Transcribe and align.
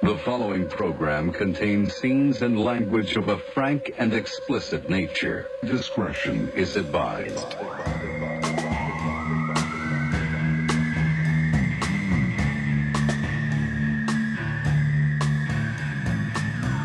The 0.00 0.16
following 0.18 0.68
program 0.68 1.32
contains 1.32 1.92
scenes 1.96 2.42
and 2.42 2.60
language 2.60 3.16
of 3.16 3.28
a 3.28 3.36
frank 3.36 3.94
and 3.98 4.14
explicit 4.14 4.88
nature. 4.88 5.48
Discretion 5.64 6.48
is 6.54 6.76
advised. 6.76 7.56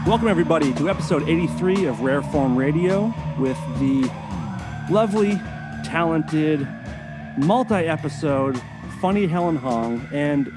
Welcome, 0.07 0.27
everybody, 0.27 0.73
to 0.73 0.89
episode 0.89 1.29
83 1.29 1.85
of 1.85 1.99
Rare 2.01 2.23
Form 2.23 2.57
Radio 2.57 3.13
with 3.37 3.59
the 3.77 4.11
lovely, 4.89 5.35
talented, 5.85 6.67
multi 7.37 7.75
episode, 7.75 8.59
funny 8.99 9.27
Helen 9.27 9.55
Hong. 9.55 10.01
And 10.11 10.51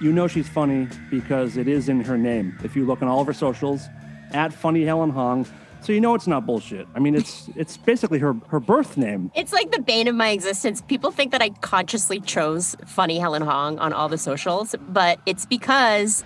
you 0.00 0.12
know 0.12 0.28
she's 0.28 0.48
funny 0.48 0.88
because 1.10 1.56
it 1.56 1.68
is 1.68 1.88
in 1.88 2.00
her 2.00 2.18
name. 2.18 2.58
If 2.62 2.76
you 2.76 2.84
look 2.86 3.02
on 3.02 3.08
all 3.08 3.20
of 3.20 3.26
her 3.26 3.32
socials, 3.32 3.88
at 4.32 4.52
funny 4.52 4.84
Helen 4.84 5.10
Hong. 5.10 5.46
So 5.80 5.92
you 5.92 6.00
know 6.00 6.14
it's 6.14 6.26
not 6.26 6.44
bullshit. 6.44 6.86
I 6.94 6.98
mean, 6.98 7.14
it's 7.14 7.48
it's 7.56 7.76
basically 7.76 8.18
her 8.18 8.34
her 8.48 8.60
birth 8.60 8.96
name. 8.96 9.30
It's 9.34 9.52
like 9.52 9.70
the 9.72 9.80
bane 9.80 10.08
of 10.08 10.14
my 10.14 10.30
existence. 10.30 10.80
People 10.82 11.10
think 11.10 11.32
that 11.32 11.42
I 11.42 11.50
consciously 11.50 12.20
chose 12.20 12.76
funny 12.86 13.18
Helen 13.18 13.42
Hong 13.42 13.78
on 13.78 13.92
all 13.92 14.08
the 14.08 14.18
socials, 14.18 14.74
but 14.88 15.20
it's 15.26 15.46
because 15.46 16.24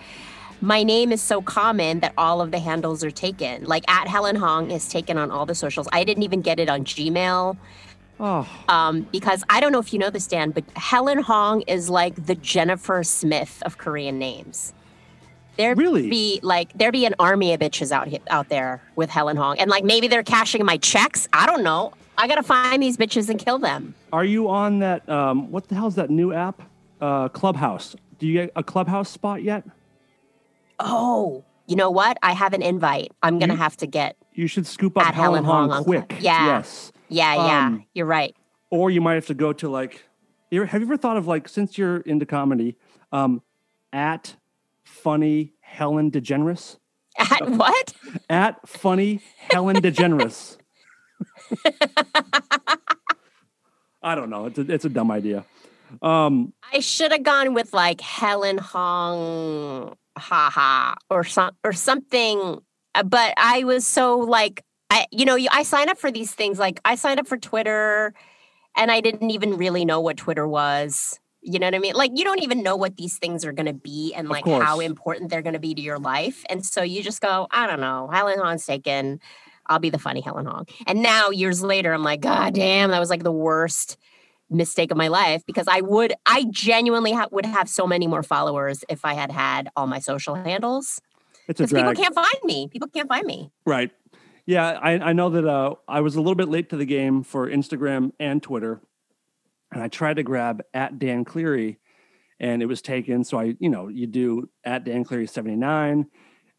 my 0.61 0.85
name 0.85 1.11
is 1.11 1.21
so 1.21 1.43
common 1.43 2.01
that 2.01 2.13
all 2.16 2.41
of 2.41 2.52
the 2.52 2.59
handles 2.61 3.02
are 3.02 3.11
taken. 3.11 3.65
Like 3.65 3.89
at 3.91 4.07
Helen 4.07 4.37
Hong 4.37 4.71
is 4.71 4.89
taken 4.89 5.19
on 5.19 5.30
all 5.30 5.45
the 5.45 5.57
socials. 5.57 5.89
I 5.93 6.05
didn't 6.05 6.23
even 6.23 6.41
get 6.41 6.61
it 6.61 6.69
on 6.69 6.85
Gmail. 6.85 7.57
Oh, 8.25 8.49
Um, 8.69 9.03
because 9.11 9.43
I 9.51 9.59
don't 9.61 9.73
know 9.73 9.81
if 9.81 9.93
you 9.93 9.99
know 9.99 10.09
this, 10.11 10.29
Dan, 10.29 10.53
but 10.53 10.63
Helen 10.77 11.19
Hong 11.23 11.63
is 11.63 11.91
like 11.91 12.27
the 12.27 12.37
Jennifer 12.37 13.03
Smith 13.03 13.61
of 13.67 13.79
Korean 13.79 14.19
names. 14.19 14.73
There 15.57 15.75
Really? 15.75 16.09
be 16.09 16.39
like 16.43 16.73
there 16.75 16.93
be 16.93 17.05
an 17.05 17.15
army 17.19 17.53
of 17.53 17.61
bitches 17.61 17.91
out 17.91 18.07
here 18.09 18.21
out 18.30 18.49
there 18.49 18.80
with 18.96 19.11
Helen 19.11 19.37
Hong, 19.37 19.59
and 19.59 19.69
like 19.69 19.85
maybe 19.85 20.07
they're 20.09 20.23
cashing 20.23 20.65
my 20.65 20.77
checks. 20.79 21.29
I 21.33 21.46
don't 21.46 21.63
know. 21.65 21.93
I 22.16 22.29
gotta 22.29 22.43
find 22.45 22.80
these 22.83 22.96
bitches 22.96 23.29
and 23.29 23.38
kill 23.41 23.59
them. 23.59 23.95
are 24.13 24.24
you 24.24 24.49
on 24.49 24.79
that? 24.79 25.07
Um, 25.09 25.51
what 25.51 25.68
the 25.68 25.74
hell's 25.74 25.96
that 25.96 26.09
new 26.11 26.33
app? 26.33 26.63
Uh, 27.01 27.29
Clubhouse. 27.29 27.96
Do 28.21 28.27
you 28.29 28.35
get 28.35 28.52
a 28.55 28.63
Clubhouse 28.63 29.09
spot 29.11 29.43
yet? 29.43 29.65
Oh, 30.79 31.45
you 31.66 31.74
know 31.77 31.91
what? 31.91 32.18
I 32.23 32.33
have 32.33 32.52
an 32.55 32.63
invite. 32.63 33.11
I'm 33.23 33.39
gonna 33.41 33.55
You- 33.55 33.59
have 33.59 33.77
to 33.79 33.87
get. 33.87 34.16
You 34.35 34.46
should 34.46 34.66
scoop 34.66 34.96
up 34.96 35.07
At 35.09 35.15
Helen, 35.15 35.45
Helen 35.45 35.68
Hong, 35.68 35.71
Hong 35.71 35.85
quick. 35.85 36.16
Yeah. 36.21 36.46
Yes. 36.59 36.91
Yeah, 37.13 37.35
yeah. 37.35 37.66
Um, 37.66 37.87
you're 37.95 38.07
right. 38.07 38.35
or 38.71 38.91
you 38.91 39.01
might 39.01 39.15
have 39.15 39.27
to 39.27 39.35
go 39.35 39.52
to 39.52 39.68
like 39.68 40.05
have 40.52 40.80
you 40.80 40.87
ever 40.87 40.96
thought 40.96 41.16
of 41.16 41.27
like 41.27 41.49
since 41.49 41.79
you're 41.79 41.99
into 42.01 42.27
comedy 42.27 42.77
um 43.13 43.41
at 43.93 44.37
funny 44.85 45.52
helen 45.60 46.10
degeneres 46.10 46.77
At 47.18 47.49
what? 47.63 47.93
at 48.29 48.66
funny 48.68 49.21
helen 49.51 49.77
degeneres 49.77 50.57
i 54.02 54.15
don't 54.15 54.30
know 54.30 54.46
it's 54.46 54.59
a, 54.59 54.63
it's 54.73 54.85
a 54.85 54.88
dumb 54.88 55.10
idea 55.10 55.45
um 56.01 56.52
I 56.73 56.80
should 56.80 57.13
have 57.13 57.23
gone 57.23 57.52
with 57.52 57.74
like 57.74 58.01
Helen 58.01 58.57
Hong, 58.57 59.95
haha, 60.16 60.95
or 61.10 61.23
some 61.23 61.51
or 61.63 61.74
something. 61.74 62.63
uh, 62.95 63.02
But 63.02 63.35
I 63.37 63.65
was 63.65 63.87
so 63.87 64.16
like, 64.16 64.65
I 64.93 65.06
you 65.10 65.25
know, 65.25 65.38
I 65.50 65.62
sign 65.62 65.88
up 65.88 65.97
for 65.97 66.10
these 66.10 66.32
things. 66.32 66.59
Like 66.59 66.78
I 66.84 66.97
signed 66.97 67.19
up 67.19 67.26
for 67.26 67.38
Twitter, 67.38 68.12
and 68.76 68.91
I 68.91 69.00
didn't 69.00 69.31
even 69.31 69.56
really 69.56 69.87
know 69.87 70.00
what 70.00 70.19
Twitter 70.19 70.47
was. 70.47 71.19
You 71.41 71.59
know 71.59 71.66
what 71.66 71.75
I 71.75 71.78
mean? 71.78 71.94
Like 71.94 72.12
you 72.15 72.25
don't 72.25 72.43
even 72.43 72.62
know 72.62 72.76
what 72.76 72.97
these 72.97 73.16
things 73.16 73.44
are 73.44 73.53
going 73.53 73.66
to 73.66 73.72
be 73.72 74.12
and 74.15 74.28
like 74.28 74.47
how 74.47 74.81
important 74.81 75.31
they're 75.31 75.43
going 75.43 75.54
to 75.54 75.59
be 75.59 75.75
to 75.75 75.81
your 75.81 75.99
life. 75.99 76.44
And 76.49 76.65
so 76.65 76.82
you 76.82 77.03
just 77.03 77.21
go, 77.21 77.49
I 77.50 77.66
don't 77.66 77.81
know. 77.81 78.09
Helen 78.12 78.38
Hong's 78.38 78.65
taken. 78.65 79.19
I'll 79.66 79.81
be 79.81 79.91
the 79.91 79.99
funny 79.99 80.21
Helen 80.21 80.47
Hong. 80.47 80.66
And 80.87 81.03
now 81.03 81.31
years 81.31 81.62
later, 81.62 81.93
I'm 81.93 82.04
like, 82.04 82.21
God 82.21 82.54
damn, 82.54 82.91
that 82.91 83.00
was 83.00 83.11
like 83.11 83.25
the 83.25 83.33
worst 83.33 83.97
mistake 84.50 84.91
of 84.91 84.97
my 84.97 85.09
life 85.09 85.44
because 85.47 85.67
I 85.67 85.81
would, 85.81 86.12
I 86.27 86.44
genuinely 86.50 87.12
ha- 87.12 87.28
would 87.33 87.47
have 87.47 87.69
so 87.69 87.87
many 87.87 88.06
more 88.06 88.22
followers 88.22 88.84
if 88.88 89.05
I 89.05 89.15
had 89.15 89.33
had 89.33 89.69
all 89.75 89.87
my 89.87 89.99
social 89.99 90.34
handles. 90.34 91.00
it's 91.49 91.59
Because 91.59 91.72
people 91.72 91.94
can't 91.94 92.15
find 92.15 92.44
me. 92.44 92.69
People 92.69 92.88
can't 92.88 93.09
find 93.09 93.27
me. 93.27 93.50
right 93.65 93.91
yeah 94.47 94.79
I, 94.83 94.93
I 94.93 95.13
know 95.13 95.31
that 95.31 95.47
uh 95.47 95.75
i 95.89 96.01
was 96.01 96.17
a 96.17 96.21
little 96.21 96.35
bit 96.35 96.49
late 96.49 96.71
to 96.71 96.77
the 96.77 96.87
game 96.87 97.23
for 97.23 97.49
instagram 97.49 98.13
and 98.19 98.43
twitter 98.43 98.81
and 99.73 99.83
i 99.83 99.89
tried 99.89 100.17
to 100.17 100.23
grab 100.23 100.63
at 100.75 100.99
dan 100.99 101.25
cleary 101.25 101.79
and 102.43 102.61
it 102.61 102.67
was 102.67 102.83
taken. 102.83 103.25
So 103.25 103.39
i 103.39 103.55
you 103.59 103.71
know 103.71 103.89
you 103.89 104.07
do 104.07 104.51
at 104.65 104.85
dan 104.85 105.05
cleary 105.05 105.27
79 105.27 106.07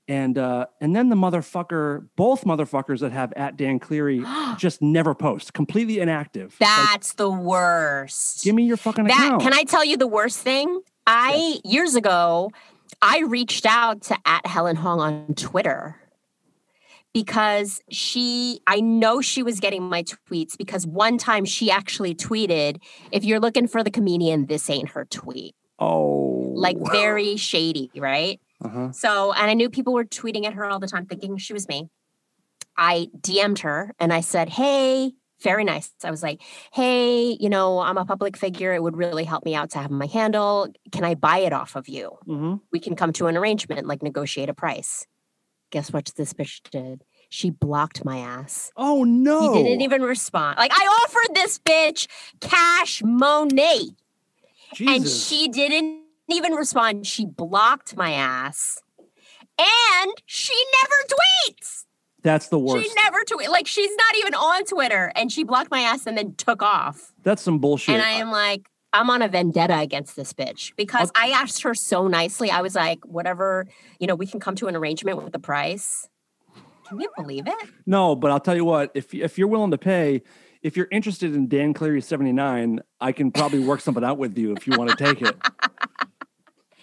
and 0.07 0.37
uh 0.37 0.65
and 0.81 0.95
then 0.95 1.09
the 1.09 1.15
motherfucker 1.15 2.07
both 2.15 2.45
motherfuckers 2.45 3.01
that 3.01 3.11
have 3.11 3.31
at 3.33 3.57
dan 3.57 3.79
cleary 3.79 4.23
just 4.57 4.81
never 4.81 5.13
post 5.13 5.53
completely 5.53 5.99
inactive. 5.99 6.55
Like, 6.59 6.69
That's 6.69 7.13
the 7.13 7.29
worst. 7.29 8.43
give 8.43 8.55
me 8.55 8.63
your 8.63 8.77
fucking 8.77 9.05
that 9.05 9.25
account. 9.27 9.41
can 9.43 9.53
I 9.53 9.63
tell 9.63 9.85
you 9.85 9.97
the 9.97 10.07
worst 10.07 10.39
thing? 10.39 10.81
I 11.05 11.59
years 11.65 11.95
ago, 11.95 12.49
I 13.01 13.19
reached 13.19 13.65
out 13.65 14.01
to 14.03 14.17
at 14.25 14.47
Helen 14.47 14.77
Hong 14.77 15.01
on 15.01 15.35
Twitter 15.35 15.97
because 17.13 17.81
she 17.89 18.59
I 18.67 18.79
know 18.81 19.21
she 19.21 19.43
was 19.43 19.59
getting 19.59 19.83
my 19.83 20.03
tweets 20.03 20.57
because 20.57 20.85
one 20.87 21.17
time 21.17 21.45
she 21.45 21.69
actually 21.71 22.15
tweeted, 22.15 22.81
if 23.11 23.23
you're 23.23 23.39
looking 23.39 23.67
for 23.67 23.83
the 23.83 23.91
comedian, 23.91 24.47
this 24.47 24.69
ain't 24.69 24.89
her 24.89 25.05
tweet. 25.05 25.55
oh 25.79 26.53
Like 26.55 26.77
very 26.91 27.37
shady, 27.37 27.91
right? 27.95 28.39
uh-huh. 28.63 28.91
So, 28.91 29.33
and 29.33 29.49
I 29.49 29.53
knew 29.53 29.69
people 29.69 29.93
were 29.93 30.05
tweeting 30.05 30.45
at 30.45 30.53
her 30.53 30.65
all 30.65 30.79
the 30.79 30.87
time 30.87 31.05
thinking 31.05 31.37
she 31.37 31.53
was 31.53 31.67
me. 31.67 31.89
I 32.77 33.07
DM'd 33.19 33.59
her 33.59 33.93
and 33.99 34.11
I 34.13 34.21
said, 34.21 34.49
Hey, 34.49 35.13
very 35.41 35.63
nice. 35.63 35.91
I 36.03 36.09
was 36.11 36.23
like, 36.23 36.41
Hey, 36.71 37.37
you 37.39 37.49
know, 37.49 37.79
I'm 37.79 37.97
a 37.97 38.05
public 38.05 38.37
figure. 38.37 38.73
It 38.73 38.81
would 38.81 38.97
really 38.97 39.25
help 39.25 39.45
me 39.45 39.53
out 39.53 39.71
to 39.71 39.79
have 39.79 39.91
my 39.91 40.07
handle. 40.07 40.67
Can 40.91 41.03
I 41.03 41.15
buy 41.15 41.39
it 41.39 41.53
off 41.53 41.75
of 41.75 41.87
you? 41.87 42.17
hmm 42.25 42.55
We 42.71 42.79
can 42.79 42.95
come 42.95 43.13
to 43.13 43.27
an 43.27 43.37
arrangement, 43.37 43.85
like 43.85 44.01
negotiate 44.01 44.49
a 44.49 44.53
price. 44.53 45.05
Guess 45.73 45.91
what 45.91 46.05
this 46.15 46.33
bitch 46.33 46.61
did? 46.69 47.03
She 47.29 47.49
blocked 47.49 48.05
my 48.05 48.19
ass. 48.19 48.71
oh 48.77 49.03
no 49.03 49.55
He 49.55 49.63
didn't 49.63 49.81
even 49.81 50.03
respond. 50.03 50.59
Like, 50.59 50.71
I 50.71 50.85
offered 51.03 51.33
this 51.35 51.57
bitch 51.57 52.05
cash 52.39 53.01
money 53.03 53.95
and 54.79 55.07
she 55.07 55.47
didn't 55.47 56.03
even 56.29 56.53
respond. 56.53 57.07
She 57.07 57.25
blocked 57.25 57.97
my 57.97 58.11
ass. 58.11 58.83
And 59.57 60.13
she 60.27 60.53
never 60.79 61.15
tweets. 61.49 61.85
that's 62.21 62.49
the 62.49 62.59
worst 62.59 62.85
She 62.85 62.93
never 62.93 63.23
tweet. 63.23 63.49
Like 63.49 63.65
she's 63.65 63.95
not 63.95 64.15
even 64.19 64.35
on 64.35 64.65
Twitter. 64.65 65.11
And 65.15 65.31
she 65.31 65.43
blocked 65.43 65.71
my 65.71 65.79
ass 65.79 66.05
and 66.05 66.15
then 66.15 66.35
took 66.35 66.61
off. 66.61 67.13
that's 67.23 67.41
some 67.41 67.57
bullshit 67.57 67.95
And 67.95 68.03
I 68.03 68.11
am 68.11 68.29
like, 68.29 68.69
I'm 68.93 69.09
on 69.09 69.21
a 69.23 69.27
vendetta 69.27 69.79
against 69.79 70.15
this 70.15 70.33
bitch 70.33 70.75
because 70.75 71.11
I 71.15 71.29
asked 71.29 71.63
her 71.63 71.73
so 71.73 72.07
nicely. 72.07 72.51
I 72.51 72.61
was 72.61 72.75
like, 72.75 73.03
whatever, 73.05 73.67
you 73.99 74.05
know, 74.05 74.15
we 74.15 74.27
can 74.27 74.39
come 74.39 74.55
to 74.57 74.67
an 74.67 74.75
arrangement 74.75 75.21
with 75.21 75.33
the 75.33 75.39
price. 75.39 76.07
Can 76.87 76.99
you 76.99 77.09
believe 77.17 77.47
it? 77.47 77.69
No, 77.87 78.15
but 78.15 78.29
I'll 78.29 78.39
tell 78.39 78.55
you 78.55 78.65
what, 78.65 78.91
if 78.93 79.13
if 79.13 79.37
you're 79.37 79.47
willing 79.47 79.71
to 79.71 79.77
pay, 79.77 80.21
if 80.61 80.77
you're 80.77 80.87
interested 80.91 81.33
in 81.33 81.47
Dan 81.47 81.73
Cleary 81.73 82.01
79, 82.01 82.81
I 83.01 83.11
can 83.11 83.31
probably 83.31 83.59
work 83.59 83.81
something 83.81 84.03
out 84.03 84.17
with 84.17 84.37
you 84.37 84.55
if 84.55 84.67
you 84.67 84.77
want 84.77 84.91
to 84.91 84.95
take 84.95 85.21
it. 85.21 85.35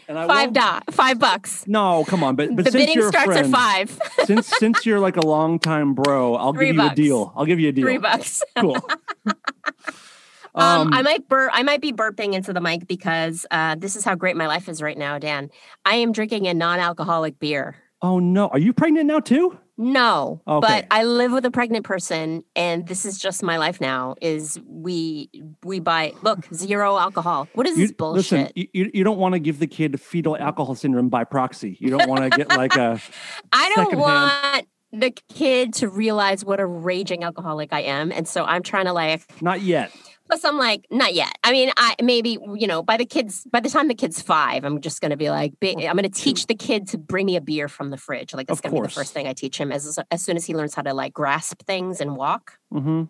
Five 0.08 0.52
dot, 0.52 0.92
five 0.92 1.20
bucks. 1.20 1.68
No, 1.68 2.04
come 2.04 2.24
on, 2.24 2.34
but 2.34 2.56
but 2.56 2.64
the 2.64 2.72
since 2.72 2.84
bidding 2.84 3.08
starts 3.08 3.36
at 3.36 3.46
five. 3.46 3.96
since 4.24 4.48
since 4.48 4.84
you're 4.84 4.98
like 4.98 5.16
a 5.16 5.24
long 5.24 5.60
time 5.60 5.94
bro, 5.94 6.34
I'll 6.34 6.52
Three 6.52 6.66
give 6.66 6.76
you 6.76 6.88
a 6.88 6.94
deal. 6.96 7.32
I'll 7.36 7.46
give 7.46 7.60
you 7.60 7.68
a 7.68 7.72
deal. 7.72 7.84
Three 7.84 7.98
bucks. 7.98 8.42
Cool. 8.58 8.76
Um, 10.54 10.90
I 10.92 11.02
might 11.02 11.28
bur- 11.28 11.50
I 11.52 11.62
might 11.62 11.80
be 11.80 11.92
burping 11.92 12.34
into 12.34 12.52
the 12.52 12.60
mic 12.60 12.86
because 12.86 13.46
uh, 13.50 13.76
this 13.78 13.96
is 13.96 14.04
how 14.04 14.14
great 14.14 14.36
my 14.36 14.46
life 14.46 14.68
is 14.68 14.82
right 14.82 14.98
now, 14.98 15.18
Dan. 15.18 15.50
I 15.84 15.94
am 15.96 16.12
drinking 16.12 16.46
a 16.48 16.54
non-alcoholic 16.54 17.38
beer. 17.38 17.76
oh 18.02 18.18
no, 18.18 18.48
are 18.48 18.58
you 18.58 18.72
pregnant 18.72 19.06
now 19.06 19.20
too? 19.20 19.58
No, 19.82 20.42
Okay. 20.46 20.66
but 20.68 20.86
I 20.90 21.04
live 21.04 21.32
with 21.32 21.46
a 21.46 21.50
pregnant 21.50 21.86
person, 21.86 22.44
and 22.54 22.86
this 22.86 23.06
is 23.06 23.18
just 23.18 23.42
my 23.42 23.56
life 23.56 23.80
now. 23.80 24.14
Is 24.20 24.60
we 24.66 25.30
we 25.64 25.80
buy 25.80 26.12
look 26.22 26.46
zero 26.52 26.98
alcohol. 26.98 27.48
What 27.54 27.66
is 27.66 27.78
You, 27.78 27.84
this 27.86 27.92
bullshit? 27.96 28.32
listen, 28.32 28.52
you, 28.54 28.90
you 28.92 29.04
don't 29.04 29.16
want 29.18 29.32
to 29.34 29.38
give 29.38 29.58
the 29.58 29.66
kid 29.66 29.98
fetal 29.98 30.36
alcohol 30.36 30.74
syndrome 30.74 31.08
by 31.08 31.24
proxy. 31.24 31.78
You 31.80 31.88
don't 31.90 32.08
want 32.10 32.24
to 32.24 32.36
get 32.36 32.48
like 32.50 32.76
a 32.76 33.00
I 33.52 33.72
don't 33.74 33.96
want 33.96 34.66
the 34.92 35.12
kid 35.32 35.72
to 35.74 35.88
realize 35.88 36.44
what 36.44 36.60
a 36.60 36.66
raging 36.66 37.24
alcoholic 37.24 37.72
I 37.72 37.82
am, 37.82 38.12
and 38.12 38.28
so 38.28 38.44
I'm 38.44 38.62
trying 38.62 38.84
to 38.86 38.92
like 38.92 39.22
not 39.40 39.62
yet. 39.62 39.92
Plus, 40.30 40.44
I'm 40.44 40.58
like, 40.58 40.86
not 40.90 41.12
yet. 41.12 41.36
I 41.42 41.50
mean, 41.50 41.70
I 41.76 41.96
maybe 42.02 42.38
you 42.54 42.66
know, 42.66 42.82
by 42.82 42.96
the 42.96 43.04
kids, 43.04 43.44
by 43.50 43.58
the 43.60 43.68
time 43.68 43.88
the 43.88 43.94
kid's 43.94 44.22
five, 44.22 44.64
I'm 44.64 44.80
just 44.80 45.00
going 45.00 45.10
to 45.10 45.16
be 45.16 45.28
like, 45.28 45.54
I'm 45.62 45.76
going 45.96 46.02
to 46.04 46.08
teach 46.08 46.46
the 46.46 46.54
kid 46.54 46.86
to 46.88 46.98
bring 46.98 47.26
me 47.26 47.34
a 47.36 47.40
beer 47.40 47.66
from 47.68 47.90
the 47.90 47.96
fridge. 47.96 48.32
Like 48.32 48.46
that's 48.46 48.60
going 48.60 48.74
to 48.74 48.80
be 48.82 48.86
the 48.86 48.92
first 48.92 49.12
thing 49.12 49.26
I 49.26 49.32
teach 49.32 49.58
him. 49.58 49.72
As 49.72 49.98
as 50.10 50.22
soon 50.22 50.36
as 50.36 50.44
he 50.46 50.54
learns 50.54 50.74
how 50.74 50.82
to 50.82 50.94
like 50.94 51.12
grasp 51.12 51.62
things 51.64 52.00
and 52.00 52.16
walk, 52.16 52.58
hmm 52.70 53.04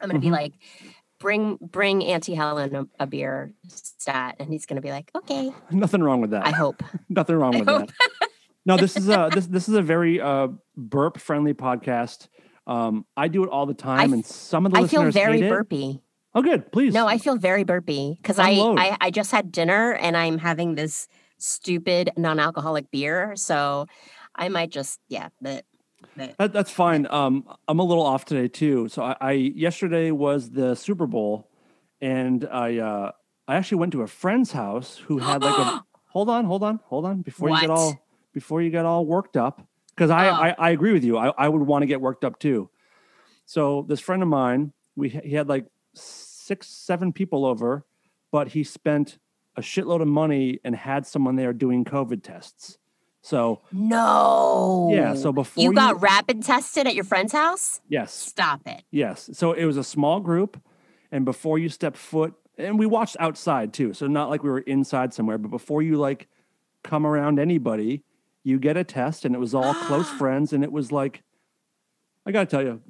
I'm 0.00 0.08
going 0.10 0.14
to 0.14 0.18
be 0.18 0.26
Mhm. 0.26 0.32
like, 0.32 0.52
bring 1.20 1.58
bring 1.60 2.02
Auntie 2.04 2.34
Helen 2.34 2.74
a, 2.74 2.86
a 3.04 3.06
beer 3.06 3.52
stat, 3.68 4.36
and 4.40 4.50
he's 4.50 4.66
going 4.66 4.76
to 4.76 4.82
be 4.82 4.90
like, 4.90 5.10
okay, 5.14 5.52
Nothing 5.70 6.02
wrong 6.02 6.20
with 6.20 6.30
that. 6.30 6.44
I 6.44 6.50
hope. 6.50 6.82
Nothing 7.08 7.36
wrong 7.36 7.54
I 7.54 7.58
with 7.60 7.68
that. 7.68 7.92
No, 8.66 8.78
this 8.78 8.96
is 8.96 9.10
a 9.10 9.30
this 9.32 9.46
this 9.46 9.68
is 9.68 9.74
a 9.74 9.82
very 9.82 10.20
uh, 10.22 10.48
burp 10.76 11.18
friendly 11.18 11.52
podcast. 11.52 12.28
Um, 12.66 13.04
I 13.14 13.28
do 13.28 13.44
it 13.44 13.50
all 13.50 13.66
the 13.66 13.74
time, 13.74 14.08
f- 14.08 14.12
and 14.14 14.24
some 14.24 14.64
of 14.64 14.72
the 14.72 14.78
I 14.78 14.86
feel 14.86 15.10
very 15.10 15.42
burpy. 15.42 16.00
Oh, 16.34 16.42
good. 16.42 16.70
Please. 16.72 16.92
No, 16.92 17.06
I 17.06 17.18
feel 17.18 17.36
very 17.36 17.62
burpy 17.64 18.16
because 18.20 18.38
I, 18.38 18.50
I 18.52 18.96
I 19.00 19.10
just 19.10 19.30
had 19.30 19.52
dinner 19.52 19.92
and 19.92 20.16
I'm 20.16 20.38
having 20.38 20.74
this 20.74 21.06
stupid 21.38 22.10
non-alcoholic 22.16 22.90
beer, 22.90 23.36
so 23.36 23.86
I 24.34 24.48
might 24.48 24.70
just 24.70 24.98
yeah. 25.08 25.28
But, 25.40 25.64
That, 26.16 26.52
that's 26.52 26.70
fine. 26.70 27.06
Um, 27.10 27.44
I'm 27.68 27.78
a 27.78 27.84
little 27.84 28.04
off 28.04 28.24
today 28.24 28.48
too. 28.48 28.88
So 28.88 29.02
I, 29.02 29.16
I 29.20 29.32
yesterday 29.32 30.10
was 30.10 30.50
the 30.50 30.74
Super 30.74 31.06
Bowl, 31.06 31.48
and 32.00 32.48
I 32.50 32.78
uh, 32.78 33.10
I 33.46 33.54
actually 33.56 33.78
went 33.78 33.92
to 33.92 34.02
a 34.02 34.06
friend's 34.08 34.50
house 34.52 34.96
who 35.06 35.18
had 35.18 35.42
like 35.42 35.56
a. 35.58 35.84
hold 36.08 36.28
on, 36.28 36.44
hold 36.44 36.62
on, 36.62 36.80
hold 36.84 37.04
on. 37.04 37.22
Before 37.22 37.48
you 37.50 37.60
get 37.60 37.70
all 37.70 37.96
before 38.32 38.60
you 38.60 38.70
get 38.70 38.84
all 38.84 39.06
worked 39.06 39.36
up, 39.36 39.64
because 39.94 40.10
I, 40.10 40.28
Oh. 40.28 40.32
I 40.32 40.54
I 40.58 40.70
agree 40.70 40.92
with 40.92 41.04
you. 41.04 41.16
I 41.16 41.28
I 41.38 41.48
would 41.48 41.62
want 41.62 41.82
to 41.82 41.86
get 41.86 42.00
worked 42.00 42.24
up 42.24 42.40
too. 42.40 42.70
So 43.46 43.84
this 43.88 44.00
friend 44.00 44.22
of 44.22 44.28
mine, 44.28 44.72
we 44.96 45.10
he 45.10 45.34
had 45.34 45.48
like 45.48 45.66
six 46.44 46.68
seven 46.68 47.12
people 47.12 47.46
over, 47.46 47.84
but 48.30 48.48
he 48.48 48.64
spent 48.64 49.18
a 49.56 49.60
shitload 49.60 50.02
of 50.02 50.08
money 50.08 50.60
and 50.64 50.74
had 50.76 51.06
someone 51.06 51.36
there 51.36 51.52
doing 51.52 51.84
COVID 51.84 52.22
tests. 52.22 52.78
So 53.22 53.62
no. 53.72 54.90
yeah, 54.92 55.14
so 55.14 55.32
before 55.32 55.62
you 55.62 55.72
got 55.72 56.02
rapid 56.02 56.42
tested 56.42 56.86
at 56.86 56.94
your 56.94 57.04
friend's 57.04 57.32
house? 57.32 57.80
yes, 57.88 58.12
Stop 58.12 58.66
it. 58.66 58.82
Yes. 58.90 59.30
So 59.32 59.52
it 59.52 59.64
was 59.64 59.78
a 59.78 59.84
small 59.84 60.20
group. 60.20 60.60
And 61.10 61.24
before 61.24 61.58
you 61.58 61.68
step 61.68 61.96
foot, 61.96 62.34
and 62.58 62.78
we 62.78 62.86
watched 62.86 63.16
outside 63.18 63.72
too. 63.72 63.94
So 63.94 64.06
not 64.06 64.28
like 64.28 64.42
we 64.42 64.50
were 64.50 64.60
inside 64.60 65.14
somewhere, 65.14 65.38
but 65.38 65.50
before 65.50 65.80
you 65.80 65.96
like 65.96 66.28
come 66.82 67.06
around 67.06 67.38
anybody, 67.38 68.02
you 68.42 68.58
get 68.58 68.76
a 68.76 68.84
test 68.84 69.24
and 69.24 69.34
it 69.34 69.38
was 69.38 69.54
all 69.54 69.72
close 69.72 70.10
friends. 70.18 70.52
And 70.52 70.62
it 70.62 70.70
was 70.70 70.92
like, 70.92 71.22
I 72.26 72.32
got 72.32 72.40
to 72.40 72.46
tell 72.46 72.62
you, 72.62 72.82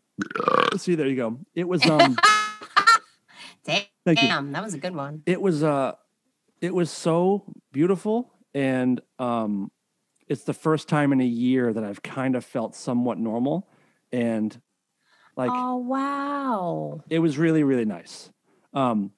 see, 0.76 0.96
there 0.96 1.06
you 1.06 1.16
go. 1.16 1.38
It 1.54 1.68
was, 1.68 1.84
um, 1.90 2.16
Damn, 4.06 4.52
that 4.52 4.62
was 4.62 4.74
a 4.74 4.78
good 4.78 4.94
one. 4.94 5.22
it 5.26 5.40
was, 5.40 5.62
uh, 5.62 5.92
it 6.60 6.74
was 6.74 6.90
so 6.90 7.44
beautiful. 7.72 8.32
And, 8.54 9.00
um, 9.18 9.70
it's 10.28 10.44
the 10.44 10.54
first 10.54 10.88
time 10.88 11.12
in 11.12 11.20
a 11.20 11.26
year 11.26 11.72
that 11.72 11.84
I've 11.84 12.02
kind 12.02 12.34
of 12.36 12.44
felt 12.44 12.74
somewhat 12.74 13.18
normal. 13.18 13.68
And 14.12 14.58
like, 15.36 15.50
oh 15.52 15.76
wow. 15.78 17.00
it 17.10 17.18
was 17.18 17.36
really 17.36 17.64
really 17.64 17.84
nice 17.84 18.30
um 18.72 19.10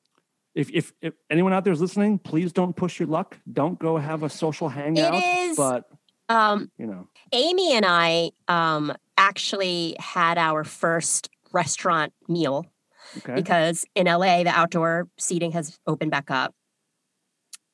if, 0.54 0.70
if 0.72 0.92
if 1.02 1.12
anyone 1.28 1.52
out 1.52 1.62
there 1.64 1.72
is 1.74 1.80
listening 1.82 2.18
please 2.18 2.52
don't 2.54 2.74
push 2.74 2.98
your 2.98 3.06
luck 3.08 3.36
don't 3.52 3.78
go 3.78 3.98
have 3.98 4.22
a 4.22 4.30
social 4.30 4.70
hangout 4.70 5.22
is- 5.22 5.56
but 5.58 5.84
Um, 6.30 6.70
you 6.78 6.86
know 6.86 7.06
Amy 7.32 7.74
and 7.74 7.84
I 7.86 8.30
um 8.48 8.94
actually 9.18 9.94
had 10.00 10.38
our 10.38 10.64
first 10.64 11.28
restaurant 11.52 12.14
meal 12.28 12.64
okay 13.18 13.34
because 13.34 13.84
in 13.94 14.06
LA 14.06 14.42
the 14.42 14.50
outdoor 14.50 15.08
seating 15.18 15.52
has 15.52 15.78
opened 15.86 16.10
back 16.10 16.30
up. 16.30 16.54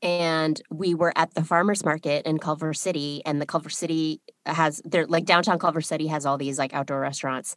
And 0.05 0.61
we 0.69 0.95
were 0.97 1.13
at 1.15 1.33
the 1.35 1.45
farmers 1.45 1.85
market 1.85 2.27
in 2.27 2.41
Culver 2.41 2.75
City, 2.75 3.23
and 3.25 3.41
the 3.41 3.47
Culver 3.47 3.71
City 3.71 4.21
has 4.47 4.83
they're 4.85 5.07
like 5.07 5.27
downtown 5.27 5.61
Culver 5.61 5.81
City 5.81 6.09
has 6.09 6.27
all 6.27 6.37
these 6.37 6.59
like 6.59 6.75
outdoor 6.75 6.99
restaurants. 6.99 7.55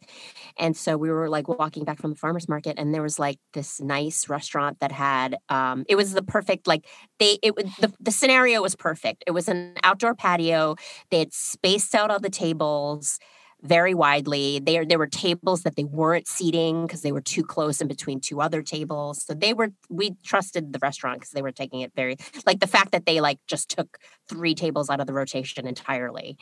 And 0.56 0.76
so 0.76 0.96
we 0.96 1.10
were 1.10 1.28
like 1.28 1.48
walking 1.48 1.82
back 1.82 1.98
from 2.00 2.10
the 2.10 2.16
farmers 2.16 2.48
market, 2.48 2.78
and 2.78 2.94
there 2.94 3.02
was 3.02 3.18
like 3.18 3.38
this 3.52 3.80
nice 3.80 4.28
restaurant 4.28 4.78
that 4.78 4.92
had 4.92 5.36
um 5.48 5.84
it 5.88 5.96
was 5.96 6.12
the 6.12 6.22
perfect 6.22 6.68
like 6.68 6.86
they 7.18 7.40
it 7.42 7.56
was 7.56 7.64
the, 7.80 7.92
the 7.98 8.12
scenario 8.12 8.62
was 8.62 8.76
perfect. 8.76 9.24
It 9.26 9.32
was 9.32 9.48
an 9.48 9.74
outdoor 9.82 10.14
patio. 10.14 10.76
They 11.10 11.18
had 11.18 11.32
spaced 11.32 11.96
out 11.96 12.12
all 12.12 12.20
the 12.20 12.30
tables 12.30 13.18
very 13.66 13.94
widely. 13.94 14.58
There 14.60 14.84
there 14.84 14.98
were 14.98 15.06
tables 15.06 15.62
that 15.62 15.76
they 15.76 15.84
weren't 15.84 16.26
seating 16.28 16.86
because 16.86 17.02
they 17.02 17.12
were 17.12 17.20
too 17.20 17.44
close 17.44 17.80
in 17.80 17.88
between 17.88 18.20
two 18.20 18.40
other 18.40 18.62
tables. 18.62 19.24
So 19.24 19.34
they 19.34 19.52
were 19.54 19.70
we 19.90 20.12
trusted 20.24 20.72
the 20.72 20.78
restaurant 20.80 21.18
because 21.20 21.30
they 21.32 21.42
were 21.42 21.52
taking 21.52 21.80
it 21.80 21.92
very 21.94 22.16
like 22.46 22.60
the 22.60 22.66
fact 22.66 22.92
that 22.92 23.06
they 23.06 23.20
like 23.20 23.38
just 23.46 23.68
took 23.70 23.98
three 24.28 24.54
tables 24.54 24.90
out 24.90 25.00
of 25.00 25.06
the 25.06 25.12
rotation 25.12 25.66
entirely 25.66 26.36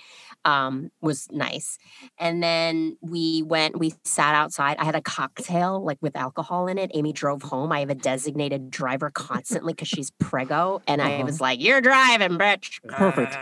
um, 0.45 0.91
was 1.01 1.29
nice. 1.31 1.79
And 2.19 2.43
then 2.43 2.97
we 3.03 3.43
went, 3.43 3.79
we 3.79 3.93
sat 4.05 4.35
outside. 4.35 4.77
I 4.79 4.85
had 4.85 4.95
a 4.95 5.03
cocktail 5.03 5.85
like 5.85 5.99
with 6.01 6.17
alcohol 6.17 6.67
in 6.69 6.79
it. 6.79 6.91
Amy 6.95 7.13
drove 7.13 7.43
home. 7.43 7.73
I 7.73 7.81
have 7.81 7.91
a 7.91 7.95
designated 7.95 8.71
driver 8.71 9.11
constantly 9.11 9.73
because 9.73 9.89
she's 9.89 10.11
prego. 10.13 10.81
And 10.87 11.01
I 11.03 11.15
Uh-huh. 11.15 11.25
was 11.25 11.41
like, 11.41 11.61
You're 11.61 11.81
driving, 11.81 12.39
bitch. 12.39 12.81
Perfect. 12.89 13.37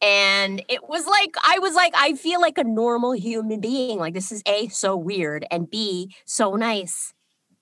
And 0.00 0.62
it 0.68 0.88
was 0.88 1.06
like, 1.06 1.34
I 1.44 1.58
was 1.58 1.74
like, 1.74 1.92
I 1.96 2.14
feel 2.14 2.40
like 2.40 2.58
a 2.58 2.64
normal 2.64 3.12
human 3.12 3.60
being. 3.60 3.98
Like, 3.98 4.14
this 4.14 4.30
is 4.30 4.42
A, 4.46 4.68
so 4.68 4.96
weird, 4.96 5.44
and 5.50 5.68
B, 5.68 6.14
so 6.24 6.54
nice. 6.54 7.14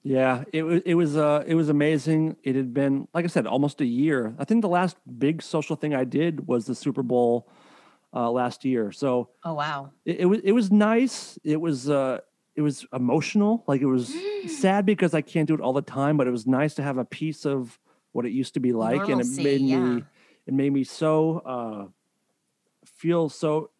yeah 0.02 0.44
it 0.52 0.62
was 0.62 0.80
it 0.84 0.94
was 0.94 1.16
uh 1.16 1.42
it 1.46 1.56
was 1.56 1.68
amazing 1.68 2.36
it 2.44 2.54
had 2.54 2.72
been 2.72 3.08
like 3.12 3.24
i 3.24 3.28
said 3.28 3.44
almost 3.46 3.80
a 3.80 3.84
year 3.84 4.34
i 4.38 4.44
think 4.44 4.62
the 4.62 4.68
last 4.68 4.96
big 5.18 5.42
social 5.42 5.74
thing 5.74 5.94
i 5.94 6.04
did 6.04 6.46
was 6.46 6.66
the 6.66 6.74
super 6.74 7.02
bowl 7.02 7.48
uh 8.14 8.30
last 8.30 8.64
year 8.64 8.92
so 8.92 9.30
Oh, 9.44 9.54
wow. 9.54 9.90
it, 10.04 10.20
it 10.20 10.26
was 10.26 10.40
it 10.44 10.52
was 10.52 10.70
nice 10.70 11.38
it 11.42 11.60
was 11.60 11.90
uh 11.90 12.20
it 12.54 12.62
was 12.62 12.86
emotional 12.92 13.64
like 13.66 13.80
it 13.80 13.86
was 13.86 14.14
sad 14.46 14.86
because 14.86 15.12
i 15.12 15.20
can't 15.22 15.48
do 15.48 15.54
it 15.54 15.60
all 15.60 15.72
the 15.72 15.82
time 15.82 16.16
but 16.16 16.28
it 16.28 16.30
was 16.38 16.46
nice 16.46 16.74
to 16.74 16.82
have 16.82 16.98
a 16.98 17.04
piece 17.04 17.44
of 17.44 17.78
what 18.12 18.24
it 18.24 18.30
used 18.30 18.54
to 18.54 18.60
be 18.60 18.72
like 18.72 19.08
and 19.08 19.20
it 19.20 19.26
made 19.42 19.60
yeah. 19.62 19.80
me 19.80 20.04
it 20.46 20.54
made 20.54 20.72
me 20.72 20.84
so 20.84 21.38
uh 21.40 21.86
feel 22.96 23.28
so 23.28 23.70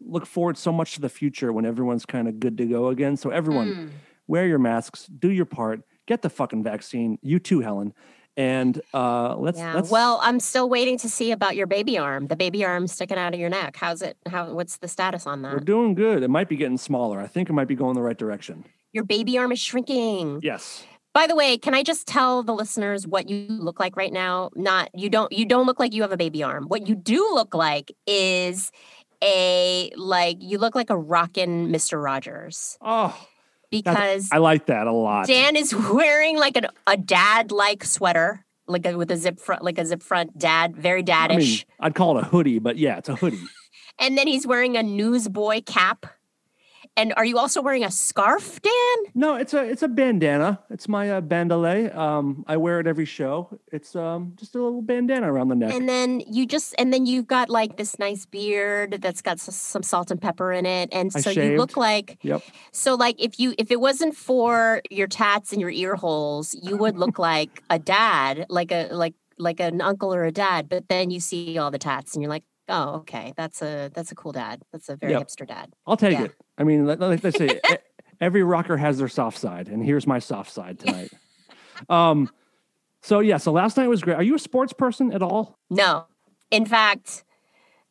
look 0.00 0.26
forward 0.26 0.56
so 0.56 0.72
much 0.72 0.94
to 0.94 1.00
the 1.00 1.08
future 1.08 1.52
when 1.52 1.64
everyone's 1.64 2.06
kind 2.06 2.28
of 2.28 2.40
good 2.40 2.56
to 2.58 2.64
go 2.66 2.88
again 2.88 3.16
so 3.16 3.30
everyone 3.30 3.68
Mm. 3.74 3.90
wear 4.26 4.46
your 4.46 4.58
masks 4.58 5.06
do 5.06 5.30
your 5.30 5.44
part 5.44 5.82
get 6.06 6.22
the 6.22 6.30
fucking 6.30 6.62
vaccine 6.62 7.18
you 7.22 7.38
too 7.38 7.60
helen 7.60 7.92
and 8.36 8.80
uh 8.94 9.34
let's 9.36 9.58
Yeah. 9.58 9.74
let's 9.74 9.90
Well, 9.90 10.20
I'm 10.22 10.40
still 10.40 10.68
waiting 10.68 10.98
to 10.98 11.08
see 11.08 11.30
about 11.32 11.56
your 11.56 11.66
baby 11.66 11.96
arm. 11.96 12.26
The 12.26 12.36
baby 12.36 12.66
arm 12.66 12.86
sticking 12.86 13.16
out 13.16 13.32
of 13.32 13.40
your 13.40 13.48
neck. 13.48 13.76
How's 13.76 14.02
it? 14.02 14.18
How? 14.28 14.52
What's 14.52 14.76
the 14.76 14.88
status 14.88 15.26
on 15.26 15.40
that? 15.42 15.52
we're 15.54 15.60
doing 15.60 15.94
good 15.94 16.22
it 16.22 16.28
might 16.28 16.48
be 16.48 16.56
getting 16.56 16.76
smaller 16.78 17.18
i 17.20 17.26
think 17.26 17.48
it 17.48 17.54
might 17.54 17.68
be 17.68 17.74
going 17.74 17.94
the 17.94 18.02
right 18.02 18.18
direction 18.18 18.64
Your 18.92 19.04
baby 19.04 19.38
arm 19.38 19.52
is 19.52 19.58
shrinking. 19.58 20.40
yes 20.42 20.84
By 21.16 21.26
the 21.26 21.34
way, 21.34 21.56
can 21.56 21.72
I 21.72 21.82
just 21.82 22.06
tell 22.06 22.42
the 22.42 22.52
listeners 22.52 23.06
what 23.06 23.30
you 23.30 23.46
look 23.48 23.80
like 23.80 23.96
right 23.96 24.12
now? 24.12 24.50
Not 24.54 24.90
you 24.94 25.08
don't 25.08 25.32
you 25.32 25.46
don't 25.46 25.64
look 25.64 25.80
like 25.80 25.94
you 25.94 26.02
have 26.02 26.12
a 26.12 26.18
baby 26.18 26.42
arm. 26.42 26.66
What 26.68 26.86
you 26.88 26.94
do 26.94 27.26
look 27.32 27.54
like 27.54 27.90
is 28.06 28.70
a 29.24 29.90
like 29.96 30.36
you 30.40 30.58
look 30.58 30.74
like 30.74 30.90
a 30.90 30.96
rockin' 30.98 31.72
Mr. 31.72 32.04
Rogers 32.04 32.76
oh 32.82 33.18
because 33.70 34.28
i 34.30 34.36
like 34.36 34.66
that 34.66 34.86
a 34.86 34.92
lot 34.92 35.26
Dan 35.26 35.56
is 35.56 35.74
wearing 35.90 36.36
like 36.36 36.58
an, 36.58 36.66
a 36.86 36.98
dad 36.98 37.50
like 37.50 37.82
sweater, 37.82 38.44
like 38.66 38.84
a, 38.84 38.94
with 38.94 39.10
a 39.10 39.16
zip 39.16 39.40
front, 39.40 39.64
like 39.64 39.78
a 39.78 39.86
zip 39.86 40.02
front 40.02 40.36
dad, 40.36 40.76
very 40.76 41.02
I 41.08 41.36
mean. 41.38 41.58
I'd 41.80 41.94
call 41.94 42.18
it 42.18 42.24
a 42.24 42.26
hoodie, 42.26 42.58
but 42.58 42.76
yeah, 42.76 42.98
it's 42.98 43.08
a 43.08 43.16
hoodie. 43.16 43.40
and 43.98 44.18
then 44.18 44.26
he's 44.26 44.46
wearing 44.46 44.76
a 44.76 44.82
newsboy 44.82 45.62
cap. 45.64 46.04
And 46.98 47.12
are 47.18 47.24
you 47.26 47.36
also 47.36 47.60
wearing 47.60 47.84
a 47.84 47.90
scarf, 47.90 48.60
Dan? 48.62 49.12
No, 49.14 49.34
it's 49.34 49.52
a 49.52 49.62
it's 49.62 49.82
a 49.82 49.88
bandana. 49.88 50.60
It's 50.70 50.88
my 50.88 51.10
uh, 51.10 51.20
bandole. 51.20 51.94
Um, 51.94 52.42
I 52.46 52.56
wear 52.56 52.80
it 52.80 52.86
every 52.86 53.04
show. 53.04 53.58
It's 53.70 53.94
um 53.94 54.32
just 54.36 54.54
a 54.54 54.62
little 54.62 54.80
bandana 54.80 55.30
around 55.30 55.48
the 55.48 55.56
neck. 55.56 55.74
And 55.74 55.86
then 55.88 56.20
you 56.20 56.46
just 56.46 56.74
and 56.78 56.92
then 56.94 57.04
you've 57.04 57.26
got 57.26 57.50
like 57.50 57.76
this 57.76 57.98
nice 57.98 58.24
beard 58.24 58.98
that's 59.02 59.20
got 59.20 59.34
s- 59.34 59.54
some 59.54 59.82
salt 59.82 60.10
and 60.10 60.20
pepper 60.20 60.52
in 60.52 60.64
it, 60.64 60.88
and 60.90 61.10
I 61.14 61.20
so 61.20 61.30
you 61.30 61.58
look 61.58 61.76
like 61.76 62.18
yep. 62.22 62.40
so 62.72 62.94
like 62.94 63.16
if 63.22 63.38
you 63.38 63.54
if 63.58 63.70
it 63.70 63.80
wasn't 63.80 64.16
for 64.16 64.80
your 64.90 65.06
tats 65.06 65.52
and 65.52 65.60
your 65.60 65.70
ear 65.70 65.96
holes, 65.96 66.54
you 66.62 66.78
would 66.78 66.96
look 66.96 67.18
like 67.18 67.62
a 67.68 67.78
dad, 67.78 68.46
like 68.48 68.72
a 68.72 68.88
like 68.92 69.14
like 69.38 69.60
an 69.60 69.82
uncle 69.82 70.14
or 70.14 70.24
a 70.24 70.32
dad. 70.32 70.66
But 70.70 70.88
then 70.88 71.10
you 71.10 71.20
see 71.20 71.58
all 71.58 71.70
the 71.70 71.78
tats, 71.78 72.14
and 72.14 72.22
you're 72.22 72.30
like, 72.30 72.44
oh, 72.70 72.94
okay, 73.00 73.34
that's 73.36 73.60
a 73.60 73.90
that's 73.92 74.10
a 74.12 74.14
cool 74.14 74.32
dad. 74.32 74.62
That's 74.72 74.88
a 74.88 74.96
very 74.96 75.12
Yep. 75.12 75.22
hipster 75.28 75.46
dad. 75.46 75.74
I'll 75.86 75.98
take 75.98 76.12
Yeah. 76.12 76.24
it. 76.24 76.32
I 76.58 76.64
mean, 76.64 76.86
let, 76.86 77.00
us 77.02 77.36
say 77.36 77.60
every 78.20 78.42
rocker 78.42 78.76
has 78.76 78.98
their 78.98 79.08
soft 79.08 79.38
side, 79.38 79.68
and 79.68 79.84
here's 79.84 80.06
my 80.06 80.18
soft 80.18 80.50
side 80.50 80.78
tonight. 80.78 81.10
um, 81.88 82.30
so 83.02 83.20
yeah, 83.20 83.36
so 83.36 83.52
last 83.52 83.76
night 83.76 83.88
was 83.88 84.02
great. 84.02 84.16
Are 84.16 84.22
you 84.22 84.34
a 84.34 84.38
sports 84.38 84.72
person 84.72 85.12
at 85.12 85.22
all? 85.22 85.58
No, 85.70 86.06
in 86.50 86.66
fact, 86.66 87.24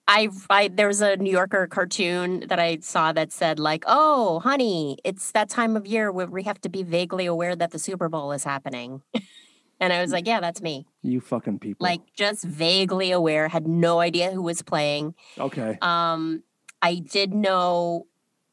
I, 0.07 0.29
I 0.49 0.67
there 0.67 0.87
was 0.87 1.01
a 1.01 1.15
New 1.17 1.31
Yorker 1.31 1.67
cartoon 1.67 2.45
that 2.47 2.59
I 2.59 2.79
saw 2.81 3.11
that 3.13 3.31
said 3.31 3.59
like, 3.59 3.83
"Oh, 3.87 4.39
honey, 4.39 4.97
it's 5.03 5.31
that 5.31 5.49
time 5.49 5.75
of 5.75 5.87
year 5.87 6.11
where 6.11 6.27
we 6.27 6.43
have 6.43 6.59
to 6.61 6.69
be 6.69 6.83
vaguely 6.83 7.25
aware 7.25 7.55
that 7.55 7.71
the 7.71 7.79
Super 7.79 8.09
Bowl 8.09 8.31
is 8.31 8.43
happening." 8.43 9.01
and 9.79 9.93
I 9.93 10.01
was 10.01 10.11
like, 10.11 10.27
"Yeah, 10.27 10.39
that's 10.39 10.61
me." 10.61 10.85
You 11.01 11.21
fucking 11.21 11.59
people. 11.59 11.85
Like 11.85 12.01
just 12.13 12.43
vaguely 12.43 13.11
aware, 13.11 13.47
had 13.47 13.67
no 13.67 13.99
idea 13.99 14.31
who 14.31 14.41
was 14.41 14.61
playing. 14.61 15.15
okay, 15.39 15.77
Um, 15.81 16.43
I 16.81 16.95
did 16.95 17.33
know 17.33 18.05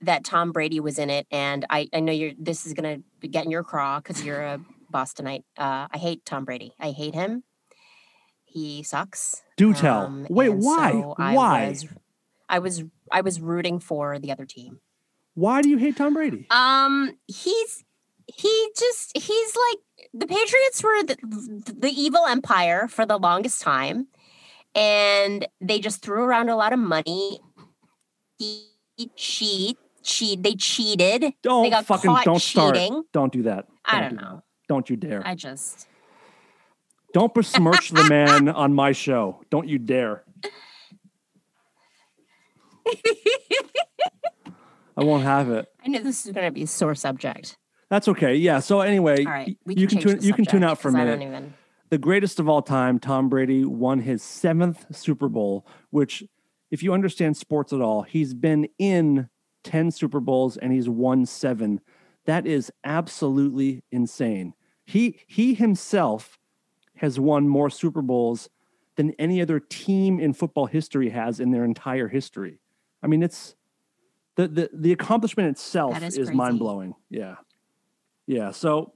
that 0.03 0.25
Tom 0.25 0.53
Brady 0.53 0.81
was 0.81 0.99
in 0.99 1.11
it, 1.11 1.27
and 1.31 1.65
I, 1.71 1.89
I 1.93 2.01
know 2.01 2.13
you're. 2.13 2.33
This 2.39 2.67
is 2.67 2.75
gonna 2.75 2.99
get 3.21 3.45
in 3.45 3.51
your 3.51 3.63
craw 3.63 4.01
because 4.01 4.25
you're 4.25 4.43
a 4.43 4.61
Bostonite. 4.93 5.45
Uh, 5.57 5.89
I 5.91 5.99
hate 5.99 6.25
Tom 6.25 6.45
Brady. 6.45 6.75
I 6.79 6.91
hate 6.91 7.15
him. 7.15 7.45
he 8.45 8.83
sucks. 8.83 9.43
Do 9.57 9.73
tell. 9.73 10.01
Um, 10.07 10.27
Wait, 10.29 10.51
why? 10.51 10.93
so 10.93 11.15
I 11.19 11.35
why? 11.35 11.69
Was, 11.69 11.87
I 12.49 12.59
was 12.59 12.85
I 13.11 13.21
was 13.23 13.41
rooting 13.41 13.81
for 13.81 14.19
the 14.19 14.31
other 14.33 14.45
team. 14.45 14.81
Why 15.35 15.63
do 15.63 15.69
you 15.71 15.79
hate 15.79 15.97
Tom 15.97 16.15
Brady? 16.15 16.47
Um, 16.51 17.17
he's 17.27 17.85
he 18.27 18.69
just 18.79 19.17
he's 19.17 19.57
like 19.57 19.79
the 20.13 20.27
Patriots 20.27 20.83
were 20.83 21.03
the, 21.03 21.75
the 21.79 21.89
evil 21.89 22.27
empire 22.27 22.89
for 22.89 23.07
the 23.07 23.19
longest 23.19 23.63
time, 23.63 24.09
and 24.75 25.47
they 25.61 25.79
just 25.81 26.03
threw 26.03 26.23
around 26.23 26.51
a 26.51 26.57
lot 26.57 26.73
of 26.73 26.79
money. 26.79 27.41
He, 28.39 28.69
he 28.97 29.11
cheat 29.17 29.79
cheat 30.03 30.43
they 30.43 30.55
cheated. 30.55 31.33
Don't 31.43 31.65
they 31.65 31.71
got 31.71 31.87
fucking 31.87 32.15
don't 32.25 32.41
start. 32.41 32.75
cheating. 32.75 33.03
Don't 33.13 33.33
do 33.33 33.43
that. 33.45 33.67
I 33.85 34.01
Don't 34.01 34.03
don't 34.03 34.11
do 34.11 34.17
that. 34.17 34.23
know. 34.33 34.43
Don't 34.69 34.91
you 34.91 34.97
dare. 34.97 35.23
I 35.27 35.35
just 35.35 35.87
Don't 37.13 37.33
besmirch 37.35 37.91
the 37.91 38.05
man 38.09 38.49
on 38.63 38.73
my 38.75 38.93
show. 38.93 39.43
Don't 39.51 39.69
you 39.69 39.79
dare. 39.79 40.25
I 44.97 45.05
won't 45.05 45.23
have 45.25 45.51
it. 45.51 45.67
I 45.85 45.89
knew 45.89 46.01
this 46.03 46.27
is 46.27 46.33
going 46.33 46.47
to 46.47 46.53
be 46.53 46.63
a 46.65 46.67
sore 46.67 46.95
subject. 46.95 47.57
That's 47.89 48.09
okay. 48.09 48.35
Yeah. 48.35 48.61
So 48.61 48.81
anyway, 48.81 49.25
All 49.25 49.33
right, 49.33 49.57
we 49.65 49.75
you 49.75 49.87
can 49.87 49.99
tune 49.99 50.19
you 50.23 50.33
can 50.35 50.45
tune 50.45 50.63
out 50.65 50.81
for 50.81 50.89
a 50.89 50.93
minute. 50.93 51.19
don't 51.19 51.23
even. 51.29 51.55
the 51.91 51.99
greatest 51.99 52.41
of 52.41 52.49
all 52.49 52.63
time, 52.63 52.99
Tom 52.99 53.29
Brady 53.29 53.65
won 53.65 54.01
his 54.01 54.23
seventh 54.23 54.95
Super 54.97 55.29
Bowl, 55.29 55.67
which, 55.91 56.23
if 56.71 56.83
you 56.83 56.93
understand 56.95 57.37
sports 57.37 57.73
at 57.73 57.81
all, 57.81 58.03
he's 58.03 58.33
been 58.35 58.69
in 58.79 59.29
10 59.65 59.91
Super 59.91 60.21
Bowls 60.21 60.57
and 60.57 60.73
he's 60.73 60.89
won 60.89 61.27
seven. 61.27 61.81
That 62.25 62.47
is 62.47 62.71
absolutely 62.85 63.83
insane. 63.91 64.55
He 64.85 65.19
he 65.27 65.55
himself 65.55 66.39
has 66.97 67.19
won 67.19 67.49
more 67.49 67.71
Super 67.71 68.03
Bowls 68.03 68.49
than 68.97 69.13
any 69.19 69.41
other 69.41 69.59
team 69.59 70.21
in 70.21 70.33
football 70.35 70.67
history 70.67 71.11
has 71.11 71.41
in 71.41 71.51
their 71.51 71.65
entire 71.65 72.09
history. 72.09 72.61
I 73.03 73.07
mean, 73.07 73.23
it's 73.23 73.55
the 74.37 74.49
the, 74.49 74.71
the 74.73 74.93
accomplishment 74.93 75.49
itself 75.49 75.95
That 75.95 76.03
is 76.03 76.17
is 76.19 76.31
mind 76.33 76.59
blowing. 76.59 76.95
Yeah. 77.11 77.37
Yeah. 78.27 78.51
So 78.53 78.93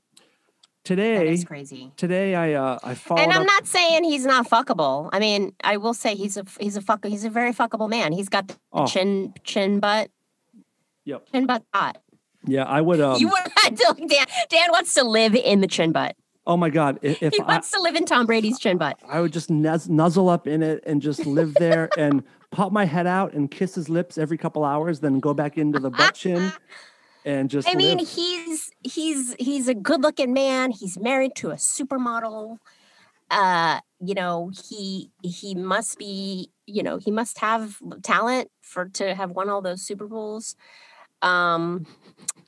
today 0.85 1.29
is 1.33 1.45
crazy. 1.45 1.93
today 1.97 2.35
I 2.35 2.53
uh 2.55 2.79
I 2.83 2.95
followed 2.95 3.23
And 3.23 3.33
I'm 3.33 3.43
up- 3.43 3.47
not 3.47 3.67
saying 3.67 4.05
he's 4.05 4.25
not 4.27 4.49
fuckable. 4.49 5.09
I 5.13 5.19
mean, 5.19 5.53
I 5.65 5.77
will 5.79 5.95
say 5.95 6.15
he's 6.15 6.37
a 6.37 6.45
he's 6.61 6.77
a 6.77 6.81
fuck 6.81 7.05
he's 7.05 7.25
a 7.25 7.31
very 7.31 7.53
fuckable 7.53 7.89
man. 7.89 8.13
He's 8.13 8.29
got 8.29 8.49
the 8.49 8.57
Oh. 8.73 8.87
chin 8.87 9.35
chin 9.45 9.81
butt 9.81 10.11
Yep. 11.07 11.33
chin 11.33 11.47
butt 11.47 11.63
hot. 11.73 11.97
Yeah, 12.47 12.65
I 12.65 12.81
would. 12.83 13.01
Um, 13.01 13.19
you 13.19 13.29
would 13.29 13.79
Dan 14.09 14.27
Dan 14.51 14.71
wants 14.71 14.93
to 14.95 15.05
live 15.05 15.35
in 15.35 15.61
the 15.63 15.67
chin 15.67 15.91
butt. 15.93 16.15
oh 16.47 16.57
my 16.57 16.69
God, 16.71 16.99
if, 17.03 17.21
if 17.23 17.33
He 17.33 17.41
I, 17.41 17.47
wants 17.47 17.71
to 17.73 17.81
live 17.81 17.97
in 17.97 18.05
Tom 18.05 18.27
Brady's 18.27 18.59
chin 18.59 18.77
butt. 18.77 18.99
I 19.09 19.21
would 19.21 19.33
just 19.33 19.49
nuz- 19.51 19.89
nuzzle 19.89 20.29
up 20.29 20.47
in 20.47 20.63
it 20.63 20.85
and 20.87 21.01
just 21.03 21.27
live 21.27 21.55
there 21.55 21.89
and 21.99 22.23
pop 22.53 22.71
my 22.71 22.85
head 22.85 23.07
out 23.07 23.33
and 23.33 23.51
kiss 23.51 23.75
his 23.75 23.89
lips 23.89 24.17
every 24.19 24.37
couple 24.39 24.65
hours, 24.65 25.01
then 25.01 25.19
go 25.19 25.35
back 25.35 25.59
into 25.59 25.81
the 25.81 25.91
butt 25.91 26.15
chin 26.15 26.53
and 27.25 27.51
just. 27.51 27.69
I 27.69 27.75
mean, 27.75 27.99
live. 27.99 28.09
he's 28.09 28.71
he's 28.85 29.35
he's 29.39 29.67
a 29.67 29.75
good 29.75 30.03
looking 30.03 30.33
man. 30.33 30.71
He's 30.71 30.99
married 30.99 31.35
to 31.37 31.51
a 31.51 31.57
supermodel. 31.57 32.59
Uh, 33.29 33.81
you 34.01 34.15
know, 34.15 34.53
he 34.69 35.11
he 35.25 35.57
must 35.57 35.99
be, 35.99 36.51
you 36.67 36.85
know, 36.85 36.99
he 36.99 37.11
must 37.11 37.39
have 37.39 37.79
talent 38.05 38.51
for 38.63 38.85
to 38.91 39.17
have 39.17 39.33
won 39.33 39.49
all 39.49 39.61
those 39.63 39.83
Super 39.83 40.07
Bowls. 40.07 40.55
Um, 41.27 41.87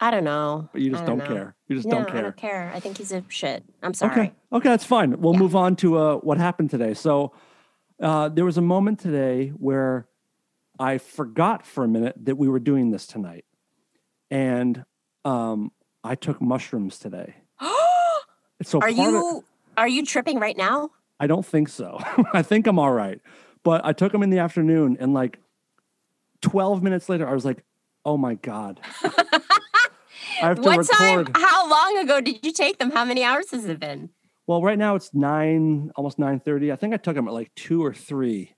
I 0.01 0.11
don't 0.11 0.25
know. 0.25 0.69
but 0.73 0.81
you 0.81 0.91
just 0.91 1.03
I 1.03 1.07
don't, 1.07 1.19
know. 1.19 1.27
care. 1.27 1.57
You 1.67 1.77
just 1.77 1.89
no, 1.89 1.97
don't 1.97 2.07
care. 2.09 2.19
I 2.19 2.23
don't 2.23 2.37
care. 2.37 2.73
I 2.75 2.81
think 2.81 2.99
he's 2.99 3.13
a 3.13 3.25
shit. 3.29 3.65
I'm 3.83 3.93
sorry. 3.95 4.13
Okay. 4.13 4.33
Okay, 4.53 4.69
that's 4.69 4.85
fine. 4.85 5.21
We'll 5.21 5.33
Yeah. 5.35 5.41
move 5.41 5.57
on 5.57 5.75
to 5.77 5.99
uh, 5.99 6.15
what 6.17 6.39
happened 6.39 6.71
today. 6.71 6.95
So 6.95 7.33
uh, 8.01 8.29
there 8.29 8.45
was 8.45 8.57
a 8.59 8.63
moment 8.63 9.01
today 9.01 9.49
where 9.49 10.07
I 10.79 10.99
forgot 10.99 11.67
for 11.67 11.83
a 11.83 11.89
minute 11.89 12.15
that 12.25 12.37
we 12.37 12.49
were 12.49 12.61
doing 12.61 12.91
this 12.93 13.07
tonight, 13.09 13.45
and 14.31 14.85
um, 15.25 15.73
I 16.05 16.15
took 16.15 16.41
mushrooms 16.41 16.99
today. 16.99 17.35
So 18.63 18.79
are 18.79 18.81
part 18.81 18.93
of- 18.93 18.99
you 18.99 19.45
are 19.77 19.89
you 19.89 20.05
tripping 20.05 20.41
right 20.41 20.57
now? 20.57 20.91
I 21.21 21.27
don't 21.29 21.47
think 21.47 21.69
so. 21.69 21.99
I 22.33 22.43
think 22.43 22.67
I'm 22.67 22.79
all 22.79 22.91
right. 22.93 23.21
But 23.65 23.85
I 23.85 23.93
took 23.93 24.11
them 24.13 24.23
in 24.25 24.31
the 24.31 24.39
afternoon 24.41 24.97
and 24.99 25.15
like 25.15 25.39
12 26.43 26.83
minutes 26.83 27.09
later, 27.09 27.29
I 27.29 27.35
was 27.35 27.45
like, 27.45 27.63
oh 28.09 28.17
my 28.17 28.35
God. 28.35 28.81
I 29.05 29.11
have 30.49 30.57
to 30.57 30.63
What 30.63 30.79
record. 30.79 31.27
time? 31.27 31.43
How 31.43 31.69
long 31.69 31.99
ago 31.99 32.21
did 32.23 32.45
you 32.45 32.53
take 32.53 32.79
them? 32.79 32.91
How 32.91 33.05
many 33.05 33.23
hours 33.23 33.51
has 33.51 33.67
it 33.67 33.79
been? 33.79 34.09
Well, 34.47 34.63
right 34.63 34.79
now 34.79 34.95
it's 34.95 35.13
nine, 35.13 35.91
almost 35.95 36.19
9:30. 36.19 36.73
I 36.73 36.77
think 36.77 36.95
I 36.95 36.97
took 36.97 37.15
them 37.15 37.29
at 37.29 37.35
like 37.35 37.55
two 37.55 37.85
or 37.85 37.93
three. 37.93 38.55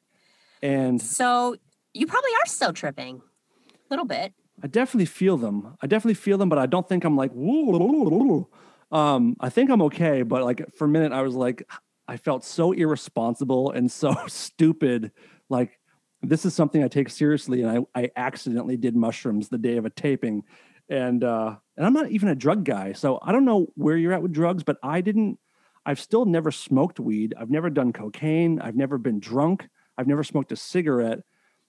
And 0.62 1.02
So 1.02 1.56
you 1.92 2.06
probably 2.06 2.30
are 2.40 2.46
still 2.46 2.72
tripping. 2.72 3.22
A 3.66 3.72
little 3.90 4.04
bit. 4.04 4.32
I 4.62 4.68
definitely 4.68 5.06
feel 5.06 5.36
them. 5.36 5.76
I 5.82 5.88
definitely 5.88 6.14
feel 6.14 6.38
them, 6.38 6.48
but 6.48 6.58
I 6.60 6.66
don't 6.66 6.88
think 6.88 7.04
I'm 7.04 7.16
like, 7.16 7.32
"Woo, 7.34 7.64
woo, 7.64 7.78
woo, 7.78 8.08
woo." 8.08 8.96
um, 8.96 9.36
I 9.40 9.48
think 9.48 9.68
I'm 9.70 9.82
okay. 9.82 10.22
But 10.22 10.44
like 10.44 10.62
for 10.76 10.84
a 10.84 10.88
minute, 10.88 11.10
I 11.12 11.22
was 11.22 11.34
like, 11.34 11.68
I 12.06 12.18
felt 12.18 12.44
so 12.44 12.70
irresponsible 12.70 13.72
and 13.72 13.90
so 13.90 14.14
stupid. 14.28 15.10
Like 15.48 15.79
this 16.22 16.44
is 16.44 16.54
something 16.54 16.84
I 16.84 16.88
take 16.88 17.10
seriously, 17.10 17.62
and 17.62 17.86
I, 17.94 18.00
I 18.02 18.10
accidentally 18.16 18.76
did 18.76 18.94
mushrooms 18.94 19.48
the 19.48 19.58
day 19.58 19.76
of 19.76 19.86
a 19.86 19.90
taping, 19.90 20.44
and 20.88 21.24
uh, 21.24 21.56
and 21.76 21.86
I'm 21.86 21.92
not 21.92 22.10
even 22.10 22.28
a 22.28 22.34
drug 22.34 22.64
guy, 22.64 22.92
so 22.92 23.18
I 23.22 23.32
don't 23.32 23.44
know 23.44 23.68
where 23.74 23.96
you're 23.96 24.12
at 24.12 24.22
with 24.22 24.32
drugs, 24.32 24.62
but 24.62 24.76
I 24.82 25.00
didn't. 25.00 25.38
I've 25.86 26.00
still 26.00 26.26
never 26.26 26.50
smoked 26.50 27.00
weed. 27.00 27.34
I've 27.38 27.50
never 27.50 27.70
done 27.70 27.92
cocaine. 27.92 28.60
I've 28.60 28.76
never 28.76 28.98
been 28.98 29.18
drunk. 29.18 29.68
I've 29.96 30.06
never 30.06 30.22
smoked 30.22 30.52
a 30.52 30.56
cigarette. 30.56 31.20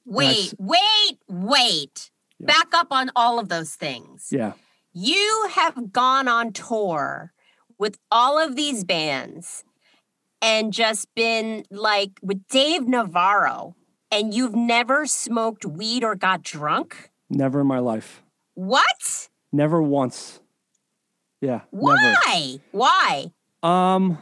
Wait, 0.05 0.53
wait, 0.57 1.19
wait. 1.29 2.11
Yeah. 2.39 2.47
Back 2.47 2.73
up 2.73 2.87
on 2.91 3.11
all 3.15 3.39
of 3.39 3.49
those 3.49 3.75
things. 3.75 4.27
Yeah. 4.31 4.53
You 4.93 5.49
have 5.51 5.93
gone 5.93 6.27
on 6.27 6.51
tour 6.51 7.33
with 7.77 7.97
all 8.11 8.37
of 8.37 8.55
these 8.55 8.83
bands 8.83 9.63
and 10.41 10.73
just 10.73 11.07
been 11.15 11.63
like 11.71 12.11
with 12.21 12.45
Dave 12.47 12.87
Navarro, 12.87 13.75
and 14.11 14.33
you've 14.33 14.55
never 14.55 15.05
smoked 15.05 15.65
weed 15.65 16.03
or 16.03 16.15
got 16.15 16.43
drunk? 16.43 17.09
Never 17.29 17.61
in 17.61 17.67
my 17.67 17.79
life. 17.79 18.21
What? 18.55 19.29
Never 19.51 19.81
once. 19.81 20.39
Yeah. 21.39 21.61
Never. 21.71 21.95
Why? 22.25 22.59
Why? 22.71 23.31
Um, 23.63 24.17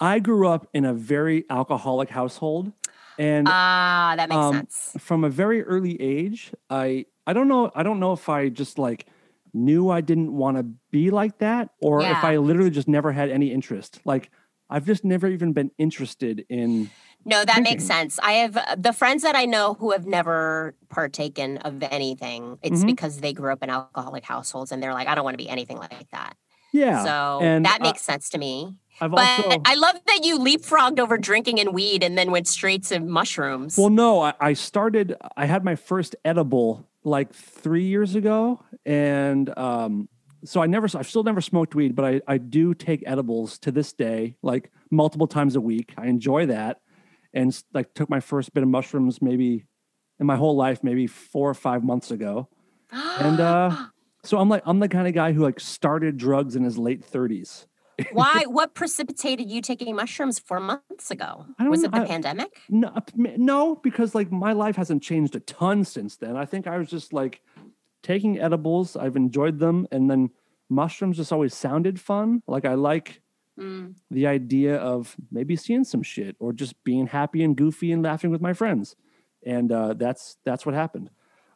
I 0.00 0.18
grew 0.18 0.48
up 0.48 0.66
in 0.74 0.84
a 0.84 0.92
very 0.92 1.44
alcoholic 1.48 2.10
household, 2.10 2.72
and 3.18 3.46
Ah, 3.48 4.14
that 4.16 4.28
makes 4.28 4.38
um, 4.38 4.54
sense. 4.54 4.96
from 4.98 5.24
a 5.24 5.30
very 5.30 5.62
early 5.62 6.00
age, 6.00 6.52
I 6.68 7.06
I 7.26 7.32
don't 7.32 7.48
know 7.48 7.70
I 7.74 7.82
don't 7.82 8.00
know 8.00 8.12
if 8.12 8.28
I 8.28 8.48
just 8.48 8.78
like 8.78 9.06
knew 9.54 9.90
I 9.90 10.00
didn't 10.00 10.32
want 10.32 10.56
to 10.56 10.64
be 10.90 11.10
like 11.10 11.38
that, 11.38 11.70
or 11.80 12.02
if 12.02 12.24
I 12.24 12.38
literally 12.38 12.70
just 12.70 12.88
never 12.88 13.12
had 13.12 13.30
any 13.30 13.52
interest. 13.52 14.00
Like 14.04 14.30
I've 14.68 14.86
just 14.86 15.04
never 15.04 15.28
even 15.28 15.52
been 15.52 15.70
interested 15.78 16.44
in. 16.48 16.90
No, 17.24 17.44
that 17.44 17.62
makes 17.62 17.84
sense. 17.84 18.18
I 18.22 18.32
have 18.32 18.56
uh, 18.56 18.76
the 18.76 18.92
friends 18.92 19.22
that 19.22 19.36
I 19.36 19.44
know 19.44 19.74
who 19.74 19.92
have 19.92 20.06
never 20.06 20.74
partaken 20.88 21.58
of 21.58 21.82
anything. 21.82 22.58
It's 22.62 22.82
Mhm. 22.82 22.86
because 22.86 23.18
they 23.20 23.32
grew 23.32 23.52
up 23.52 23.62
in 23.62 23.70
alcoholic 23.70 24.24
households 24.24 24.72
and 24.72 24.82
they're 24.82 24.92
like, 24.94 25.08
I 25.08 25.14
don't 25.14 25.24
want 25.24 25.34
to 25.34 25.42
be 25.44 25.48
anything 25.48 25.78
like 25.78 26.10
that. 26.10 26.34
Yeah, 26.72 27.04
so 27.04 27.40
and 27.42 27.64
that 27.66 27.78
I- 27.80 27.84
makes 27.84 28.00
sense 28.02 28.28
to 28.30 28.38
me. 28.38 28.74
I've 29.00 29.10
But 29.10 29.20
also 29.44 29.60
I 29.64 29.74
love 29.74 29.96
that 30.06 30.20
you 30.24 30.38
leapfrogged 30.38 30.98
over 31.00 31.16
drinking 31.18 31.58
and 31.60 31.72
weed 31.74 32.02
and 32.04 32.16
then 32.16 32.30
went 32.30 32.46
straight 32.48 32.84
to 32.84 33.00
mushrooms. 33.00 33.76
Well, 33.76 33.90
no, 33.90 34.20
I, 34.20 34.34
I 34.40 34.52
started. 34.52 35.16
I 35.36 35.46
had 35.46 35.64
my 35.64 35.74
first 35.76 36.14
edible 36.24 36.86
like 37.04 37.32
three 37.34 37.84
years 37.84 38.14
ago, 38.14 38.60
and 38.86 39.56
um, 39.58 40.08
so 40.44 40.60
I 40.62 40.66
never. 40.66 40.86
I've 40.96 41.08
still 41.08 41.24
never 41.24 41.40
smoked 41.40 41.74
weed, 41.74 41.94
but 41.96 42.04
I 42.04 42.20
I 42.28 42.38
do 42.38 42.74
take 42.74 43.02
edibles 43.06 43.58
to 43.60 43.72
this 43.72 43.92
day, 43.92 44.36
like 44.42 44.70
multiple 44.90 45.26
times 45.26 45.56
a 45.56 45.60
week. 45.60 45.94
I 45.96 46.06
enjoy 46.06 46.46
that, 46.46 46.80
and 47.34 47.62
like 47.72 47.94
took 47.94 48.08
my 48.10 48.20
first 48.20 48.52
bit 48.54 48.62
of 48.62 48.68
mushrooms 48.68 49.22
maybe 49.22 49.64
in 50.20 50.26
my 50.26 50.36
whole 50.36 50.56
life, 50.56 50.82
maybe 50.84 51.06
four 51.06 51.48
or 51.50 51.54
five 51.54 51.82
months 51.82 52.10
ago. 52.10 52.48
and, 52.92 53.40
uh, 53.40 53.76
So 54.24 54.38
I'm 54.38 54.48
like 54.48 54.62
I'm 54.66 54.78
the 54.78 54.88
kind 54.88 55.08
of 55.08 55.14
guy 55.14 55.32
who 55.32 55.42
like 55.42 55.58
started 55.60 56.16
drugs 56.16 56.54
in 56.56 56.62
his 56.64 56.78
late 56.78 57.04
thirties. 57.04 57.66
Why? 58.12 58.44
What 58.46 58.74
precipitated 58.74 59.50
you 59.50 59.60
taking 59.60 59.94
mushrooms 59.96 60.38
four 60.38 60.60
months 60.60 61.10
ago? 61.10 61.46
Was 61.58 61.80
know, 61.82 61.86
it 61.86 61.92
the 61.92 62.02
I- 62.02 62.06
pandemic? 62.06 62.60
No, 62.68 62.94
no, 63.16 63.76
because 63.76 64.14
like 64.14 64.30
my 64.30 64.52
life 64.52 64.76
hasn't 64.76 65.02
changed 65.02 65.34
a 65.36 65.40
ton 65.40 65.84
since 65.84 66.16
then. 66.16 66.36
I 66.36 66.44
think 66.44 66.66
I 66.66 66.78
was 66.78 66.88
just 66.88 67.12
like 67.12 67.40
taking 68.02 68.38
edibles. 68.38 68.96
I've 68.96 69.16
enjoyed 69.16 69.58
them, 69.58 69.86
and 69.90 70.10
then 70.10 70.30
mushrooms 70.70 71.16
just 71.16 71.32
always 71.32 71.54
sounded 71.54 72.00
fun. 72.00 72.42
Like 72.46 72.64
I 72.64 72.74
like 72.74 73.21
Mm. 73.60 73.96
the 74.10 74.26
idea 74.26 74.76
of 74.76 75.14
maybe 75.30 75.56
seeing 75.56 75.84
some 75.84 76.02
shit 76.02 76.36
or 76.38 76.54
just 76.54 76.82
being 76.84 77.06
happy 77.06 77.44
and 77.44 77.54
goofy 77.54 77.92
and 77.92 78.02
laughing 78.02 78.30
with 78.30 78.40
my 78.40 78.54
friends, 78.54 78.96
and 79.44 79.70
uh, 79.70 79.92
that's 79.92 80.38
that's 80.44 80.64
what 80.64 80.74
happened. 80.74 81.10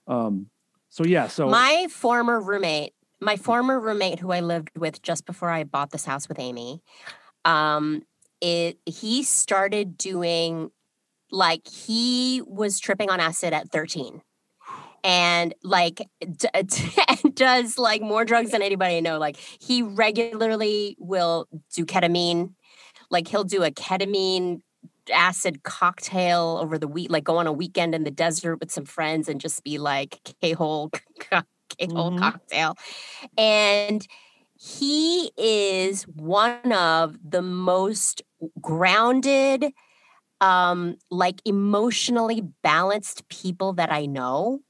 Um, 0.07 0.50
so 0.91 1.05
yeah, 1.05 1.26
so 1.26 1.49
My 1.49 1.87
former 1.91 2.41
roommate, 2.41 2.93
my 3.21 3.37
former 3.37 3.81
roommate 3.81 4.19
who 4.19 4.31
I 4.31 4.41
lived 4.41 4.71
with 4.76 5.00
just 5.00 5.25
before 5.25 5.50
I 5.50 5.65
bought 5.65 5.91
this 5.91 6.05
house 6.05 6.29
with 6.29 6.38
Amy, 6.38 6.83
um, 7.47 8.03
it 8.43 8.79
he 8.85 9.23
started 9.23 9.97
doing 9.97 10.71
like 11.31 11.67
he 11.67 12.43
was 12.47 12.79
tripping 12.79 13.11
on 13.11 13.21
acid 13.21 13.53
at 13.53 13.71
13 13.71 14.23
and 15.07 15.55
like 15.65 16.03
d- 16.21 16.49
d- 16.67 17.31
does 17.35 17.79
like 17.79 18.03
more 18.03 18.27
drugs 18.27 18.53
than 18.53 18.63
anybody 18.63 18.99
I 18.99 19.01
know. 19.01 19.19
Like 19.19 19.39
he 19.39 19.83
regularly 19.83 20.97
will 21.01 21.49
do 21.75 21.87
ketamine. 21.87 22.55
Like 23.11 23.29
he'll 23.29 23.45
do 23.45 23.65
a 23.65 23.71
ketamine 23.71 24.63
acid 25.13 25.63
cocktail 25.65 26.59
over 26.63 26.79
the 26.79 26.89
week 26.89 27.11
like 27.11 27.25
go 27.25 27.39
on 27.39 27.47
a 27.47 27.53
weekend 27.53 27.95
in 27.95 28.05
the 28.05 28.11
desert 28.11 28.57
with 28.59 28.73
some 28.73 28.85
friends 28.85 29.29
and 29.29 29.41
just 29.41 29.65
be 29.65 29.79
like 29.79 30.21
k-hole 30.43 30.91
k-hole 31.79 32.13
Mhm. 32.13 32.19
cocktail. 32.19 32.77
And 33.39 34.07
he 34.59 35.33
is 35.37 36.05
one 36.05 36.73
of 36.73 37.17
the 37.29 37.43
most 37.43 38.23
grounded 38.61 39.67
um 40.41 40.97
like 41.11 41.41
emotionally 41.47 42.43
balanced 42.63 43.27
people 43.29 43.73
that 43.75 43.91
i 43.93 44.07
know 44.07 44.61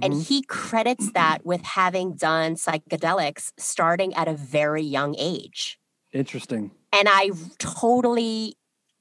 and 0.00 0.14
Mhm. 0.14 0.26
he 0.26 0.42
credits 0.42 1.12
that 1.12 1.44
with 1.44 1.62
having 1.62 2.14
done 2.14 2.54
psychedelics 2.54 3.52
starting 3.58 4.14
at 4.14 4.28
a 4.28 4.34
very 4.34 4.82
young 4.82 5.14
age 5.18 5.78
Interesting. 6.12 6.70
and 6.92 7.08
i 7.10 7.30
totally 7.58 8.54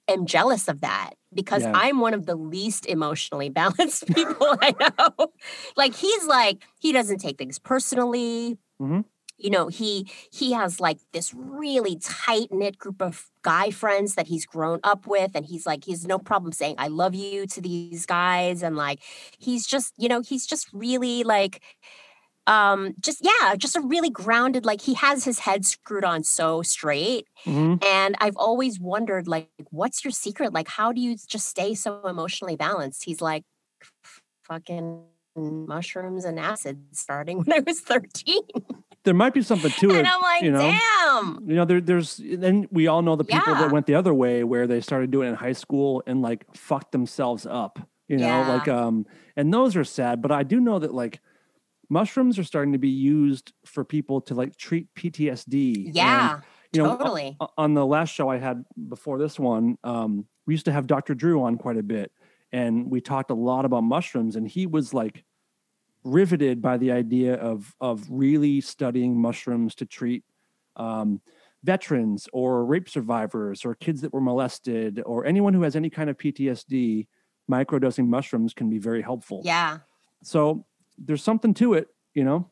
am 0.07 0.25
jealous 0.25 0.67
of 0.67 0.81
that 0.81 1.11
because 1.33 1.63
Yeah. 1.63 1.71
i'm 1.75 1.99
one 1.99 2.13
of 2.13 2.25
the 2.25 2.35
least 2.35 2.85
emotionally 2.85 3.49
balanced 3.61 4.07
people 4.07 4.57
i 4.61 4.73
know 4.79 5.31
like 5.77 5.95
he's 5.95 6.25
like 6.25 6.63
he 6.79 6.91
doesn't 6.91 7.19
take 7.19 7.37
things 7.37 7.59
personally 7.59 8.57
Mhm. 8.81 9.05
You 9.43 9.49
know 9.49 9.67
he 9.67 10.09
he 10.31 10.53
has 10.53 10.79
like 10.79 10.99
this 11.13 11.33
really 11.33 11.97
tight 11.97 12.47
knit 12.51 12.77
group 12.77 13.01
of 13.01 13.29
guy 13.43 13.71
friends 13.71 14.15
that 14.15 14.27
he's 14.27 14.45
grown 14.45 14.79
up 14.83 15.07
with 15.07 15.31
and 15.35 15.45
he's 15.45 15.65
like 15.65 15.83
he's 15.85 16.05
no 16.05 16.19
problem 16.19 16.51
saying 16.51 16.75
i 16.77 16.87
love 16.87 17.15
you 17.15 17.47
to 17.47 17.59
these 17.61 18.05
guys 18.05 18.61
and 18.63 18.75
like 18.75 18.99
he's 19.39 19.65
just 19.65 19.93
you 19.97 20.07
know 20.07 20.21
he's 20.21 20.45
just 20.45 20.67
really 20.73 21.23
like 21.23 21.61
um 22.47 22.93
just 22.99 23.19
yeah 23.23 23.55
just 23.55 23.75
a 23.75 23.81
really 23.81 24.09
grounded 24.09 24.65
like 24.65 24.81
he 24.81 24.95
has 24.95 25.23
his 25.25 25.39
head 25.39 25.63
screwed 25.65 26.03
on 26.03 26.23
so 26.23 26.61
straight 26.61 27.27
Mhm. 27.45 27.83
and 27.83 28.15
i've 28.19 28.35
always 28.37 28.79
wondered 28.79 29.27
like 29.27 29.49
what's 29.69 30.03
your 30.03 30.11
secret? 30.11 30.53
Like 30.53 30.67
how 30.67 30.91
do 30.91 30.99
you 31.01 31.15
just 31.27 31.47
stay 31.47 31.73
so 31.75 32.01
emotionally 32.07 32.55
balanced? 32.55 33.03
He's 33.05 33.21
like 33.21 33.43
fucking 34.43 35.03
mushrooms 35.35 36.25
and 36.25 36.39
acid 36.39 36.77
starting 36.91 37.37
when 37.43 37.53
i 37.53 37.59
was 37.65 37.79
13 37.79 38.41
There 39.03 39.13
might 39.13 39.33
be 39.33 39.41
something 39.41 39.71
to 39.71 39.89
it. 39.91 39.95
and 39.97 40.07
i'm 40.07 40.21
like 40.21 40.43
you 40.43 40.51
know? 40.51 40.59
damn 40.59 41.49
You 41.49 41.55
know, 41.55 41.65
there, 41.65 41.81
there's 41.81 42.19
then 42.23 42.67
we 42.71 42.87
all 42.87 43.01
know 43.01 43.15
the 43.15 43.23
people 43.23 43.53
Yeah. 43.53 43.61
that 43.61 43.71
went 43.71 43.85
the 43.87 43.95
other 43.95 44.13
way 44.13 44.43
where 44.43 44.67
they 44.67 44.81
started 44.81 45.11
doing 45.11 45.27
it 45.27 45.31
in 45.31 45.35
high 45.37 45.53
school 45.53 46.03
and 46.05 46.21
like 46.21 46.45
fucked 46.55 46.91
themselves 46.91 47.45
up. 47.45 47.79
You 48.07 48.17
know, 48.17 48.27
Yeah. 48.27 48.47
like 48.53 48.67
um, 48.67 49.05
and 49.35 49.53
those 49.53 49.75
are 49.75 49.83
sad. 49.83 50.21
But 50.21 50.31
I 50.31 50.43
do 50.43 50.59
know 50.59 50.79
that 50.79 50.93
like 50.93 51.19
mushrooms 51.89 52.37
are 52.39 52.43
starting 52.43 52.73
to 52.73 52.79
be 52.79 52.89
used 52.89 53.53
for 53.65 53.83
people 53.83 54.21
to 54.21 54.33
like 54.35 54.55
treat 54.57 54.87
PTSD. 54.95 55.87
and, 55.87 55.95
yeah 55.95 56.39
you 56.73 56.81
know, 56.81 56.95
totally 56.97 57.35
o- 57.41 57.49
on 57.57 57.73
the 57.73 57.85
last 57.85 58.13
show 58.13 58.29
I 58.29 58.37
had 58.37 58.63
before 58.87 59.19
this 59.19 59.37
one, 59.37 59.77
um, 59.83 60.25
we 60.47 60.53
used 60.53 60.63
to 60.65 60.71
have 60.71 60.87
Dr. 60.87 61.13
Drew 61.15 61.43
on 61.43 61.57
quite 61.57 61.75
a 61.77 61.83
bit, 61.83 62.13
and 62.53 62.89
we 62.89 63.01
talked 63.01 63.29
a 63.29 63.33
lot 63.33 63.65
about 63.65 63.81
mushrooms, 63.83 64.37
and 64.37 64.47
he 64.47 64.67
was 64.67 64.93
like 64.93 65.25
riveted 66.03 66.61
by 66.61 66.77
the 66.77 66.91
idea 66.91 67.35
of 67.35 67.75
of 67.79 68.05
really 68.09 68.61
studying 68.61 69.19
mushrooms 69.19 69.75
to 69.75 69.85
treat 69.85 70.23
um, 70.75 71.21
veterans 71.63 72.27
or 72.33 72.65
rape 72.65 72.89
survivors 72.89 73.63
or 73.65 73.75
kids 73.75 74.01
that 74.01 74.13
were 74.13 74.21
molested 74.21 75.01
or 75.05 75.25
anyone 75.25 75.53
who 75.53 75.61
has 75.63 75.75
any 75.75 75.89
kind 75.89 76.09
of 76.09 76.17
PTSD. 76.17 77.07
Microdosing 77.49 78.07
mushrooms 78.07 78.53
can 78.53 78.69
be 78.69 78.77
very 78.79 79.01
helpful. 79.01 79.41
yeah 79.43 79.79
So 80.23 80.65
there's 80.97 81.23
something 81.23 81.53
to 81.55 81.73
it, 81.73 81.89
you 82.13 82.23
know. 82.23 82.49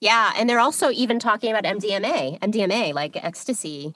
Yeah, 0.00 0.32
and 0.36 0.48
they're 0.48 0.60
also 0.60 0.90
even 0.90 1.18
talking 1.18 1.50
about 1.50 1.64
MDMA, 1.64 2.38
MDMA 2.40 2.92
like 2.92 3.16
ecstasy. 3.22 3.94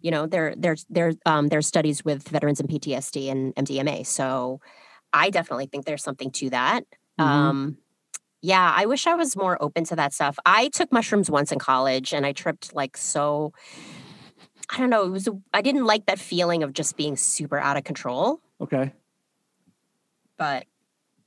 You 0.00 0.10
know, 0.10 0.26
there 0.26 0.54
there's 0.56 0.86
there 0.88 1.12
um 1.26 1.48
there's 1.48 1.66
studies 1.66 2.04
with 2.04 2.28
veterans 2.28 2.60
and 2.60 2.68
PTSD 2.68 3.30
and 3.30 3.54
MDMA. 3.56 4.06
So 4.06 4.60
I 5.12 5.30
definitely 5.30 5.66
think 5.66 5.84
there's 5.86 6.04
something 6.04 6.30
to 6.32 6.50
that. 6.50 6.84
Mhm. 7.18 7.24
Um 7.24 7.78
yeah, 8.42 8.72
I 8.76 8.86
wish 8.86 9.06
I 9.06 9.14
was 9.14 9.36
more 9.36 9.60
open 9.62 9.84
to 9.84 9.96
that 9.96 10.12
stuff. 10.14 10.38
I 10.46 10.68
took 10.68 10.92
mushrooms 10.92 11.30
once 11.30 11.50
in 11.52 11.58
college 11.58 12.12
and 12.12 12.24
I 12.24 12.32
tripped 12.32 12.74
like 12.74 12.96
so 12.96 13.52
I 14.70 14.78
don't 14.78 14.90
know, 14.90 15.04
it 15.04 15.10
was 15.10 15.26
a, 15.26 15.32
I 15.54 15.62
didn't 15.62 15.86
like 15.86 16.06
that 16.06 16.18
feeling 16.18 16.62
of 16.62 16.72
just 16.74 16.96
being 16.96 17.16
super 17.16 17.58
out 17.58 17.76
of 17.78 17.84
control, 17.84 18.40
Okay. 18.60 18.92
but 20.36 20.66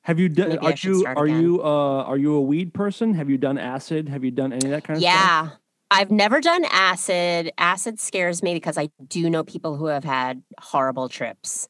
Have 0.04 0.19
you 0.19 0.30
done? 0.30 0.58
Are 0.60 0.74
you 0.74 1.06
are 1.06 1.26
again. 1.26 1.41
you 1.41 1.62
uh 1.63 2.04
are 2.04 2.17
you 2.17 2.36
a 2.36 2.41
weed 2.41 2.74
person? 2.74 3.13
Have 3.15 3.30
you 3.30 3.38
done 3.38 3.58
acid? 3.58 4.10
Have 4.10 4.24
you 4.24 4.32
done 4.32 4.54
any 4.54 4.65
of 4.65 4.71
that 4.71 4.84
kind 4.84 4.97
of 4.97 5.02
stuff? 5.04 5.13
Yeah. 5.13 5.50
I've 5.93 6.10
never 6.12 6.39
done 6.39 6.63
acid. 6.71 7.52
Acid 7.58 8.00
scares 8.00 8.41
me 8.41 8.54
because 8.54 8.78
I 8.78 8.89
do 9.08 9.30
know 9.30 9.43
people 9.43 9.76
who 9.76 9.88
have 9.88 10.06
had 10.06 10.41
horrible 10.60 11.10
trips. 11.10 11.67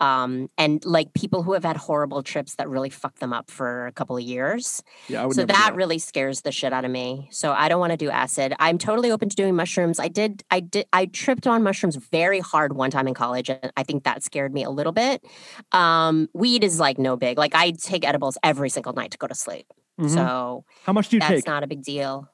Um, 0.00 0.50
and 0.58 0.84
like 0.84 1.14
people 1.14 1.42
who 1.44 1.52
have 1.52 1.64
had 1.64 1.76
horrible 1.76 2.22
trips 2.22 2.56
that 2.56 2.68
really 2.68 2.90
fuck 2.90 3.14
them 3.20 3.32
up 3.32 3.50
for 3.50 3.86
a 3.86 3.92
couple 3.92 4.16
of 4.16 4.22
years. 4.22 4.82
Yeah, 5.08 5.22
I 5.22 5.26
would 5.26 5.36
So 5.36 5.42
never 5.42 5.52
that 5.52 5.74
really 5.76 5.98
scares 5.98 6.40
the 6.42 6.50
shit 6.50 6.72
out 6.72 6.84
of 6.84 6.90
me. 6.90 7.28
So 7.30 7.52
I 7.52 7.68
don't 7.68 7.78
want 7.80 7.92
to 7.92 7.96
do 7.96 8.10
acid. 8.10 8.54
I'm 8.58 8.76
totally 8.76 9.10
open 9.12 9.28
to 9.28 9.36
doing 9.36 9.54
mushrooms. 9.54 10.00
I 10.00 10.08
did 10.08 10.42
I 10.50 10.60
did 10.60 10.86
I 10.92 11.06
tripped 11.06 11.46
on 11.46 11.62
mushrooms 11.62 11.94
very 11.96 12.40
hard 12.40 12.74
one 12.74 12.90
time 12.90 13.06
in 13.06 13.14
college 13.14 13.48
and 13.48 13.72
I 13.76 13.84
think 13.84 14.02
that 14.04 14.22
scared 14.24 14.52
me 14.52 14.64
a 14.64 14.70
little 14.70 14.92
bit. 14.92 15.24
Um, 15.72 16.28
weed 16.34 16.64
is 16.64 16.80
like 16.80 16.98
no 16.98 17.16
big. 17.16 17.38
Like 17.38 17.54
I 17.54 17.70
take 17.70 18.04
edibles 18.06 18.36
every 18.42 18.70
single 18.70 18.92
night 18.94 19.12
to 19.12 19.18
go 19.18 19.28
to 19.28 19.34
sleep. 19.34 19.66
Mhm. 20.00 20.10
So 20.10 20.64
How 20.84 20.92
much 20.92 21.08
do 21.08 21.16
you 21.16 21.20
that's 21.20 21.30
take? 21.34 21.46
not 21.46 21.62
a 21.62 21.68
big 21.68 21.82
deal. 21.82 22.28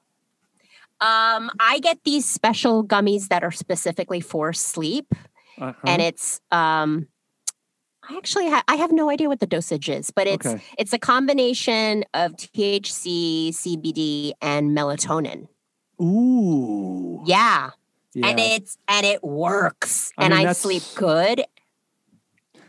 Um, 1.02 1.50
I 1.60 1.78
get 1.82 1.98
these 2.04 2.26
special 2.28 2.84
gummies 2.84 3.28
that 3.28 3.42
are 3.44 3.50
specifically 3.52 4.20
for 4.20 4.52
sleep, 4.52 5.14
Uh-huh. 5.58 5.72
and 5.86 6.02
it's 6.02 6.40
um, 6.50 7.06
I 8.08 8.16
actually 8.16 8.48
ha- 8.48 8.64
I 8.66 8.76
have 8.76 8.92
no 8.92 9.10
idea 9.10 9.28
what 9.28 9.40
the 9.40 9.46
dosage 9.46 9.88
is, 9.88 10.10
but 10.10 10.26
it's 10.26 10.46
Okay. 10.46 10.62
it's 10.78 10.92
a 10.92 10.98
combination 10.98 12.04
of 12.14 12.32
THC, 12.36 13.48
CBD, 13.52 14.32
and 14.40 14.70
melatonin. 14.76 15.48
Ooh. 16.00 17.22
Yeah, 17.26 17.70
Yeah. 18.14 18.26
and 18.26 18.40
it's 18.40 18.78
and 18.88 19.04
it 19.06 19.22
works, 19.22 20.12
I 20.16 20.24
and 20.24 20.34
mean, 20.34 20.46
I 20.46 20.52
sleep 20.52 20.82
good. 20.94 21.44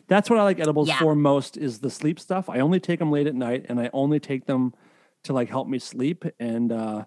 That's 0.08 0.30
what 0.30 0.38
I 0.38 0.44
like 0.44 0.60
edibles 0.60 0.90
Yeah. 0.90 1.00
for 1.00 1.16
most 1.16 1.56
is 1.56 1.80
the 1.80 1.90
sleep 1.90 2.20
stuff. 2.20 2.50
I 2.50 2.60
only 2.60 2.82
take 2.82 3.00
them 3.00 3.12
late 3.12 3.28
at 3.28 3.36
night 3.36 3.66
and 3.70 3.80
I 3.80 3.90
only 3.94 4.20
take 4.20 4.46
them 4.46 4.74
to 5.24 5.32
like 5.34 5.48
help 5.50 5.68
me 5.70 5.80
sleep 5.80 6.26
and 6.40 6.72
uh 6.72 7.06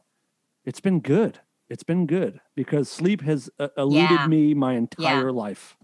it's 0.64 0.80
been 0.80 1.00
good. 1.00 1.40
It's 1.68 1.82
been 1.82 2.06
good 2.06 2.40
because 2.54 2.88
sleep 2.90 3.20
has 3.22 3.50
uh, 3.58 3.68
eluded 3.76 4.10
Yeah. 4.10 4.26
me 4.26 4.54
my 4.54 4.74
entire 4.74 5.30
life. 5.32 5.76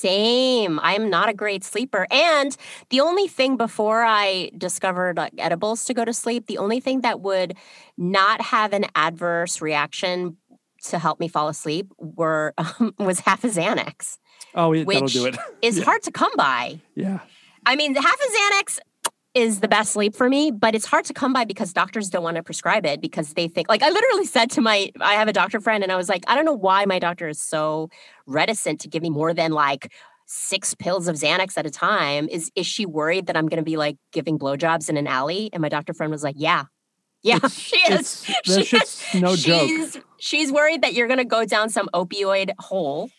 Same. 0.00 0.78
I'm 0.82 1.08
not 1.10 1.28
a 1.28 1.34
great 1.34 1.64
sleeper. 1.64 2.06
And 2.10 2.56
the 2.90 3.00
only 3.00 3.28
thing 3.28 3.56
before 3.56 4.02
I 4.02 4.50
discovered 4.56 5.16
like 5.16 5.32
edibles 5.38 5.84
to 5.86 5.94
go 5.94 6.04
to 6.04 6.12
sleep, 6.12 6.46
the 6.46 6.58
only 6.58 6.80
thing 6.80 7.00
that 7.00 7.20
would 7.20 7.56
not 7.96 8.40
have 8.40 8.72
an 8.72 8.86
adverse 8.94 9.60
reaction 9.60 10.36
to 10.84 10.98
help 10.98 11.18
me 11.18 11.28
fall 11.28 11.48
asleep 11.48 11.90
were 11.98 12.54
um, 12.58 12.94
was 12.98 13.20
half 13.20 13.42
a 13.44 13.48
Xanax. 13.48 14.18
Oh, 14.54 14.72
it, 14.72 14.86
that'll 14.86 15.08
do 15.08 15.26
it. 15.26 15.36
Is 15.62 15.78
Yeah. 15.78 15.84
hard 15.84 16.02
to 16.02 16.10
come 16.12 16.32
by. 16.36 16.80
yeah. 16.94 17.20
I 17.68 17.74
mean, 17.74 17.94
the 17.94 18.00
half 18.02 18.14
a 18.14 18.30
Xanax 18.36 18.78
is 19.36 19.60
the 19.60 19.68
best 19.68 19.92
sleep 19.92 20.16
for 20.16 20.28
me, 20.28 20.50
but 20.50 20.74
it's 20.74 20.86
hard 20.86 21.04
to 21.04 21.12
come 21.12 21.32
by 21.32 21.44
because 21.44 21.72
doctors 21.72 22.08
don't 22.10 22.22
want 22.22 22.36
to 22.36 22.42
prescribe 22.42 22.86
it 22.86 23.00
because 23.00 23.34
they 23.34 23.48
think 23.48 23.68
like 23.68 23.82
I 23.82 23.90
literally 23.90 24.24
said 24.36 24.50
to 24.52 24.60
my 24.60 24.90
I 25.00 25.14
have 25.14 25.28
a 25.28 25.32
doctor 25.32 25.60
friend 25.60 25.82
and 25.84 25.92
I 25.92 25.96
was 25.96 26.08
like, 26.08 26.24
I 26.26 26.34
don't 26.34 26.44
know 26.44 26.52
why 26.52 26.84
my 26.86 26.98
doctor 26.98 27.28
is 27.28 27.38
so 27.40 27.90
reticent 28.26 28.80
to 28.80 28.88
give 28.88 29.02
me 29.02 29.10
more 29.10 29.34
than 29.34 29.52
like 29.52 29.92
six 30.26 30.74
pills 30.74 31.06
of 31.06 31.16
Xanax 31.16 31.56
at 31.56 31.66
a 31.66 31.70
time. 31.70 32.28
Is 32.28 32.50
is 32.56 32.66
she 32.66 32.86
worried 32.86 33.26
that 33.26 33.36
I'm 33.36 33.46
gonna 33.48 33.62
be 33.62 33.76
like 33.76 33.96
giving 34.12 34.38
blowjobs 34.38 34.88
in 34.88 34.96
an 34.96 35.06
alley? 35.06 35.50
And 35.52 35.60
my 35.60 35.68
doctor 35.68 35.92
friend 35.94 36.10
was 36.10 36.22
like, 36.24 36.36
Yeah. 36.38 36.64
Yeah, 37.22 37.36
It's- 37.36 37.58
she 37.60 37.76
is. 37.92 38.24
She 38.44 38.64
shit's 38.64 39.14
no 39.14 39.34
joke. 39.36 39.66
she's, 39.68 39.98
She's 40.18 40.52
worried 40.52 40.82
that 40.82 40.94
you're 40.94 41.08
gonna 41.08 41.24
go 41.24 41.44
down 41.44 41.68
some 41.70 41.88
opioid 41.92 42.52
hole 42.58 43.10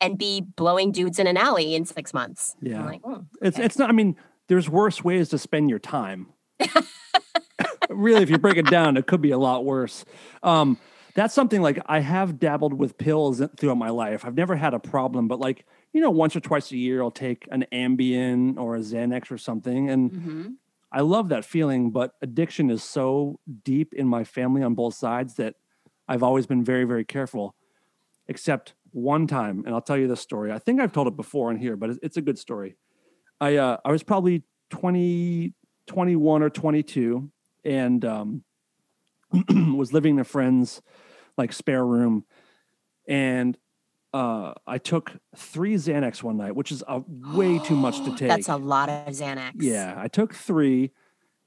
and 0.00 0.16
be 0.16 0.42
blowing 0.56 0.92
dudes 0.92 1.18
in 1.18 1.26
an 1.26 1.36
alley 1.36 1.74
in 1.74 1.84
six 1.84 2.14
months. 2.14 2.54
I'm 2.62 2.68
Yeah. 2.70 2.84
like, 2.86 3.02
"Hmm." 3.02 3.22
It's 3.42 3.58
it's 3.58 3.76
not. 3.78 3.88
I 3.90 3.92
mean, 3.92 4.14
there's 4.48 4.68
worse 4.68 5.02
ways 5.04 5.28
to 5.30 5.38
spend 5.38 5.70
your 5.70 5.78
time. 5.78 6.32
really, 7.88 8.22
if 8.22 8.30
you 8.30 8.38
break 8.38 8.56
it 8.56 8.68
down, 8.68 8.96
it 8.96 9.06
could 9.06 9.20
be 9.20 9.30
a 9.30 9.38
lot 9.38 9.64
worse. 9.64 10.04
Um, 10.42 10.78
that's 11.14 11.34
something 11.34 11.62
like 11.62 11.80
I 11.86 12.00
have 12.00 12.38
dabbled 12.38 12.74
with 12.74 12.98
pills 12.98 13.42
throughout 13.56 13.76
my 13.78 13.90
life. 13.90 14.24
I've 14.24 14.36
never 14.36 14.56
had 14.56 14.74
a 14.74 14.78
problem, 14.78 15.28
but 15.28 15.40
like 15.40 15.66
you 15.92 16.02
know, 16.02 16.10
once 16.10 16.36
or 16.36 16.40
twice 16.40 16.70
a 16.70 16.76
year, 16.76 17.02
I'll 17.02 17.10
take 17.10 17.48
an 17.50 17.64
Ambien 17.72 18.58
or 18.58 18.76
a 18.76 18.80
Xanax 18.80 19.30
or 19.30 19.38
something, 19.38 19.88
and 19.88 20.12
Mhm. 20.12 20.56
I 20.92 21.00
love 21.00 21.30
that 21.30 21.44
feeling. 21.44 21.90
But 21.90 22.14
addiction 22.22 22.70
is 22.70 22.84
so 22.84 23.40
deep 23.64 23.94
in 23.94 24.06
my 24.06 24.24
family 24.24 24.62
on 24.62 24.74
both 24.74 24.94
sides 24.94 25.34
that 25.36 25.56
I've 26.06 26.22
always 26.22 26.46
been 26.46 26.62
very, 26.64 26.84
very 26.84 27.04
careful. 27.04 27.54
Except 28.28 28.74
one 28.92 29.26
time, 29.26 29.64
and 29.64 29.74
I'll 29.74 29.80
tell 29.82 29.96
you 29.96 30.06
this 30.06 30.20
story. 30.20 30.52
I 30.52 30.58
think 30.58 30.80
I've 30.80 30.92
told 30.92 31.08
it 31.08 31.16
before 31.16 31.50
in 31.50 31.56
here, 31.56 31.76
but 31.76 31.90
it's 32.02 32.16
a 32.18 32.22
good 32.22 32.38
story. 32.38 32.76
I 33.40 33.56
uh, 33.56 33.78
I 33.84 33.92
was 33.92 34.02
probably 34.02 34.42
20, 34.70 35.54
21 35.86 36.42
or 36.42 36.50
22 36.50 37.30
and 37.64 38.04
um, 38.04 38.44
was 39.76 39.92
living 39.92 40.16
in 40.16 40.20
a 40.20 40.24
friend's 40.24 40.82
like 41.36 41.52
spare 41.52 41.84
room. 41.84 42.24
And 43.06 43.56
uh, 44.12 44.54
I 44.66 44.78
took 44.78 45.12
three 45.36 45.74
Xanax 45.74 46.22
one 46.22 46.36
night, 46.36 46.54
which 46.54 46.72
is 46.72 46.82
a, 46.88 47.02
way 47.08 47.58
too 47.58 47.76
much 47.76 47.98
to 48.04 48.10
take. 48.16 48.28
That's 48.28 48.48
a 48.48 48.56
lot 48.56 48.88
of 48.88 49.14
Xanax. 49.14 49.52
Yeah, 49.56 49.94
I 49.96 50.08
took 50.08 50.34
three 50.34 50.92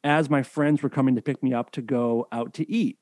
as 0.03 0.29
my 0.29 0.43
friends 0.43 0.81
were 0.81 0.89
coming 0.89 1.15
to 1.15 1.21
pick 1.21 1.43
me 1.43 1.53
up 1.53 1.71
to 1.71 1.81
go 1.81 2.27
out 2.31 2.53
to 2.55 2.69
eat. 2.71 2.97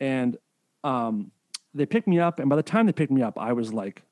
And 0.00 0.36
um, 0.84 1.30
they 1.72 1.86
picked 1.86 2.06
me 2.06 2.18
up, 2.18 2.38
and 2.38 2.50
by 2.50 2.56
the 2.56 2.62
time 2.62 2.86
they 2.86 2.92
picked 2.92 3.12
me 3.12 3.22
up, 3.22 3.38
I 3.38 3.52
was 3.52 3.72
like 3.72 4.02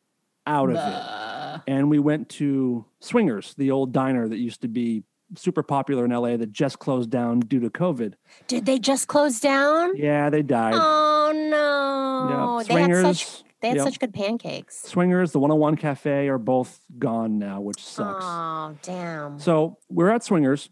out 0.47 0.71
of 0.71 0.77
it. 0.77 1.34
And 1.67 1.91
we 1.91 1.99
went 1.99 2.29
to 2.31 2.85
Swingers, 3.01 3.55
the 3.57 3.71
old 3.71 3.93
diner 3.93 4.29
that 4.29 4.39
used 4.39 4.63
to 4.63 4.69
be 4.69 5.05
super 5.37 5.63
popular 5.63 6.05
in 6.05 6.11
LA 6.11 6.37
that 6.37 6.53
just 6.53 6.79
closed 6.79 7.11
down 7.11 7.41
due 7.41 7.61
to 7.61 7.71
COVID. 7.71 8.15
Did 8.47 8.67
they 8.67 8.79
just 8.79 9.09
close 9.09 9.41
down? 9.41 9.97
Yeah, 9.97 10.31
they 10.31 10.43
died. 10.43 10.75
Oh 10.77 11.33
no! 11.35 12.59
Yeah, 12.59 12.75
They 12.75 12.81
had 12.81 12.91
Swingers. 12.91 13.21
such 13.21 13.45
they 13.61 13.69
had 13.69 13.77
yep. 13.79 13.87
such 13.87 13.99
good 13.99 14.13
pancakes. 14.13 14.83
Swingers, 14.83 15.33
the 15.33 15.39
101 15.39 15.77
Cafe 15.77 16.29
are 16.29 16.37
both 16.37 16.81
gone 16.99 17.39
now, 17.39 17.63
which 17.63 17.83
sucks. 17.83 18.25
Oh 18.27 18.77
damn! 18.83 19.39
So 19.39 19.79
we're 19.89 20.11
at 20.11 20.23
Swingers, 20.23 20.69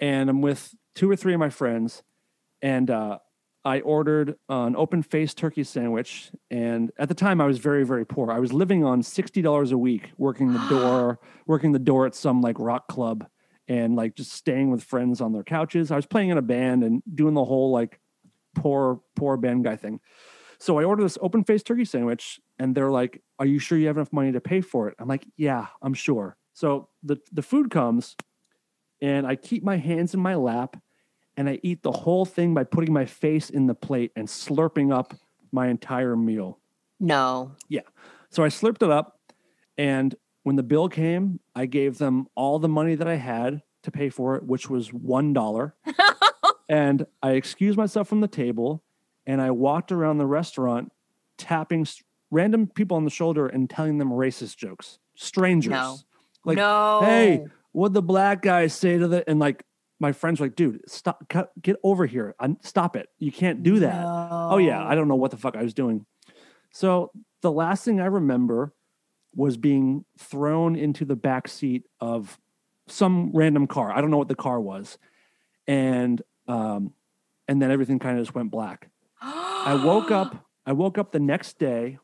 and 0.00 0.28
I'm 0.28 0.40
with 0.40 0.74
two 0.94 1.08
or 1.10 1.16
three 1.16 1.32
of 1.32 1.38
my 1.38 1.50
friends, 1.50 2.02
and 2.60 2.90
uh, 2.90 3.18
I 3.68 3.80
ordered 3.80 4.36
an 4.48 4.74
open 4.76 5.02
faced 5.02 5.36
turkey 5.36 5.62
sandwich. 5.62 6.30
And 6.50 6.90
at 6.98 7.10
the 7.10 7.14
time, 7.14 7.38
I 7.38 7.44
was 7.44 7.58
very, 7.58 7.84
very 7.84 8.06
poor. 8.06 8.32
I 8.32 8.38
was 8.38 8.50
living 8.50 8.82
on 8.82 9.02
sixty 9.02 9.42
dollars 9.42 9.72
a 9.72 9.76
week, 9.76 10.10
working 10.16 10.54
the 10.54 10.68
door, 10.70 11.20
working 11.46 11.72
the 11.72 11.78
door 11.78 12.06
at 12.06 12.14
some 12.14 12.40
like 12.40 12.58
rock 12.58 12.88
club, 12.88 13.26
and 13.68 13.94
like 13.94 14.14
just 14.14 14.32
staying 14.32 14.70
with 14.70 14.82
friends 14.82 15.20
on 15.20 15.34
their 15.34 15.42
couches. 15.42 15.90
I 15.90 15.96
was 15.96 16.06
playing 16.06 16.30
in 16.30 16.38
a 16.38 16.42
band 16.42 16.82
and 16.82 17.02
doing 17.14 17.34
the 17.34 17.44
whole 17.44 17.70
like 17.70 18.00
poor, 18.54 19.02
poor 19.14 19.36
band 19.36 19.64
guy 19.64 19.76
thing. 19.76 20.00
So 20.58 20.78
I 20.78 20.84
ordered 20.84 21.04
this 21.04 21.18
open 21.20 21.44
faced 21.44 21.66
turkey 21.66 21.84
sandwich, 21.84 22.40
and 22.58 22.74
they're 22.74 22.90
like, 22.90 23.22
"Are 23.38 23.44
you 23.44 23.58
sure 23.58 23.76
you 23.76 23.88
have 23.88 23.98
enough 23.98 24.14
money 24.14 24.32
to 24.32 24.40
pay 24.40 24.62
for 24.62 24.88
it?" 24.88 24.94
I'm 24.98 25.08
like, 25.08 25.26
"Yeah, 25.36 25.66
I'm 25.82 25.92
sure." 25.92 26.38
So 26.54 26.88
the 27.02 27.18
the 27.32 27.42
food 27.42 27.70
comes, 27.70 28.16
and 29.02 29.26
I 29.26 29.36
keep 29.36 29.62
my 29.62 29.76
hands 29.76 30.14
in 30.14 30.20
my 30.20 30.36
lap, 30.36 30.78
and 31.38 31.48
I 31.48 31.58
eat 31.62 31.82
the 31.82 31.92
whole 31.92 32.26
thing 32.26 32.52
by 32.52 32.64
putting 32.64 32.92
my 32.92 33.06
face 33.06 33.48
in 33.48 33.66
the 33.66 33.74
plate 33.74 34.12
and 34.16 34.28
slurping 34.28 34.92
up 34.92 35.14
my 35.52 35.68
entire 35.68 36.16
meal. 36.16 36.58
no. 37.00 37.52
Yeah. 37.68 37.82
So 38.30 38.44
I 38.44 38.48
slurped 38.48 38.82
it 38.82 38.90
up, 38.90 39.18
and 39.78 40.14
when 40.42 40.56
the 40.56 40.62
bill 40.62 40.88
came, 40.90 41.40
I 41.54 41.64
gave 41.64 41.96
them 41.98 42.26
all 42.34 42.58
the 42.58 42.68
money 42.68 42.94
that 42.96 43.08
I 43.08 43.14
had 43.14 43.62
to 43.84 43.90
pay 43.90 44.10
for 44.10 44.34
it, 44.36 44.42
which 44.42 44.68
was 44.68 44.92
one 44.92 45.32
dollar. 45.32 45.74
and 46.68 47.06
I 47.22 47.30
excused 47.32 47.78
myself 47.78 48.08
from 48.08 48.20
the 48.20 48.28
table, 48.28 48.82
and 49.26 49.40
I 49.40 49.50
walked 49.50 49.92
around 49.92 50.18
the 50.18 50.26
restaurant, 50.26 50.92
tapping 51.38 51.86
random 52.30 52.66
people 52.66 52.96
on 52.98 53.04
the 53.04 53.10
shoulder 53.10 53.46
and 53.46 53.70
telling 53.70 53.96
them 53.98 54.10
racist 54.10 54.56
jokes. 54.58 54.98
Strangers, 55.14 55.70
No. 55.70 55.96
like, 56.44 56.56
no. 56.56 57.00
"Hey, 57.02 57.46
what 57.72 57.92
the 57.94 58.02
black 58.02 58.42
guys 58.42 58.74
say 58.74 58.98
to 58.98 59.08
the?" 59.08 59.28
And 59.30 59.38
like, 59.38 59.64
my 60.00 60.12
friends 60.12 60.40
were 60.40 60.46
like, 60.46 60.56
"Dude, 60.56 60.80
stop! 60.88 61.28
Cut, 61.28 61.50
get 61.60 61.76
over 61.82 62.06
here! 62.06 62.34
i 62.38 62.54
stop 62.62 62.96
it! 62.96 63.08
You 63.18 63.32
can't 63.32 63.62
do 63.62 63.80
that." 63.80 64.04
Oh 64.04 64.58
yeah, 64.58 64.84
I 64.84 64.94
don't 64.94 65.08
know 65.08 65.16
what 65.16 65.30
the 65.30 65.36
fuck 65.36 65.56
I 65.56 65.62
was 65.62 65.74
doing. 65.74 66.06
So 66.70 67.10
the 67.40 67.52
last 67.52 67.84
thing 67.84 68.00
I 68.00 68.06
remember 68.06 68.72
was 69.34 69.56
being 69.56 70.04
thrown 70.18 70.76
into 70.76 71.04
the 71.04 71.16
back 71.16 71.48
seat 71.48 71.84
of 72.00 72.38
some 72.86 73.30
random 73.32 73.66
car. 73.66 73.92
I 73.92 74.00
don't 74.00 74.10
know 74.10 74.18
what 74.18 74.28
the 74.28 74.34
car 74.34 74.60
was, 74.60 74.98
and 75.66 76.22
um, 76.46 76.92
and 77.46 77.60
then 77.60 77.70
everything 77.70 77.98
kind 77.98 78.18
of 78.18 78.24
just 78.24 78.34
went 78.34 78.50
black. 78.50 78.90
I 79.20 79.80
woke 79.84 80.10
up. 80.10 80.44
I 80.66 80.72
woke 80.72 80.98
up 80.98 81.12
the 81.12 81.20
next 81.20 81.58
day, 81.58 81.98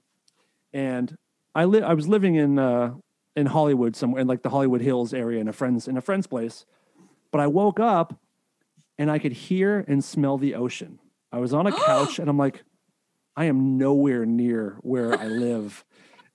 and 0.73 1.15
I 1.55 1.67
li- 1.67 1.83
I 1.83 1.93
was 1.93 2.09
living 2.09 2.35
in 2.37 2.59
uh, 2.59 2.95
in 3.37 3.47
Hollywood 3.47 3.95
somewhere 3.95 4.23
in 4.23 4.27
like 4.27 4.43
the 4.43 4.49
Hollywood 4.51 4.81
Hills 4.81 5.13
area 5.13 5.41
in 5.41 5.49
a 5.49 5.53
friend's 5.53 5.87
in 5.87 5.97
a 5.97 6.01
friend's 6.01 6.27
place. 6.27 6.65
But 7.35 7.41
I 7.41 7.49
woke 7.49 7.81
up, 7.81 8.17
and 8.97 9.11
I 9.11 9.19
could 9.19 9.33
hear 9.33 9.85
and 9.89 10.05
smell 10.05 10.39
the 10.39 10.55
ocean. 10.55 11.01
I 11.33 11.41
was 11.41 11.53
on 11.53 11.67
a 11.67 11.73
couch, 11.85 12.21
and 12.21 12.31
I'm 12.31 12.39
like, 12.39 12.63
I 13.35 13.47
am 13.47 13.77
nowhere 13.77 14.25
near 14.25 14.79
where 14.83 15.19
I 15.19 15.27
live, 15.27 15.85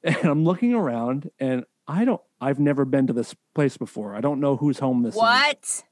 and 0.03 0.17
I'm 0.25 0.43
looking 0.43 0.73
around, 0.73 1.31
and 1.39 1.63
I 1.87 2.03
don't. 2.03 2.19
I've 2.41 2.59
never 2.59 2.83
been 2.83 3.07
to 3.07 3.13
this 3.13 3.33
place 3.55 3.77
before. 3.77 4.13
I 4.13 4.19
don't 4.19 4.41
know 4.41 4.57
whose 4.57 4.79
home 4.79 5.03
this 5.03 5.15
is. 5.15 5.21
What? 5.21 5.83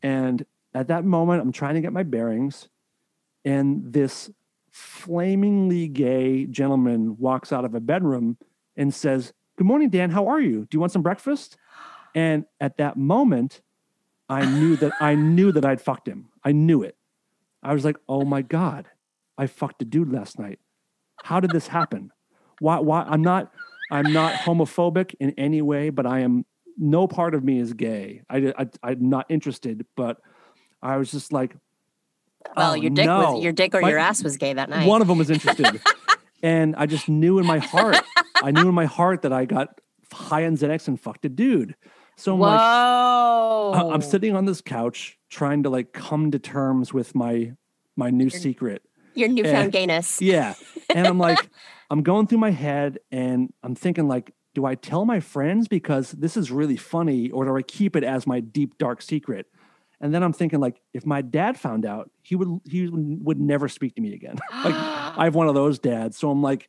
And 0.00 0.46
at 0.74 0.86
that 0.86 1.04
moment, 1.04 1.42
I'm 1.42 1.50
trying 1.50 1.74
to 1.74 1.80
get 1.80 1.92
my 1.92 2.04
bearings, 2.04 2.68
and 3.44 3.92
this 3.92 4.30
flamingly 4.70 5.88
gay 5.88 6.46
gentleman 6.46 7.16
walks 7.18 7.52
out 7.52 7.64
of 7.64 7.74
a 7.74 7.80
bedroom 7.80 8.38
and 8.76 8.94
says, 8.94 9.32
Good 9.56 9.66
morning, 9.66 9.90
Dan. 9.90 10.10
How 10.10 10.28
are 10.28 10.40
you? 10.40 10.68
Do 10.70 10.76
you 10.76 10.78
want 10.78 10.92
some 10.92 11.02
breakfast? 11.02 11.56
And 12.14 12.44
at 12.60 12.76
that 12.76 12.96
moment, 12.96 13.60
I 14.30 14.44
knew 14.46 14.76
that 14.76 14.92
I 15.00 15.16
knew 15.16 15.50
that 15.52 15.64
I'd 15.64 15.80
fucked 15.80 16.06
him. 16.06 16.28
I 16.44 16.52
knew 16.52 16.82
it. 16.82 16.96
I 17.62 17.74
was 17.74 17.84
like, 17.84 17.96
oh 18.08 18.24
my 18.24 18.42
God, 18.42 18.86
I 19.36 19.46
fucked 19.48 19.82
a 19.82 19.84
dude 19.84 20.12
last 20.12 20.38
night. 20.38 20.60
How 21.24 21.40
did 21.40 21.50
this 21.50 21.66
happen? 21.66 22.12
Why 22.60 22.78
why 22.78 23.02
I'm 23.02 23.22
not 23.22 23.52
I'm 23.90 24.12
not 24.12 24.34
homophobic 24.34 25.14
in 25.18 25.30
any 25.36 25.62
way, 25.62 25.90
but 25.90 26.06
I 26.06 26.20
am 26.20 26.46
no 26.78 27.08
part 27.08 27.34
of 27.34 27.42
me 27.42 27.58
is 27.58 27.72
gay. 27.72 28.22
I, 28.30 28.54
I 28.56 28.66
I'm 28.84 29.08
not 29.10 29.26
interested, 29.28 29.84
but 29.96 30.18
I 30.80 30.96
was 30.96 31.10
just 31.10 31.32
like, 31.32 31.56
Well, 32.56 32.70
oh, 32.72 32.74
your 32.74 32.90
dick 32.90 33.06
no. 33.06 33.32
was 33.34 33.42
your 33.42 33.52
dick 33.52 33.74
or 33.74 33.80
My- 33.80 33.90
your 33.90 33.98
ass 33.98 34.22
was 34.22 34.36
gay 34.36 34.52
that 34.52 34.70
night. 34.70 34.86
one 34.86 35.02
of 35.02 35.08
them 35.08 35.18
was 35.18 35.30
interested. 35.30 35.82
and 36.42 36.76
I 36.76 36.86
just 36.86 37.08
knew 37.08 37.40
in 37.40 37.46
my 37.46 37.58
heart, 37.58 37.96
I 38.36 38.52
knew 38.52 38.68
in 38.68 38.74
my 38.74 38.86
heart 38.86 39.22
that 39.22 39.32
I 39.32 39.44
got 39.44 39.80
high 40.12 40.46
on 40.46 40.56
Xanax 40.56 40.86
and 40.88 40.98
fucked 41.00 41.24
a 41.24 41.28
dude. 41.28 41.74
So 42.20 42.34
I'm 42.34 42.40
Whoa! 42.40 43.70
like, 43.74 43.94
I'm 43.94 44.02
sitting 44.02 44.36
on 44.36 44.44
this 44.44 44.60
couch 44.60 45.18
trying 45.30 45.62
to 45.62 45.70
like 45.70 45.92
come 45.94 46.30
to 46.32 46.38
terms 46.38 46.92
with 46.92 47.14
my 47.14 47.52
my 47.96 48.10
new 48.10 48.28
secret. 48.28 48.82
Your 49.14 49.28
newfound 49.28 49.68
Eh. 49.68 49.70
gayness. 49.70 50.20
Yeah. 50.20 50.54
And 50.94 51.06
I'm 51.06 51.18
like, 51.18 51.48
I'm 51.90 52.02
going 52.02 52.26
through 52.26 52.38
my 52.38 52.50
head 52.50 52.98
and 53.10 53.52
I'm 53.62 53.74
thinking 53.74 54.06
like, 54.06 54.32
do 54.54 54.66
I 54.66 54.74
tell 54.74 55.04
my 55.04 55.20
friends 55.20 55.66
because 55.66 56.12
this 56.12 56.36
is 56.36 56.50
really 56.50 56.76
funny 56.76 57.30
or 57.30 57.46
do 57.46 57.56
I 57.56 57.62
keep 57.62 57.96
it 57.96 58.04
as 58.04 58.26
my 58.26 58.40
deep 58.40 58.76
dark 58.78 59.00
secret? 59.00 59.46
And 60.00 60.14
then 60.14 60.22
I'm 60.22 60.32
thinking 60.32 60.60
like, 60.60 60.80
if 60.92 61.06
my 61.06 61.22
dad 61.22 61.58
found 61.58 61.86
out, 61.86 62.10
he 62.22 62.36
would 62.36 62.60
he 62.68 62.88
would 62.88 63.40
never 63.40 63.66
speak 63.66 63.94
to 63.94 64.02
me 64.02 64.12
again. 64.12 64.36
like 64.64 64.74
I 64.74 65.24
have 65.24 65.34
one 65.34 65.48
of 65.48 65.54
those 65.54 65.78
dads. 65.78 66.18
So 66.18 66.30
I'm 66.30 66.42
like 66.42 66.68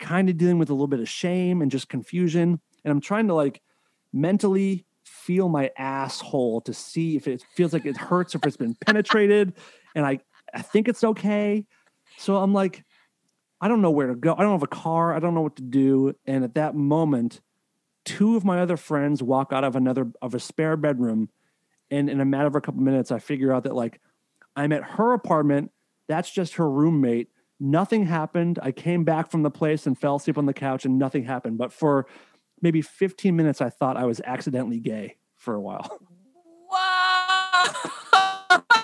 kind 0.00 0.28
of 0.28 0.36
dealing 0.36 0.58
with 0.58 0.70
a 0.70 0.74
little 0.74 0.86
bit 0.88 1.00
of 1.00 1.08
shame 1.08 1.62
and 1.62 1.70
just 1.70 1.88
confusion. 1.88 2.60
And 2.84 2.90
I'm 2.90 3.00
trying 3.00 3.28
to 3.28 3.34
like 3.34 3.62
mentally 4.12 4.86
feel 5.28 5.50
my 5.50 5.70
asshole 5.76 6.62
to 6.62 6.72
see 6.72 7.14
if 7.14 7.28
it 7.28 7.44
feels 7.54 7.74
like 7.74 7.84
it 7.84 7.98
hurts, 7.98 8.34
or 8.34 8.38
if 8.38 8.46
it's 8.46 8.56
been 8.56 8.74
penetrated. 8.86 9.52
And 9.94 10.06
I, 10.06 10.20
I 10.54 10.62
think 10.62 10.88
it's 10.88 11.04
okay. 11.04 11.66
So 12.16 12.38
I'm 12.38 12.54
like, 12.54 12.82
I 13.60 13.68
don't 13.68 13.82
know 13.82 13.90
where 13.90 14.06
to 14.06 14.14
go. 14.14 14.34
I 14.38 14.42
don't 14.42 14.52
have 14.52 14.62
a 14.62 14.66
car. 14.66 15.14
I 15.14 15.18
don't 15.18 15.34
know 15.34 15.42
what 15.42 15.56
to 15.56 15.62
do. 15.62 16.14
And 16.24 16.44
at 16.44 16.54
that 16.54 16.74
moment, 16.74 17.42
two 18.06 18.36
of 18.36 18.44
my 18.46 18.62
other 18.62 18.78
friends 18.78 19.22
walk 19.22 19.52
out 19.52 19.64
of 19.64 19.76
another 19.76 20.10
of 20.22 20.34
a 20.34 20.40
spare 20.40 20.78
bedroom. 20.78 21.28
And 21.90 22.08
in 22.08 22.22
a 22.22 22.24
matter 22.24 22.46
of 22.46 22.54
a 22.54 22.62
couple 22.62 22.80
minutes, 22.80 23.12
I 23.12 23.18
figure 23.18 23.52
out 23.52 23.64
that 23.64 23.74
like 23.74 24.00
I'm 24.56 24.72
at 24.72 24.82
her 24.82 25.12
apartment. 25.12 25.72
That's 26.08 26.30
just 26.30 26.54
her 26.54 26.70
roommate. 26.70 27.28
Nothing 27.60 28.06
happened. 28.06 28.58
I 28.62 28.72
came 28.72 29.04
back 29.04 29.30
from 29.30 29.42
the 29.42 29.50
place 29.50 29.86
and 29.86 29.98
fell 29.98 30.16
asleep 30.16 30.38
on 30.38 30.46
the 30.46 30.54
couch 30.54 30.86
and 30.86 30.98
nothing 30.98 31.24
happened. 31.24 31.58
But 31.58 31.70
for 31.70 32.06
maybe 32.62 32.82
15 32.82 33.34
minutes, 33.36 33.60
I 33.60 33.70
thought 33.70 33.96
I 33.96 34.04
was 34.04 34.20
accidentally 34.24 34.80
gay 34.80 35.16
for 35.36 35.54
a 35.54 35.60
while. 35.60 35.98
Whoa! 36.70 38.60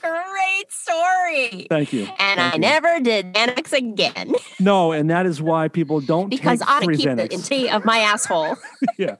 Great 0.00 0.72
story. 0.72 1.66
Thank 1.68 1.92
you. 1.92 2.02
And 2.18 2.38
Thank 2.38 2.40
I 2.40 2.52
you. 2.54 2.60
never 2.60 3.00
did 3.00 3.32
Xanax 3.34 3.72
again 3.72 4.34
No, 4.60 4.92
and 4.92 5.10
that 5.10 5.26
is 5.26 5.42
why 5.42 5.68
people 5.68 6.00
don't 6.00 6.28
because 6.28 6.62
I 6.66 6.80
keep 6.80 7.00
the 7.02 7.68
of 7.72 7.84
my 7.84 7.98
asshole. 7.98 8.56
yeah. 8.98 9.16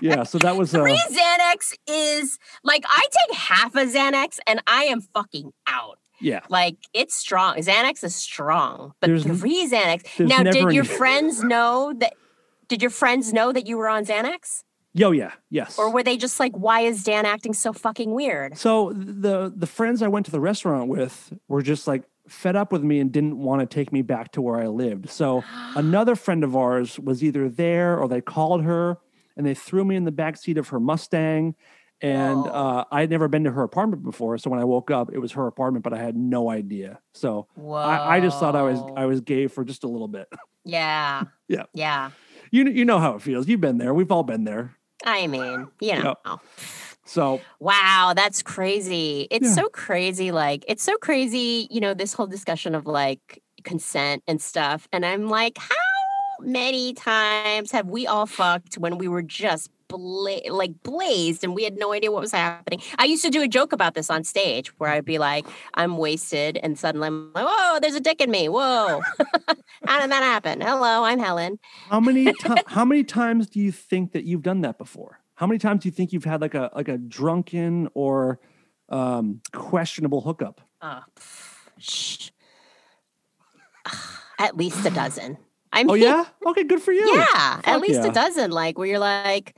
Yeah. 0.00 0.22
So 0.24 0.38
that 0.38 0.56
was 0.56 0.74
uh, 0.74 0.82
Free 0.82 1.00
Xanax 1.10 1.74
is 1.88 2.38
like 2.62 2.84
I 2.88 3.06
take 3.28 3.36
half 3.36 3.74
a 3.74 3.86
Xanax 3.86 4.38
and 4.46 4.60
I 4.66 4.84
am 4.84 5.00
fucking 5.00 5.52
out. 5.66 5.98
Yeah. 6.22 6.40
Like 6.48 6.76
it's 6.92 7.14
strong. 7.14 7.56
Xanax 7.56 8.04
is 8.04 8.14
strong, 8.14 8.94
but 9.00 9.08
There's 9.08 9.24
three 9.24 9.68
Xanax. 9.68 10.26
Now, 10.26 10.42
did 10.42 10.72
your 10.72 10.84
friends 10.84 11.42
know 11.42 11.92
that? 11.98 12.14
Did 12.68 12.80
your 12.80 12.90
friends 12.90 13.32
know 13.32 13.52
that 13.52 13.66
you 13.66 13.76
were 13.76 13.88
on 13.88 14.06
Xanax, 14.06 14.62
Yo, 14.94 15.10
yeah. 15.10 15.32
Yes. 15.50 15.78
or 15.78 15.90
were 15.90 16.02
they 16.02 16.16
just 16.16 16.38
like, 16.38 16.52
"Why 16.56 16.80
is 16.80 17.02
Dan 17.02 17.24
acting 17.24 17.54
so 17.54 17.72
fucking 17.72 18.12
weird"? 18.12 18.58
So 18.58 18.92
the 18.92 19.52
the 19.54 19.66
friends 19.66 20.02
I 20.02 20.08
went 20.08 20.26
to 20.26 20.32
the 20.32 20.40
restaurant 20.40 20.88
with 20.88 21.32
were 21.48 21.62
just 21.62 21.86
like 21.86 22.04
fed 22.28 22.56
up 22.56 22.72
with 22.72 22.82
me 22.82 23.00
and 23.00 23.10
didn't 23.10 23.38
want 23.38 23.60
to 23.60 23.66
take 23.66 23.92
me 23.92 24.02
back 24.02 24.32
to 24.32 24.42
where 24.42 24.60
I 24.60 24.66
lived. 24.66 25.08
So 25.08 25.42
another 25.76 26.14
friend 26.14 26.44
of 26.44 26.54
ours 26.54 26.98
was 26.98 27.24
either 27.24 27.48
there 27.48 27.98
or 27.98 28.06
they 28.06 28.20
called 28.20 28.64
her 28.64 28.98
and 29.36 29.46
they 29.46 29.54
threw 29.54 29.84
me 29.84 29.96
in 29.96 30.04
the 30.04 30.12
back 30.12 30.36
seat 30.36 30.58
of 30.58 30.68
her 30.68 30.78
Mustang. 30.78 31.54
And 32.02 32.46
uh, 32.48 32.84
I 32.90 33.00
had 33.00 33.10
never 33.10 33.28
been 33.28 33.44
to 33.44 33.52
her 33.52 33.62
apartment 33.62 34.02
before, 34.02 34.36
so 34.38 34.50
when 34.50 34.58
I 34.58 34.64
woke 34.64 34.90
up, 34.90 35.10
it 35.12 35.18
was 35.18 35.32
her 35.32 35.46
apartment, 35.46 35.84
but 35.84 35.92
I 35.92 35.98
had 35.98 36.16
no 36.16 36.50
idea. 36.50 36.98
So 37.14 37.46
I, 37.64 38.16
I 38.16 38.20
just 38.20 38.40
thought 38.40 38.56
I 38.56 38.62
was 38.62 38.80
I 38.96 39.06
was 39.06 39.20
gay 39.20 39.46
for 39.46 39.64
just 39.64 39.84
a 39.84 39.88
little 39.88 40.08
bit. 40.08 40.28
Yeah. 40.64 41.24
Yeah. 41.48 41.64
Yeah. 41.74 42.10
you 42.52 42.64
you 42.68 42.84
know 42.84 43.00
how 43.00 43.16
it 43.16 43.22
feels. 43.22 43.48
You've 43.48 43.60
been 43.60 43.78
there. 43.78 43.92
We've 43.92 44.12
all 44.12 44.22
been 44.22 44.44
there. 44.44 44.76
I 45.04 45.26
mean, 45.26 45.66
you 45.80 45.94
know. 46.00 46.14
So 47.04 47.40
Wow, 47.58 48.12
that's 48.14 48.42
crazy. 48.44 49.26
It's 49.30 49.48
Yeah. 49.48 49.54
so 49.54 49.68
crazy. 49.70 50.30
Like, 50.30 50.64
it's 50.68 50.84
so 50.84 50.96
crazy, 50.98 51.66
you 51.68 51.80
know, 51.80 51.94
this 51.94 52.12
whole 52.14 52.28
discussion 52.28 52.76
of 52.76 52.86
like 52.86 53.42
consent 53.64 54.22
and 54.28 54.40
stuff. 54.40 54.86
And 54.92 55.04
I'm 55.04 55.28
like, 55.28 55.58
how 55.58 55.74
many 56.42 56.92
times 56.94 57.70
have 57.72 57.88
we 57.88 58.06
all 58.06 58.26
fucked 58.26 58.74
when 58.76 58.98
we 58.98 59.08
were 59.08 59.22
just 59.22 59.70
bla- 59.88 60.50
like 60.50 60.82
blazed 60.82 61.44
and 61.44 61.54
we 61.54 61.64
had 61.64 61.76
no 61.76 61.92
idea 61.92 62.10
what 62.10 62.20
was 62.20 62.32
happening? 62.32 62.80
I 62.98 63.04
used 63.04 63.24
to 63.24 63.30
do 63.30 63.42
a 63.42 63.48
joke 63.48 63.72
about 63.72 63.94
this 63.94 64.10
on 64.10 64.24
stage 64.24 64.68
where 64.78 64.90
I'd 64.90 65.04
be 65.04 65.18
like, 65.18 65.46
I'm 65.74 65.96
wasted. 65.96 66.58
And 66.62 66.78
suddenly 66.78 67.08
I'm 67.08 67.32
like, 67.32 67.46
whoa, 67.48 67.78
there's 67.80 67.94
a 67.94 68.00
dick 68.00 68.20
in 68.20 68.30
me. 68.30 68.48
Whoa. 68.48 69.00
how 69.86 70.00
did 70.00 70.10
that 70.10 70.22
happen? 70.22 70.60
Hello, 70.60 71.04
I'm 71.04 71.18
Helen. 71.18 71.58
how 71.88 72.00
many 72.00 72.24
ti- 72.32 72.62
how 72.66 72.84
many 72.84 73.04
times 73.04 73.48
do 73.48 73.60
you 73.60 73.72
think 73.72 74.12
that 74.12 74.24
you've 74.24 74.42
done 74.42 74.62
that 74.62 74.78
before? 74.78 75.20
How 75.34 75.46
many 75.46 75.58
times 75.58 75.82
do 75.82 75.88
you 75.88 75.92
think 75.92 76.12
you've 76.12 76.24
had 76.24 76.40
like 76.40 76.54
a 76.54 76.70
like 76.74 76.88
a 76.88 76.98
drunken 76.98 77.88
or 77.94 78.38
um, 78.88 79.40
questionable 79.52 80.20
hookup? 80.20 80.60
Oh, 80.80 81.02
shh. 81.78 82.30
At 84.38 84.56
least 84.56 84.84
a 84.84 84.90
dozen. 84.90 85.38
I 85.72 85.80
oh, 85.82 85.84
mean, 85.84 85.90
Oh 85.90 85.94
yeah. 85.94 86.24
Okay, 86.46 86.64
good 86.64 86.82
for 86.82 86.92
you. 86.92 87.06
yeah, 87.16 87.60
at 87.64 87.80
least 87.80 88.02
yeah. 88.02 88.08
a 88.08 88.12
dozen. 88.12 88.50
Like 88.50 88.78
where 88.78 88.86
you're 88.86 88.98
like 88.98 89.56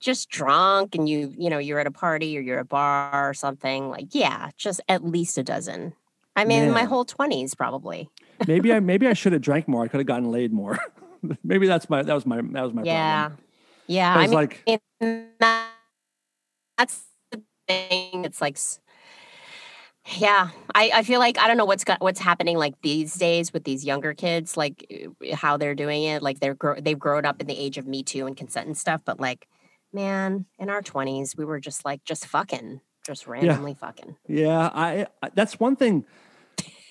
just 0.00 0.28
drunk 0.28 0.94
and 0.94 1.08
you, 1.08 1.32
you 1.36 1.48
know, 1.48 1.58
you're 1.58 1.78
at 1.78 1.86
a 1.86 1.90
party 1.90 2.36
or 2.36 2.40
you're 2.40 2.58
at 2.58 2.62
a 2.62 2.66
bar 2.66 3.30
or 3.30 3.34
something. 3.34 3.88
Like, 3.88 4.14
yeah, 4.14 4.50
just 4.56 4.80
at 4.88 5.04
least 5.04 5.38
a 5.38 5.42
dozen. 5.42 5.94
I 6.34 6.44
mean, 6.44 6.70
my 6.70 6.84
whole 6.84 7.04
twenties 7.04 7.54
probably. 7.54 8.08
maybe 8.46 8.72
I 8.72 8.80
maybe 8.80 9.06
I 9.06 9.12
should 9.12 9.32
have 9.32 9.42
drank 9.42 9.68
more. 9.68 9.84
I 9.84 9.88
could 9.88 10.00
have 10.00 10.06
gotten 10.06 10.30
laid 10.30 10.52
more. 10.52 10.78
maybe 11.44 11.66
that's 11.66 11.88
my 11.90 12.02
that 12.02 12.14
was 12.14 12.26
my 12.26 12.36
that 12.40 12.62
was 12.62 12.72
my 12.72 12.82
yeah, 12.82 13.28
problem. 13.28 13.44
yeah. 13.86 14.14
I 14.14 14.18
I 14.18 14.22
was 14.22 14.30
mean, 14.30 15.28
like, 15.40 15.92
that's 16.78 17.02
the 17.30 17.42
thing. 17.68 18.24
It's 18.24 18.40
like, 18.40 18.58
yeah, 20.16 20.50
I, 20.74 20.90
I 20.94 21.02
feel 21.04 21.20
like 21.20 21.38
I 21.38 21.46
don't 21.46 21.56
know 21.56 21.64
what's 21.64 21.84
got 21.84 22.00
what's 22.00 22.18
happening 22.18 22.58
like 22.58 22.74
these 22.82 23.14
days 23.14 23.52
with 23.52 23.64
these 23.64 23.84
younger 23.84 24.14
kids, 24.14 24.56
like 24.56 24.84
uh, 24.92 25.36
how 25.36 25.56
they're 25.56 25.74
doing 25.74 26.02
it. 26.02 26.22
Like 26.22 26.40
they're 26.40 26.54
grow- 26.54 26.80
they've 26.80 26.98
grown 26.98 27.24
up 27.24 27.40
in 27.40 27.46
the 27.46 27.56
age 27.56 27.78
of 27.78 27.86
Me 27.86 28.02
Too 28.02 28.26
and 28.26 28.36
consent 28.36 28.66
and 28.66 28.76
stuff. 28.76 29.02
But 29.04 29.20
like, 29.20 29.46
man, 29.92 30.46
in 30.58 30.70
our 30.70 30.82
twenties, 30.82 31.36
we 31.36 31.44
were 31.44 31.60
just 31.60 31.84
like 31.84 32.04
just 32.04 32.26
fucking, 32.26 32.80
just 33.06 33.26
randomly 33.28 33.74
fucking. 33.74 34.16
Yeah, 34.26 34.70
I, 34.74 35.06
I 35.22 35.30
that's 35.34 35.60
one 35.60 35.76
thing. 35.76 36.04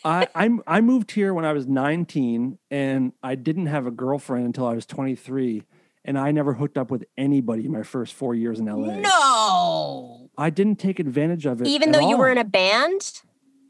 I 0.06 0.28
I'm 0.34 0.62
I 0.66 0.82
moved 0.82 1.12
here 1.12 1.34
when 1.34 1.46
I 1.46 1.54
was 1.54 1.68
19 1.68 2.58
and 2.72 3.14
I 3.22 3.36
didn't 3.36 3.68
have 3.68 3.86
a 3.86 3.92
girlfriend 3.92 4.46
until 4.46 4.66
I 4.68 4.74
was 4.74 4.86
23 4.86 5.64
and 6.04 6.18
I 6.18 6.32
never 6.32 6.54
hooked 6.54 6.78
up 6.78 6.90
with 6.90 7.06
anybody 7.18 7.68
my 7.68 7.84
first 7.84 8.14
4 8.16 8.34
years 8.34 8.60
in 8.60 8.66
LA. 8.66 8.96
No, 8.96 10.21
I 10.38 10.50
didn't 10.50 10.78
take 10.78 11.00
advantage 11.00 11.46
of 11.46 11.62
it. 11.62 11.68
even 11.68 11.92
though 11.92 12.08
you 12.10 12.18
were 12.18 12.30
in 12.32 12.38
a 12.38 12.44
band. 12.46 13.22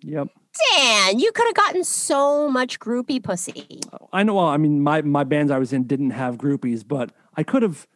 Yep. 0.03 0.27
Dan, 0.75 1.19
you 1.19 1.31
could 1.31 1.45
have 1.45 1.53
gotten 1.55 1.83
so 1.83 2.49
much 2.49 2.79
groupie 2.79 3.23
pussy. 3.23 3.79
I 4.11 4.23
know 4.23 4.33
well, 4.35 4.47
I 4.47 4.57
mean 4.57 4.81
my 4.81 5.01
my 5.01 5.23
bands 5.23 5.51
I 5.51 5.57
was 5.59 5.71
in 5.73 5.83
didn't 5.85 6.11
have 6.11 6.37
groupies, 6.37 6.85
but 6.87 7.11
I 7.35 7.43
could 7.43 7.61
have 7.61 7.87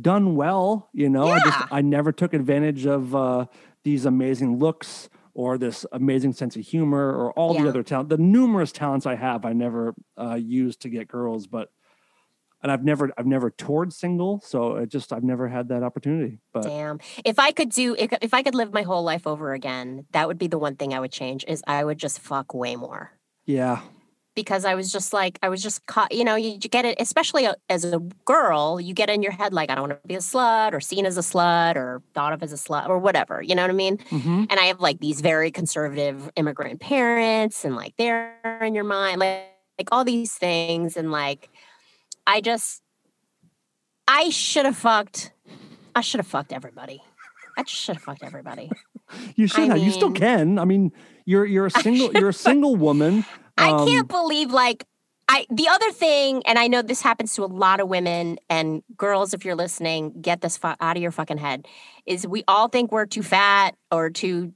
done 0.00 0.34
well, 0.36 0.88
you 0.92 1.08
know. 1.08 1.24
I 1.28 1.36
Yeah. 1.36 1.44
just 1.44 1.58
I 1.70 1.82
never 1.82 2.12
took 2.12 2.34
advantage 2.34 2.86
of 2.86 3.14
uh 3.14 3.46
these 3.84 4.04
amazing 4.06 4.58
looks 4.58 5.08
or 5.34 5.56
this 5.56 5.86
amazing 5.92 6.32
sense 6.32 6.56
of 6.56 6.62
humor 6.62 7.10
or 7.14 7.32
all 7.32 7.54
the 7.54 7.68
other 7.68 7.82
talent 7.82 8.08
the 8.08 8.18
numerous 8.18 8.72
talents 8.72 9.06
I 9.06 9.14
have 9.14 9.44
I 9.44 9.52
never 9.52 9.94
uh 10.18 10.34
used 10.34 10.80
to 10.82 10.88
get 10.88 11.08
girls, 11.08 11.46
but 11.46 11.70
and 12.62 12.70
I've 12.70 12.84
never 12.84 13.10
I've 13.16 13.26
never 13.26 13.50
toured 13.50 13.92
single, 13.92 14.40
so 14.40 14.76
it 14.76 14.88
just 14.90 15.12
I've 15.12 15.24
never 15.24 15.48
had 15.48 15.68
that 15.68 15.82
opportunity. 15.82 16.38
But 16.52 16.62
Damn. 16.62 17.00
If 17.24 17.38
I 17.38 17.52
could 17.52 17.70
do 17.70 17.94
if, 17.98 18.12
if 18.22 18.34
I 18.34 18.42
could 18.42 18.54
live 18.54 18.72
my 18.72 18.82
whole 18.82 19.02
life 19.02 19.26
over 19.26 19.52
again, 19.52 20.06
that 20.12 20.28
would 20.28 20.38
be 20.38 20.46
the 20.48 20.58
one 20.58 20.76
thing 20.76 20.92
I 20.94 21.00
would 21.00 21.12
change 21.12 21.44
is 21.48 21.62
I 21.66 21.84
would 21.84 21.98
just 21.98 22.20
fuck 22.20 22.54
way 22.54 22.76
more. 22.76 23.12
yeah, 23.46 23.80
Because 24.36 24.64
I 24.64 24.74
was 24.74 24.92
just 24.92 25.12
like 25.12 25.38
I 25.42 25.48
was 25.48 25.62
just 25.62 25.86
caught, 25.86 26.12
you 26.12 26.22
know, 26.24 26.36
you, 26.36 26.50
you 26.52 26.68
get 26.68 26.84
it 26.84 26.96
especially 27.00 27.48
as 27.68 27.84
a 27.84 27.98
girl, 28.24 28.80
you 28.80 28.94
get 28.94 29.10
in 29.10 29.22
your 29.22 29.32
head 29.32 29.52
like 29.52 29.70
I 29.70 29.74
don't 29.74 29.88
want 29.88 30.02
to 30.02 30.08
be 30.08 30.14
a 30.14 30.18
slut 30.18 30.72
or 30.72 30.80
seen 30.80 31.04
as 31.06 31.16
a 31.18 31.20
slut 31.22 31.76
or 31.76 32.02
thought 32.14 32.32
of 32.32 32.42
as 32.42 32.52
a 32.52 32.56
slut 32.56 32.88
or 32.88 32.98
whatever, 32.98 33.42
you 33.42 33.54
know 33.54 33.62
what 33.62 33.70
I 33.70 33.74
mean? 33.74 33.98
hmm 34.10 34.44
And 34.48 34.60
I 34.60 34.64
have 34.64 34.80
like 34.80 35.00
these 35.00 35.20
very 35.20 35.50
conservative 35.50 36.30
immigrant 36.36 36.80
parents 36.80 37.64
and 37.64 37.74
like 37.74 37.94
they're 37.96 38.36
in 38.62 38.74
your 38.74 38.84
mind 38.84 39.18
like 39.20 39.46
like 39.78 39.88
all 39.92 40.04
these 40.04 40.34
things 40.34 40.96
and 40.96 41.10
like 41.10 41.48
I 42.30 42.40
just 42.40 42.80
I 44.06 44.30
should 44.30 44.64
have 44.64 44.76
fucked 44.76 45.32
I 45.96 46.00
should 46.00 46.20
have 46.20 46.26
fucked 46.28 46.52
everybody. 46.52 47.02
I 47.58 47.62
just 47.64 47.80
should 47.82 47.96
have 47.96 48.04
fucked 48.04 48.22
everybody. 48.22 48.70
you 49.34 49.48
should 49.48 49.68
have. 49.68 49.78
you 49.78 49.90
still 49.90 50.12
can. 50.12 50.58
I 50.58 50.64
mean, 50.64 50.92
you're 51.24 51.44
you're 51.44 51.66
a 51.66 51.70
single 51.70 52.12
you're 52.12 52.28
a 52.28 52.32
single 52.32 52.76
woman. 52.76 53.24
I 53.58 53.70
Um, 53.72 53.88
can't 53.88 54.08
believe 54.08 54.52
like 54.52 54.84
I 55.28 55.46
the 55.50 55.66
other 55.68 55.90
thing, 55.90 56.42
and 56.46 56.56
I 56.58 56.68
know 56.68 56.82
this 56.82 57.02
happens 57.02 57.34
to 57.34 57.44
a 57.44 57.46
lot 57.46 57.80
of 57.80 57.88
women 57.88 58.38
and 58.48 58.82
girls. 58.96 59.34
If 59.34 59.44
you're 59.44 59.56
listening, 59.56 60.20
get 60.22 60.40
this 60.40 60.56
fu- 60.56 60.68
out 60.80 60.96
of 60.96 61.02
your 61.02 61.10
fucking 61.10 61.38
head. 61.38 61.66
Is 62.06 62.26
we 62.26 62.44
all 62.46 62.68
think 62.68 62.92
we're 62.92 63.06
too 63.06 63.22
fat 63.24 63.74
or 63.90 64.10
too. 64.10 64.52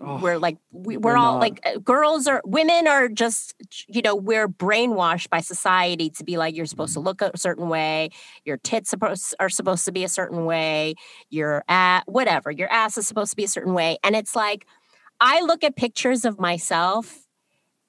Oh, 0.00 0.18
we're 0.18 0.38
like 0.38 0.58
we, 0.70 0.96
we're 0.96 1.12
we're 1.12 1.16
all 1.16 1.34
not. 1.34 1.40
like 1.40 1.60
uh, 1.64 1.78
girls 1.78 2.26
are 2.26 2.42
women 2.44 2.86
are 2.86 3.08
just 3.08 3.54
you 3.88 4.02
know 4.02 4.14
we're 4.14 4.48
brainwashed 4.48 5.30
by 5.30 5.40
society 5.40 6.10
to 6.10 6.24
be 6.24 6.36
like 6.36 6.54
you're 6.54 6.66
supposed 6.66 6.94
to 6.94 7.00
look 7.00 7.22
a 7.22 7.36
certain 7.36 7.68
way 7.68 8.10
your 8.44 8.56
tits 8.56 8.90
supposed 8.90 9.34
are 9.40 9.48
supposed 9.48 9.84
to 9.84 9.92
be 9.92 10.04
a 10.04 10.08
certain 10.08 10.44
way 10.44 10.94
your 11.30 11.64
at 11.68 12.02
whatever 12.06 12.50
your 12.50 12.70
ass 12.70 12.96
is 12.98 13.08
supposed 13.08 13.30
to 13.30 13.36
be 13.36 13.44
a 13.44 13.48
certain 13.48 13.74
way. 13.74 13.98
And 14.04 14.14
it's 14.14 14.36
like 14.36 14.66
i 15.20 15.40
look 15.40 15.64
at 15.64 15.74
pictures 15.74 16.24
of 16.24 16.38
myself 16.38 17.26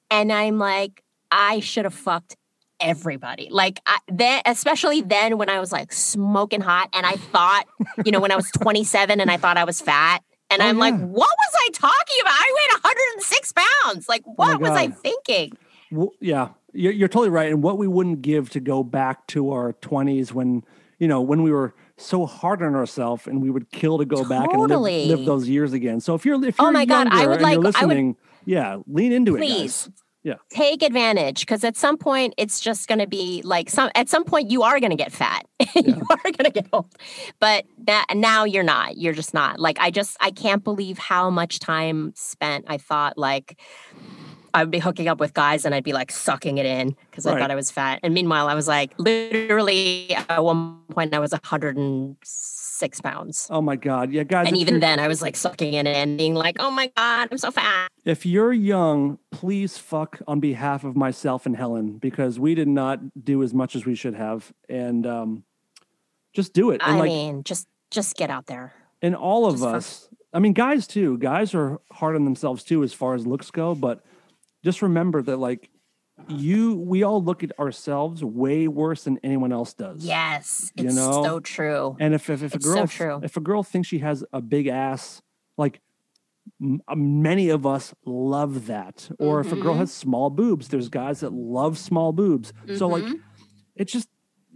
and 0.10 0.32
i'm 0.32 0.58
like 0.58 1.04
i 1.32 1.60
should 1.60 1.86
have 1.86 1.94
fucked 1.94 2.36
everybody. 2.80 3.48
Like 3.50 3.80
I, 3.86 4.00
then 4.08 4.42
especially 4.46 5.02
then 5.02 5.38
when 5.38 5.50
i 5.50 5.60
was 5.60 5.72
like 5.72 5.94
smoking 5.94 6.62
hot 6.62 6.90
and 6.94 7.06
i 7.06 7.14
thought 7.14 7.66
you 8.06 8.12
know 8.12 8.20
when 8.20 8.32
i 8.32 8.36
was 8.36 8.50
27 8.52 9.22
and 9.22 9.32
i 9.32 9.38
thought 9.38 9.58
i 9.58 9.64
was 9.64 9.82
fat 9.82 10.24
and 10.50 10.62
Oh, 10.62 10.66
i'm 10.66 10.78
like 10.78 10.94
what 10.96 11.30
was 11.38 11.54
i 11.66 11.70
talking 11.74 12.18
about? 12.22 12.34
I 12.34 12.54
weighed 12.56 12.84
106 12.84 13.54
pounds. 13.54 14.10
Like 14.10 14.24
oh 14.28 14.34
what 14.36 14.60
was 14.62 14.72
i 14.72 14.88
thinking? 14.88 15.54
W- 15.92 16.12
yeah, 16.20 16.50
you're, 16.74 16.92
you're 16.92 17.08
totally 17.08 17.30
right. 17.30 17.52
And 17.52 17.62
what 17.64 17.78
we 17.78 17.88
wouldn't 17.88 18.22
give 18.22 18.50
to 18.52 18.60
go 18.60 18.84
back 18.84 19.28
to 19.28 19.52
our 19.52 19.74
20s 19.74 20.32
when, 20.32 20.64
you 21.00 21.08
know, 21.08 21.22
when 21.22 21.42
we 21.44 21.52
were 21.52 21.74
so 21.98 22.26
hard 22.26 22.62
on 22.62 22.76
ourselves 22.76 23.28
and 23.28 23.42
we 23.42 23.50
would 23.50 23.72
kill 23.72 23.98
to 24.00 24.06
go 24.06 24.24
back 24.28 24.48
and 24.52 24.62
live, 24.70 25.08
live 25.08 25.26
those 25.26 25.48
years 25.48 25.74
again. 25.74 26.00
So 26.02 26.16
if 26.16 26.26
you're, 26.26 26.44
if 26.46 26.60
Oh 26.60 26.66
you're 26.66 26.72
my 26.74 26.86
God, 26.86 27.08
I 27.12 27.28
would 27.28 27.42
like- 27.42 27.54
I 27.54 27.58
would- 27.58 27.66
listening, 27.66 28.18
yeah, 28.46 28.78
lean 28.88 29.12
into 29.14 29.36
it, 29.36 29.40
please. 29.40 29.90
Yeah. 30.26 30.36
take 30.50 30.82
advantage 30.82 31.42
because 31.42 31.64
at 31.64 31.78
some 31.78 31.98
point 31.98 32.34
it's 32.36 32.60
just 32.60 32.88
going 32.88 32.98
to 32.98 33.06
be 33.06 33.44
like 33.46 33.70
some 33.70 33.92
at 33.94 34.10
some 34.10 34.24
point 34.24 34.50
you 34.50 34.64
are 34.64 34.80
going 34.80 34.90
to 34.90 34.98
get 34.98 35.12
fat. 35.12 35.46
You 35.76 36.02
are 36.10 36.32
going 36.32 36.46
to 36.46 36.52
get 36.52 36.68
old. 36.74 36.92
But 37.40 37.66
that 37.86 38.08
now 38.16 38.44
you're 38.44 38.64
not. 38.64 38.98
You're 38.98 39.14
just 39.14 39.36
not. 39.36 39.60
Like 39.60 39.78
i 39.80 39.92
just 39.92 40.18
i 40.20 40.32
can't 40.32 40.64
believe 40.64 40.98
how 40.98 41.30
much 41.30 41.60
time 41.60 42.12
spent 42.16 42.66
i 42.68 42.78
thought 42.78 43.18
like 43.18 43.60
I 44.56 44.64
would 44.64 44.72
be 44.72 44.80
hooking 44.80 45.10
up 45.10 45.20
with 45.20 45.34
guys 45.34 45.66
and 45.66 45.76
I'd 45.76 45.84
be 45.84 45.92
like 45.92 46.10
sucking 46.14 46.58
it 46.58 46.66
in 46.66 46.96
because 47.12 47.26
I 47.26 47.38
thought 47.38 47.52
I 47.52 47.56
was 47.56 47.70
fat. 47.72 48.00
And 48.04 48.14
meanwhile, 48.14 48.48
I 48.48 48.56
was 48.56 48.70
like 48.70 48.94
literally 48.98 50.16
at 50.16 50.42
one 50.42 50.80
point 50.92 51.14
I 51.14 51.20
was 51.20 51.34
106 52.76 53.02
pounds. 53.02 53.48
Oh 53.50 53.62
my 53.62 53.76
God. 53.76 54.12
Yeah, 54.12 54.24
guys. 54.24 54.48
And 54.48 54.58
even 54.58 54.80
then 54.80 55.00
I 55.00 55.08
was 55.08 55.22
like 55.22 55.36
sucking 55.36 55.74
it 55.74 55.88
in, 55.88 56.18
being 56.18 56.34
like, 56.36 56.58
oh 56.60 56.70
my 56.72 56.92
God, 56.96 57.30
I'm 57.32 57.38
so 57.38 57.52
fat. 57.52 57.90
if 58.04 58.26
you're 58.26 58.52
young, 58.54 59.18
please 59.32 59.78
fuck 59.78 60.20
on 60.28 60.40
behalf 60.40 60.84
of 60.84 60.96
myself 60.96 61.46
and 61.46 61.56
Helen 61.56 61.98
because 61.98 62.38
we 62.40 62.54
did 62.56 62.68
not 62.68 63.00
do 63.24 63.42
as 63.44 63.54
much 63.54 63.76
as 63.76 63.86
we 63.86 63.96
should 63.96 64.16
have. 64.16 64.52
And 64.70 65.08
um, 65.08 65.44
just 66.34 66.54
do 66.54 66.72
it. 66.72 66.82
And 66.84 66.96
I 66.98 67.00
like, 67.00 67.08
mean, 67.08 67.44
just 67.44 67.68
just 67.92 68.18
get 68.18 68.30
out 68.30 68.48
there. 68.48 68.74
and 69.02 69.16
all 69.16 69.46
of 69.46 69.54
Just 69.54 69.64
fuck. 69.64 69.76
us 69.76 70.10
i 70.34 70.40
mean 70.40 70.52
guys 70.54 70.86
too 70.88 71.18
guys 71.20 71.54
are 71.56 71.80
hard 71.92 72.16
on 72.16 72.26
themselves 72.26 72.62
too 72.64 72.84
as 72.84 72.92
far 72.92 73.14
as 73.14 73.26
looks 73.26 73.52
go 73.52 73.74
but 73.76 74.04
just 74.64 74.82
remember 74.82 75.22
that 75.22 75.38
like 75.38 75.70
you 76.28 76.76
we 76.76 77.04
all 77.04 77.22
look 77.24 77.44
at 77.44 77.58
ourselves 77.60 78.24
way 78.24 78.68
worse 78.68 79.04
than 79.04 79.20
anyone 79.24 79.52
else 79.52 79.74
does 79.74 80.04
Yes, 80.06 80.72
You 80.76 80.86
it's 80.86 80.96
know? 80.96 81.24
so 81.24 81.40
true. 81.40 81.96
and 82.00 82.14
if 82.14 82.30
if, 82.30 82.42
if 82.42 82.56
a 82.56 82.62
so 82.62 82.74
girl 82.74 82.88
true. 82.88 83.20
if 83.24 83.38
a 83.38 83.42
girl 83.42 83.64
thinks 83.64 83.88
she 83.88 84.00
has 84.00 84.24
a 84.34 84.42
big 84.42 84.68
ass 84.68 85.22
like 85.58 85.82
m- 86.62 86.82
uh, 86.88 86.96
many 86.96 87.50
of 87.50 87.66
us 87.66 87.94
love 88.06 88.68
that. 88.68 89.10
Or 89.20 89.40
if 89.40 89.52
a 89.52 89.56
girl 89.56 89.74
Mhm. 89.76 89.80
has 89.80 89.92
small 89.94 90.30
boobs, 90.30 90.68
there's 90.70 90.90
guys 90.90 91.20
that 91.22 91.34
love 91.34 91.78
small 91.78 92.12
boobs. 92.14 92.54
So 92.76 92.88
like, 92.88 93.04
Mhm. 93.04 93.20
it's 93.76 93.92
just 93.92 94.08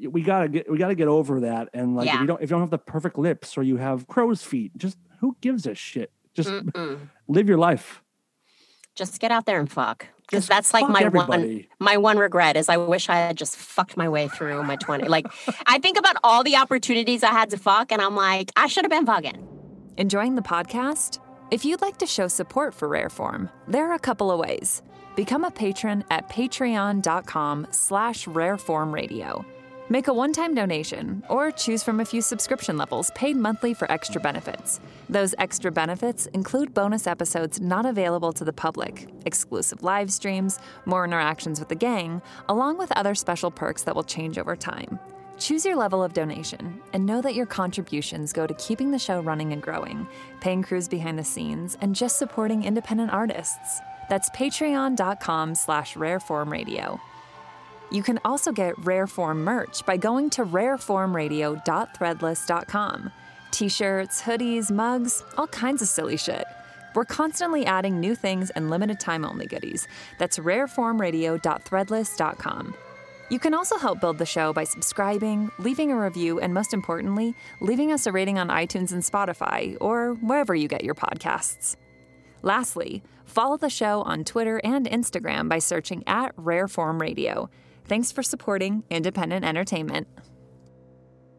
we 0.08 0.22
gotta 0.22 0.48
get 0.48 0.70
we 0.72 0.78
gotta 0.78 0.96
get 0.96 1.08
over 1.08 1.42
that. 1.42 1.70
And 1.74 1.96
like, 1.96 2.08
if 2.08 2.20
you 2.22 2.26
don't 2.28 2.42
if 2.42 2.50
you 2.50 2.54
don't 2.54 2.62
have 2.62 2.70
the 2.70 2.78
perfect 2.78 3.18
lips 3.18 3.58
or 3.58 3.64
you 3.64 3.78
have 3.78 4.08
crow's 4.08 4.44
feet, 4.44 4.72
just 4.78 4.98
who 5.20 5.36
gives 5.42 5.66
a 5.68 5.76
shit? 5.76 6.12
Just 6.34 6.50
Mm-mm. 6.50 7.10
live 7.28 7.50
your 7.50 7.58
life. 7.58 8.02
just 8.96 9.20
get 9.20 9.32
out 9.32 9.46
there 9.46 9.60
and 9.60 9.72
fuck. 9.72 10.08
Because 10.30 10.48
that's 10.48 10.74
like 10.74 10.84
fuck 10.86 10.92
my 10.92 11.08
one 11.08 11.66
my 11.80 11.98
one 11.98 12.18
regret 12.18 12.56
is 12.56 12.70
I 12.70 12.78
wish 12.78 13.10
I 13.10 13.16
had 13.16 13.38
just 13.38 13.56
fucked 13.56 13.98
my 13.98 14.08
way 14.10 14.28
through 14.28 14.64
my 14.64 14.76
20. 14.76 15.08
Like 15.08 15.26
I 15.66 15.80
think 15.80 15.98
about 15.98 16.18
all 16.24 16.44
the 16.44 16.56
opportunities 16.56 17.24
I 17.24 17.32
had 17.32 17.50
to 17.52 17.58
fuck 17.58 17.92
and 17.92 18.02
I'm 18.02 18.16
like, 18.16 18.52
I 18.56 18.68
should 18.68 18.84
have 18.84 18.92
been 18.92 19.06
fucking. 19.06 19.48
Enjoying 19.98 20.36
the 20.36 20.42
podcast? 20.42 21.20
If 21.52 21.66
you'd 21.66 21.82
like 21.82 21.98
to 21.98 22.06
show 22.06 22.28
support 22.28 22.74
for 22.76 22.88
Rareform, 22.88 23.50
there 23.68 23.90
are 23.90 23.96
a 23.96 24.00
couple 24.00 24.32
of 24.32 24.40
ways. 24.40 24.84
Become 25.16 25.44
a 25.44 25.52
patron 25.52 26.04
at 26.12 26.30
patreon.com 26.30 27.68
slash 27.72 28.26
rareformradio. 28.26 29.44
Make 29.92 30.08
a 30.08 30.14
one-time 30.14 30.54
donation 30.54 31.24
or 31.30 31.50
choose 31.50 31.82
from 31.82 32.00
a 32.00 32.06
few 32.06 32.22
subscription 32.22 32.78
levels 32.78 33.10
paid 33.16 33.36
monthly 33.36 33.74
for 33.74 33.92
extra 33.92 34.22
benefits. 34.22 34.80
Those 35.10 35.34
extra 35.40 35.72
benefits 35.72 36.28
include 36.28 36.76
bonus 36.76 37.08
episodes 37.08 37.60
not 37.60 37.88
available 37.88 38.32
to 38.34 38.46
the 38.46 38.54
public, 38.54 39.08
exclusive 39.26 39.82
live 39.82 40.12
streams, 40.14 40.60
more 40.86 41.06
interactions 41.06 41.60
with 41.60 41.70
the 41.70 41.76
gang, 41.76 42.22
along 42.50 42.78
with 42.78 42.92
other 42.92 43.16
special 43.16 43.50
perks 43.50 43.82
that 43.82 43.96
will 43.96 44.04
change 44.04 44.38
over 44.38 44.56
time. 44.56 45.00
Choose 45.40 45.66
your 45.66 45.76
level 45.76 46.04
of 46.04 46.14
donation 46.14 46.80
and 46.94 47.04
know 47.04 47.20
that 47.24 47.34
your 47.34 47.48
contributions 47.48 48.32
go 48.32 48.46
to 48.46 48.54
keeping 48.56 48.92
the 48.92 49.00
show 49.00 49.22
running 49.22 49.54
and 49.54 49.62
growing, 49.62 50.08
paying 50.40 50.62
crews 50.62 50.88
behind 50.88 51.18
the 51.18 51.24
scenes, 51.24 51.80
and 51.82 51.96
just 51.96 52.20
supporting 52.20 52.64
independent 52.64 53.12
artists. 53.12 53.80
That's 54.08 54.30
patreon.com 54.32 55.56
slash 55.56 55.96
rareformradio. 55.96 57.00
You 57.92 58.04
can 58.04 58.20
also 58.24 58.52
get 58.52 58.76
Rareform 58.76 59.38
merch 59.38 59.84
by 59.86 59.98
going 59.98 60.30
to 60.32 60.44
rareformradio.threadless.com. 60.46 63.12
T-shirts, 63.52 64.22
hoodies, 64.22 64.70
mugs, 64.72 65.24
all 65.38 65.48
kinds 65.48 65.82
of 65.82 65.88
silly 65.88 66.18
shit. 66.18 66.46
We're 66.94 67.06
constantly 67.06 67.66
adding 67.66 68.00
new 68.00 68.14
things 68.16 68.52
and 68.52 68.70
limited 68.70 69.00
time 69.00 69.26
only 69.26 69.48
goodies. 69.48 69.88
That's 70.18 70.38
rareformradio.threadless.com. 70.38 72.76
You 73.30 73.40
can 73.40 73.54
also 73.54 73.78
help 73.78 74.02
build 74.02 74.18
the 74.18 74.26
show 74.26 74.52
by 74.54 74.64
subscribing, 74.64 75.52
leaving 75.60 75.92
a 75.92 76.00
review, 76.00 76.40
and 76.40 76.52
most 76.52 76.74
importantly, 76.74 77.36
leaving 77.62 77.92
us 77.92 78.08
a 78.08 78.12
rating 78.12 78.40
on 78.40 78.48
iTunes 78.48 78.92
and 78.92 79.04
Spotify 79.04 79.78
or 79.80 80.16
wherever 80.16 80.56
you 80.56 80.68
get 80.68 80.84
your 80.84 80.96
podcasts. 80.96 81.76
Lastly, 82.42 83.04
follow 83.26 83.58
the 83.58 83.70
show 83.70 84.02
on 84.02 84.24
Twitter 84.24 84.60
and 84.64 84.88
Instagram 84.88 85.48
by 85.48 85.60
searching 85.60 86.04
at 86.08 86.36
Rareform 86.38 87.00
Radio. 87.00 87.52
Thanks 87.90 88.12
for 88.12 88.22
supporting 88.24 88.84
independent 88.90 89.44
entertainment. 89.44 90.08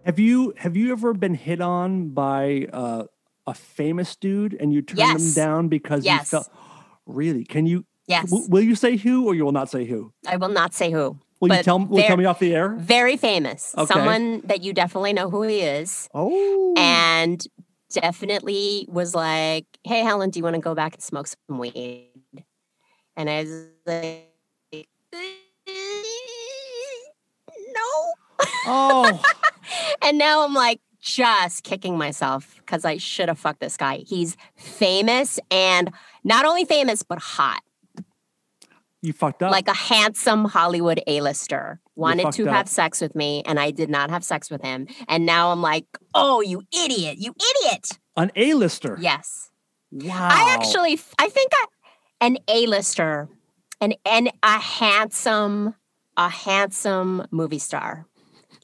Have 0.05 0.19
you 0.19 0.53
have 0.57 0.77
you 0.77 0.93
ever 0.93 1.15
been 1.15 1.35
hit 1.35 1.61
on 1.61 2.09
by 2.11 2.67
uh, 2.73 3.05
a 3.47 3.55
famous 3.55 4.17
dude 4.17 4.55
and 4.55 4.73
you 4.73 4.83
turned 4.83 4.99
Yes. 4.99 5.23
him 5.29 5.33
down 5.35 5.69
because 5.69 6.05
you 6.05 6.19
felt 6.21 6.49
really? 7.07 7.45
Can 7.45 7.67
you? 7.67 7.85
Yes. 8.07 8.31
w- 8.31 8.49
will 8.51 8.63
you 8.63 8.75
say 8.75 8.97
who 8.97 9.27
or 9.27 9.35
you 9.35 9.45
will 9.45 9.53
not 9.53 9.71
say 9.71 9.85
who? 9.85 10.13
I 10.27 10.37
will 10.37 10.49
not 10.49 10.75
say 10.75 10.91
who. 10.91 11.19
Will 11.41 11.55
you 11.57 11.63
tell 11.63 11.79
will 11.79 12.01
you 12.01 12.07
tell 12.07 12.17
me 12.17 12.25
off 12.25 12.39
the 12.41 12.55
air? 12.55 12.75
Very 12.79 13.17
famous. 13.17 13.75
Okay. 13.79 13.87
Someone 13.95 14.41
that 14.47 14.63
you 14.63 14.73
definitely 14.73 15.13
know 15.13 15.31
who 15.31 15.43
he 15.43 15.61
is. 15.61 16.09
Oh, 16.13 16.75
And 16.77 17.47
definitely 17.93 18.87
was 18.89 19.15
like, 19.15 19.67
Hey 19.85 20.01
Helen, 20.01 20.31
do 20.31 20.39
you 20.39 20.45
want 20.45 20.55
to 20.57 20.61
go 20.61 20.75
back 20.75 20.95
and 20.95 21.03
smoke 21.03 21.29
some 21.29 21.59
weed? 21.59 22.11
And 23.17 23.31
I 23.31 23.43
was 23.45 23.67
like 23.87 24.27
oh, 28.67 29.23
And 30.03 30.19
now 30.19 30.45
I'm 30.45 30.55
like 30.55 30.81
just 31.01 31.65
kicking 31.65 31.97
myself 31.97 32.57
because 32.59 32.85
I 32.85 32.99
should 32.99 33.29
have 33.29 33.39
fucked 33.39 33.61
this 33.61 33.77
guy. 33.77 33.99
He's 34.07 34.37
famous 34.57 35.39
and 35.51 35.93
not 36.25 36.45
only 36.45 36.65
famous, 36.65 37.03
but 37.03 37.19
hot. 37.19 37.63
you 39.03 39.13
fucked 39.13 39.43
up. 39.43 39.51
Like 39.51 39.69
a 39.69 39.75
handsome 39.75 40.45
Hollywood 40.45 41.01
A-lister. 41.07 41.81
Wanted 41.97 42.33
to 42.33 42.49
up. 42.49 42.55
have 42.55 42.69
sex 42.69 43.01
with 43.01 43.15
me 43.15 43.43
and 43.47 43.59
I 43.59 43.71
did 43.71 43.91
not 43.91 44.11
have 44.11 44.25
sex 44.25 44.51
with 44.51 44.63
him. 44.63 44.87
And 45.09 45.27
now 45.27 45.51
I'm 45.51 45.63
like, 45.63 45.87
oh, 46.15 46.41
you 46.41 46.63
idiot, 46.73 47.19
you 47.19 47.35
idiot. 47.63 47.99
an 48.17 48.31
A-lister. 48.37 48.99
Yes. 49.01 49.51
Wow. 49.93 50.29
I 50.31 50.55
actually, 50.55 51.01
I 51.19 51.29
think 51.29 51.51
I, 51.53 51.67
an 52.21 52.39
A-lister 52.49 53.29
and, 53.81 53.97
and 54.05 54.31
a 54.43 54.59
handsome, 54.59 55.75
a 56.17 56.29
handsome 56.29 57.27
movie 57.31 57.59
star. 57.59 58.07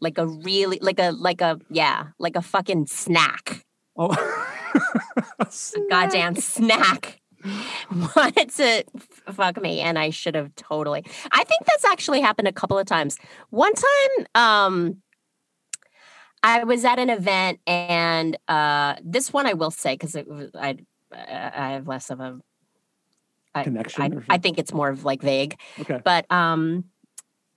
Like 0.00 0.18
a 0.18 0.26
really, 0.26 0.78
like 0.80 0.98
a, 0.98 1.10
like 1.12 1.40
a, 1.40 1.58
yeah, 1.70 2.08
like 2.18 2.36
a 2.36 2.42
fucking 2.42 2.86
snack. 2.86 3.64
Oh. 3.96 4.10
a 5.40 5.46
goddamn 5.90 6.36
snack. 6.36 7.20
wanted 8.16 8.50
to 8.50 8.84
fuck 9.32 9.60
me 9.60 9.80
and 9.80 9.98
i 9.98 10.10
should 10.10 10.34
have 10.34 10.54
totally. 10.56 11.04
I 11.30 11.44
think 11.44 11.64
that's 11.66 11.84
actually 11.84 12.20
happened 12.20 12.48
a 12.48 12.52
couple 12.52 12.78
of 12.78 12.86
times. 12.86 13.18
One 13.50 13.72
time 13.74 14.26
um 14.34 14.96
i 16.42 16.64
was 16.64 16.84
at 16.84 16.98
an 16.98 17.08
event 17.10 17.60
and 17.66 18.36
uh 18.48 18.94
this 19.02 19.32
one 19.32 19.46
i 19.46 19.52
will 19.54 19.70
say 19.70 19.94
because 19.94 20.16
i 20.54 20.76
i 21.12 21.70
have 21.72 21.86
less 21.88 22.10
of 22.10 22.20
a 22.20 22.38
I- 23.54 23.62
Connection 23.64 24.02
I, 24.02 24.08
or 24.08 24.24
I 24.28 24.38
think 24.38 24.58
it's 24.58 24.72
more 24.74 24.90
of 24.90 25.04
like 25.04 25.22
vague. 25.22 25.58
Okay. 25.80 26.00
but 26.04 26.30
um 26.30 26.84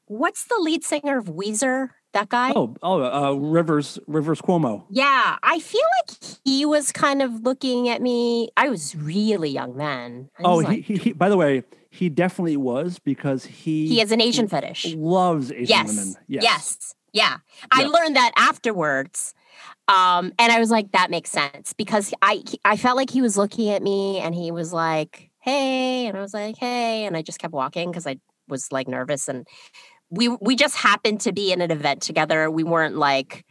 what's 0.06 0.46
the 0.46 0.58
lead 0.60 0.84
singer 0.84 1.18
of 1.18 1.26
weezer 1.26 1.90
that 2.14 2.30
guy 2.30 2.56
Oh, 2.56 2.76
oh, 2.82 3.04
uh, 3.04 3.34
Rivers, 3.34 4.00
Rivers 4.08 4.42
Cuomo. 4.42 4.86
yeah, 4.92 5.38
I 5.44 5.60
feel 5.60 5.82
like 6.00 6.18
he 6.44 6.66
was 6.66 6.92
kind 6.92 7.22
of 7.22 7.44
looking 7.44 7.90
at 7.90 8.02
me. 8.02 8.50
I 8.58 8.70
was 8.70 8.96
really 8.96 9.50
young 9.50 9.78
then. 9.78 10.30
I 10.40 10.44
Oh, 10.44 10.58
like, 10.64 10.80
he, 10.82 10.98
he, 10.98 11.14
by 11.14 11.30
the 11.30 11.38
way, 11.38 11.64
he 11.90 12.10
definitely 12.10 12.58
was 12.58 13.00
because 13.00 13.46
he 13.46 13.90
he 13.90 14.00
has 14.00 14.12
an 14.12 14.22
Asian 14.22 14.48
fetish. 14.48 14.98
loves 14.98 15.52
Asian 15.52 15.84
Yes, 15.84 15.86
women. 15.86 16.18
yes, 16.28 16.48
Yes. 16.54 16.96
yeah. 17.14 17.38
I 17.72 17.82
Yeah. 17.82 17.88
learned 17.88 18.16
that 18.16 18.32
afterwards, 18.38 19.34
um, 19.88 20.34
and 20.40 20.52
I 20.52 20.60
was 20.60 20.72
like, 20.72 20.92
that 20.94 21.12
makes 21.12 21.32
sense 21.32 21.74
because 21.74 22.14
I 22.22 22.44
I 22.66 22.78
felt 22.78 22.98
like 22.98 23.10
he 23.12 23.22
was 23.22 23.38
looking 23.38 23.70
at 23.72 23.84
me 23.84 24.20
and 24.20 24.36
he 24.36 24.52
was 24.52 24.74
like, 24.74 25.32
hey, 25.42 26.08
and 26.08 26.18
I 26.18 26.22
was 26.22 26.34
like, 26.34 26.58
hey, 26.58 27.06
and 27.06 27.18
I 27.18 27.22
just 27.24 27.40
kept 27.40 27.54
walking 27.54 27.92
because 27.92 28.08
I 28.08 28.18
was 28.50 28.72
like 28.72 28.88
nervous 28.88 29.28
and 29.30 29.48
we 30.10 30.28
we 30.28 30.56
just 30.56 30.76
happened 30.76 31.22
to 31.22 31.32
be 31.32 31.52
in 31.52 31.62
an 31.62 31.72
event 31.72 32.02
together. 32.02 32.50
We 32.50 32.64
weren't 32.64 32.96
like. 32.96 33.46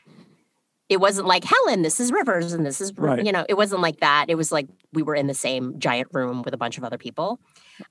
It 0.89 1.01
wasn't 1.01 1.27
like 1.27 1.45
Helen, 1.45 1.83
this 1.83 2.01
is 2.01 2.11
Rivers, 2.11 2.55
and 2.55 2.65
this 2.65 2.81
is 2.81 2.95
Right. 2.97 3.25
you 3.25 3.31
know. 3.31 3.45
It 3.47 3.59
wasn't 3.59 3.83
like 3.83 4.01
that. 4.01 4.27
It 4.29 4.37
was 4.37 4.51
like 4.51 4.69
we 4.93 5.03
were 5.03 5.15
in 5.15 5.27
the 5.27 5.35
same 5.35 5.79
giant 5.79 6.09
room 6.13 6.43
with 6.43 6.55
a 6.55 6.57
bunch 6.57 6.79
of 6.79 6.85
other 6.85 6.97
people. 6.97 7.39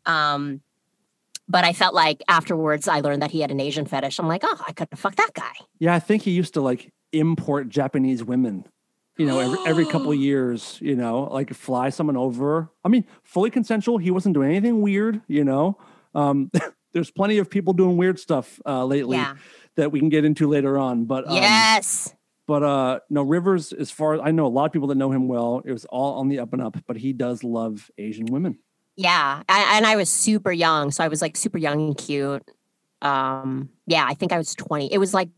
Um, 0.08 0.62
but 1.47 1.63
I 1.63 1.73
felt 1.73 1.93
like 1.93 2.23
afterwards, 2.27 2.88
I 2.88 2.99
learned 3.01 3.21
that 3.21 3.32
he 3.32 3.41
had 3.41 3.51
an 3.51 3.60
Asian 3.60 3.86
fetish. 3.86 4.19
I'm 4.19 4.27
like, 4.27 4.41
oh, 4.43 4.62
I 4.67 4.73
could 4.73 4.88
have 4.91 4.99
fucked 4.99 5.17
that 5.17 5.34
guy. 5.34 5.53
Yeah, 5.80 5.93
I 5.93 5.99
think 5.99 6.23
he 6.23 6.32
used 6.32 6.56
to 6.56 6.62
like 6.62 6.91
import 7.13 7.69
Japanese 7.69 8.23
women. 8.23 8.65
You 9.15 9.27
know, 9.27 9.39
every 9.39 9.60
every 9.67 9.86
couple 9.91 10.12
of 10.12 10.17
years, 10.17 10.80
you 10.82 10.95
know, 10.95 11.25
like 11.32 11.53
fly 11.53 11.89
someone 11.89 12.17
over. 12.17 12.69
I 12.84 12.89
mean, 12.89 13.06
fully 13.23 13.51
consensual. 13.51 13.99
He 13.99 14.10
wasn't 14.12 14.34
doing 14.34 14.49
anything 14.49 14.82
weird. 14.82 15.21
You 15.27 15.43
know, 15.43 15.77
um, 16.15 16.49
there's 16.93 17.12
plenty 17.12 17.38
of 17.38 17.50
people 17.50 17.73
doing 17.73 17.97
weird 17.97 18.19
stuff 18.19 18.60
uh, 18.65 18.84
lately 18.86 19.17
Yeah. 19.17 19.36
that 19.76 19.91
we 19.91 20.00
can 20.00 20.10
get 20.10 20.26
into 20.26 20.47
later 20.47 20.78
on. 20.78 21.06
But 21.06 21.28
um, 21.28 21.36
yes. 21.36 22.13
but 22.47 22.63
uh, 22.63 23.00
no, 23.10 23.21
Rivers. 23.23 23.73
As 23.73 23.91
far 23.91 24.13
as 24.15 24.21
I 24.23 24.32
know, 24.32 24.45
a 24.45 24.50
lot 24.50 24.65
of 24.65 24.71
people 24.71 24.88
that 24.89 24.95
know 24.95 25.12
him 25.12 25.28
well. 25.28 25.62
It 25.65 25.71
was 25.71 25.86
all 25.86 26.19
on 26.19 26.30
the 26.30 26.39
up 26.39 26.54
and 26.54 26.62
up. 26.62 26.78
But 26.88 26.97
he 26.97 27.13
does 27.13 27.43
love 27.43 27.89
Asian 27.97 28.26
women. 28.28 28.60
Yeah. 28.95 29.43
And, 29.47 29.65
and 29.78 29.86
I 29.86 29.95
was 29.95 30.10
super 30.10 30.52
young. 30.52 30.91
So 30.91 31.04
I 31.04 31.08
was 31.08 31.21
like 31.21 31.38
super 31.38 31.58
young 31.60 31.82
and 31.88 31.97
cute. 31.97 32.43
Um, 33.01 33.70
yeah, 33.86 34.05
I 34.07 34.16
think 34.16 34.32
I 34.32 34.38
was 34.38 34.55
20. 34.55 34.91
It 34.91 34.97
was 34.97 35.14
like, 35.14 35.30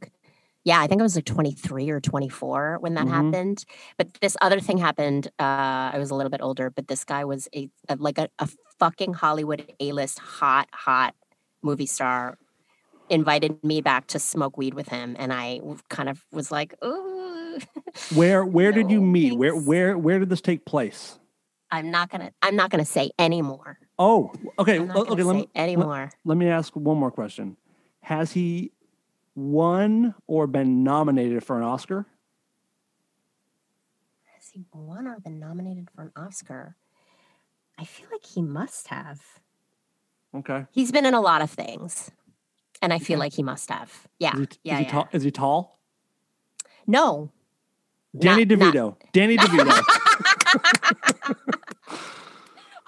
yeah, 0.63 0.80
I 0.80 0.88
think 0.88 1.01
I 1.01 1.03
was 1.03 1.15
like 1.15 1.26
23 1.26 1.89
or 1.89 1.99
24 1.99 2.78
when 2.80 2.93
that 2.93 3.05
Mhm. 3.05 3.09
happened. 3.11 3.65
But 3.97 4.13
this 4.21 4.38
other 4.41 4.59
thing 4.61 4.78
happened. 4.78 5.28
Uh, 5.39 5.91
I 5.93 5.95
was 5.97 6.09
a 6.11 6.15
little 6.15 6.30
bit 6.30 6.41
older, 6.41 6.69
but 6.69 6.88
this 6.88 7.03
guy 7.03 7.26
was 7.26 7.49
a, 7.53 7.69
a 7.89 7.95
like 7.97 8.17
a, 8.17 8.30
a 8.39 8.47
fucking 8.80 9.13
Hollywood 9.15 9.73
A-list 9.82 10.19
hot, 10.19 10.69
hot 10.71 11.15
movie 11.62 11.86
star 11.86 12.38
invited 13.10 13.64
me 13.64 13.82
back 13.82 14.07
to 14.07 14.20
smoke 14.20 14.57
weed 14.57 14.74
with 14.74 14.88
him. 14.89 15.16
And 15.20 15.34
I 15.34 15.60
kind 15.89 16.10
of 16.10 16.24
was 16.32 16.51
like, 16.51 16.76
ooh. 16.84 17.60
Where 18.16 18.45
where 18.45 18.72
did 18.72 18.89
you 18.89 19.01
meet? 19.01 19.38
Where 19.38 19.51
thanks. 19.51 19.68
where 19.68 19.97
where 19.97 20.20
did 20.20 20.30
this 20.30 20.39
take 20.41 20.64
place? 20.64 21.20
I'm 21.72 21.91
not 21.91 22.10
gonna 22.10 22.32
I'm 22.41 22.55
not 22.55 22.70
gonna 22.70 22.86
say 22.86 23.12
anymore. 23.20 23.78
Oh, 23.97 24.32
okay. 24.57 24.78
I'm 24.78 24.88
not 24.88 24.97
o- 24.97 25.03
gonna 25.03 25.14
Okay. 25.16 25.24
Let 25.24 25.36
me, 25.36 25.49
anymore. 25.55 26.12
let 26.24 26.38
me 26.38 26.47
ask 26.47 26.74
one 26.76 26.97
more 26.97 27.12
question. 27.12 27.57
Has 28.01 28.32
he 28.32 28.72
won 29.36 30.16
or 30.28 30.47
been 30.47 30.84
nominated 30.84 31.43
for 31.43 31.57
an 31.57 31.64
Oscar? 31.64 32.05
Has 34.36 34.49
he 34.49 34.64
won 34.74 35.07
or 35.07 35.20
been 35.20 35.39
nominated 35.39 35.89
for 35.93 36.03
an 36.03 36.12
Oscar? 36.16 36.76
I 37.78 37.84
feel 37.84 38.07
like 38.12 38.26
he 38.26 38.41
must 38.41 38.88
have. 38.88 39.22
Okay. 40.36 40.65
He's 40.71 40.91
been 40.91 41.05
in 41.05 41.13
a 41.13 41.21
lot 41.21 41.41
of 41.41 41.49
things, 41.49 42.11
and 42.82 42.93
I 42.93 42.99
feel 42.99 43.17
like 43.19 43.34
he 43.34 43.43
must 43.43 43.69
have. 43.71 44.07
Yeah, 44.19 44.34
Is 44.36 44.39
he, 44.39 44.47
yeah, 44.63 44.73
is 44.73 44.80
he 44.80 44.86
yeah. 44.86 44.91
tall? 44.91 45.07
Is 45.11 45.23
he 45.23 45.32
tall? 45.32 45.80
No, 46.88 47.32
Danny 48.17 48.45
Not- 48.45 48.59
not- 48.59 48.73
DeVito. 48.73 48.95
Danny 49.11 49.38
DeVito. 49.38 49.84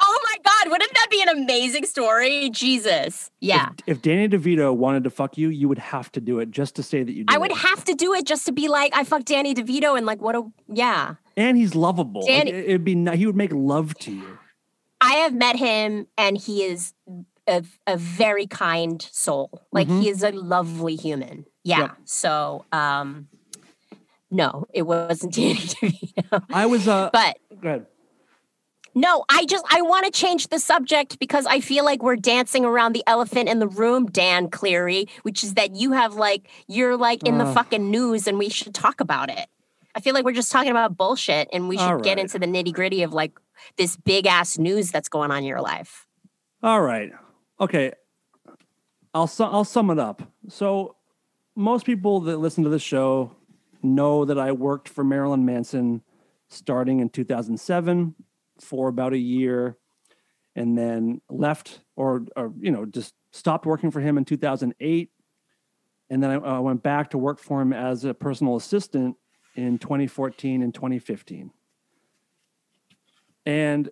Oh 0.03 0.19
my 0.23 0.37
God, 0.43 0.71
wouldn't 0.71 0.91
that 0.95 1.07
be 1.11 1.21
an 1.21 1.29
amazing 1.29 1.85
story? 1.85 2.49
Jesus. 2.49 3.29
Yeah. 3.39 3.69
If, 3.85 3.97
if 3.97 4.01
Danny 4.01 4.27
DeVito 4.27 4.75
wanted 4.75 5.03
to 5.03 5.11
fuck 5.11 5.37
you, 5.37 5.49
you 5.49 5.69
would 5.69 5.77
have 5.77 6.11
to 6.13 6.19
do 6.19 6.39
it 6.39 6.49
just 6.49 6.75
to 6.77 6.83
say 6.83 7.03
that 7.03 7.11
you 7.11 7.23
did 7.23 7.33
I 7.33 7.37
would 7.37 7.51
it. 7.51 7.57
have 7.57 7.85
to 7.85 7.93
do 7.93 8.11
it 8.13 8.25
just 8.25 8.47
to 8.47 8.51
be 8.51 8.67
like, 8.67 8.95
I 8.95 9.03
fucked 9.03 9.27
Danny 9.27 9.53
DeVito 9.53 9.95
and 9.95 10.07
like, 10.07 10.19
what 10.19 10.35
a, 10.35 10.41
yeah. 10.67 11.15
and 11.37 11.55
he's 11.55 11.75
lovable. 11.75 12.21
Like, 12.21 12.29
Danny- 12.45 12.51
it- 12.51 12.65
it'd 12.65 12.83
be 12.83 12.95
he 13.15 13.27
would 13.27 13.35
make 13.35 13.53
love 13.53 13.93
to 13.99 14.11
you. 14.11 14.39
I 14.99 15.13
have 15.17 15.35
met 15.35 15.55
him 15.55 16.07
and 16.17 16.35
he 16.35 16.63
is 16.63 16.93
a, 17.51 17.63
a 17.85 17.97
very 17.97 18.47
kind 18.47 19.01
soul. 19.11 19.61
Like 19.71 19.87
Mhm. 19.87 20.01
he 20.01 20.09
is 20.09 20.23
a 20.23 20.31
lovely 20.31 20.95
human. 20.95 21.45
Yeah. 21.63 21.81
Yep. 21.81 21.91
So, 22.05 22.65
um, 22.71 23.27
no, 24.31 24.65
it 24.73 24.83
wasn't 24.83 25.33
Danny 25.35 25.55
DeVito. 25.55 26.43
I 26.51 26.65
was 26.65 26.87
uh 26.87 27.09
But 27.13 27.37
go 27.61 27.67
ahead. 27.67 27.85
No, 28.93 29.23
I 29.29 29.45
just 29.45 29.63
I 29.69 29.81
want 29.83 30.05
to 30.05 30.11
change 30.11 30.47
the 30.49 30.59
subject 30.59 31.17
because 31.19 31.45
I 31.45 31.61
feel 31.61 31.85
like 31.85 32.03
we're 32.03 32.17
dancing 32.17 32.65
around 32.65 32.91
the 32.93 33.03
elephant 33.07 33.47
in 33.47 33.59
the 33.59 33.67
room, 33.67 34.07
Dan 34.07 34.49
Cleary, 34.49 35.05
which 35.21 35.43
is 35.45 35.53
that 35.53 35.75
you 35.75 35.93
have 35.93 36.15
like 36.15 36.49
you're 36.67 36.97
like 36.97 37.23
in 37.23 37.37
the 37.37 37.45
fucking 37.45 37.89
news 37.89 38.27
and 38.27 38.37
we 38.37 38.49
should 38.49 38.73
talk 38.73 38.99
about 38.99 39.29
it. 39.29 39.47
I 39.95 40.01
feel 40.01 40.13
like 40.13 40.25
we're 40.25 40.33
just 40.33 40.51
talking 40.51 40.71
about 40.71 40.97
bullshit 40.97 41.47
and 41.53 41.69
we 41.69 41.77
should 41.77 41.83
All 41.85 41.99
get 41.99 42.17
into 42.19 42.39
the 42.39 42.45
nitty-gritty 42.47 43.03
of 43.03 43.13
like 43.13 43.31
this 43.77 43.95
big 43.97 44.25
ass 44.25 44.57
news 44.57 44.91
that's 44.91 45.09
going 45.09 45.31
on 45.31 45.39
in 45.39 45.43
your 45.45 45.61
life. 45.61 46.05
All 46.63 46.81
right. 46.81 47.11
Okay. 47.61 47.91
I'll 49.13 49.27
su- 49.27 49.43
I'll 49.43 49.63
sum 49.63 49.91
it 49.91 49.99
up. 49.99 50.23
So 50.49 50.95
most 51.55 51.85
people 51.85 52.21
that 52.21 52.37
listen 52.37 52.63
to 52.63 52.69
this 52.69 52.81
show 52.81 53.35
know 53.83 54.25
that 54.25 54.39
I 54.39 54.51
worked 54.51 54.89
for 54.89 55.03
Marilyn 55.03 55.45
Manson 55.45 56.01
starting 56.49 56.99
in 56.99 57.09
2007 57.09 58.15
for 58.59 58.87
about 58.87 59.13
a 59.13 59.17
year 59.17 59.77
and 60.55 60.77
then 60.77 61.21
left 61.29 61.81
or 61.95 62.25
or 62.35 62.53
you 62.59 62.71
know 62.71 62.85
just 62.85 63.13
stopped 63.31 63.65
working 63.65 63.91
for 63.91 64.01
him 64.01 64.17
in 64.17 64.25
2008 64.25 65.09
and 66.09 66.23
then 66.23 66.29
I, 66.29 66.35
I 66.35 66.59
went 66.59 66.83
back 66.83 67.11
to 67.11 67.17
work 67.17 67.39
for 67.39 67.61
him 67.61 67.71
as 67.71 68.03
a 68.03 68.13
personal 68.13 68.57
assistant 68.57 69.15
in 69.55 69.77
2014 69.77 70.61
and 70.61 70.73
2015 70.73 71.51
and 73.45 73.89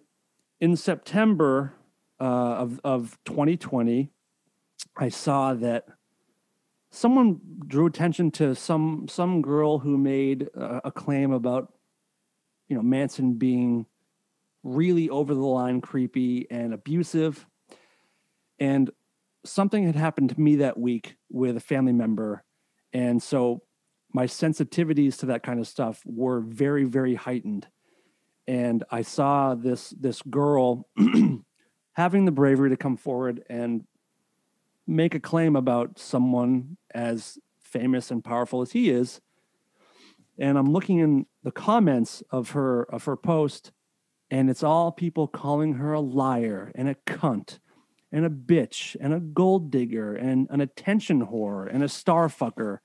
in 0.59 0.75
September 0.75 1.73
uh, 2.19 2.23
of 2.23 2.79
of 2.83 3.17
2020, 3.25 4.11
I 4.97 5.09
saw 5.09 5.53
that 5.55 5.85
someone 6.91 7.39
drew 7.67 7.85
attention 7.85 8.31
to 8.31 8.55
some 8.55 9.07
some 9.09 9.41
girl 9.41 9.79
who 9.79 9.97
made 9.97 10.49
a, 10.55 10.87
a 10.87 10.91
claim 10.91 11.31
about 11.31 11.73
you 12.67 12.75
know 12.75 12.81
Manson 12.81 13.33
being 13.33 13.85
really 14.63 15.09
over 15.09 15.33
the 15.33 15.39
line 15.39 15.81
creepy 15.81 16.47
and 16.49 16.73
abusive. 16.73 17.45
And 18.59 18.91
something 19.45 19.85
had 19.85 19.95
happened 19.95 20.31
to 20.31 20.41
me 20.41 20.57
that 20.57 20.77
week 20.77 21.15
with 21.29 21.55
a 21.55 21.61
family 21.61 21.93
member. 21.93 22.43
And 22.91 23.23
so 23.23 23.61
my 24.11 24.25
sensitivities 24.25 25.17
to 25.19 25.27
that 25.27 25.43
kind 25.43 25.59
of 25.59 25.67
stuff 25.67 26.01
were 26.05 26.41
very 26.41 26.83
very 26.83 27.15
heightened. 27.15 27.67
And 28.47 28.83
I 28.89 29.03
saw 29.03 29.55
this 29.55 29.91
this 29.91 30.21
girl 30.23 30.87
having 31.99 32.23
the 32.23 32.31
bravery 32.31 32.69
to 32.69 32.77
come 32.77 32.95
forward 32.95 33.43
and 33.49 33.83
make 34.87 35.13
a 35.13 35.19
claim 35.19 35.57
about 35.57 35.99
someone 35.99 36.77
as 36.93 37.37
famous 37.61 38.09
and 38.09 38.23
powerful 38.23 38.61
as 38.61 38.71
he 38.71 38.89
is. 38.89 39.19
And 40.37 40.57
I'm 40.57 40.71
looking 40.71 40.99
in 40.99 41.25
the 41.43 41.51
comments 41.51 42.23
of 42.31 42.51
her 42.51 42.83
of 42.83 43.03
her 43.03 43.17
post, 43.17 43.73
and 44.31 44.49
it's 44.49 44.63
all 44.63 44.93
people 44.93 45.27
calling 45.27 45.73
her 45.73 45.91
a 45.91 45.99
liar 45.99 46.71
and 46.73 46.87
a 46.87 46.95
cunt 46.95 47.59
and 48.13 48.25
a 48.25 48.29
bitch 48.29 48.95
and 49.01 49.13
a 49.13 49.19
gold 49.19 49.69
digger 49.69 50.15
and 50.15 50.47
an 50.49 50.61
attention 50.61 51.27
whore 51.27 51.67
and 51.69 51.83
a 51.83 51.89
star 51.89 52.29
fucker. 52.29 52.79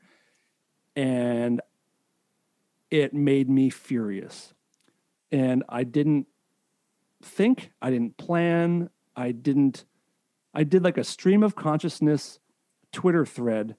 And 0.97 1.61
it 2.91 3.15
made 3.15 3.49
me 3.49 3.71
furious 3.71 4.55
and 5.31 5.65
I 5.69 5.85
didn't 5.85 6.27
think, 7.23 7.73
I 7.83 7.91
didn't 7.91 8.17
plan, 8.17 8.91
I 9.17 9.33
didn't 9.33 9.85
I 10.53 10.63
did 10.65 10.85
like 10.85 10.99
a 10.99 11.05
stream 11.05 11.43
of 11.43 11.57
consciousness 11.57 12.39
Twitter 12.93 13.27
thread 13.27 13.77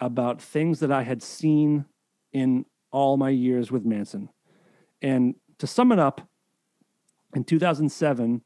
about 0.00 0.42
things 0.42 0.80
that 0.80 0.90
I 0.90 1.02
had 1.02 1.22
seen 1.22 1.84
in 2.32 2.66
all 2.90 3.16
my 3.16 3.30
years 3.30 3.70
with 3.70 3.84
Manson. 3.84 4.28
And 5.00 5.36
to 5.58 5.66
sum 5.66 5.92
it 5.92 5.98
up, 5.98 6.28
in 7.34 7.44
2007 7.44 8.42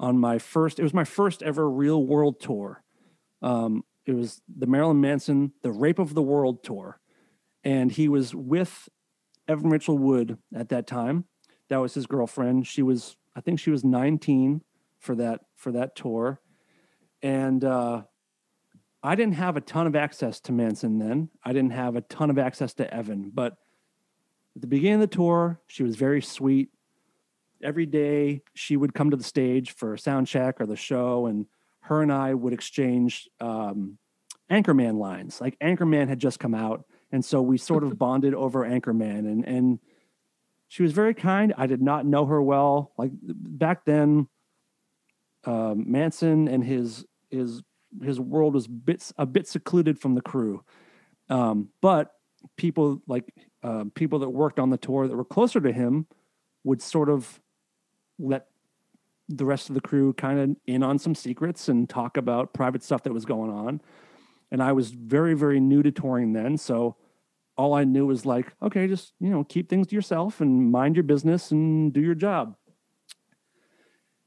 on 0.00 0.18
my 0.18 0.38
first 0.38 0.78
it 0.78 0.82
was 0.82 0.94
my 0.94 1.04
first 1.04 1.42
ever 1.42 1.68
real 1.68 2.04
world 2.04 2.40
tour. 2.40 2.82
Um, 3.42 3.84
it 4.06 4.12
was 4.12 4.40
the 4.48 4.66
Marilyn 4.66 5.00
Manson 5.00 5.52
The 5.62 5.72
Rape 5.72 5.98
of 5.98 6.14
the 6.14 6.22
World 6.22 6.62
tour. 6.62 7.00
And 7.62 7.90
he 7.90 8.08
was 8.08 8.34
with 8.34 8.88
Evan 9.48 9.70
Rachel 9.70 9.96
Wood 9.96 10.38
at 10.54 10.68
that 10.68 10.86
time 10.86 11.24
that 11.68 11.78
was 11.78 11.94
his 11.94 12.06
girlfriend 12.06 12.66
she 12.66 12.82
was 12.82 13.16
i 13.36 13.40
think 13.40 13.58
she 13.58 13.70
was 13.70 13.84
19 13.84 14.62
for 15.04 15.14
that 15.16 15.40
for 15.56 15.72
that 15.72 15.94
tour. 15.94 16.40
And 17.22 17.64
uh 17.64 18.02
i 19.02 19.14
didn't 19.14 19.34
have 19.34 19.56
a 19.56 19.60
ton 19.60 19.86
of 19.86 19.94
access 19.94 20.40
to 20.40 20.52
manson 20.52 20.98
then. 20.98 21.28
I 21.44 21.52
didn't 21.52 21.72
have 21.72 21.94
a 21.94 22.00
ton 22.00 22.30
of 22.30 22.38
access 22.38 22.74
to 22.74 22.92
evan. 22.92 23.30
But 23.32 23.56
at 24.56 24.62
the 24.62 24.66
beginning 24.66 25.02
of 25.02 25.10
the 25.10 25.16
tour 25.16 25.60
she 25.66 25.82
was 25.82 25.96
very 25.96 26.22
sweet. 26.22 26.70
Every 27.62 27.86
day 27.86 28.42
she 28.54 28.76
would 28.76 28.94
come 28.94 29.10
to 29.10 29.16
the 29.16 29.24
stage 29.24 29.72
for 29.72 29.94
a 29.94 29.98
sound 29.98 30.26
check 30.26 30.60
or 30.60 30.66
the 30.66 30.76
show 30.76 31.26
and 31.26 31.46
her 31.80 32.00
and 32.00 32.12
i 32.12 32.32
would 32.32 32.54
exchange 32.54 33.28
um 33.40 33.98
anchorman 34.50 34.98
lines. 34.98 35.40
Like 35.40 35.58
anchorman 35.58 36.08
had 36.08 36.18
just 36.18 36.40
come 36.40 36.54
out 36.54 36.84
and 37.12 37.24
so 37.24 37.42
we 37.42 37.58
sort 37.58 37.84
of 37.84 37.98
bonded 38.04 38.34
over 38.34 38.60
anchorman. 38.60 39.20
And 39.20 39.44
and 39.44 39.78
she 40.68 40.82
was 40.82 40.92
very 40.92 41.14
kind. 41.14 41.54
I 41.56 41.66
did 41.66 41.80
not 41.80 42.04
know 42.04 42.26
her 42.26 42.42
well. 42.42 42.92
Like 42.98 43.12
back 43.22 43.84
then, 43.84 44.26
um, 45.46 45.90
Manson 45.90 46.48
and 46.48 46.64
his 46.64 47.04
his 47.30 47.62
his 48.02 48.18
world 48.18 48.54
was 48.54 48.66
bits 48.66 49.12
a 49.18 49.26
bit 49.26 49.46
secluded 49.46 49.98
from 49.98 50.14
the 50.14 50.20
crew. 50.20 50.64
Um, 51.28 51.68
but 51.80 52.12
people 52.56 53.02
like 53.06 53.32
uh, 53.62 53.84
people 53.94 54.18
that 54.20 54.30
worked 54.30 54.58
on 54.58 54.70
the 54.70 54.76
tour 54.76 55.08
that 55.08 55.16
were 55.16 55.24
closer 55.24 55.60
to 55.60 55.72
him 55.72 56.06
would 56.64 56.82
sort 56.82 57.08
of 57.08 57.40
let 58.18 58.46
the 59.28 59.44
rest 59.44 59.70
of 59.70 59.74
the 59.74 59.80
crew 59.80 60.12
kind 60.12 60.38
of 60.38 60.56
in 60.66 60.82
on 60.82 60.98
some 60.98 61.14
secrets 61.14 61.68
and 61.68 61.88
talk 61.88 62.16
about 62.16 62.52
private 62.52 62.82
stuff 62.82 63.02
that 63.04 63.12
was 63.12 63.24
going 63.24 63.50
on. 63.50 63.80
And 64.50 64.62
I 64.62 64.72
was 64.72 64.90
very 64.90 65.34
very 65.34 65.60
new 65.60 65.82
to 65.82 65.90
touring 65.90 66.32
then, 66.32 66.58
so 66.58 66.96
all 67.56 67.74
I 67.74 67.84
knew 67.84 68.06
was 68.06 68.26
like, 68.26 68.52
okay, 68.62 68.86
just 68.86 69.12
you 69.20 69.30
know, 69.30 69.44
keep 69.44 69.68
things 69.68 69.86
to 69.88 69.94
yourself 69.94 70.40
and 70.40 70.70
mind 70.70 70.96
your 70.96 71.04
business 71.04 71.50
and 71.50 71.92
do 71.92 72.00
your 72.00 72.14
job. 72.14 72.56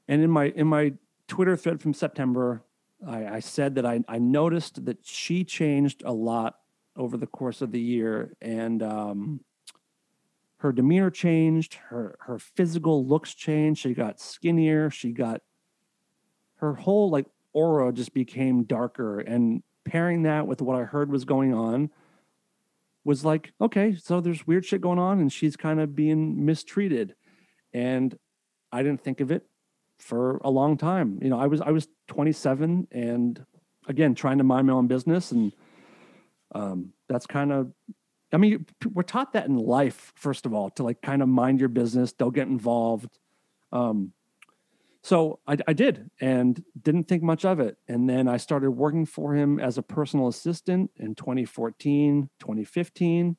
And 0.07 0.23
in 0.23 0.31
my 0.31 0.45
in 0.45 0.67
my 0.67 0.93
Twitter 1.27 1.57
thread 1.57 1.81
from 1.81 1.93
September, 1.93 2.63
I, 3.05 3.25
I 3.27 3.39
said 3.39 3.75
that 3.75 3.85
I, 3.85 4.01
I 4.07 4.19
noticed 4.19 4.85
that 4.85 5.05
she 5.05 5.43
changed 5.43 6.03
a 6.05 6.13
lot 6.13 6.55
over 6.95 7.17
the 7.17 7.27
course 7.27 7.61
of 7.61 7.71
the 7.71 7.79
year, 7.79 8.35
and 8.41 8.81
um, 8.81 9.41
her 10.57 10.71
demeanor 10.71 11.11
changed, 11.11 11.75
her 11.89 12.17
her 12.21 12.39
physical 12.39 13.05
looks 13.05 13.33
changed. 13.33 13.81
She 13.81 13.93
got 13.93 14.19
skinnier. 14.19 14.89
She 14.89 15.11
got 15.11 15.41
her 16.55 16.73
whole 16.73 17.09
like 17.09 17.27
aura 17.53 17.91
just 17.91 18.13
became 18.13 18.63
darker. 18.63 19.19
And 19.19 19.63
pairing 19.85 20.23
that 20.23 20.47
with 20.47 20.61
what 20.61 20.75
I 20.75 20.83
heard 20.83 21.09
was 21.09 21.25
going 21.25 21.53
on 21.53 21.89
was 23.03 23.23
like, 23.23 23.53
okay, 23.61 23.95
so 23.95 24.19
there's 24.19 24.45
weird 24.45 24.65
shit 24.65 24.81
going 24.81 24.99
on 24.99 25.19
and 25.19 25.31
she's 25.31 25.55
kind 25.55 25.79
of 25.79 25.95
being 25.95 26.45
mistreated. 26.45 27.15
And 27.73 28.17
I 28.71 28.83
didn't 28.83 29.03
think 29.03 29.21
of 29.21 29.31
it 29.31 29.47
for 29.99 30.37
a 30.43 30.49
long 30.49 30.77
time. 30.77 31.19
You 31.21 31.29
know, 31.29 31.39
I 31.39 31.47
was 31.47 31.61
I 31.61 31.71
was 31.71 31.87
27 32.07 32.87
and 32.91 33.45
again 33.87 34.15
trying 34.15 34.37
to 34.37 34.43
mind 34.43 34.67
my 34.67 34.73
own 34.73 34.87
business 34.87 35.31
and 35.31 35.53
um 36.53 36.93
that's 37.09 37.25
kind 37.25 37.51
of 37.51 37.71
I 38.33 38.37
mean, 38.37 38.65
we're 38.93 39.03
taught 39.03 39.33
that 39.33 39.47
in 39.47 39.55
life 39.55 40.11
first 40.15 40.45
of 40.45 40.53
all 40.53 40.69
to 40.71 40.83
like 40.83 41.01
kind 41.01 41.21
of 41.21 41.29
mind 41.29 41.59
your 41.59 41.69
business, 41.69 42.13
don't 42.13 42.35
get 42.35 42.47
involved. 42.47 43.17
Um 43.71 44.13
so 45.03 45.39
I, 45.47 45.57
I 45.65 45.73
did 45.73 46.11
and 46.19 46.61
didn't 46.81 47.05
think 47.05 47.23
much 47.23 47.45
of 47.45 47.61
it. 47.61 47.77
And 47.87 48.09
then 48.09 48.27
I 48.27 48.37
started 48.37 48.71
working 48.71 49.05
for 49.05 49.33
him 49.33 49.57
as 49.57 49.77
a 49.77 49.81
personal 49.81 50.27
assistant 50.27 50.91
in 50.97 51.15
2014, 51.15 52.29
2015. 52.39 53.37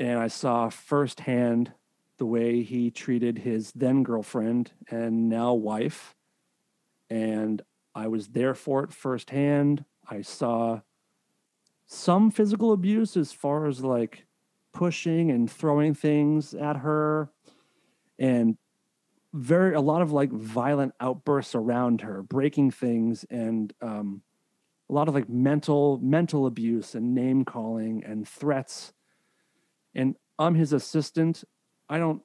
And 0.00 0.18
I 0.18 0.26
saw 0.26 0.68
firsthand 0.68 1.72
the 2.18 2.26
way 2.26 2.62
he 2.62 2.90
treated 2.90 3.38
his 3.38 3.72
then 3.72 4.02
girlfriend 4.02 4.72
and 4.90 5.28
now 5.28 5.54
wife. 5.54 6.14
And 7.10 7.62
I 7.94 8.08
was 8.08 8.28
there 8.28 8.54
for 8.54 8.84
it 8.84 8.92
firsthand. 8.92 9.84
I 10.08 10.22
saw 10.22 10.80
some 11.86 12.30
physical 12.30 12.72
abuse 12.72 13.16
as 13.16 13.32
far 13.32 13.66
as 13.66 13.82
like 13.82 14.26
pushing 14.72 15.30
and 15.30 15.50
throwing 15.50 15.94
things 15.94 16.54
at 16.54 16.76
her 16.76 17.30
and 18.18 18.56
very 19.32 19.74
a 19.74 19.80
lot 19.80 20.02
of 20.02 20.12
like 20.12 20.30
violent 20.30 20.92
outbursts 21.00 21.54
around 21.54 22.00
her 22.00 22.22
breaking 22.22 22.70
things 22.70 23.24
and 23.30 23.72
um, 23.80 24.22
a 24.88 24.92
lot 24.92 25.08
of 25.08 25.14
like 25.14 25.28
mental 25.28 25.98
mental 26.02 26.46
abuse 26.46 26.94
and 26.94 27.14
name 27.14 27.44
calling 27.44 28.04
and 28.04 28.26
threats 28.26 28.92
and 29.94 30.16
i'm 30.38 30.54
his 30.54 30.72
assistant 30.72 31.44
i 31.88 31.98
don't 31.98 32.22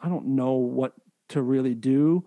i 0.00 0.08
don't 0.08 0.26
know 0.26 0.52
what 0.54 0.92
to 1.28 1.42
really 1.42 1.74
do. 1.74 2.24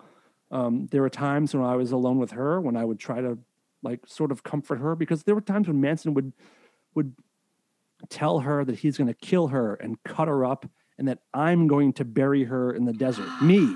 Um, 0.51 0.87
there 0.91 1.01
were 1.01 1.09
times 1.09 1.53
when 1.53 1.63
i 1.63 1.75
was 1.75 1.91
alone 1.91 2.17
with 2.17 2.31
her 2.31 2.59
when 2.59 2.75
i 2.75 2.83
would 2.83 2.99
try 2.99 3.21
to 3.21 3.37
like 3.83 4.01
sort 4.07 4.31
of 4.31 4.43
comfort 4.43 4.79
her 4.79 4.95
because 4.95 5.23
there 5.23 5.35
were 5.35 5.41
times 5.41 5.67
when 5.67 5.79
manson 5.79 6.13
would 6.15 6.33
would 6.95 7.13
tell 8.09 8.39
her 8.39 8.65
that 8.65 8.79
he's 8.79 8.97
going 8.97 9.07
to 9.07 9.13
kill 9.13 9.47
her 9.47 9.75
and 9.75 10.01
cut 10.03 10.27
her 10.27 10.43
up 10.43 10.65
and 10.97 11.07
that 11.07 11.19
i'm 11.33 11.67
going 11.67 11.93
to 11.93 12.03
bury 12.05 12.43
her 12.45 12.73
in 12.73 12.85
the 12.85 12.93
desert. 12.93 13.27
Me. 13.41 13.75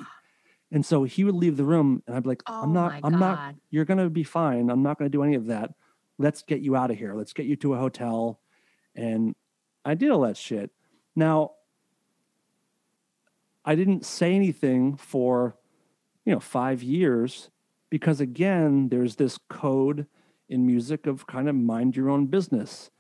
And 0.72 0.84
so 0.84 1.04
he 1.04 1.24
would 1.24 1.36
leave 1.36 1.56
the 1.58 1.64
room 1.64 2.02
and 2.08 2.16
i'd 2.16 2.24
be 2.24 2.30
like 2.30 2.44
Oh 2.48 2.64
i'm 2.64 2.74
not 2.74 3.00
i'm 3.04 3.20
not 3.20 3.56
you're 3.70 3.86
going 3.86 4.00
to 4.00 4.10
be 4.10 4.24
fine. 4.24 4.70
I'm 4.70 4.82
not 4.84 4.98
going 4.98 5.10
to 5.10 5.16
do 5.16 5.24
any 5.24 5.36
of 5.36 5.46
that. 5.48 5.72
Let's 6.18 6.42
get 6.42 6.62
you 6.62 6.76
out 6.76 6.92
of 6.92 6.98
here. 6.98 7.14
Let's 7.14 7.34
get 7.34 7.46
you 7.46 7.56
to 7.58 7.76
a 7.76 7.78
hotel. 7.78 8.40
And 8.96 9.36
i 9.86 9.94
did 9.94 10.10
all 10.10 10.22
that 10.22 10.38
shit. 10.38 10.72
Now 11.16 11.52
i 13.66 13.76
didn't 13.76 14.06
say 14.06 14.34
anything 14.34 14.96
for 14.96 15.56
you 16.26 16.34
know 16.34 16.40
5 16.40 16.84
years 16.84 17.50
because 17.90 18.20
again 18.20 18.90
there's 18.90 19.16
this 19.16 19.38
code 19.50 20.08
in 20.50 20.66
music 20.66 21.08
of 21.08 21.28
kind 21.28 21.50
of 21.50 21.56
mind 21.56 21.96
your 21.96 22.10
own 22.10 22.28
business 22.28 22.92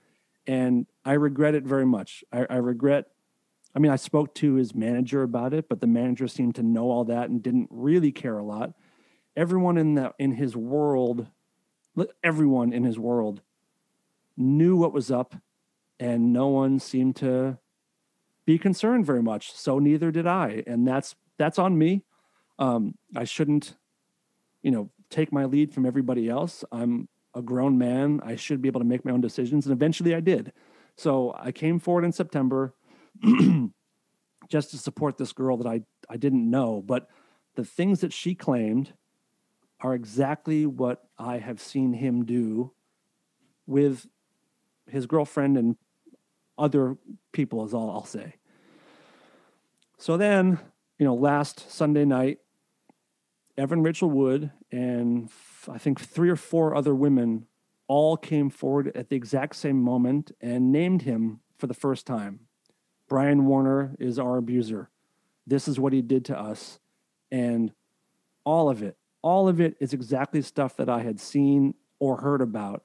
and 0.47 0.87
i 1.05 1.13
regret 1.13 1.55
it 1.55 1.63
very 1.63 1.85
much 1.85 2.23
i, 2.31 2.45
I 2.49 2.57
regret 2.57 3.07
I 3.75 3.79
mean, 3.79 3.91
I 3.91 3.95
spoke 3.95 4.35
to 4.35 4.53
his 4.53 4.75
manager 4.75 5.23
about 5.23 5.53
it, 5.53 5.67
but 5.67 5.81
the 5.81 5.87
manager 5.87 6.27
seemed 6.27 6.55
to 6.55 6.63
know 6.63 6.91
all 6.91 7.05
that 7.05 7.29
and 7.29 7.41
didn't 7.41 7.69
really 7.71 8.11
care 8.11 8.37
a 8.37 8.43
lot. 8.43 8.73
Everyone 9.35 9.77
in 9.77 9.95
that 9.95 10.13
in 10.19 10.33
his 10.33 10.55
world, 10.55 11.27
everyone 12.23 12.71
in 12.71 12.83
his 12.83 12.99
world 12.99 13.41
knew 14.37 14.77
what 14.77 14.93
was 14.93 15.09
up, 15.09 15.35
and 15.99 16.31
no 16.31 16.47
one 16.47 16.79
seemed 16.79 17.15
to 17.17 17.57
be 18.45 18.57
concerned 18.57 19.05
very 19.05 19.23
much. 19.23 19.53
So 19.53 19.79
neither 19.79 20.11
did 20.11 20.27
I, 20.27 20.63
and 20.67 20.87
that's 20.87 21.15
that's 21.37 21.59
on 21.59 21.77
me. 21.77 22.03
Um, 22.59 22.95
I 23.15 23.23
shouldn't, 23.23 23.75
you 24.61 24.71
know, 24.71 24.91
take 25.09 25.31
my 25.31 25.45
lead 25.45 25.73
from 25.73 25.85
everybody 25.85 26.29
else. 26.29 26.63
I'm 26.71 27.07
a 27.33 27.41
grown 27.41 27.77
man. 27.77 28.19
I 28.23 28.35
should 28.35 28.61
be 28.61 28.67
able 28.67 28.81
to 28.81 28.85
make 28.85 29.05
my 29.05 29.11
own 29.11 29.21
decisions, 29.21 29.65
and 29.65 29.73
eventually 29.73 30.13
I 30.15 30.19
did. 30.19 30.53
So 30.95 31.33
I 31.37 31.51
came 31.51 31.79
forward 31.79 32.05
in 32.05 32.11
September 32.11 32.75
just 34.49 34.71
to 34.71 34.77
support 34.77 35.17
this 35.17 35.33
girl 35.33 35.57
that 35.57 35.67
I, 35.67 35.81
I 36.09 36.17
didn't 36.17 36.49
know. 36.49 36.83
But 36.85 37.07
the 37.55 37.65
things 37.65 38.01
that 38.01 38.13
she 38.13 38.35
claimed 38.35 38.93
are 39.79 39.93
exactly 39.93 40.65
what 40.65 41.03
I 41.17 41.39
have 41.39 41.59
seen 41.59 41.93
him 41.93 42.25
do 42.25 42.71
with 43.65 44.07
his 44.87 45.05
girlfriend 45.05 45.57
and 45.57 45.75
other 46.57 46.97
people, 47.31 47.65
is 47.65 47.73
all 47.73 47.91
I'll 47.91 48.05
say. 48.05 48.35
So 49.97 50.17
then, 50.17 50.59
you 50.99 51.05
know, 51.05 51.15
last 51.15 51.71
Sunday 51.71 52.05
night, 52.05 52.39
Evan 53.57 53.83
Rachel 53.83 54.09
Wood 54.09 54.51
and 54.71 55.25
f- 55.25 55.69
I 55.71 55.77
think 55.77 55.99
three 55.99 56.29
or 56.29 56.35
four 56.35 56.75
other 56.75 56.95
women 56.95 57.45
all 57.87 58.17
came 58.17 58.49
forward 58.49 58.91
at 58.95 59.09
the 59.09 59.15
exact 59.15 59.55
same 59.55 59.81
moment 59.81 60.31
and 60.41 60.71
named 60.71 61.03
him 61.03 61.39
for 61.57 61.67
the 61.67 61.73
first 61.73 62.07
time. 62.07 62.41
Brian 63.07 63.45
Warner 63.45 63.95
is 63.99 64.17
our 64.17 64.37
abuser. 64.37 64.89
This 65.45 65.67
is 65.67 65.79
what 65.79 65.93
he 65.93 66.01
did 66.01 66.25
to 66.25 66.39
us. 66.39 66.79
And 67.31 67.71
all 68.43 68.69
of 68.69 68.81
it, 68.81 68.97
all 69.21 69.47
of 69.47 69.61
it 69.61 69.75
is 69.79 69.93
exactly 69.93 70.41
stuff 70.41 70.75
that 70.77 70.89
I 70.89 71.01
had 71.01 71.19
seen 71.19 71.75
or 71.99 72.17
heard 72.17 72.41
about. 72.41 72.83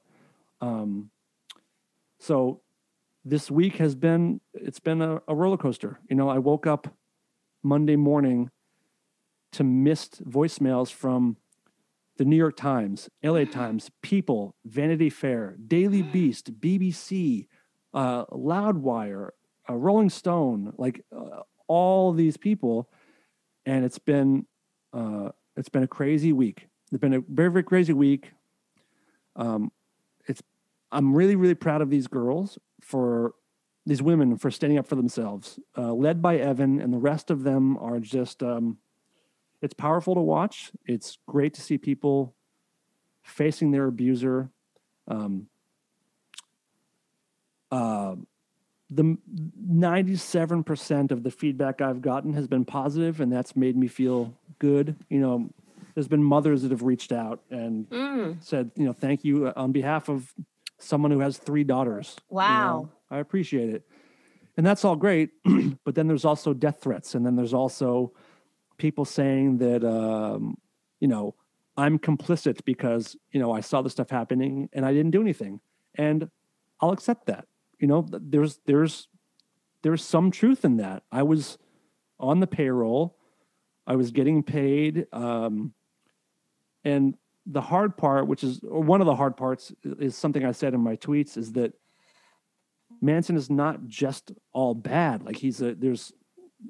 Um, 0.61 1.09
so 2.19 2.61
this 3.25 3.51
week 3.51 3.75
has 3.77 3.95
been, 3.95 4.41
it's 4.53 4.79
been 4.79 5.01
a, 5.01 5.21
a 5.27 5.35
roller 5.35 5.57
coaster. 5.57 5.99
You 6.09 6.15
know, 6.15 6.29
I 6.29 6.39
woke 6.39 6.65
up 6.65 6.93
Monday 7.63 7.95
morning 7.95 8.49
to 9.53 9.63
missed 9.63 10.23
voicemails 10.23 10.91
from 10.91 11.37
the 12.17 12.25
New 12.25 12.35
York 12.35 12.57
Times, 12.57 13.09
LA 13.23 13.45
Times, 13.45 13.89
People, 14.01 14.55
Vanity 14.65 15.09
Fair, 15.09 15.55
Daily 15.67 16.01
Beast, 16.01 16.59
BBC, 16.59 17.47
uh, 17.93 18.25
Loudwire, 18.25 19.29
uh, 19.69 19.75
Rolling 19.75 20.09
Stone, 20.09 20.73
like 20.77 21.03
uh, 21.15 21.41
all 21.67 22.11
these 22.11 22.35
people, 22.35 22.89
and 23.65 23.85
it's 23.85 23.99
been 23.99 24.45
uh, 24.93 25.29
it's 25.55 25.69
been 25.69 25.83
a 25.83 25.87
crazy 25.87 26.33
week. 26.33 26.67
It's 26.91 26.99
been 26.99 27.13
a 27.13 27.21
very 27.21 27.51
very 27.51 27.63
crazy 27.63 27.93
week. 27.93 28.31
Um, 29.35 29.71
I'm 30.91 31.13
really 31.13 31.35
really 31.35 31.55
proud 31.55 31.81
of 31.81 31.89
these 31.89 32.07
girls 32.07 32.57
for 32.81 33.33
these 33.85 34.01
women 34.01 34.37
for 34.37 34.51
standing 34.51 34.77
up 34.77 34.87
for 34.87 34.95
themselves, 34.95 35.59
uh, 35.77 35.93
led 35.93 36.21
by 36.21 36.37
Evan, 36.37 36.79
and 36.79 36.93
the 36.93 36.97
rest 36.97 37.31
of 37.31 37.43
them 37.43 37.77
are 37.77 37.99
just. 37.99 38.43
Um, 38.43 38.77
it's 39.61 39.73
powerful 39.73 40.15
to 40.15 40.21
watch. 40.21 40.71
It's 40.85 41.17
great 41.27 41.53
to 41.55 41.61
see 41.61 41.77
people 41.77 42.33
facing 43.23 43.71
their 43.71 43.87
abuser. 43.87 44.49
Um, 45.07 45.47
uh, 47.71 48.15
the 48.89 49.17
97% 49.69 51.11
of 51.11 51.23
the 51.23 51.29
feedback 51.29 51.81
I've 51.81 52.01
gotten 52.01 52.33
has 52.33 52.47
been 52.47 52.65
positive, 52.65 53.21
and 53.21 53.31
that's 53.31 53.55
made 53.55 53.77
me 53.77 53.87
feel 53.87 54.33
good. 54.57 54.95
You 55.09 55.19
know, 55.19 55.49
there's 55.93 56.07
been 56.07 56.23
mothers 56.23 56.63
that 56.63 56.71
have 56.71 56.83
reached 56.83 57.11
out 57.11 57.41
and 57.51 57.87
Mm, 57.89 58.43
said, 58.43 58.71
you 58.75 58.85
know, 58.85 58.93
thank 58.93 59.23
you 59.23 59.49
on 59.55 59.71
behalf 59.71 60.09
of 60.09 60.33
someone 60.79 61.11
who 61.11 61.19
has 61.19 61.37
three 61.37 61.63
daughters. 61.63 62.15
you 62.29 62.35
know. 62.35 62.37
Wow. 62.37 62.89
I 63.11 63.17
appreciate 63.19 63.69
it. 63.69 63.87
And 64.57 64.65
that's 64.65 64.83
all 64.83 64.95
great. 64.95 65.31
but 65.85 65.95
then 65.95 66.07
there's 66.07 66.25
also 66.25 66.53
death 66.53 66.81
threats. 66.81 67.15
And 67.15 67.25
then 67.25 67.35
there's 67.35 67.53
also 67.53 68.13
people 68.77 69.05
saying 69.05 69.59
that, 69.59 69.83
um, 69.83 70.57
you 70.99 71.07
know, 71.07 71.35
I'm 71.77 71.97
complicit 71.97 72.65
because, 72.65 73.15
you 73.31 73.39
know, 73.39 73.53
I 73.53 73.61
saw 73.61 73.81
the 73.81 73.89
stuff 73.89 74.09
happening 74.09 74.69
and 74.73 74.85
I 74.85 74.93
didn't 74.93 75.11
do 75.11 75.21
anything. 75.21 75.61
And 75.95 76.29
I'll 76.81 76.91
accept 76.91 77.27
that. 77.27 77.45
You 77.79 77.87
know, 77.87 78.05
there's, 78.09 78.59
there's, 78.65 79.07
there's 79.81 80.03
some 80.03 80.29
truth 80.29 80.65
in 80.65 80.77
that. 80.77 81.03
I 81.11 81.23
was 81.23 81.57
on 82.19 82.41
the 82.41 82.47
payroll. 82.47 83.15
I 83.87 83.95
was 83.95 84.11
getting 84.11 84.43
paid. 84.43 85.07
Um, 85.13 85.73
and 86.83 87.15
the 87.45 87.61
hard 87.61 87.97
part, 87.97 88.27
which 88.27 88.43
is 88.43 88.59
or 88.63 88.81
one 88.81 89.01
of 89.01 89.07
the 89.07 89.15
hard 89.15 89.37
parts, 89.37 89.73
is 89.83 90.15
something 90.15 90.45
I 90.45 90.51
said 90.51 90.73
in 90.73 90.81
my 90.81 90.95
tweets, 90.95 91.37
is 91.37 91.53
that 91.53 91.73
Manson 93.01 93.35
is 93.35 93.49
not 93.49 93.87
just 93.87 94.31
all 94.53 94.75
bad. 94.75 95.23
Like 95.23 95.37
he's 95.37 95.61
a 95.61 95.73
there's 95.73 96.13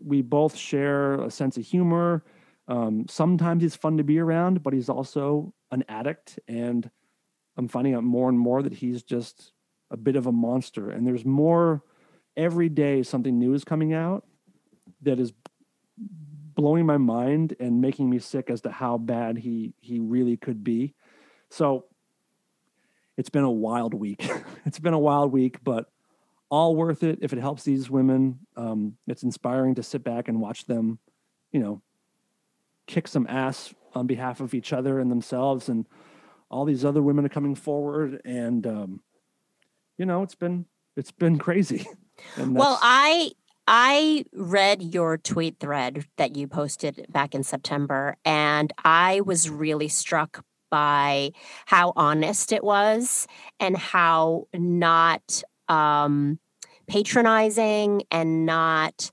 we 0.03 0.22
both 0.22 0.55
share 0.55 1.22
a 1.22 1.32
sense 1.32 1.57
of 1.57 1.65
humor. 1.65 2.24
Um, 2.67 3.05
sometimes 3.09 3.63
he's 3.63 3.76
fun 3.76 3.97
to 3.97 4.03
be 4.03 4.20
around, 4.20 4.61
but 4.61 4.74
he's 4.74 4.89
also 4.89 5.53
an 5.72 5.84
addict, 5.89 6.39
and 6.47 6.89
I'm 7.57 7.67
finding 7.67 7.95
out 7.95 8.03
more 8.03 8.30
and 8.30 8.39
more 8.39 8.61
that 8.61 8.74
he's 8.74 9.03
just 9.03 9.51
a 9.91 9.97
bit 9.97 10.15
of 10.15 10.28
a 10.28 10.32
monster. 10.32 10.91
And 10.91 11.05
there's 11.05 11.26
more 11.26 11.84
every 12.38 12.70
day. 12.70 13.01
Something 13.03 13.39
new 13.39 13.53
is 13.53 13.63
coming 13.63 13.93
out 13.93 14.26
that 15.01 15.20
is 15.20 15.34
blowing 16.60 16.86
my 16.86 16.97
mind 16.97 17.55
and 17.57 17.80
making 17.80 18.10
me 18.10 18.20
sick 18.20 18.49
as 18.49 18.60
to 18.62 18.70
how 18.70 18.97
bad 18.97 19.38
he 19.38 19.74
he 19.80 19.99
really 19.99 20.36
could 20.36 20.62
be. 20.62 20.93
So 21.49 21.86
it's 23.16 23.30
been 23.30 23.45
a 23.45 23.51
wild 23.51 23.93
week. 23.93 24.30
it's 24.66 24.80
been 24.80 24.93
a 24.93 24.99
wild 24.99 25.32
week, 25.32 25.64
but 25.64 25.89
all 26.49 26.76
worth 26.76 27.01
it 27.01 27.20
if 27.22 27.32
it 27.32 27.39
helps 27.39 27.64
these 27.64 27.89
women. 27.89 28.39
Um, 28.57 28.97
it's 29.07 29.24
inspiring 29.24 29.76
to 29.76 29.84
sit 29.84 30.03
back 30.03 30.28
and 30.28 30.41
watch 30.41 30.66
them, 30.66 30.99
you 31.53 31.62
know, 31.62 31.82
kick 32.88 33.07
some 33.07 33.26
ass 33.30 33.74
on 33.95 34.05
behalf 34.05 34.41
of 34.41 34.53
each 34.53 34.74
other 34.74 34.99
and 34.99 35.10
themselves, 35.10 35.70
and 35.70 35.86
all 36.51 36.66
these 36.66 36.84
other 36.84 37.01
women 37.01 37.26
are 37.26 37.30
coming 37.30 37.55
forward, 37.55 38.22
and 38.26 38.68
um, 38.68 39.01
you 39.97 40.05
know, 40.05 40.24
it's 40.24 40.36
been 40.36 40.66
it's 40.97 41.12
been 41.12 41.38
crazy. 41.45 41.88
Well, 42.38 42.78
I 42.82 43.32
I 43.72 44.26
read 44.34 44.82
your 44.82 45.20
tweet 45.20 45.59
thread 45.59 46.05
that 46.17 46.36
you 46.36 46.47
posted 46.47 47.05
back 47.09 47.36
in 47.36 47.43
September, 47.43 48.17
and 48.26 48.74
I 48.84 49.22
was 49.22 49.47
really 49.47 49.89
struck 49.89 50.43
by 50.72 51.34
how 51.67 51.93
honest 51.95 52.51
it 52.51 52.63
was 52.63 53.28
and 53.59 53.78
how 53.78 54.47
not 54.55 55.43
um, 55.67 56.39
patronizing 56.88 58.01
and 58.09 58.47
not 58.47 59.11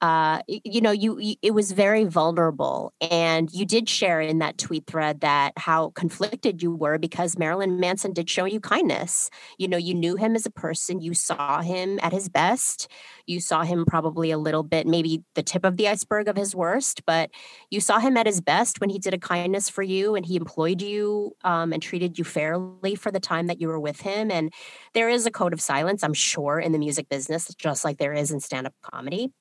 uh, 0.00 0.40
you 0.48 0.80
know, 0.80 0.92
you, 0.92 1.18
you, 1.18 1.34
it 1.42 1.52
was 1.52 1.72
very 1.72 2.04
vulnerable, 2.04 2.94
and 3.02 3.52
you 3.52 3.66
did 3.66 3.88
share 3.88 4.20
in 4.20 4.38
that 4.38 4.56
tweet 4.56 4.86
thread 4.86 5.20
that 5.20 5.52
how 5.58 5.90
conflicted 5.90 6.62
you 6.62 6.74
were 6.74 6.96
because 6.96 7.38
Marilyn 7.38 7.78
Manson 7.78 8.14
did 8.14 8.30
show 8.30 8.46
you 8.46 8.60
kindness. 8.60 9.28
You 9.58 9.68
know, 9.68 9.76
you 9.76 9.94
knew 9.94 10.16
him 10.16 10.34
as 10.34 10.46
a 10.46 10.50
person, 10.50 11.00
you 11.00 11.12
saw 11.12 11.60
him 11.60 11.98
at 12.02 12.12
his 12.12 12.30
best, 12.30 12.88
you 13.26 13.40
saw 13.40 13.62
him 13.62 13.84
probably 13.84 14.30
a 14.30 14.38
little 14.38 14.62
bit, 14.62 14.86
maybe 14.86 15.22
the 15.34 15.42
tip 15.42 15.66
of 15.66 15.76
the 15.76 15.88
iceberg 15.88 16.28
of 16.28 16.36
his 16.36 16.54
worst, 16.54 17.04
but 17.04 17.30
you 17.70 17.80
saw 17.80 17.98
him 17.98 18.16
at 18.16 18.26
his 18.26 18.40
best 18.40 18.80
when 18.80 18.88
he 18.88 18.98
did 18.98 19.12
a 19.12 19.18
kindness 19.18 19.68
for 19.68 19.82
you 19.82 20.14
and 20.14 20.24
he 20.24 20.36
employed 20.36 20.80
you 20.80 21.36
um, 21.44 21.74
and 21.74 21.82
treated 21.82 22.18
you 22.18 22.24
fairly 22.24 22.94
for 22.94 23.10
the 23.10 23.20
time 23.20 23.48
that 23.48 23.60
you 23.60 23.68
were 23.68 23.80
with 23.80 24.00
him. 24.00 24.30
And 24.30 24.50
there 24.94 25.10
is 25.10 25.26
a 25.26 25.30
code 25.30 25.52
of 25.52 25.60
silence, 25.60 26.02
I'm 26.02 26.14
sure, 26.14 26.58
in 26.58 26.72
the 26.72 26.78
music 26.78 27.10
business, 27.10 27.54
just 27.54 27.84
like 27.84 27.98
there 27.98 28.14
is 28.14 28.30
in 28.30 28.40
stand 28.40 28.66
up 28.66 28.74
comedy 28.82 29.32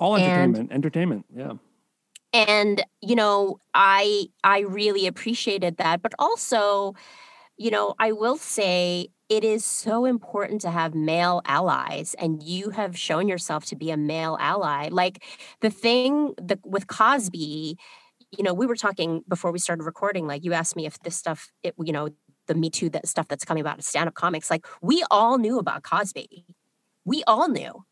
all 0.00 0.16
entertainment, 0.16 0.58
and, 0.58 0.72
entertainment, 0.72 1.26
yeah. 1.34 1.52
And 2.32 2.82
you 3.02 3.14
know, 3.14 3.58
I 3.74 4.26
I 4.42 4.60
really 4.60 5.06
appreciated 5.06 5.76
that, 5.76 6.02
but 6.02 6.12
also, 6.18 6.94
you 7.58 7.70
know, 7.70 7.94
I 7.98 8.12
will 8.12 8.36
say 8.36 9.08
it 9.28 9.44
is 9.44 9.64
so 9.64 10.06
important 10.06 10.60
to 10.62 10.70
have 10.70 10.94
male 10.94 11.42
allies 11.44 12.16
and 12.18 12.42
you 12.42 12.70
have 12.70 12.98
shown 12.98 13.28
yourself 13.28 13.64
to 13.66 13.76
be 13.76 13.90
a 13.92 13.96
male 13.96 14.36
ally. 14.40 14.88
Like 14.90 15.22
the 15.60 15.70
thing 15.70 16.34
the, 16.36 16.58
with 16.64 16.88
cosby 16.88 17.78
you 18.36 18.44
know 18.44 18.54
we 18.54 18.66
were 18.66 18.76
talking 18.76 19.24
before 19.28 19.52
we 19.52 19.58
started 19.58 19.82
recording 19.82 20.26
like 20.26 20.44
you 20.44 20.52
asked 20.52 20.76
me 20.76 20.86
if 20.86 20.98
this 21.00 21.16
stuff 21.16 21.50
it, 21.64 21.74
you 21.82 21.92
know 21.92 22.08
the 22.46 22.54
me 22.54 22.70
too 22.70 22.88
that 22.90 23.08
stuff 23.08 23.28
that's 23.28 23.44
coming 23.44 23.60
about 23.60 23.82
stand-up 23.82 24.14
comics 24.14 24.50
like 24.50 24.66
we 24.82 25.04
all 25.10 25.38
knew 25.38 25.58
about 25.58 25.82
cosby. 25.82 26.44
We 27.04 27.24
all 27.26 27.48
knew 27.48 27.84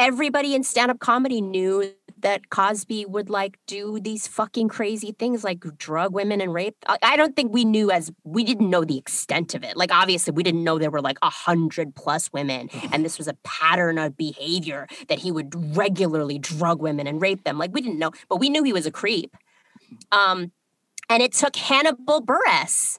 everybody 0.00 0.54
in 0.54 0.64
stand-up 0.64 0.98
comedy 0.98 1.42
knew 1.42 1.92
that 2.20 2.48
Cosby 2.48 3.04
would 3.06 3.28
like 3.28 3.58
do 3.66 4.00
these 4.00 4.26
fucking 4.26 4.68
crazy 4.68 5.12
things 5.12 5.44
like 5.44 5.60
drug 5.76 6.14
women 6.14 6.40
and 6.40 6.54
rape. 6.54 6.74
I 7.02 7.16
don't 7.16 7.36
think 7.36 7.52
we 7.52 7.64
knew 7.64 7.90
as 7.90 8.10
we 8.24 8.42
didn't 8.44 8.68
know 8.68 8.84
the 8.84 8.98
extent 8.98 9.54
of 9.54 9.62
it. 9.62 9.76
Like 9.76 9.92
obviously 9.92 10.32
we 10.32 10.42
didn't 10.42 10.64
know 10.64 10.78
there 10.78 10.90
were 10.90 11.02
like 11.02 11.18
a 11.22 11.30
hundred 11.30 11.94
plus 11.94 12.32
women 12.32 12.70
and 12.92 13.04
this 13.04 13.18
was 13.18 13.28
a 13.28 13.36
pattern 13.44 13.98
of 13.98 14.16
behavior 14.16 14.86
that 15.08 15.18
he 15.18 15.30
would 15.30 15.76
regularly 15.76 16.38
drug 16.38 16.80
women 16.80 17.06
and 17.06 17.20
rape 17.20 17.44
them. 17.44 17.58
Like 17.58 17.72
we 17.72 17.82
didn't 17.82 17.98
know, 17.98 18.12
but 18.28 18.36
we 18.36 18.48
knew 18.48 18.62
he 18.62 18.72
was 18.72 18.86
a 18.86 18.90
creep. 18.90 19.36
Um, 20.12 20.52
and 21.08 21.22
it 21.22 21.32
took 21.32 21.56
Hannibal 21.56 22.22
Buress 22.22 22.98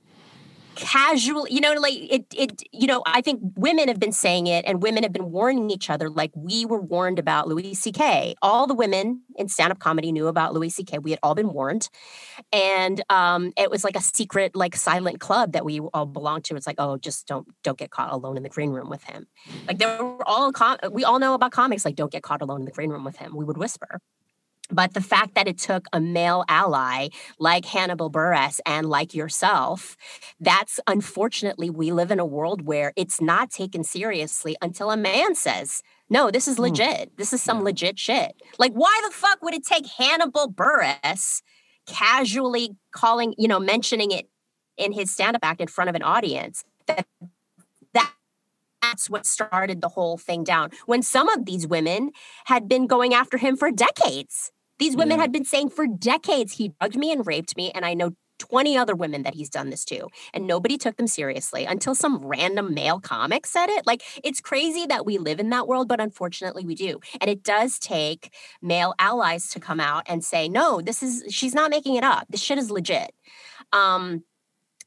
casual 0.75 1.47
you 1.49 1.59
know 1.59 1.73
like 1.73 1.93
it 1.95 2.25
it 2.35 2.63
you 2.71 2.87
know 2.87 3.03
i 3.05 3.21
think 3.21 3.41
women 3.55 3.87
have 3.87 3.99
been 3.99 4.11
saying 4.11 4.47
it 4.47 4.63
and 4.65 4.81
women 4.81 5.03
have 5.03 5.11
been 5.11 5.31
warning 5.31 5.69
each 5.69 5.89
other 5.89 6.09
like 6.09 6.31
we 6.35 6.65
were 6.65 6.79
warned 6.79 7.19
about 7.19 7.47
louis 7.47 7.75
ck 7.75 8.35
all 8.41 8.67
the 8.67 8.73
women 8.73 9.21
in 9.35 9.47
stand-up 9.47 9.79
comedy 9.79 10.11
knew 10.11 10.27
about 10.27 10.53
louis 10.53 10.71
ck 10.71 10.91
we 11.01 11.11
had 11.11 11.19
all 11.23 11.35
been 11.35 11.53
warned. 11.53 11.89
And 12.51 13.01
um 13.09 13.53
it 13.57 13.69
was 13.69 13.83
like 13.83 13.95
a 13.95 14.01
secret 14.01 14.55
like 14.55 14.75
silent 14.75 15.19
club 15.19 15.53
that 15.53 15.65
we 15.65 15.79
all 15.79 16.05
belonged 16.05 16.45
to. 16.45 16.55
It's 16.55 16.67
like 16.67 16.75
oh 16.79 16.97
just 16.97 17.27
don't 17.27 17.47
don't 17.63 17.77
get 17.77 17.91
caught 17.91 18.11
alone 18.11 18.37
in 18.37 18.43
the 18.43 18.49
green 18.49 18.71
room 18.71 18.89
with 18.89 19.03
him. 19.03 19.27
Like 19.67 19.79
there 19.79 20.03
were 20.03 20.27
all 20.27 20.51
com- 20.51 20.77
we 20.91 21.03
all 21.03 21.19
know 21.19 21.33
about 21.33 21.51
comics 21.51 21.85
like 21.85 21.95
don't 21.95 22.11
get 22.11 22.23
caught 22.23 22.41
alone 22.41 22.61
in 22.61 22.65
the 22.65 22.71
green 22.71 22.89
room 22.89 23.03
with 23.03 23.17
him. 23.17 23.35
We 23.35 23.45
would 23.45 23.57
whisper 23.57 23.99
but 24.71 24.93
the 24.93 25.01
fact 25.01 25.35
that 25.35 25.47
it 25.47 25.57
took 25.57 25.85
a 25.93 25.99
male 25.99 26.43
ally 26.47 27.09
like 27.39 27.65
Hannibal 27.65 28.09
Buress 28.11 28.59
and 28.65 28.89
like 28.89 29.13
yourself, 29.13 29.97
that's 30.39 30.79
unfortunately, 30.87 31.69
we 31.69 31.91
live 31.91 32.11
in 32.11 32.19
a 32.19 32.25
world 32.25 32.61
where 32.63 32.93
it's 32.95 33.21
not 33.21 33.51
taken 33.51 33.83
seriously 33.83 34.55
until 34.61 34.91
a 34.91 34.97
man 34.97 35.35
says, 35.35 35.83
no, 36.09 36.29
this 36.31 36.47
is 36.47 36.57
hmm. 36.57 36.63
legit. 36.63 37.17
This 37.17 37.33
is 37.33 37.41
some 37.41 37.63
legit 37.63 37.97
shit. 37.99 38.33
Like, 38.59 38.73
why 38.73 39.01
the 39.05 39.13
fuck 39.13 39.41
would 39.41 39.53
it 39.53 39.65
take 39.65 39.85
Hannibal 39.87 40.51
Buress 40.51 41.41
casually 41.85 42.75
calling, 42.91 43.33
you 43.37 43.47
know, 43.47 43.59
mentioning 43.59 44.11
it 44.11 44.29
in 44.77 44.91
his 44.91 45.11
stand 45.11 45.35
up 45.35 45.43
act 45.43 45.61
in 45.61 45.67
front 45.67 45.89
of 45.89 45.95
an 45.95 46.03
audience 46.03 46.63
that 46.87 47.05
that 47.93 48.13
that's 48.81 49.09
what 49.09 49.25
started 49.25 49.81
the 49.81 49.89
whole 49.89 50.17
thing 50.17 50.43
down 50.43 50.69
when 50.85 51.01
some 51.01 51.29
of 51.29 51.45
these 51.45 51.67
women 51.67 52.11
had 52.45 52.67
been 52.67 52.87
going 52.87 53.13
after 53.13 53.37
him 53.37 53.55
for 53.55 53.71
decades 53.71 54.51
these 54.81 54.97
women 54.97 55.17
yeah. 55.17 55.21
had 55.21 55.31
been 55.31 55.45
saying 55.45 55.69
for 55.69 55.85
decades 55.85 56.53
he 56.53 56.73
drugged 56.79 56.97
me 56.97 57.11
and 57.11 57.25
raped 57.25 57.55
me, 57.55 57.71
and 57.75 57.85
I 57.85 57.93
know 57.93 58.11
20 58.39 58.75
other 58.75 58.95
women 58.95 59.21
that 59.21 59.35
he's 59.35 59.49
done 59.49 59.69
this 59.69 59.85
to, 59.85 60.07
and 60.33 60.47
nobody 60.47 60.75
took 60.75 60.97
them 60.97 61.05
seriously 61.05 61.65
until 61.65 61.93
some 61.93 62.17
random 62.25 62.73
male 62.73 62.99
comic 62.99 63.45
said 63.45 63.69
it. 63.69 63.85
Like, 63.85 64.01
it's 64.23 64.41
crazy 64.41 64.87
that 64.87 65.05
we 65.05 65.19
live 65.19 65.39
in 65.39 65.51
that 65.51 65.67
world, 65.67 65.87
but 65.87 66.01
unfortunately 66.01 66.65
we 66.65 66.73
do. 66.73 66.99
And 67.21 67.29
it 67.29 67.43
does 67.43 67.77
take 67.77 68.33
male 68.59 68.95
allies 68.97 69.49
to 69.49 69.59
come 69.59 69.79
out 69.79 70.03
and 70.07 70.25
say, 70.25 70.49
no, 70.49 70.81
this 70.81 71.03
is, 71.03 71.23
she's 71.29 71.53
not 71.53 71.69
making 71.69 71.95
it 71.95 72.03
up. 72.03 72.25
This 72.31 72.41
shit 72.41 72.57
is 72.57 72.71
legit. 72.71 73.13
Um, 73.71 74.23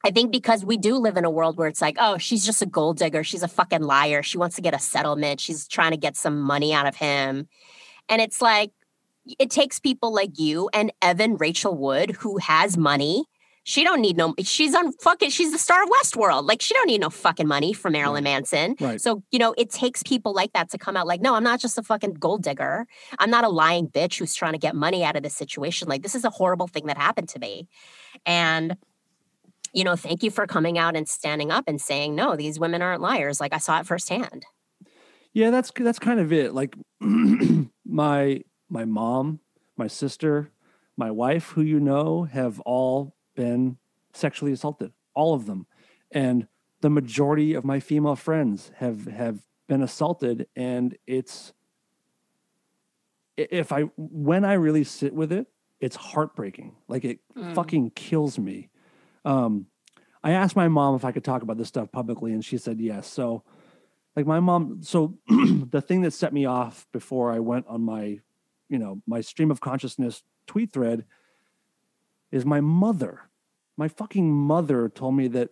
I 0.04 0.10
think 0.10 0.32
because 0.32 0.64
we 0.64 0.76
do 0.76 0.96
live 0.96 1.16
in 1.16 1.24
a 1.24 1.30
world 1.30 1.56
where 1.56 1.68
it's 1.68 1.80
like, 1.80 1.96
oh, 2.00 2.18
she's 2.18 2.44
just 2.44 2.62
a 2.62 2.66
gold 2.66 2.98
digger. 2.98 3.22
She's 3.22 3.44
a 3.44 3.48
fucking 3.48 3.82
liar. 3.82 4.24
She 4.24 4.38
wants 4.38 4.56
to 4.56 4.62
get 4.62 4.74
a 4.74 4.80
settlement. 4.80 5.38
She's 5.38 5.68
trying 5.68 5.92
to 5.92 5.96
get 5.96 6.16
some 6.16 6.40
money 6.40 6.74
out 6.74 6.88
of 6.88 6.96
him. 6.96 7.46
And 8.08 8.20
it's 8.20 8.42
like, 8.42 8.72
it 9.38 9.50
takes 9.50 9.80
people 9.80 10.12
like 10.12 10.38
you 10.38 10.68
and 10.72 10.92
Evan 11.02 11.36
Rachel 11.36 11.76
Wood 11.76 12.12
who 12.12 12.38
has 12.38 12.76
money. 12.76 13.24
She 13.66 13.82
don't 13.82 14.02
need 14.02 14.18
no. 14.18 14.34
She's 14.42 14.74
on 14.74 14.92
fucking. 14.92 15.30
She's 15.30 15.50
the 15.50 15.58
star 15.58 15.82
of 15.82 15.88
Westworld. 15.88 16.46
Like 16.46 16.60
she 16.60 16.74
don't 16.74 16.86
need 16.86 17.00
no 17.00 17.08
fucking 17.08 17.48
money 17.48 17.72
from 17.72 17.94
Marilyn 17.94 18.24
Manson. 18.24 18.76
Right. 18.78 19.00
So 19.00 19.22
you 19.30 19.38
know 19.38 19.54
it 19.56 19.70
takes 19.70 20.02
people 20.02 20.34
like 20.34 20.52
that 20.52 20.70
to 20.70 20.78
come 20.78 20.98
out. 20.98 21.06
Like 21.06 21.22
no, 21.22 21.34
I'm 21.34 21.44
not 21.44 21.60
just 21.60 21.78
a 21.78 21.82
fucking 21.82 22.14
gold 22.14 22.42
digger. 22.42 22.86
I'm 23.18 23.30
not 23.30 23.44
a 23.44 23.48
lying 23.48 23.88
bitch 23.88 24.18
who's 24.18 24.34
trying 24.34 24.52
to 24.52 24.58
get 24.58 24.76
money 24.76 25.02
out 25.02 25.16
of 25.16 25.22
this 25.22 25.34
situation. 25.34 25.88
Like 25.88 26.02
this 26.02 26.14
is 26.14 26.24
a 26.24 26.30
horrible 26.30 26.66
thing 26.66 26.86
that 26.86 26.98
happened 26.98 27.30
to 27.30 27.38
me, 27.38 27.66
and 28.26 28.76
you 29.72 29.82
know, 29.82 29.96
thank 29.96 30.22
you 30.22 30.30
for 30.30 30.46
coming 30.46 30.76
out 30.76 30.94
and 30.94 31.08
standing 31.08 31.50
up 31.50 31.64
and 31.66 31.80
saying 31.80 32.14
no. 32.14 32.36
These 32.36 32.60
women 32.60 32.82
aren't 32.82 33.00
liars. 33.00 33.40
Like 33.40 33.54
I 33.54 33.58
saw 33.58 33.80
it 33.80 33.86
firsthand. 33.86 34.44
Yeah, 35.32 35.50
that's 35.50 35.72
that's 35.74 35.98
kind 35.98 36.20
of 36.20 36.34
it. 36.34 36.52
Like 36.52 36.76
my 37.00 38.42
my 38.68 38.84
mom, 38.84 39.40
my 39.76 39.86
sister, 39.86 40.50
my 40.96 41.10
wife, 41.10 41.50
who 41.50 41.62
you 41.62 41.80
know, 41.80 42.24
have 42.24 42.60
all 42.60 43.14
been 43.34 43.78
sexually 44.12 44.52
assaulted. 44.52 44.92
All 45.14 45.34
of 45.34 45.46
them. 45.46 45.66
And 46.10 46.48
the 46.80 46.90
majority 46.90 47.54
of 47.54 47.64
my 47.64 47.80
female 47.80 48.16
friends 48.16 48.70
have 48.76 49.06
have 49.06 49.38
been 49.66 49.82
assaulted 49.82 50.46
and 50.54 50.96
it's 51.06 51.52
if 53.36 53.72
I 53.72 53.82
when 53.96 54.44
I 54.44 54.52
really 54.52 54.84
sit 54.84 55.14
with 55.14 55.32
it, 55.32 55.46
it's 55.80 55.96
heartbreaking. 55.96 56.76
Like 56.86 57.04
it 57.04 57.20
mm. 57.34 57.54
fucking 57.54 57.92
kills 57.92 58.38
me. 58.38 58.68
Um 59.24 59.66
I 60.22 60.32
asked 60.32 60.56
my 60.56 60.68
mom 60.68 60.94
if 60.94 61.04
I 61.04 61.12
could 61.12 61.24
talk 61.24 61.42
about 61.42 61.56
this 61.56 61.68
stuff 61.68 61.90
publicly 61.90 62.32
and 62.32 62.44
she 62.44 62.58
said 62.58 62.80
yes. 62.80 63.06
So 63.06 63.42
like 64.14 64.26
my 64.26 64.40
mom 64.40 64.82
so 64.82 65.18
the 65.28 65.80
thing 65.80 66.02
that 66.02 66.12
set 66.12 66.32
me 66.32 66.44
off 66.44 66.86
before 66.92 67.32
I 67.32 67.38
went 67.38 67.66
on 67.66 67.80
my 67.82 68.20
you 68.68 68.78
know 68.78 69.02
my 69.06 69.20
stream 69.20 69.50
of 69.50 69.60
consciousness 69.60 70.22
tweet 70.46 70.72
thread 70.72 71.04
is 72.32 72.44
my 72.44 72.60
mother 72.60 73.22
my 73.76 73.88
fucking 73.88 74.30
mother 74.30 74.88
told 74.88 75.14
me 75.14 75.28
that 75.28 75.50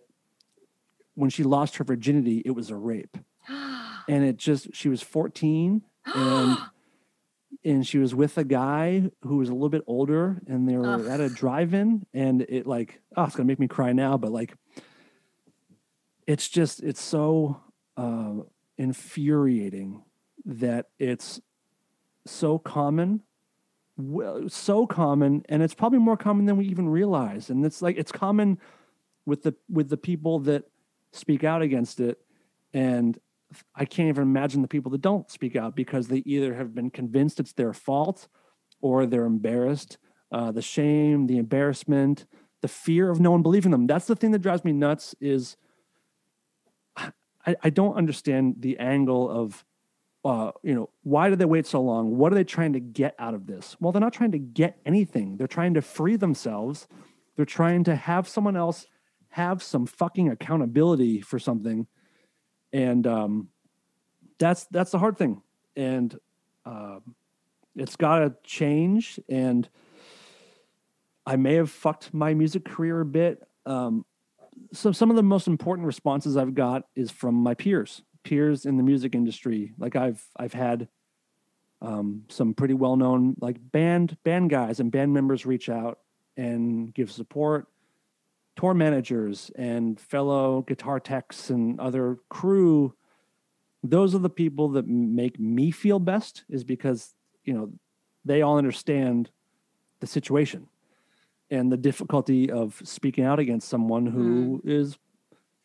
when 1.15 1.29
she 1.29 1.43
lost 1.43 1.77
her 1.77 1.83
virginity 1.83 2.41
it 2.45 2.51
was 2.51 2.69
a 2.69 2.75
rape 2.75 3.17
and 3.47 4.23
it 4.23 4.37
just 4.37 4.73
she 4.73 4.89
was 4.89 5.01
14 5.01 5.81
and 6.05 6.57
and 7.65 7.87
she 7.87 7.97
was 7.97 8.13
with 8.15 8.37
a 8.37 8.43
guy 8.43 9.09
who 9.21 9.37
was 9.37 9.47
a 9.47 9.53
little 9.53 9.69
bit 9.69 9.83
older 9.87 10.41
and 10.47 10.67
they 10.67 10.75
were 10.75 10.95
Ugh. 10.95 11.07
at 11.07 11.21
a 11.21 11.29
drive-in 11.29 12.05
and 12.13 12.41
it 12.41 12.65
like 12.67 13.01
oh 13.15 13.23
it's 13.23 13.35
gonna 13.35 13.47
make 13.47 13.59
me 13.59 13.67
cry 13.67 13.93
now 13.93 14.17
but 14.17 14.31
like 14.31 14.55
it's 16.27 16.49
just 16.49 16.81
it's 16.83 17.01
so 17.01 17.61
uh, 17.97 18.33
infuriating 18.77 20.03
that 20.45 20.87
it's 20.99 21.41
so 22.25 22.57
common 22.57 23.21
so 24.47 24.87
common 24.87 25.43
and 25.49 25.61
it's 25.61 25.73
probably 25.73 25.99
more 25.99 26.17
common 26.17 26.45
than 26.45 26.57
we 26.57 26.65
even 26.65 26.89
realize. 26.89 27.49
And 27.49 27.65
it's 27.65 27.81
like 27.81 27.97
it's 27.97 28.11
common 28.11 28.59
with 29.25 29.43
the 29.43 29.55
with 29.69 29.89
the 29.89 29.97
people 29.97 30.39
that 30.39 30.63
speak 31.11 31.43
out 31.43 31.61
against 31.61 31.99
it. 31.99 32.19
And 32.73 33.19
i 33.75 33.85
can't 33.85 34.09
even 34.09 34.23
imagine 34.23 34.63
the 34.63 34.67
people 34.67 34.89
that 34.89 35.01
don't 35.01 35.29
speak 35.29 35.55
out 35.55 35.75
because 35.75 36.07
they 36.07 36.23
either 36.25 36.55
have 36.55 36.73
been 36.73 36.89
convinced 36.89 37.39
it's 37.39 37.53
their 37.53 37.71
fault 37.71 38.27
or 38.81 39.05
they're 39.05 39.25
embarrassed. 39.25 39.97
Uh, 40.31 40.51
the 40.51 40.61
shame 40.61 41.27
the 41.27 41.37
embarrassment 41.37 42.25
the 42.61 42.67
fear 42.67 43.11
of 43.11 43.19
no 43.19 43.29
one 43.29 43.43
believing 43.43 43.71
them. 43.71 43.85
That's 43.85 44.07
the 44.07 44.15
thing 44.15 44.31
that 44.31 44.39
drives 44.39 44.63
me 44.63 44.71
nuts 44.71 45.13
is 45.19 45.57
I, 47.45 47.55
I 47.61 47.69
don't 47.69 47.95
understand 47.95 48.55
the 48.59 48.79
angle 48.79 49.29
of 49.29 49.65
uh, 50.25 50.51
you 50.61 50.73
know, 50.73 50.89
why 51.03 51.29
did 51.29 51.39
they 51.39 51.45
wait 51.45 51.67
so 51.67 51.81
long? 51.81 52.17
What 52.17 52.31
are 52.31 52.35
they 52.35 52.43
trying 52.43 52.73
to 52.73 52.79
get 52.79 53.15
out 53.19 53.33
of 53.33 53.45
this? 53.45 53.75
Well, 53.79 53.91
they're 53.91 53.99
not 53.99 54.13
trying 54.13 54.31
to 54.31 54.39
get 54.39 54.79
anything. 54.85 55.37
They're 55.37 55.47
trying 55.47 55.73
to 55.73 55.81
free 55.81 56.15
themselves. 56.15 56.87
They're 57.35 57.45
trying 57.45 57.83
to 57.85 57.95
have 57.95 58.27
someone 58.27 58.55
else 58.55 58.87
have 59.29 59.63
some 59.63 59.85
fucking 59.85 60.29
accountability 60.29 61.21
for 61.21 61.39
something, 61.39 61.87
and 62.71 63.07
um, 63.07 63.49
that's 64.37 64.65
that's 64.65 64.91
the 64.91 64.99
hard 64.99 65.17
thing. 65.17 65.41
And 65.75 66.17
uh, 66.65 66.99
it's 67.75 67.95
got 67.95 68.19
to 68.19 68.35
change. 68.43 69.19
And 69.29 69.67
I 71.25 71.35
may 71.35 71.55
have 71.55 71.71
fucked 71.71 72.13
my 72.13 72.33
music 72.33 72.65
career 72.65 73.01
a 73.01 73.05
bit. 73.05 73.41
Um, 73.65 74.05
so 74.71 74.91
some 74.91 75.09
of 75.09 75.15
the 75.15 75.23
most 75.23 75.47
important 75.47 75.87
responses 75.87 76.37
I've 76.37 76.53
got 76.53 76.83
is 76.95 77.09
from 77.09 77.35
my 77.35 77.53
peers, 77.53 78.03
peers 78.23 78.65
in 78.65 78.77
the 78.77 78.83
music 78.83 79.15
industry. 79.15 79.73
Like 79.77 79.95
I've 79.95 80.25
I've 80.37 80.53
had 80.53 80.87
um, 81.81 82.23
some 82.29 82.53
pretty 82.53 82.73
well 82.73 82.95
known 82.95 83.35
like 83.41 83.57
band 83.71 84.17
band 84.23 84.49
guys 84.49 84.79
and 84.79 84.91
band 84.91 85.13
members 85.13 85.45
reach 85.45 85.69
out 85.69 85.99
and 86.37 86.93
give 86.93 87.11
support. 87.11 87.67
Tour 88.55 88.73
managers 88.75 89.51
and 89.55 89.99
fellow 89.99 90.61
guitar 90.61 90.99
techs 90.99 91.49
and 91.49 91.79
other 91.79 92.19
crew. 92.29 92.93
Those 93.81 94.13
are 94.15 94.19
the 94.19 94.29
people 94.29 94.69
that 94.69 94.87
make 94.87 95.39
me 95.39 95.71
feel 95.71 95.99
best. 95.99 96.43
Is 96.49 96.63
because 96.63 97.13
you 97.43 97.53
know 97.53 97.71
they 98.23 98.41
all 98.41 98.57
understand 98.57 99.29
the 99.99 100.07
situation 100.07 100.67
and 101.49 101.71
the 101.71 101.77
difficulty 101.77 102.49
of 102.49 102.81
speaking 102.85 103.25
out 103.25 103.39
against 103.39 103.67
someone 103.67 104.05
who 104.05 104.61
Mm. 104.63 104.69
is 104.69 104.97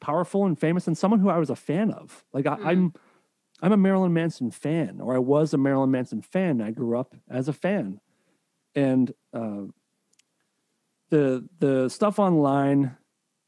powerful 0.01 0.47
and 0.47 0.59
famous 0.59 0.87
and 0.87 0.97
someone 0.97 1.21
who 1.21 1.29
I 1.29 1.39
was 1.39 1.51
a 1.51 1.57
fan 1.57 1.91
of. 1.91 2.25
Like 2.33 2.47
I, 2.47 2.57
Mm. 2.57 2.67
I'm, 2.67 2.93
I'm 3.61 3.73
a 3.73 3.77
Marilyn 3.77 4.13
Manson 4.13 4.51
fan, 4.51 5.01
or 5.01 5.15
I 5.15 5.19
was 5.19 5.53
a 5.53 5.59
Marilyn 5.59 5.91
Manson 5.91 6.23
fan. 6.23 6.61
I 6.61 6.71
grew 6.71 6.99
up 6.99 7.17
as 7.29 7.49
a 7.49 7.53
fan, 7.53 8.01
and 8.75 9.13
uh, 9.33 9.65
the 11.11 11.49
the 11.59 11.89
stuff 11.89 12.21
online, 12.21 12.97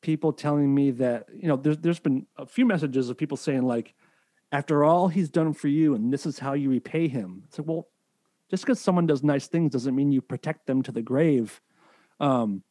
people 0.01 0.33
telling 0.33 0.75
me 0.75 0.91
that 0.93 1.29
you 1.33 1.47
know, 1.47 1.57
there's 1.57 1.79
there's 1.79 2.01
been 2.01 2.27
a 2.37 2.47
few 2.47 2.67
messages 2.67 3.09
of 3.09 3.19
people 3.19 3.37
saying 3.37 3.63
like, 3.63 3.95
after 4.51 4.83
all 4.83 5.07
he's 5.07 5.31
done 5.31 5.53
for 5.53 5.69
you, 5.69 5.95
and 5.95 6.13
this 6.13 6.27
is 6.27 6.41
how 6.41 6.55
you 6.55 6.71
repay 6.71 7.07
him. 7.07 7.45
It's 7.47 7.59
like, 7.61 7.69
well, 7.69 7.87
just 8.51 8.65
because 8.65 8.81
someone 8.81 9.07
does 9.07 9.23
nice 9.23 9.47
things 9.47 9.71
doesn't 9.71 9.95
mean 9.95 10.11
you 10.11 10.21
protect 10.21 10.67
them 10.67 10.83
to 10.83 10.91
the 10.91 11.03
grave 11.03 11.61
um, 12.21 12.63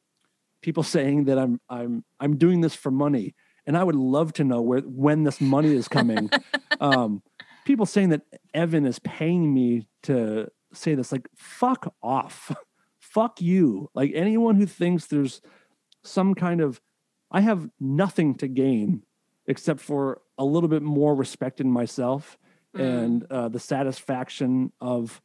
people 0.61 0.83
saying 0.95 1.25
that 1.25 1.37
I'm 1.37 1.59
I'm 1.69 2.03
I'm 2.19 2.37
doing 2.37 2.61
this 2.61 2.75
for 2.75 2.91
money, 2.91 3.35
and 3.69 3.77
I 3.77 3.83
would 3.83 3.93
love 3.95 4.33
to 4.33 4.43
know 4.43 4.61
where 4.61 4.79
when 4.81 5.25
this 5.25 5.39
money 5.39 5.75
is 5.75 5.87
coming. 5.87 6.31
um, 6.81 7.21
people 7.65 7.85
saying 7.85 8.09
that 8.09 8.23
Evan 8.51 8.87
is 8.87 8.97
paying 8.97 9.53
me 9.53 9.87
to 10.03 10.49
say 10.73 10.95
this, 10.95 11.11
like 11.11 11.29
fuck 11.35 11.93
off, 12.01 12.51
fuck 12.99 13.39
you. 13.39 13.91
Like 13.93 14.11
anyone 14.15 14.55
who 14.55 14.65
thinks 14.65 15.05
there's 15.05 15.39
some 16.01 16.33
kind 16.33 16.61
of, 16.61 16.81
I 17.29 17.41
have 17.41 17.69
nothing 17.79 18.33
to 18.37 18.47
gain 18.47 19.03
except 19.45 19.81
for 19.81 20.21
a 20.39 20.45
little 20.45 20.69
bit 20.69 20.81
more 20.81 21.13
respect 21.13 21.61
in 21.61 21.71
myself 21.71 22.37
Mm. 22.75 23.03
and 23.03 23.31
uh, 23.31 23.49
the 23.49 23.59
satisfaction 23.59 24.71
of 24.79 25.23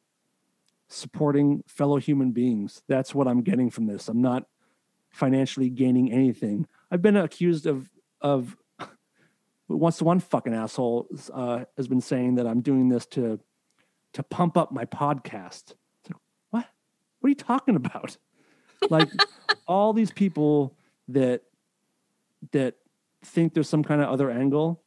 supporting 0.88 1.62
fellow 1.66 1.99
human 1.99 2.32
beings. 2.32 2.82
That's 2.88 3.14
what 3.14 3.28
I'm 3.28 3.42
getting 3.42 3.68
from 3.68 3.84
this. 3.86 4.09
I'm 4.09 4.22
not 4.22 4.47
financially 5.11 5.68
gaining 5.68 6.11
anything. 6.11 6.66
I've 6.90 7.03
been 7.03 7.18
accused 7.18 7.66
of 7.66 7.90
of 8.24 8.56
once 9.68 10.02
one 10.02 10.18
fucking 10.18 10.52
asshole 10.54 11.06
uh, 11.32 11.64
has 11.76 11.86
been 11.86 12.00
saying 12.00 12.34
that 12.36 12.46
I'm 12.46 12.60
doing 12.60 12.88
this 12.88 13.06
to 13.06 13.38
to 14.14 14.22
pump 14.22 14.56
up 14.56 14.72
my 14.72 14.84
podcast. 14.84 15.74
It's 16.00 16.10
like, 16.10 16.16
what? 16.50 16.66
What 17.20 17.26
are 17.26 17.28
you 17.28 17.34
talking 17.36 17.76
about? 17.76 18.16
Like 18.90 19.08
all 19.66 19.94
these 19.94 20.10
people 20.10 20.76
that 21.08 21.42
that 22.52 22.74
think 23.22 23.54
there's 23.54 23.68
some 23.68 23.82
kind 23.82 24.02
of 24.02 24.08
other 24.10 24.30
angle. 24.30 24.82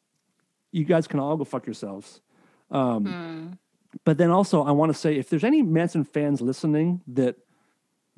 You 0.71 0.83
guys 0.83 1.07
can 1.07 1.19
all 1.19 1.35
go 1.35 1.45
fuck 1.45 1.65
yourselves. 1.65 2.21
Um, 2.69 3.05
Mm. 3.05 3.57
but 4.03 4.19
then 4.19 4.29
also, 4.29 4.61
I 4.63 4.71
want 4.71 4.91
to 4.91 4.97
say 4.97 5.15
if 5.15 5.29
there's 5.29 5.43
any 5.43 5.63
Manson 5.63 6.03
fans 6.03 6.41
listening 6.41 7.01
that 7.07 7.38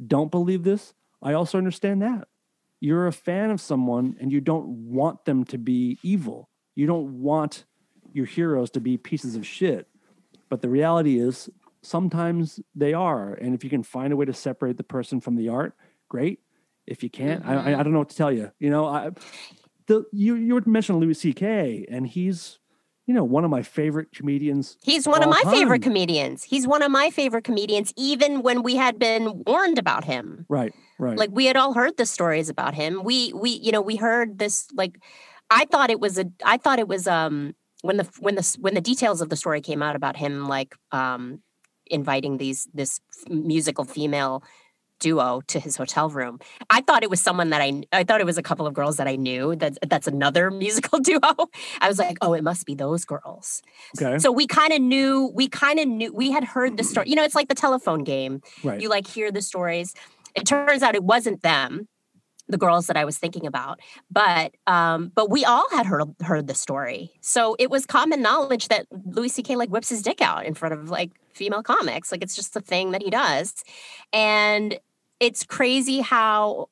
don't 0.05 0.29
believe 0.31 0.63
this, 0.63 0.93
I 1.21 1.31
also 1.33 1.57
understand 1.57 2.01
that. 2.01 2.27
You're 2.79 3.07
a 3.07 3.13
fan 3.13 3.51
of 3.51 3.59
someone 3.59 4.15
and 4.19 4.31
you 4.31 4.41
don't 4.41 4.67
want 4.67 5.25
them 5.25 5.43
to 5.45 5.57
be 5.57 5.97
evil. 6.03 6.49
You 6.75 6.87
don't 6.87 7.21
want 7.21 7.65
your 8.13 8.25
heroes 8.25 8.69
to 8.71 8.79
be 8.79 8.97
pieces 8.97 9.35
of 9.35 9.45
shit. 9.45 9.87
But 10.49 10.61
the 10.61 10.69
reality 10.69 11.19
is, 11.19 11.49
sometimes 11.81 12.59
they 12.75 12.93
are. 12.93 13.33
And 13.33 13.53
if 13.53 13.63
you 13.63 13.69
can 13.69 13.83
find 13.83 14.13
a 14.13 14.15
way 14.15 14.25
to 14.25 14.33
separate 14.33 14.77
the 14.77 14.83
person 14.83 15.21
from 15.21 15.35
the 15.35 15.49
art, 15.49 15.75
great. 16.07 16.39
If 16.87 17.03
you 17.03 17.09
can't, 17.09 17.45
I, 17.45 17.55
I, 17.55 17.79
I 17.79 17.83
don't 17.83 17.93
know 17.93 17.99
what 17.99 18.09
to 18.09 18.15
tell 18.15 18.31
you. 18.31 18.51
You 18.59 18.71
know, 18.71 18.87
I, 18.87 19.11
the 19.85 20.05
you 20.11 20.35
you 20.35 20.55
were 20.55 20.63
mentioning 20.65 20.99
Louis 20.99 21.13
C.K. 21.13 21.85
and 21.87 22.07
he's, 22.07 22.57
you 23.05 23.13
know, 23.13 23.23
one 23.23 23.43
of 23.43 23.51
my 23.51 23.61
favorite 23.61 24.11
comedians 24.11 24.75
He's 24.81 25.07
one 25.07 25.21
of 25.21 25.29
my 25.29 25.41
favorite 25.51 25.83
comedians. 25.83 26.43
He's 26.43 26.67
one 26.67 26.81
of 26.81 26.91
my 26.91 27.11
favorite 27.11 27.43
comedians, 27.43 27.93
even 27.95 28.41
when 28.41 28.63
we 28.63 28.75
had 28.75 28.97
been 28.97 29.43
warned 29.45 29.77
about 29.77 30.05
him. 30.05 30.47
Right, 30.49 30.73
right. 30.99 31.17
Like 31.17 31.31
we 31.33 31.45
had 31.45 31.57
all 31.57 31.73
heard 31.73 31.97
the 31.97 32.05
stories 32.05 32.49
about 32.49 32.75
him. 32.75 33.03
We 33.03 33.33
we 33.33 33.49
you 33.51 33.71
know 33.71 33.81
we 33.81 33.95
heard 33.95 34.37
this 34.37 34.67
like 34.73 34.99
I 35.49 35.65
thought 35.65 35.89
it 35.89 35.99
was 35.99 36.19
a 36.19 36.25
I 36.45 36.57
thought 36.57 36.77
it 36.79 36.87
was 36.87 37.07
um 37.07 37.55
when 37.81 37.97
the 37.97 38.07
when 38.19 38.35
the 38.35 38.57
when 38.59 38.73
the 38.75 38.81
details 38.81 39.21
of 39.21 39.29
the 39.29 39.35
story 39.35 39.61
came 39.61 39.81
out 39.81 39.95
about 39.95 40.15
him 40.17 40.47
like 40.47 40.75
um 40.91 41.41
inviting 41.87 42.37
these 42.37 42.67
this 42.73 42.99
musical 43.29 43.83
female 43.85 44.43
duo 44.99 45.41
to 45.47 45.59
his 45.61 45.77
hotel 45.77 46.09
room. 46.09 46.39
I 46.69 46.81
thought 46.81 47.03
it 47.03 47.09
was 47.09 47.21
someone 47.21 47.51
that 47.51 47.61
I 47.61 47.83
I 47.93 48.03
thought 48.03 48.19
it 48.19 48.25
was 48.25 48.37
a 48.37 48.43
couple 48.43 48.67
of 48.67 48.73
girls 48.73 48.97
that 48.97 49.07
I 49.07 49.15
knew. 49.15 49.55
that 49.55 49.77
that's 49.87 50.07
another 50.07 50.51
musical 50.65 50.99
duo. 50.99 51.21
I 51.79 51.87
was 51.87 51.97
like, 51.99 52.17
"Oh, 52.21 52.33
it 52.33 52.43
must 52.43 52.65
be 52.65 52.75
those 52.75 53.05
girls." 53.05 53.61
okay, 53.97 54.19
So 54.19 54.29
we 54.31 54.45
kind 54.45 54.73
of 54.73 54.81
knew, 54.81 55.31
we 55.33 55.47
kind 55.47 55.79
of 55.79 55.87
knew, 55.87 56.13
we 56.13 56.31
had 56.31 56.43
heard 56.43 56.75
the 56.75 56.83
story. 56.83 57.09
You 57.09 57.15
know, 57.15 57.23
it's 57.23 57.35
like 57.35 57.47
the 57.47 57.55
telephone 57.55 58.03
game. 58.03 58.41
right. 58.63 58.81
You 58.81 58.89
like 58.89 59.07
hear 59.07 59.31
the 59.31 59.41
stories. 59.41 59.93
It 60.35 60.45
turns 60.45 60.83
out 60.83 60.95
it 60.95 61.03
wasn't 61.03 61.41
them, 61.41 61.87
the 62.49 62.57
girls 62.57 62.87
that 62.87 62.97
I 62.97 63.05
was 63.05 63.17
thinking 63.17 63.45
about, 63.45 63.79
but 64.09 64.55
um, 64.67 65.11
but 65.13 65.29
we 65.29 65.45
all 65.45 65.69
had 65.71 65.85
heard 65.85 66.03
heard 66.21 66.47
the 66.47 66.55
story. 66.55 67.11
So 67.21 67.55
it 67.59 67.69
was 67.69 67.85
common 67.85 68.21
knowledge 68.21 68.67
that 68.69 68.87
Louis 69.05 69.29
C.K. 69.29 69.55
like 69.55 69.69
whips 69.69 69.89
his 69.89 70.01
dick 70.01 70.19
out 70.19 70.45
in 70.45 70.55
front 70.55 70.73
of 70.73 70.89
like 70.89 71.11
female 71.33 71.61
comics. 71.61 72.11
Like 72.11 72.23
it's 72.23 72.35
just 72.35 72.55
a 72.55 72.61
thing 72.61 72.91
that 72.91 73.03
he 73.03 73.11
does, 73.11 73.63
and 74.11 74.79
it's 75.19 75.45
crazy 75.45 76.01
how 76.01 76.69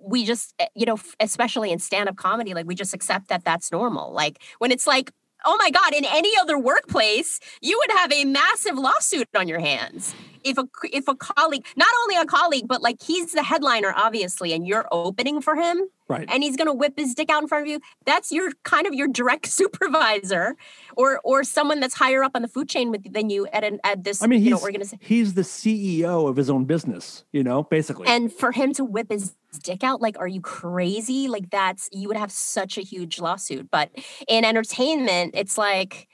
we 0.00 0.24
just 0.24 0.54
eh, 0.58 0.66
you 0.74 0.86
know 0.86 0.98
especially 1.20 1.70
in 1.70 1.78
stand-up 1.78 2.16
comedy 2.16 2.54
like 2.54 2.66
we 2.66 2.74
just 2.74 2.94
accept 2.94 3.28
that 3.28 3.44
that's 3.44 3.72
normal 3.72 4.12
like 4.12 4.40
when 4.58 4.70
it's 4.70 4.86
like 4.86 5.10
oh 5.44 5.56
my 5.58 5.70
god 5.70 5.92
in 5.92 6.04
any 6.04 6.30
other 6.40 6.56
workplace 6.56 7.40
you 7.60 7.76
would 7.78 7.98
have 7.98 8.12
a 8.12 8.24
massive 8.24 8.76
lawsuit 8.78 9.28
on 9.34 9.48
your 9.48 9.58
hands 9.58 10.14
if 10.44 10.58
a 10.58 10.66
if 10.92 11.08
a 11.08 11.14
colleague 11.14 11.64
not 11.76 11.88
only 12.02 12.16
a 12.16 12.24
colleague 12.24 12.66
but 12.68 12.82
like 12.82 13.02
he's 13.02 13.32
the 13.32 13.42
headliner 13.42 13.92
obviously 13.96 14.52
and 14.52 14.66
you're 14.66 14.86
opening 14.92 15.40
for 15.40 15.56
him 15.56 15.82
right. 16.08 16.28
and 16.30 16.42
he's 16.42 16.56
going 16.56 16.66
to 16.66 16.72
whip 16.72 16.94
his 16.96 17.14
dick 17.14 17.30
out 17.30 17.42
in 17.42 17.48
front 17.48 17.62
of 17.62 17.68
you 17.68 17.80
that's 18.04 18.32
your 18.32 18.50
kind 18.62 18.86
of 18.86 18.94
your 18.94 19.08
direct 19.08 19.46
supervisor 19.60 20.56
or 20.96 21.20
or 21.24 21.44
someone 21.44 21.80
that's 21.80 21.94
higher 21.94 22.22
up 22.22 22.32
on 22.34 22.42
the 22.42 22.48
food 22.48 22.68
chain 22.68 22.90
with 22.90 23.12
than 23.12 23.30
you 23.30 23.46
at 23.48 23.64
an 23.64 23.78
at 23.84 24.04
this 24.04 24.22
I 24.22 24.26
mean, 24.26 24.42
you 24.42 24.50
know 24.50 24.56
he's 24.56 24.64
organization 24.64 24.98
he's 25.02 25.34
the 25.34 25.42
CEO 25.42 26.28
of 26.28 26.36
his 26.36 26.50
own 26.50 26.64
business. 26.64 27.24
You 27.32 27.42
know, 27.42 27.62
basically. 27.64 28.06
and 28.08 28.32
for 28.32 28.52
him 28.52 28.72
to 28.74 28.84
whip 28.84 29.10
his 29.10 29.34
dick 29.62 29.84
out, 29.84 30.00
like, 30.00 30.18
are 30.18 30.28
you 30.28 30.40
crazy? 30.40 31.28
Like, 31.28 31.50
that's 31.50 31.88
you 31.92 32.08
would 32.08 32.16
have 32.16 32.32
such 32.32 32.78
a 32.78 32.80
huge 32.82 33.20
lawsuit. 33.20 33.70
But 33.70 33.90
in 34.28 34.44
entertainment, 34.44 35.34
it's 35.34 35.58
like, 35.58 36.08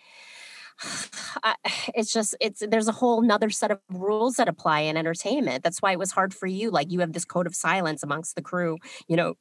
I- 1.43 1.57
it's 1.95 2.13
just 2.13 2.35
it's 2.41 2.63
there's 2.69 2.89
a 2.89 2.93
whole 2.93 3.23
nother 3.23 3.51
set 3.51 3.71
of 3.71 3.81
rules 3.91 4.37
that 4.37 4.49
apply 4.49 4.81
in 4.81 4.97
entertainment. 4.97 5.63
That's 5.63 5.81
why 5.83 5.93
it 5.93 5.99
was 5.99 6.13
hard 6.13 6.35
for 6.35 6.47
you. 6.47 6.71
Like, 6.71 6.91
you 6.91 7.01
have 7.01 7.13
this 7.13 7.25
code 7.25 7.47
of 7.47 7.55
silence 7.55 8.03
amongst 8.03 8.35
the 8.35 8.43
crew. 8.43 8.79
You 9.07 9.17
know, 9.17 9.35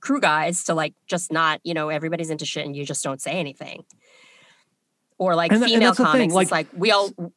crew 0.00 0.20
guys 0.20 0.64
to 0.64 0.74
like 0.74 0.94
just 1.06 1.32
not. 1.32 1.60
You 1.64 1.74
know, 1.74 1.88
everybody's 1.88 2.30
into 2.30 2.44
shit, 2.46 2.64
and 2.66 2.74
you 2.76 2.84
just 2.84 3.02
don't 3.04 3.20
say 3.20 3.32
anything. 3.32 3.84
Or 5.18 5.34
like 5.34 5.50
And 5.52 5.64
female 5.64 5.94
comics, 5.94 6.32
like- 6.32 6.44
it's 6.44 6.52
like 6.52 6.68
we 6.74 6.90
all 6.92 7.10
Go 7.10 7.32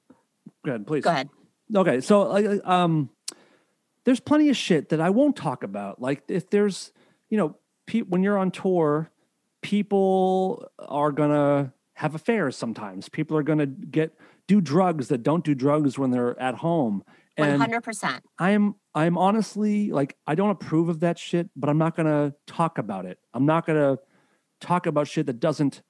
ahead, 0.67 0.85
please. 0.85 1.03
go 1.03 1.09
ahead. 1.09 1.29
Okay, 1.75 2.01
so 2.01 2.23
uh, 2.23 2.59
um, 2.69 3.09
there's 4.03 4.19
plenty 4.19 4.49
of 4.49 4.57
shit 4.57 4.89
that 4.89 4.99
I 5.01 5.09
won't 5.09 5.35
talk 5.35 5.63
about. 5.63 6.01
Like 6.01 6.23
if 6.27 6.49
there's, 6.49 6.91
you 7.29 7.37
know, 7.37 7.55
pe- 7.87 8.01
when 8.01 8.21
you're 8.21 8.37
on 8.37 8.51
tour, 8.51 9.09
people 9.61 10.67
are 10.77 11.11
gonna 11.11 11.73
have 12.01 12.15
affairs. 12.15 12.57
Sometimes 12.57 13.09
people 13.09 13.37
are 13.37 13.43
gonna 13.43 13.67
get 13.67 14.11
do 14.47 14.59
drugs 14.59 15.07
that 15.09 15.21
don't 15.21 15.45
do 15.45 15.53
drugs 15.53 15.99
when 15.99 16.09
they're 16.09 16.37
at 16.41 16.55
home. 16.55 17.03
Hundred 17.39 17.81
percent. 17.81 18.23
I'm 18.39 18.75
I'm 18.95 19.17
honestly 19.17 19.91
like 19.91 20.17
I 20.25 20.33
don't 20.35 20.49
approve 20.49 20.89
of 20.89 20.99
that 21.01 21.17
shit, 21.19 21.49
but 21.55 21.69
I'm 21.69 21.77
not 21.77 21.95
gonna 21.95 22.33
talk 22.47 22.77
about 22.79 23.05
it. 23.05 23.19
I'm 23.33 23.45
not 23.45 23.65
gonna 23.67 23.97
talk 24.59 24.85
about 24.87 25.07
shit 25.07 25.27
that 25.27 25.39
doesn't. 25.39 25.81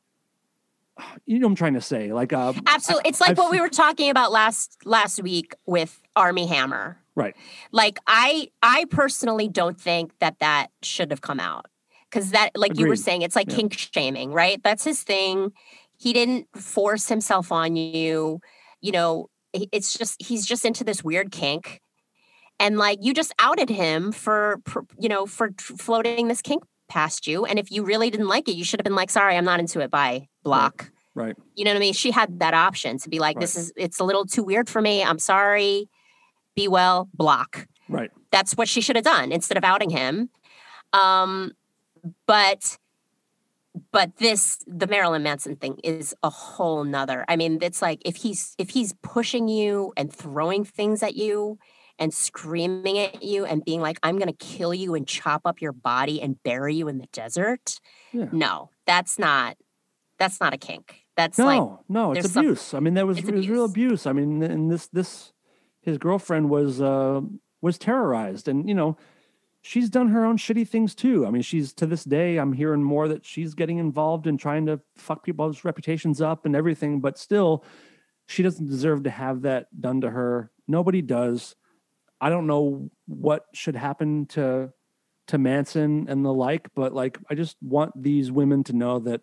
You 1.25 1.39
know 1.39 1.47
what 1.47 1.51
I'm 1.51 1.55
trying 1.55 1.73
to 1.75 1.81
say? 1.81 2.11
Like, 2.13 2.33
uh, 2.33 2.53
Absolutely. 2.67 3.09
It's 3.09 3.21
like 3.21 3.31
I've 3.31 3.37
what 3.37 3.51
we 3.51 3.61
were 3.61 3.69
talking 3.69 4.09
about 4.09 4.31
last 4.33 4.77
last 4.85 5.23
week 5.23 5.55
with 5.65 5.99
Armie 6.15 6.45
Hammer. 6.47 6.97
right? 7.15 7.35
Like 7.71 7.99
I 8.05 8.49
I 8.61 8.85
personally 8.89 9.47
don't 9.47 9.79
think 9.79 10.11
that 10.19 10.39
that 10.39 10.67
should 10.83 11.09
have 11.11 11.21
come 11.21 11.39
out 11.39 11.67
cuz 12.11 12.31
that 12.31 12.51
like 12.55 12.77
you 12.77 12.87
were 12.87 12.97
saying 12.97 13.21
it's 13.23 13.35
like 13.37 13.49
Yeah. 13.49 13.55
kink 13.55 13.73
shaming, 13.77 14.31
right? 14.33 14.61
That's 14.61 14.83
his 14.83 15.01
thing. 15.01 15.53
He 16.01 16.13
didn't 16.13 16.47
force 16.55 17.09
himself 17.09 17.51
on 17.51 17.75
you. 17.75 18.39
You 18.81 18.91
know, 18.91 19.29
it's 19.53 19.95
just 19.95 20.19
he's 20.19 20.47
just 20.47 20.65
into 20.65 20.83
this 20.83 21.03
weird 21.03 21.31
kink. 21.31 21.79
And 22.59 22.79
like 22.79 22.97
you 23.01 23.13
just 23.13 23.31
outed 23.37 23.69
him 23.69 24.11
for 24.11 24.59
you 24.97 25.09
know 25.09 25.27
for 25.27 25.51
floating 25.59 26.27
this 26.27 26.41
kink 26.41 26.63
past 26.89 27.27
you. 27.27 27.45
And 27.45 27.59
if 27.59 27.69
you 27.69 27.83
really 27.83 28.09
didn't 28.09 28.27
like 28.27 28.49
it 28.49 28.53
you 28.53 28.63
should 28.63 28.79
have 28.79 28.83
been 28.83 28.95
like 28.95 29.11
sorry 29.11 29.37
i'm 29.37 29.45
not 29.45 29.59
into 29.59 29.79
it. 29.79 29.91
Bye. 29.91 30.27
Block. 30.43 30.91
Right. 31.13 31.35
you 31.55 31.65
know 31.65 31.71
what 31.71 31.77
i 31.77 31.79
mean? 31.79 31.93
She 31.93 32.09
had 32.09 32.39
that 32.39 32.55
option 32.55 32.97
to 32.97 33.09
be 33.09 33.19
like 33.19 33.39
this 33.39 33.55
is 33.55 33.71
it's 33.75 33.99
a 33.99 34.03
little 34.03 34.25
too 34.25 34.43
weird 34.43 34.69
for 34.69 34.81
me. 34.81 35.03
I'm 35.03 35.19
sorry. 35.19 35.87
Be 36.55 36.67
well. 36.67 37.09
Block. 37.13 37.67
Right. 37.87 38.09
that's 38.31 38.53
what 38.55 38.67
she 38.67 38.81
should 38.81 38.95
have 38.95 39.05
done 39.05 39.31
instead 39.31 39.57
of 39.57 39.63
outing 39.63 39.91
him. 39.91 40.31
Um 40.93 41.51
but 42.25 42.77
but 43.91 44.17
this 44.17 44.57
the 44.67 44.87
marilyn 44.87 45.23
manson 45.23 45.55
thing 45.55 45.77
is 45.83 46.13
a 46.23 46.29
whole 46.29 46.83
nother 46.83 47.23
i 47.27 47.35
mean 47.35 47.57
it's 47.61 47.81
like 47.81 48.01
if 48.05 48.17
he's 48.17 48.53
if 48.57 48.69
he's 48.71 48.93
pushing 49.01 49.47
you 49.47 49.93
and 49.95 50.13
throwing 50.13 50.63
things 50.65 51.01
at 51.03 51.15
you 51.15 51.57
and 51.99 52.13
screaming 52.13 52.97
at 52.99 53.21
you 53.23 53.45
and 53.45 53.63
being 53.63 53.79
like 53.81 53.97
i'm 54.03 54.17
gonna 54.19 54.33
kill 54.33 54.73
you 54.73 54.93
and 54.95 55.07
chop 55.07 55.41
up 55.45 55.61
your 55.61 55.71
body 55.71 56.21
and 56.21 56.41
bury 56.43 56.75
you 56.75 56.87
in 56.87 56.97
the 56.97 57.07
desert 57.13 57.79
Yeah. 58.11 58.27
no 58.31 58.69
that's 58.85 59.17
not 59.17 59.55
that's 60.19 60.39
not 60.41 60.53
a 60.53 60.57
kink 60.57 61.05
that's 61.17 61.37
No, 61.37 61.45
like 61.45 61.79
no, 61.89 62.11
it's 62.13 62.21
there's 62.21 62.31
some- 62.33 62.45
abuse. 62.45 62.73
I 62.73 62.79
mean, 62.79 62.93
that 62.93 63.05
was 63.05 63.17
it 63.19 63.25
was 63.25 63.47
real 63.49 63.65
abuse. 63.65 64.05
abuse. 64.05 64.07
I 64.07 64.13
mean, 64.13 64.41
and 64.41 64.71
this 64.71 64.87
this 64.87 65.33
his 65.81 65.97
girlfriend 65.97 66.49
was 66.49 66.81
uh 66.81 67.19
was 67.61 67.77
terrorized, 67.77 68.47
and 68.47 68.67
you 68.67 68.73
know, 68.73 68.97
she's 69.61 69.89
done 69.89 70.09
her 70.09 70.25
own 70.25 70.37
shitty 70.37 70.67
things 70.67 70.95
too. 70.95 71.25
I 71.25 71.29
mean, 71.29 71.41
she's 71.41 71.73
to 71.73 71.85
this 71.85 72.03
day, 72.03 72.37
I'm 72.37 72.53
hearing 72.53 72.83
more 72.83 73.07
that 73.07 73.25
she's 73.25 73.53
getting 73.53 73.77
involved 73.77 74.27
in 74.27 74.37
trying 74.37 74.65
to 74.65 74.79
fuck 74.95 75.23
people's 75.23 75.63
reputations 75.63 76.21
up 76.21 76.45
and 76.45 76.55
everything, 76.55 76.99
but 76.99 77.17
still, 77.17 77.63
she 78.27 78.43
doesn't 78.43 78.67
deserve 78.67 79.03
to 79.03 79.09
have 79.09 79.41
that 79.43 79.67
done 79.79 80.01
to 80.01 80.09
her. 80.09 80.51
Nobody 80.67 81.01
does. 81.01 81.55
I 82.19 82.29
don't 82.29 82.47
know 82.47 82.89
what 83.07 83.45
should 83.53 83.75
happen 83.75 84.25
to 84.27 84.73
to 85.27 85.37
Manson 85.37 86.07
and 86.09 86.25
the 86.25 86.33
like, 86.33 86.69
but 86.75 86.93
like 86.93 87.17
I 87.29 87.35
just 87.35 87.57
want 87.61 87.91
these 88.01 88.31
women 88.31 88.63
to 88.65 88.73
know 88.73 88.99
that 88.99 89.21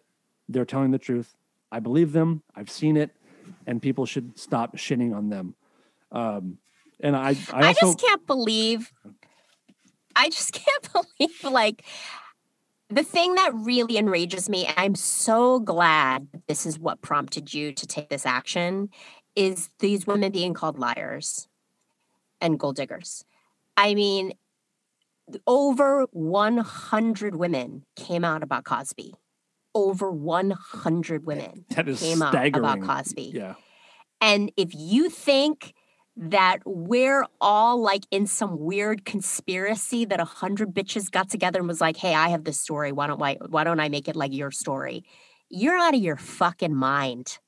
they're 0.49 0.65
telling 0.65 0.91
the 0.91 0.99
truth. 0.99 1.35
I 1.71 1.81
believe 1.81 2.13
them. 2.13 2.43
I've 2.55 2.71
seen 2.71 2.97
it, 2.97 3.11
and 3.67 3.83
people 3.83 4.07
should 4.07 4.39
stop 4.39 4.77
shitting 4.77 5.15
on 5.15 5.29
them. 5.29 5.55
Um, 6.11 6.59
and 7.01 7.15
I, 7.15 7.37
I 7.53 7.69
I, 7.69 7.73
just 7.75 8.01
can't 8.01 8.27
believe. 8.27 8.93
I 10.19 10.29
just 10.29 10.53
can't 10.65 10.93
believe 10.93 11.45
like 11.45 11.85
the 12.91 13.03
thing 13.05 13.35
that 13.37 13.55
really 13.55 13.97
enrages 13.97 14.49
me. 14.49 14.67
And 14.67 14.75
I'm 14.77 14.95
so 14.95 15.61
glad 15.61 16.29
this 16.49 16.67
is 16.67 16.79
what 16.79 17.01
prompted 17.01 17.55
you 17.55 17.73
to 17.73 17.87
take 17.87 18.09
this 18.09 18.27
action. 18.27 18.91
Is 19.37 19.71
these 19.79 20.07
women 20.07 20.33
being 20.33 20.53
called 20.53 20.79
liars 20.79 21.49
and 22.41 22.59
gold 22.59 22.77
diggers? 22.77 23.25
I 23.77 23.95
mean, 23.95 24.33
over 25.47 26.07
100 26.11 27.37
women 27.37 27.85
came 27.95 28.25
out 28.25 28.43
about 28.43 28.65
Cosby. 28.65 29.15
Over 29.75 30.11
100 30.11 31.27
women 31.27 31.67
that 31.71 31.87
is 31.89 32.01
came 32.01 32.23
out 32.23 32.33
staggering. 32.33 32.65
about 32.65 32.81
Cosby. 32.81 33.31
Yeah, 33.35 33.55
And 34.21 34.51
if 34.57 34.71
you 34.75 35.09
think 35.09 35.75
that 36.21 36.59
we're 36.65 37.25
all 37.41 37.81
like 37.81 38.05
in 38.11 38.27
some 38.27 38.59
weird 38.59 39.05
conspiracy 39.05 40.05
that 40.05 40.19
a 40.19 40.25
hundred 40.25 40.75
bitches 40.75 41.11
got 41.11 41.31
together 41.31 41.61
and 41.61 41.69
was 41.69 41.81
like, 41.81 41.97
"Hey, 41.97 42.15
I 42.15 42.29
have 42.31 42.45
this 42.45 42.59
story. 42.59 42.91
Why 42.93 43.07
don't 43.07 43.21
why, 43.21 43.37
why 43.49 43.65
don't 43.65 43.81
I 43.81 43.89
make 43.89 44.09
it 44.09 44.17
like 44.17 44.33
your 44.33 44.51
story?" 44.51 45.05
You're 45.49 45.79
out 45.79 45.95
of 45.95 46.01
your 46.01 46.17
fucking 46.17 46.75
mind. 46.75 47.39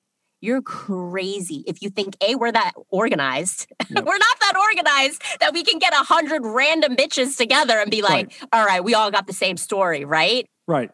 You're 0.41 0.62
crazy 0.62 1.64
if 1.66 1.83
you 1.83 1.91
think 1.91 2.16
a 2.27 2.35
we're 2.37 2.53
that 2.53 2.73
organized. 2.89 3.66
Yep. 3.91 4.05
we're 4.05 4.18
not 4.18 4.39
that 4.41 4.55
organized 4.57 5.21
that 5.41 5.53
we 5.53 5.64
can 5.64 5.81
get 5.81 5.93
a 5.93 6.05
hundred 6.05 6.43
random 6.47 6.95
bitches 6.95 7.37
together 7.37 7.77
and 7.77 7.91
be 7.91 8.03
like, 8.03 8.33
"All 8.53 8.64
right, 8.64 8.85
we 8.85 8.95
all 8.95 9.11
got 9.11 9.27
the 9.27 9.33
same 9.33 9.57
story, 9.57 10.05
right?" 10.05 10.47
right. 10.68 10.91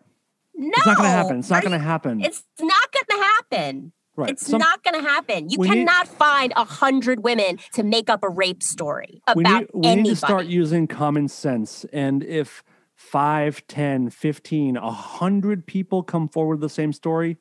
No, 0.58 0.72
It's 0.74 0.86
not 0.86 0.96
going 0.96 1.10
to 1.10 1.14
happen. 1.14 1.38
It's 1.40 1.50
not 1.50 1.62
going 1.62 1.78
to 1.78 1.78
happen. 1.78 2.24
It's 2.24 2.42
not 2.58 2.88
going 2.90 3.20
to 3.20 3.26
happen. 3.26 3.92
Right. 4.16 4.30
It's 4.30 4.46
Some- 4.46 4.58
not 4.58 4.82
going 4.82 5.02
to 5.02 5.08
happen. 5.08 5.48
You 5.50 5.58
we 5.58 5.68
need- 5.68 5.86
cannot 5.86 6.08
find 6.08 6.52
a 6.56 6.64
hundred 6.64 7.22
women 7.22 7.58
to 7.74 7.82
make 7.82 8.08
up 8.10 8.22
a 8.24 8.28
rape 8.28 8.62
story 8.62 9.20
about 9.26 9.36
we 9.36 9.42
need, 9.44 9.68
we 9.74 9.88
anybody. 9.88 10.02
need 10.02 10.08
to 10.10 10.16
start 10.16 10.46
using 10.46 10.86
common 10.86 11.28
sense. 11.28 11.84
And 11.92 12.22
if 12.24 12.62
5, 12.94 13.66
10, 13.66 14.10
15, 14.10 14.76
100 14.76 15.66
people 15.66 16.02
come 16.02 16.28
forward 16.28 16.56
with 16.56 16.60
the 16.62 16.68
same 16.68 16.92
story, 16.92 17.36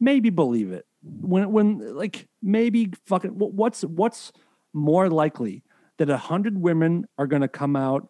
maybe 0.00 0.30
believe 0.30 0.72
it. 0.72 0.86
When, 1.02 1.52
when 1.52 1.94
like, 1.94 2.26
maybe 2.42 2.92
fucking, 3.06 3.30
what's, 3.30 3.82
what's 3.82 4.32
more 4.72 5.08
likely 5.08 5.62
that 5.98 6.08
a 6.08 6.12
100 6.14 6.60
women 6.60 7.06
are 7.18 7.26
going 7.26 7.42
to 7.42 7.48
come 7.48 7.76
out 7.76 8.08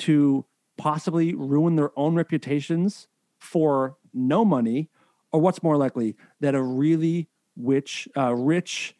to 0.00 0.44
possibly 0.78 1.34
ruin 1.34 1.76
their 1.76 1.90
own 1.98 2.14
reputations 2.14 3.08
for 3.38 3.96
no 4.14 4.44
money? 4.44 4.88
Or 5.32 5.40
what's 5.40 5.62
more 5.62 5.78
likely 5.78 6.14
that 6.40 6.54
a 6.54 6.62
really 6.62 7.28
rich, 7.56 8.08
uh, 8.16 8.34
rich, 8.34 8.96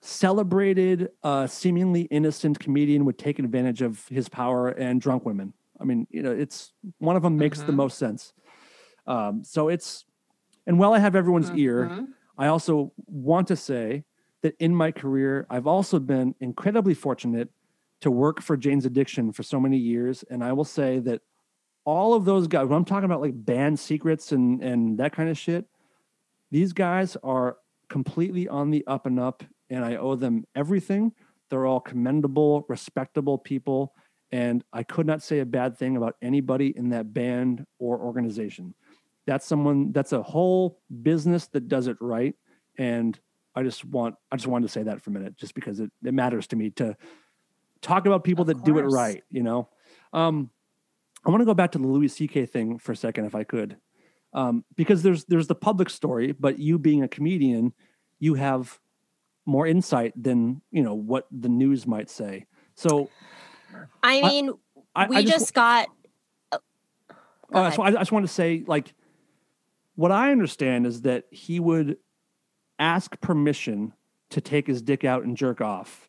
celebrated, 0.00 1.10
uh, 1.22 1.46
seemingly 1.46 2.02
innocent 2.02 2.58
comedian 2.58 3.04
would 3.04 3.18
take 3.18 3.38
advantage 3.38 3.82
of 3.82 4.06
his 4.08 4.28
power 4.28 4.68
and 4.68 5.00
drunk 5.00 5.24
women. 5.24 5.52
I 5.80 5.84
mean, 5.84 6.06
you 6.10 6.22
know, 6.22 6.32
it's 6.32 6.72
one 6.98 7.16
of 7.16 7.22
them 7.22 7.36
makes 7.36 7.62
the 7.62 7.72
Mhm. 7.72 7.76
most 7.76 7.98
sense. 7.98 8.32
Um, 9.06 9.42
so 9.44 9.68
it's, 9.68 10.04
and 10.66 10.78
while 10.78 10.92
I 10.92 10.98
have 10.98 11.16
everyone's 11.16 11.50
ear, 11.52 11.88
Mhm. 11.90 12.08
I 12.36 12.46
also 12.46 12.92
want 13.06 13.48
to 13.48 13.56
say 13.56 14.04
that 14.42 14.54
in 14.60 14.74
my 14.74 14.92
career, 14.92 15.46
I've 15.50 15.66
also 15.66 15.98
been 15.98 16.34
incredibly 16.40 16.94
fortunate 16.94 17.50
to 18.00 18.10
work 18.10 18.40
for 18.40 18.56
Jane's 18.56 18.86
Addiction 18.86 19.32
for 19.32 19.42
so 19.42 19.58
many 19.58 19.76
years. 19.76 20.22
And 20.30 20.44
I 20.44 20.52
will 20.52 20.64
say 20.64 21.00
that 21.00 21.22
all 21.84 22.14
of 22.14 22.24
those 22.24 22.46
guys, 22.46 22.68
when 22.68 22.76
I'm 22.76 22.84
talking 22.84 23.06
about 23.06 23.20
like 23.20 23.44
band 23.44 23.80
secrets 23.80 24.30
and, 24.30 24.62
and 24.62 24.98
that 24.98 25.12
kind 25.12 25.28
of 25.28 25.36
shit, 25.36 25.66
these 26.50 26.72
guys 26.72 27.16
are 27.24 27.56
completely 27.88 28.48
on 28.48 28.70
the 28.70 28.86
up 28.86 29.06
and 29.06 29.18
up, 29.18 29.42
and 29.70 29.84
I 29.84 29.96
owe 29.96 30.14
them 30.14 30.44
everything. 30.54 31.12
They're 31.50 31.66
all 31.66 31.80
commendable, 31.80 32.64
respectable 32.68 33.38
people. 33.38 33.94
And 34.30 34.62
I 34.72 34.82
could 34.82 35.06
not 35.06 35.22
say 35.22 35.40
a 35.40 35.46
bad 35.46 35.78
thing 35.78 35.96
about 35.96 36.16
anybody 36.20 36.76
in 36.76 36.90
that 36.90 37.14
band 37.14 37.64
or 37.78 37.98
organization. 37.98 38.74
That's 39.26 39.46
someone, 39.46 39.92
that's 39.92 40.12
a 40.12 40.22
whole 40.22 40.80
business 41.02 41.46
that 41.48 41.68
does 41.68 41.86
it 41.86 41.96
right. 42.00 42.34
And 42.78 43.18
I 43.54 43.62
just 43.62 43.84
want, 43.84 44.16
I 44.30 44.36
just 44.36 44.46
wanted 44.46 44.66
to 44.66 44.72
say 44.72 44.82
that 44.82 45.00
for 45.00 45.10
a 45.10 45.12
minute, 45.12 45.36
just 45.36 45.54
because 45.54 45.80
it, 45.80 45.90
it 46.04 46.14
matters 46.14 46.46
to 46.48 46.56
me 46.56 46.70
to 46.70 46.96
talk 47.80 48.06
about 48.06 48.24
people 48.24 48.42
Of 48.42 48.48
that 48.48 48.64
do 48.64 48.78
it 48.78 48.82
right, 48.82 49.22
you 49.30 49.42
know? 49.42 49.68
Um, 50.12 50.50
I 51.24 51.30
want 51.30 51.40
to 51.40 51.46
go 51.46 51.54
back 51.54 51.72
to 51.72 51.78
the 51.78 51.86
Louis 51.86 52.08
C.K. 52.08 52.46
thing 52.46 52.78
for 52.78 52.92
a 52.92 52.96
second, 52.96 53.24
if 53.24 53.34
I 53.34 53.44
could, 53.44 53.76
um, 54.32 54.64
because 54.76 55.02
there's 55.02 55.24
there's 55.24 55.46
the 55.46 55.54
public 55.54 55.90
story, 55.90 56.32
but 56.32 56.58
you 56.58 56.78
being 56.78 57.02
a 57.02 57.08
comedian, 57.08 57.72
you 58.18 58.34
have 58.34 58.78
more 59.46 59.66
insight 59.66 60.12
than 60.20 60.60
you 60.70 60.82
know 60.82 60.94
what 60.94 61.26
the 61.30 61.48
news 61.48 61.86
might 61.86 62.10
say. 62.10 62.46
So 62.74 63.10
I 64.02 64.22
mean, 64.22 64.52
I, 64.94 65.06
we 65.06 65.16
I 65.16 65.22
just, 65.22 65.54
got. 65.54 65.88
oh, 66.52 66.58
go 67.52 67.62
that's 67.62 67.78
why 67.78 67.86
I, 67.86 67.88
I 67.88 67.92
just 67.92 68.12
want 68.12 68.26
to 68.26 68.32
say, 68.32 68.64
like, 68.66 68.94
what 69.94 70.12
I 70.12 70.32
understand 70.32 70.86
is 70.86 71.02
that 71.02 71.24
he 71.30 71.60
would 71.60 71.96
ask 72.78 73.20
permission 73.20 73.92
to 74.30 74.40
take 74.40 74.66
his 74.66 74.82
dick 74.82 75.04
out 75.04 75.24
and 75.24 75.36
jerk 75.36 75.60
off. 75.60 76.08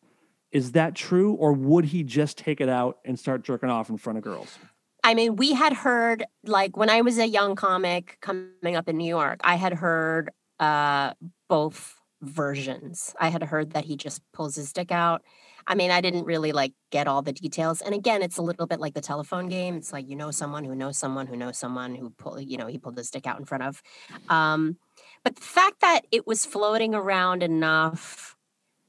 Is 0.52 0.72
that 0.72 0.94
true, 0.94 1.32
or 1.34 1.52
would 1.52 1.86
he 1.86 2.02
just 2.02 2.36
take 2.36 2.60
it 2.60 2.68
out 2.68 2.98
and 3.04 3.18
start 3.18 3.42
jerking 3.42 3.70
off 3.70 3.88
in 3.88 3.96
front 3.96 4.18
of 4.18 4.24
girls? 4.24 4.58
I 5.04 5.14
mean, 5.14 5.36
we 5.36 5.52
had 5.52 5.72
heard 5.72 6.24
like 6.44 6.76
when 6.76 6.90
I 6.90 7.00
was 7.00 7.18
a 7.18 7.26
young 7.26 7.54
comic 7.56 8.18
coming 8.20 8.76
up 8.76 8.88
in 8.88 8.96
New 8.96 9.08
York, 9.08 9.40
I 9.44 9.56
had 9.56 9.74
heard 9.74 10.30
uh, 10.58 11.14
both 11.48 11.96
versions. 12.22 13.14
I 13.18 13.28
had 13.28 13.42
heard 13.42 13.72
that 13.72 13.84
he 13.84 13.96
just 13.96 14.20
pulls 14.32 14.54
his 14.56 14.72
dick 14.72 14.92
out. 14.92 15.22
I 15.66 15.74
mean, 15.74 15.90
I 15.90 16.00
didn't 16.00 16.24
really 16.24 16.52
like 16.52 16.72
get 16.90 17.06
all 17.06 17.22
the 17.22 17.32
details. 17.32 17.80
And 17.80 17.94
again, 17.94 18.22
it's 18.22 18.38
a 18.38 18.42
little 18.42 18.66
bit 18.66 18.80
like 18.80 18.94
the 18.94 19.00
telephone 19.00 19.48
game. 19.48 19.76
It's 19.76 19.92
like 19.92 20.08
you 20.08 20.16
know 20.16 20.30
someone 20.30 20.64
who 20.64 20.74
knows 20.74 20.98
someone 20.98 21.26
who 21.26 21.36
knows 21.36 21.58
someone 21.58 21.94
who 21.94 22.10
pull, 22.10 22.40
you 22.40 22.56
know, 22.56 22.66
he 22.66 22.78
pulled 22.78 22.96
his 22.96 23.10
dick 23.10 23.26
out 23.26 23.38
in 23.38 23.44
front 23.44 23.64
of. 23.64 23.82
Um, 24.28 24.76
but 25.22 25.36
the 25.36 25.42
fact 25.42 25.80
that 25.80 26.02
it 26.10 26.26
was 26.26 26.44
floating 26.44 26.94
around 26.94 27.42
enough 27.42 28.36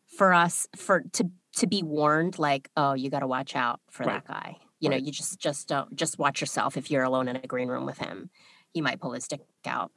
for 0.07 0.33
us 0.33 0.67
for 0.75 1.03
to 1.13 1.29
to 1.57 1.67
be 1.67 1.83
warned, 1.83 2.39
like, 2.39 2.69
oh, 2.77 2.93
you 2.93 3.09
got 3.09 3.19
to 3.19 3.27
watch 3.27 3.55
out 3.55 3.81
for 3.89 4.03
Right. 4.05 4.25
that 4.25 4.27
guy. 4.27 4.57
You 4.81 4.89
know, 4.89 4.97
you 4.97 5.11
just 5.11 5.39
just 5.39 5.69
don't 5.69 5.95
just 5.95 6.19
watch 6.19 6.41
yourself 6.41 6.75
if 6.75 6.91
you're 6.91 7.03
alone 7.03 7.29
in 7.29 7.37
a 7.37 7.47
green 7.47 7.69
room 7.69 7.85
with 7.85 7.99
him. 7.99 8.29
He 8.73 8.81
might 8.81 8.99
pull 8.99 9.13
his 9.13 9.27
dick 9.27 9.41
out. 9.65 9.91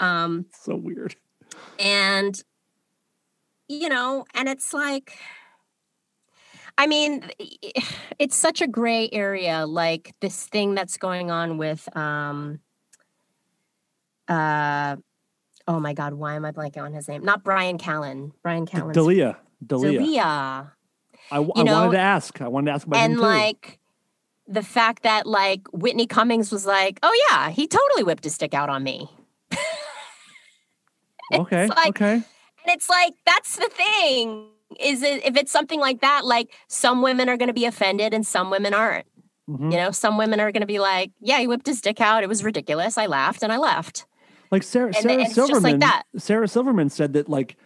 Um, 0.00 0.46
So 0.62 0.76
weird. 0.76 1.16
and 1.78 2.42
you 3.68 3.88
know 3.88 4.24
and 4.34 4.48
it's 4.48 4.72
like 4.72 5.18
i 6.78 6.86
mean 6.86 7.28
it's 8.18 8.36
such 8.36 8.60
a 8.60 8.66
gray 8.68 9.08
area 9.12 9.66
like 9.66 10.12
this 10.20 10.46
thing 10.46 10.74
that's 10.74 10.96
going 10.98 11.30
on 11.32 11.58
with 11.58 11.88
um 11.96 12.60
uh 14.28 14.94
oh 15.66 15.80
my 15.80 15.94
god 15.94 16.14
why 16.14 16.34
am 16.34 16.44
i 16.44 16.52
blanking 16.52 16.82
on 16.82 16.92
his 16.92 17.08
name 17.08 17.24
not 17.24 17.42
brian 17.42 17.76
callen 17.78 18.30
brian 18.42 18.66
callen 18.66 18.92
D'Elia. 18.92 19.38
D'Elia. 19.66 19.98
D'Elia. 19.98 20.72
I, 21.32 21.38
I 21.38 21.62
know, 21.64 21.72
wanted 21.72 21.92
to 21.92 21.98
ask. 21.98 22.40
I 22.40 22.46
wanted 22.48 22.66
to 22.66 22.72
ask 22.74 22.86
about 22.86 23.00
him 23.10 23.16
too. 23.16 23.20
like 23.22 23.80
the 24.48 24.62
fact 24.62 25.02
that 25.02 25.26
like 25.26 25.62
Whitney 25.72 26.06
Cummings 26.06 26.50
was 26.52 26.66
like, 26.66 26.98
"Oh 27.02 27.26
yeah, 27.30 27.50
he 27.50 27.66
totally 27.66 28.02
whipped 28.02 28.24
his 28.24 28.34
stick 28.34 28.54
out 28.54 28.68
on 28.68 28.82
me." 28.82 29.08
okay, 31.34 31.66
like- 31.66 31.88
okay. 31.88 32.14
And 32.14 32.74
it's 32.74 32.88
like 32.88 33.14
that's 33.24 33.56
the 33.56 33.68
thing 33.68 34.48
is 34.80 35.02
it, 35.02 35.24
if 35.24 35.36
it's 35.36 35.52
something 35.52 35.78
like 35.80 36.00
that, 36.00 36.24
like 36.24 36.50
some 36.68 37.00
women 37.02 37.28
are 37.28 37.36
going 37.36 37.46
to 37.48 37.54
be 37.54 37.64
offended 37.64 38.12
and 38.12 38.26
some 38.26 38.50
women 38.50 38.74
aren't. 38.74 39.06
Mhm. 39.48 39.70
You 39.70 39.78
know, 39.78 39.90
some 39.92 40.18
women 40.18 40.40
are 40.40 40.50
going 40.50 40.62
to 40.62 40.66
be 40.66 40.80
like, 40.80 41.12
"Yeah, 41.20 41.38
he 41.38 41.46
whipped 41.46 41.66
his 41.66 41.80
dick 41.80 42.00
out. 42.00 42.24
It 42.24 42.28
was 42.28 42.42
ridiculous. 42.42 42.98
I 42.98 43.06
laughed 43.06 43.42
and 43.44 43.52
I 43.52 43.58
left." 43.58 44.06
Like 44.50 44.62
Sarah, 44.62 44.86
and 44.88 44.96
Sarah 44.96 45.16
like 45.18 45.30
Silverman. 45.32 45.78
that. 45.80 46.02
Sarah 46.18 46.48
Silverman 46.48 46.88
said 46.90 47.12
that 47.12 47.28
like 47.28 47.56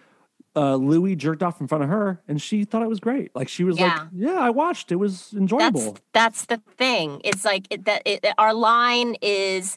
uh, 0.56 0.74
Louis 0.74 1.14
jerked 1.16 1.42
off 1.42 1.60
in 1.60 1.68
front 1.68 1.84
of 1.84 1.90
her, 1.90 2.20
and 2.26 2.40
she 2.42 2.64
thought 2.64 2.82
it 2.82 2.88
was 2.88 3.00
great. 3.00 3.34
Like 3.36 3.48
she 3.48 3.64
was 3.64 3.78
Yeah. 3.78 3.98
like, 3.98 4.08
"Yeah, 4.12 4.34
I 4.40 4.50
watched. 4.50 4.90
It 4.90 4.96
was 4.96 5.32
enjoyable." 5.32 5.80
That's 5.80 6.00
that's 6.12 6.44
the 6.46 6.60
thing. 6.76 7.20
It's 7.24 7.44
like 7.44 7.66
it, 7.70 7.84
that. 7.84 8.02
It, 8.04 8.26
our 8.36 8.52
line 8.52 9.14
is 9.22 9.76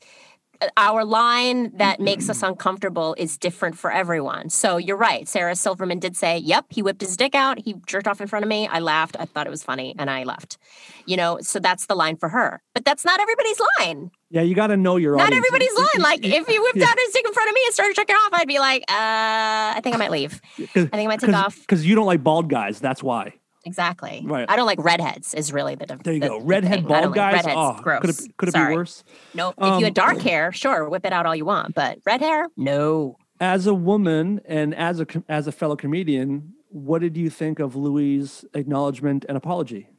uh, 0.61 0.67
our 0.77 1.05
line 1.05 1.75
that 1.77 1.99
makes 1.99 2.29
us 2.29 2.41
uncomfortable 2.41 3.15
is 3.19 3.37
different 3.37 3.77
for 3.77 3.91
everyone. 3.91 4.49
So 4.49 4.77
you're 4.77 4.97
right. 4.97 5.27
Sarah 5.27 5.55
Silverman 5.55 5.99
did 5.99 6.15
say, 6.17 6.37
"Yep, 6.39 6.65
he 6.69 6.81
whipped 6.81 7.01
his 7.01 7.15
dick 7.17 7.35
out. 7.35 7.59
He 7.59 7.75
jerked 7.85 8.07
off 8.07 8.19
in 8.19 8.27
front 8.27 8.43
of 8.43 8.49
me. 8.49 8.67
I 8.67 8.79
laughed. 8.79 9.15
I 9.19 9.25
thought 9.25 9.45
it 9.45 9.51
was 9.51 9.63
funny, 9.63 9.93
and 9.99 10.09
I 10.09 10.23
left." 10.23 10.57
You 11.05 11.17
know, 11.17 11.37
so 11.41 11.59
that's 11.59 11.85
the 11.85 11.95
line 11.95 12.17
for 12.17 12.29
her. 12.29 12.61
But 12.73 12.83
that's 12.85 13.05
not 13.05 13.19
everybody's 13.19 13.61
line. 13.79 14.09
Yeah, 14.33 14.41
you 14.41 14.55
got 14.55 14.67
to 14.67 14.77
know 14.77 14.97
your 14.97 15.13
own. 15.13 15.19
Not 15.19 15.27
audience. 15.27 15.45
everybody's 15.47 15.77
line. 15.77 16.01
Like 16.01 16.19
if 16.25 16.47
he 16.47 16.57
whipped 16.59 16.77
Yeah. 16.77 16.87
out 16.87 16.97
his 16.97 17.13
dick 17.13 17.23
in 17.25 17.33
front 17.33 17.49
of 17.49 17.53
me 17.53 17.61
and 17.67 17.73
started 17.73 17.95
checking 17.95 18.15
off, 18.15 18.29
I'd 18.33 18.47
be 18.47 18.57
like, 18.57 18.81
uh, 18.89 19.77
I 19.77 19.79
think 19.83 19.93
I 19.95 19.99
might 19.99 20.09
leave. 20.11 20.41
I 20.59 20.65
think 20.65 20.93
I 20.93 21.05
might 21.05 21.19
take 21.19 21.33
off. 21.35 21.59
because 21.59 21.85
you 21.85 21.93
don't 21.95 22.07
like 22.07 22.23
bald 22.23 22.49
guys. 22.49 22.79
That's 22.79 23.03
why. 23.03 23.35
Exactly. 23.63 24.23
Right. 24.25 24.49
I 24.49 24.55
don't 24.55 24.65
like 24.65 24.83
redheads. 24.83 25.35
Is 25.35 25.53
really 25.53 25.75
the 25.75 25.85
difference. 25.85 26.03
There 26.05 26.13
you 26.15 26.19
the- 26.19 26.27
go. 26.29 26.39
Redhead. 26.41 26.79
I 26.79 26.81
bald 26.81 27.05
like 27.05 27.13
guys. 27.15 27.33
redheads. 27.35 27.55
oh, 27.57 27.79
gross. 27.83 28.01
could 28.01 28.09
it 28.09 28.37
could 28.37 28.49
it 28.49 28.55
be 28.55 28.59
worse? 28.59 29.03
Nope. 29.35 29.53
if 29.57 29.63
Um, 29.63 29.79
you 29.79 29.85
had 29.85 29.93
dark 29.93 30.19
hair, 30.19 30.51
sure, 30.51 30.89
whip 30.89 31.05
it 31.05 31.13
out 31.13 31.25
all 31.27 31.35
you 31.35 31.45
want. 31.45 31.75
But 31.75 31.99
red 32.05 32.19
hair, 32.19 32.47
no. 32.57 33.17
As 33.39 33.67
a 33.67 33.73
woman 33.73 34.41
and 34.45 34.73
as 34.73 34.99
a 34.99 35.05
as 35.29 35.45
a 35.45 35.51
fellow 35.51 35.75
comedian, 35.75 36.53
what 36.69 37.01
did 37.01 37.15
you 37.17 37.29
think 37.29 37.59
of 37.59 37.75
Louis' 37.75 38.43
acknowledgement 38.55 39.25
and 39.29 39.37
apology? 39.37 39.89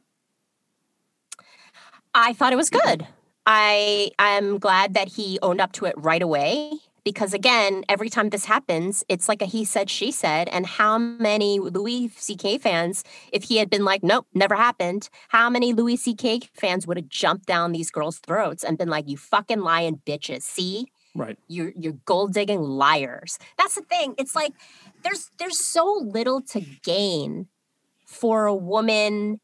I 2.13 2.33
thought 2.33 2.53
it 2.53 2.57
was 2.57 2.69
good. 2.69 3.07
I 3.45 4.11
I'm 4.19 4.57
glad 4.59 4.93
that 4.95 5.09
he 5.09 5.39
owned 5.41 5.61
up 5.61 5.71
to 5.73 5.85
it 5.85 5.95
right 5.97 6.21
away 6.21 6.71
because 7.03 7.33
again, 7.33 7.83
every 7.87 8.09
time 8.09 8.29
this 8.29 8.45
happens, 8.45 9.03
it's 9.07 9.29
like 9.29 9.41
a 9.41 9.45
he 9.45 9.63
said 9.63 9.89
she 9.89 10.11
said 10.11 10.49
and 10.49 10.65
how 10.65 10.97
many 10.97 11.59
Louis 11.59 12.07
CK 12.09 12.59
fans 12.59 13.03
if 13.31 13.43
he 13.43 13.57
had 13.57 13.69
been 13.69 13.85
like 13.85 14.03
nope, 14.03 14.27
never 14.33 14.55
happened, 14.55 15.09
how 15.29 15.49
many 15.49 15.73
Louis 15.73 15.97
CK 15.97 16.49
fans 16.53 16.87
would 16.87 16.97
have 16.97 17.09
jumped 17.09 17.45
down 17.45 17.71
these 17.71 17.91
girls' 17.91 18.19
throats 18.19 18.63
and 18.63 18.77
been 18.77 18.89
like 18.89 19.07
you 19.07 19.17
fucking 19.17 19.61
lying 19.61 20.01
bitches. 20.05 20.41
See? 20.41 20.87
Right. 21.17 21.37
you're 21.47 21.71
you're 21.77 21.93
gold 22.05 22.33
digging 22.33 22.61
liars. 22.61 23.39
That's 23.57 23.75
the 23.75 23.83
thing. 23.83 24.15
It's 24.17 24.35
like 24.35 24.53
there's 25.03 25.31
there's 25.37 25.59
so 25.59 26.03
little 26.05 26.41
to 26.41 26.59
gain 26.83 27.47
for 28.05 28.47
a 28.47 28.55
woman 28.55 29.39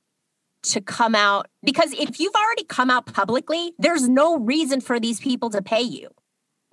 to 0.63 0.81
come 0.81 1.15
out 1.15 1.47
because 1.63 1.93
if 1.93 2.19
you've 2.19 2.35
already 2.35 2.63
come 2.65 2.89
out 2.89 3.05
publicly, 3.05 3.73
there's 3.79 4.07
no 4.07 4.37
reason 4.37 4.81
for 4.81 4.99
these 4.99 5.19
people 5.19 5.49
to 5.49 5.61
pay 5.61 5.81
you. 5.81 6.09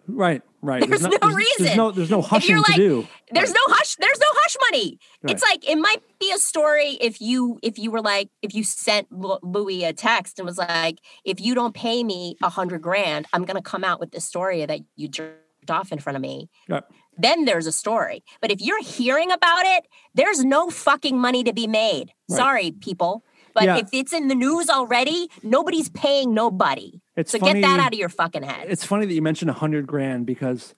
Right. 0.07 0.43
Right. 0.61 0.87
There's 0.89 1.03
no 1.03 1.11
There's 1.21 1.35
reason. 1.35 1.77
no 1.77 1.91
there's 1.93 2.11
no 2.11 2.21
hushing 2.21 2.57
like- 2.57 2.67
to 2.67 2.73
do. 2.75 3.09
There's 3.31 3.53
no 3.53 3.61
hush. 3.69 3.95
There's 3.97 4.19
no 4.19 4.27
hush 4.31 4.57
money. 4.71 4.99
It's 5.29 5.43
like 5.43 5.69
it 5.69 5.77
might 5.77 6.03
be 6.19 6.33
a 6.33 6.39
story 6.39 6.97
if 7.01 7.21
you 7.21 7.61
if 7.63 7.79
you 7.79 7.91
were 7.91 8.01
like 8.01 8.31
if 8.43 8.55
you 8.55 8.65
sent 8.65 9.07
Louis 9.13 9.85
a 9.85 9.93
text 9.93 10.39
and 10.39 10.47
was 10.47 10.59
like, 10.59 10.99
if 11.25 11.41
you 11.41 11.55
don't 11.55 11.75
pay 11.75 12.03
me 12.03 12.37
a 12.43 12.49
hundred 12.49 12.83
grand, 12.83 13.27
I'm 13.33 13.45
gonna 13.45 13.63
come 13.63 13.85
out 13.85 14.01
with 14.01 14.11
this 14.11 14.25
story 14.25 14.65
that 14.67 14.81
you 14.97 15.07
jerked 15.09 15.71
off 15.71 15.93
in 15.93 15.99
front 15.99 16.17
of 16.17 16.23
me. 16.23 16.49
Right. 16.69 16.83
Then 17.17 17.45
there's 17.45 17.67
a 17.67 17.73
story. 17.73 18.25
But 18.41 18.51
if 18.51 18.61
you're 18.61 18.83
hearing 18.83 19.31
about 19.31 19.65
it, 19.67 19.87
there's 20.15 20.45
no 20.45 20.71
fucking 20.71 21.19
money 21.19 21.45
to 21.45 21.53
be 21.53 21.67
made. 21.67 22.13
Right. 22.29 22.37
Sorry, 22.37 22.71
people. 22.73 23.25
But 23.59 23.65
Yeah. 23.65 23.77
if 23.79 23.89
it's 23.93 24.13
in 24.13 24.29
the 24.29 24.37
news 24.37 24.69
already, 24.71 25.29
nobody's 25.43 25.89
paying 25.89 26.33
nobody. 26.33 27.01
It's 27.17 27.33
so 27.33 27.39
funny- 27.41 27.61
get 27.61 27.67
that 27.67 27.81
out 27.81 27.93
of 27.93 27.99
your 27.99 28.09
fucking 28.09 28.45
head. 28.45 28.67
It's 28.71 28.85
funny 28.85 29.05
that 29.05 29.13
you 29.13 29.21
mentioned 29.23 29.51
a 29.51 29.55
hundred 29.55 29.85
grand 29.87 30.27
because 30.27 30.77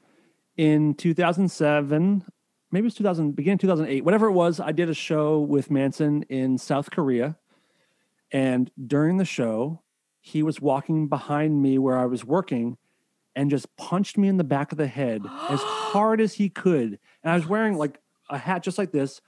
in 0.57 0.95
2007, 0.95 2.25
maybe 2.73 2.85
it 2.85 2.87
was 2.87 2.95
2000, 2.95 3.33
beginning 3.37 3.59
2008, 3.59 4.03
whatever 4.03 4.29
it 4.29 4.33
was, 4.33 4.61
I 4.61 4.73
did 4.73 4.89
a 4.89 4.95
show 4.95 5.41
with 5.41 5.71
Manson 5.71 6.23
in 6.31 6.57
South 6.57 6.91
Korea, 6.91 7.37
and 8.33 8.71
during 8.87 9.19
the 9.19 9.25
show, 9.27 9.83
he 10.23 10.43
was 10.43 10.59
walking 10.61 11.07
behind 11.09 11.61
me 11.63 11.77
where 11.79 11.99
I 11.99 12.07
was 12.07 12.25
working, 12.25 12.79
and 13.37 13.51
just 13.51 13.75
punched 13.77 14.17
me 14.17 14.27
in 14.29 14.39
the 14.39 14.45
back 14.45 14.73
of 14.73 14.79
the 14.79 14.87
head 14.87 15.23
as 15.51 15.61
hard 15.63 16.21
as 16.21 16.35
he 16.35 16.49
could. 16.49 16.99
And 17.23 17.31
I 17.33 17.35
was 17.35 17.47
wearing 17.47 17.77
like 17.77 17.99
a 18.31 18.39
hat 18.39 18.63
just 18.63 18.79
like 18.79 18.93
this. 18.93 19.21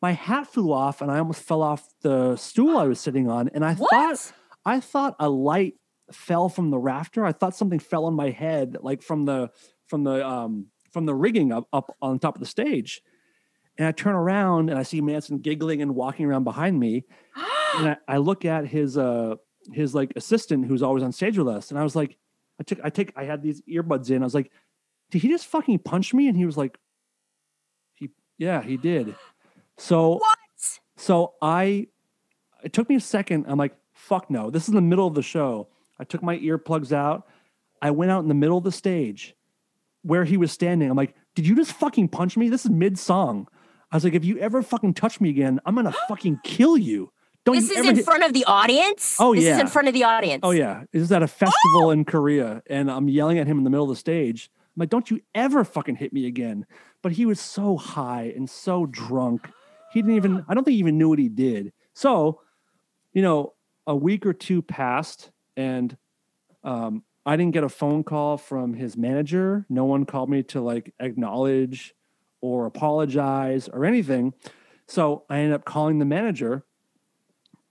My 0.00 0.12
hat 0.12 0.46
flew 0.46 0.72
off, 0.72 1.02
and 1.02 1.10
I 1.10 1.18
almost 1.18 1.42
fell 1.42 1.62
off 1.62 1.88
the 2.02 2.36
stool 2.36 2.78
I 2.78 2.86
was 2.86 3.00
sitting 3.00 3.28
on. 3.28 3.48
And 3.48 3.64
I 3.64 3.74
What? 3.74 3.90
thought, 3.90 4.32
I 4.64 4.80
thought 4.80 5.16
a 5.18 5.28
light 5.28 5.74
fell 6.12 6.48
from 6.48 6.70
the 6.70 6.78
rafter. 6.78 7.24
I 7.24 7.32
thought 7.32 7.56
something 7.56 7.78
fell 7.80 8.04
on 8.04 8.14
my 8.14 8.30
head, 8.30 8.76
like 8.80 9.02
from 9.02 9.24
the 9.24 9.50
from 9.86 10.04
the 10.04 10.26
um 10.26 10.66
from 10.92 11.06
the 11.06 11.14
rigging 11.14 11.52
up 11.52 11.66
up 11.72 11.96
on 12.00 12.18
top 12.18 12.36
of 12.36 12.40
the 12.40 12.46
stage. 12.46 13.02
And 13.76 13.86
I 13.86 13.92
turn 13.92 14.14
around 14.14 14.70
and 14.70 14.78
I 14.78 14.82
see 14.82 15.00
Manson 15.00 15.38
giggling 15.38 15.82
and 15.82 15.94
walking 15.94 16.26
around 16.26 16.44
behind 16.44 16.78
me. 16.78 17.04
and 17.76 17.88
I, 18.08 18.14
I 18.14 18.16
look 18.18 18.44
at 18.44 18.66
his 18.66 18.96
uh 18.96 19.36
his 19.72 19.94
like 19.94 20.12
assistant 20.16 20.66
who's 20.66 20.82
always 20.82 21.02
on 21.02 21.12
stage 21.12 21.36
with 21.36 21.48
us, 21.48 21.70
and 21.70 21.78
I 21.78 21.82
was 21.82 21.96
like, 21.96 22.16
I 22.60 22.62
took 22.62 22.78
I 22.84 22.90
take 22.90 23.12
I 23.16 23.24
had 23.24 23.42
these 23.42 23.62
earbuds 23.62 24.10
in. 24.10 24.22
I 24.22 24.26
was 24.26 24.34
like, 24.34 24.50
did 25.10 25.22
he 25.22 25.28
just 25.28 25.46
fucking 25.46 25.80
punch 25.80 26.14
me? 26.14 26.28
And 26.28 26.36
he 26.36 26.46
was 26.46 26.56
like, 26.56 26.78
he 27.94 28.10
yeah 28.38 28.62
he 28.62 28.76
did. 28.76 29.14
So 29.78 30.14
what? 30.16 30.38
so 30.96 31.34
I, 31.40 31.86
it 32.62 32.72
took 32.72 32.88
me 32.88 32.96
a 32.96 33.00
second. 33.00 33.46
I'm 33.48 33.58
like, 33.58 33.76
fuck 33.94 34.30
no. 34.30 34.50
This 34.50 34.68
is 34.68 34.74
the 34.74 34.80
middle 34.80 35.06
of 35.06 35.14
the 35.14 35.22
show. 35.22 35.68
I 35.98 36.04
took 36.04 36.22
my 36.22 36.36
earplugs 36.38 36.92
out. 36.92 37.26
I 37.80 37.90
went 37.92 38.10
out 38.10 38.20
in 38.22 38.28
the 38.28 38.34
middle 38.34 38.58
of 38.58 38.64
the 38.64 38.72
stage 38.72 39.34
where 40.02 40.24
he 40.24 40.36
was 40.36 40.52
standing. 40.52 40.90
I'm 40.90 40.96
like, 40.96 41.14
did 41.34 41.46
you 41.46 41.54
just 41.54 41.72
fucking 41.72 42.08
punch 42.08 42.36
me? 42.36 42.48
This 42.48 42.64
is 42.64 42.70
mid 42.70 42.98
song. 42.98 43.48
I 43.90 43.96
was 43.96 44.04
like, 44.04 44.14
if 44.14 44.24
you 44.24 44.38
ever 44.38 44.62
fucking 44.62 44.94
touch 44.94 45.20
me 45.20 45.30
again, 45.30 45.60
I'm 45.64 45.74
gonna 45.74 45.94
fucking 46.08 46.40
kill 46.44 46.76
you. 46.76 47.12
Don't 47.44 47.54
This 47.54 47.70
you 47.70 47.78
is 47.80 47.86
in 47.86 47.96
hit- 47.96 48.04
front 48.04 48.24
of 48.24 48.32
the 48.32 48.44
audience? 48.44 49.16
Oh, 49.18 49.34
This 49.34 49.44
is 49.44 49.58
in 49.58 49.68
front 49.68 49.88
of 49.88 49.94
the 49.94 50.04
audience. 50.04 50.40
Oh 50.42 50.50
yeah, 50.50 50.84
this 50.92 51.02
is 51.02 51.12
at 51.12 51.22
a 51.22 51.28
festival 51.28 51.86
oh! 51.86 51.90
in 51.90 52.04
Korea, 52.04 52.62
and 52.68 52.90
I'm 52.90 53.08
yelling 53.08 53.38
at 53.38 53.46
him 53.46 53.58
in 53.58 53.64
the 53.64 53.70
middle 53.70 53.84
of 53.84 53.90
the 53.90 53.96
stage. 53.96 54.50
I'm 54.76 54.80
like, 54.80 54.90
"Don't 54.90 55.10
you 55.10 55.20
ever 55.34 55.64
fucking 55.64 55.96
hit 55.96 56.12
me 56.12 56.26
again!" 56.26 56.66
But 57.00 57.12
he 57.12 57.24
was 57.24 57.40
so 57.40 57.76
high 57.76 58.32
and 58.36 58.50
so 58.50 58.84
drunk, 58.86 59.48
he 59.92 60.02
didn't 60.02 60.16
even. 60.16 60.44
I 60.48 60.54
don't 60.54 60.64
think 60.64 60.74
he 60.74 60.78
even 60.80 60.98
knew 60.98 61.08
what 61.08 61.18
he 61.18 61.28
did. 61.28 61.72
So, 61.94 62.40
you 63.12 63.22
know, 63.22 63.54
a 63.86 63.96
week 63.96 64.26
or 64.26 64.32
two 64.32 64.62
passed, 64.62 65.30
and 65.56 65.96
um, 66.62 67.02
I 67.24 67.36
didn't 67.36 67.54
get 67.54 67.64
a 67.64 67.68
phone 67.68 68.04
call 68.04 68.36
from 68.36 68.74
his 68.74 68.96
manager. 68.96 69.66
No 69.68 69.84
one 69.84 70.04
called 70.04 70.30
me 70.30 70.42
to 70.44 70.60
like 70.60 70.94
acknowledge 71.00 71.94
or 72.40 72.66
apologize 72.66 73.68
or 73.68 73.84
anything. 73.84 74.34
So 74.86 75.24
I 75.28 75.38
ended 75.38 75.54
up 75.54 75.64
calling 75.64 75.98
the 75.98 76.04
manager, 76.04 76.64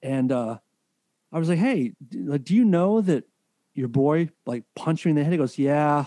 and 0.02 0.32
uh, 0.32 0.58
I 1.32 1.40
was 1.40 1.50
like, 1.50 1.60
"Hey, 1.60 1.94
do 2.10 2.56
you 2.56 2.66
know 2.66 3.02
that 3.02 3.26
your 3.74 3.88
boy 3.88 4.30
like 4.46 4.64
punched 4.76 5.06
me 5.06 5.12
in 5.12 5.16
the 5.16 5.24
head?" 5.24 5.34
He 5.34 5.38
goes, 5.38 5.58
"Yeah, 5.58 6.06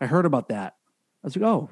I 0.00 0.06
heard 0.06 0.26
about 0.26 0.48
that." 0.48 0.76
I 1.22 1.26
was 1.26 1.36
like, 1.36 1.44
"Oh, 1.44 1.70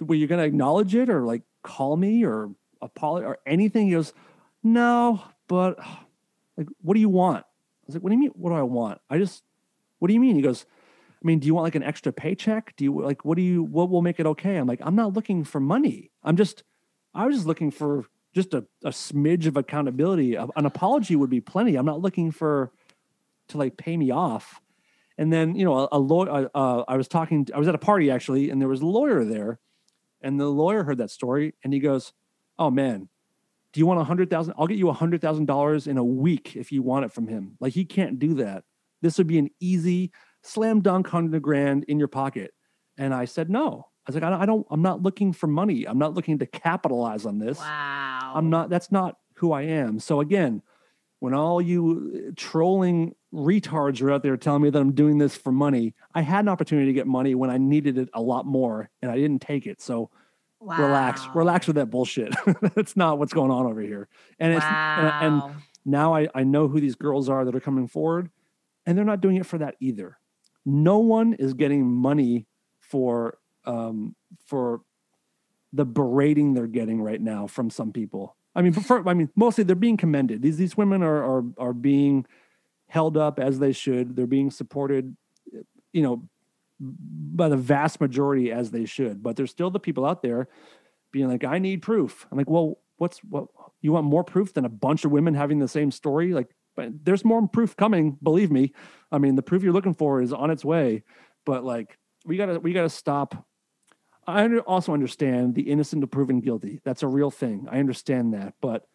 were 0.00 0.14
you 0.14 0.26
gonna 0.26 0.44
acknowledge 0.44 0.94
it 0.94 1.08
or 1.08 1.24
like 1.24 1.42
call 1.62 1.96
me 1.96 2.24
or 2.24 2.50
apologize 2.84 3.26
or 3.26 3.38
anything?" 3.46 3.86
He 3.86 3.92
goes, 3.92 4.12
"No, 4.62 5.22
but 5.48 5.78
like, 6.56 6.68
what 6.82 6.94
do 6.94 7.00
you 7.00 7.08
want?" 7.08 7.44
I 7.44 7.86
was 7.86 7.96
like, 7.96 8.02
"What 8.02 8.10
do 8.10 8.14
you 8.14 8.20
mean? 8.20 8.32
What 8.34 8.50
do 8.50 8.56
I 8.56 8.62
want? 8.62 9.00
I 9.10 9.18
just, 9.18 9.42
what 9.98 10.08
do 10.08 10.14
you 10.14 10.20
mean?" 10.20 10.36
He 10.36 10.42
goes, 10.42 10.66
"I 11.22 11.26
mean, 11.26 11.38
do 11.38 11.46
you 11.46 11.54
want 11.54 11.64
like 11.64 11.74
an 11.74 11.82
extra 11.82 12.12
paycheck? 12.12 12.74
Do 12.76 12.84
you 12.84 13.00
like 13.00 13.24
what 13.24 13.36
do 13.36 13.42
you 13.42 13.62
what 13.62 13.90
will 13.90 14.02
make 14.02 14.20
it 14.20 14.26
okay?" 14.26 14.56
I'm 14.56 14.66
like, 14.66 14.80
"I'm 14.82 14.96
not 14.96 15.14
looking 15.14 15.44
for 15.44 15.60
money. 15.60 16.10
I'm 16.22 16.36
just, 16.36 16.62
I 17.14 17.26
was 17.26 17.36
just 17.36 17.46
looking 17.46 17.70
for." 17.70 18.06
Just 18.34 18.52
a, 18.52 18.66
a 18.82 18.90
smidge 18.90 19.46
of 19.46 19.56
accountability. 19.56 20.34
An 20.34 20.66
apology 20.66 21.14
would 21.14 21.30
be 21.30 21.40
plenty. 21.40 21.76
I'm 21.76 21.86
not 21.86 22.00
looking 22.00 22.32
for 22.32 22.72
to 23.46 23.58
like 23.58 23.76
pay 23.76 23.96
me 23.96 24.10
off. 24.10 24.60
And 25.16 25.32
then, 25.32 25.54
you 25.54 25.64
know, 25.64 25.78
a, 25.78 25.88
a 25.92 25.98
lawyer, 25.98 26.50
uh, 26.54 26.82
I 26.88 26.96
was 26.96 27.08
talking, 27.08 27.46
I 27.54 27.58
was 27.58 27.68
at 27.68 27.74
a 27.74 27.78
party 27.78 28.10
actually, 28.10 28.50
and 28.50 28.60
there 28.60 28.68
was 28.68 28.80
a 28.80 28.86
lawyer 28.86 29.24
there. 29.24 29.60
And 30.20 30.40
the 30.40 30.46
lawyer 30.46 30.82
heard 30.82 30.98
that 30.98 31.10
story 31.10 31.54
and 31.62 31.72
he 31.72 31.78
goes, 31.78 32.12
Oh 32.58 32.70
man, 32.70 33.08
do 33.72 33.80
you 33.80 33.86
want 33.86 34.00
a 34.00 34.04
hundred 34.04 34.30
thousand? 34.30 34.54
I'll 34.58 34.66
get 34.66 34.78
you 34.78 34.88
a 34.88 34.94
hundred 34.94 35.20
thousand 35.20 35.46
dollars 35.46 35.86
in 35.86 35.98
a 35.98 36.04
week 36.04 36.56
if 36.56 36.72
you 36.72 36.82
want 36.82 37.04
it 37.04 37.12
from 37.12 37.26
him. 37.26 37.56
Like 37.60 37.72
he 37.72 37.84
can't 37.84 38.18
do 38.18 38.34
that. 38.34 38.64
This 39.02 39.18
would 39.18 39.26
be 39.26 39.38
an 39.38 39.50
easy 39.60 40.12
slam 40.42 40.80
dunk 40.80 41.08
hundred 41.08 41.42
grand 41.42 41.84
in 41.84 41.98
your 41.98 42.08
pocket. 42.08 42.52
And 42.96 43.12
I 43.12 43.24
said, 43.24 43.50
No. 43.50 43.88
I 44.06 44.10
was 44.10 44.16
like, 44.16 44.24
I 44.24 44.30
don't, 44.30 44.42
I 44.42 44.46
don't, 44.46 44.66
I'm 44.70 44.82
not 44.82 45.02
looking 45.02 45.32
for 45.32 45.46
money. 45.46 45.86
I'm 45.86 45.96
not 45.96 46.12
looking 46.12 46.38
to 46.40 46.46
capitalize 46.46 47.24
on 47.24 47.38
this. 47.38 47.58
Wow. 47.58 48.32
I'm 48.34 48.50
not. 48.50 48.68
That's 48.68 48.92
not 48.92 49.16
who 49.36 49.52
I 49.52 49.62
am. 49.62 49.98
So 49.98 50.20
again, 50.20 50.62
when 51.20 51.32
all 51.32 51.60
you 51.60 52.28
uh, 52.28 52.32
trolling 52.36 53.14
retards 53.32 54.02
are 54.02 54.10
out 54.12 54.22
there 54.22 54.36
telling 54.36 54.62
me 54.62 54.68
that 54.68 54.78
I'm 54.78 54.92
doing 54.92 55.16
this 55.16 55.36
for 55.36 55.52
money, 55.52 55.94
I 56.14 56.20
had 56.20 56.44
an 56.44 56.50
opportunity 56.50 56.86
to 56.88 56.92
get 56.92 57.06
money 57.06 57.34
when 57.34 57.48
I 57.48 57.56
needed 57.56 57.96
it 57.96 58.10
a 58.12 58.20
lot 58.20 58.44
more, 58.44 58.90
and 59.00 59.10
I 59.10 59.16
didn't 59.16 59.40
take 59.40 59.66
it. 59.66 59.80
So 59.80 60.10
Wow. 60.64 60.78
relax 61.34 61.66
with 61.66 61.76
that 61.76 61.86
bullshit. 61.86 62.34
That's 62.74 62.96
not 62.96 63.18
what's 63.18 63.34
going 63.34 63.50
on 63.50 63.66
over 63.66 63.80
here. 63.80 64.08
And 64.38 64.54
it's 64.54 64.64
and, 64.64 65.34
and 65.44 65.54
now 65.84 66.14
I, 66.14 66.28
I 66.34 66.44
know 66.44 66.68
who 66.68 66.80
these 66.80 66.94
girls 66.94 67.28
are 67.28 67.44
that 67.44 67.54
are 67.54 67.60
coming 67.60 67.86
forward, 67.86 68.30
and 68.86 68.96
they're 68.96 69.04
not 69.04 69.20
doing 69.20 69.36
it 69.36 69.46
for 69.46 69.58
that 69.58 69.76
either. 69.80 70.18
No 70.64 70.98
one 70.98 71.34
is 71.34 71.52
getting 71.52 71.86
money 71.86 72.46
for 72.80 73.38
um, 73.66 74.14
for 74.46 74.80
the 75.72 75.84
berating 75.84 76.54
they're 76.54 76.66
getting 76.66 77.02
right 77.02 77.20
now 77.20 77.46
from 77.46 77.68
some 77.68 77.92
people. 77.92 78.36
I 78.54 78.62
mean, 78.62 78.72
for, 78.72 79.06
I 79.08 79.14
mean, 79.14 79.30
mostly 79.34 79.64
they're 79.64 79.76
being 79.76 79.96
commended. 79.96 80.40
These 80.40 80.56
these 80.56 80.76
women 80.76 81.02
are 81.02 81.22
are 81.38 81.44
are 81.58 81.72
being 81.72 82.24
held 82.88 83.16
up 83.16 83.38
as 83.38 83.58
they 83.58 83.72
should. 83.72 84.16
They're 84.16 84.26
being 84.26 84.50
supported, 84.50 85.16
you 85.92 86.02
know, 86.02 86.28
by 86.80 87.48
the 87.48 87.56
vast 87.56 88.00
majority 88.00 88.50
as 88.52 88.70
they 88.70 88.84
should. 88.84 89.22
But 89.22 89.36
there's 89.36 89.50
still 89.50 89.70
the 89.70 89.80
people 89.80 90.04
out 90.04 90.22
there 90.22 90.48
being 91.12 91.28
like, 91.28 91.44
"I 91.44 91.58
need 91.58 91.82
proof." 91.82 92.26
I'm 92.30 92.38
like, 92.38 92.50
"Well, 92.50 92.78
what's 92.96 93.18
what? 93.20 93.48
You 93.80 93.92
want 93.92 94.06
more 94.06 94.24
proof 94.24 94.54
than 94.54 94.64
a 94.64 94.70
bunch 94.70 95.04
of 95.04 95.12
women 95.12 95.34
having 95.34 95.58
the 95.58 95.68
same 95.68 95.90
story? 95.90 96.32
Like, 96.32 96.54
but 96.76 97.04
there's 97.04 97.24
more 97.24 97.46
proof 97.48 97.76
coming. 97.76 98.18
Believe 98.22 98.50
me. 98.50 98.72
I 99.12 99.18
mean, 99.18 99.36
the 99.36 99.42
proof 99.42 99.62
you're 99.62 99.72
looking 99.72 99.94
for 99.94 100.20
is 100.20 100.32
on 100.32 100.50
its 100.50 100.64
way. 100.64 101.04
But 101.46 101.64
like, 101.64 101.98
we 102.24 102.36
gotta 102.36 102.58
we 102.58 102.72
gotta 102.72 102.88
stop. 102.88 103.46
I 104.26 104.46
also 104.60 104.94
understand 104.94 105.54
the 105.54 105.70
innocent 105.70 106.00
to 106.00 106.06
proven 106.06 106.40
guilty. 106.40 106.80
That's 106.84 107.02
a 107.02 107.08
real 107.08 107.30
thing. 107.30 107.68
I 107.70 107.78
understand 107.78 108.32
that, 108.32 108.54
but 108.62 108.86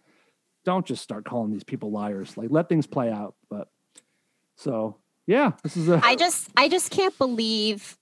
don't 0.66 0.86
just 0.86 1.04
start 1.04 1.26
calling 1.26 1.52
these 1.52 1.64
people 1.64 1.92
liars. 1.92 2.36
Like, 2.36 2.50
let 2.50 2.68
things 2.68 2.88
play 2.88 3.12
out. 3.12 3.36
But 3.50 3.70
so 4.58 4.98
yeah, 5.30 5.52
this 5.62 5.78
is 5.78 5.88
a 5.88 6.02
I 6.04 6.16
just 6.16 6.50
I 6.58 6.68
just 6.70 6.90
can't 6.90 7.16
believe 7.20 7.96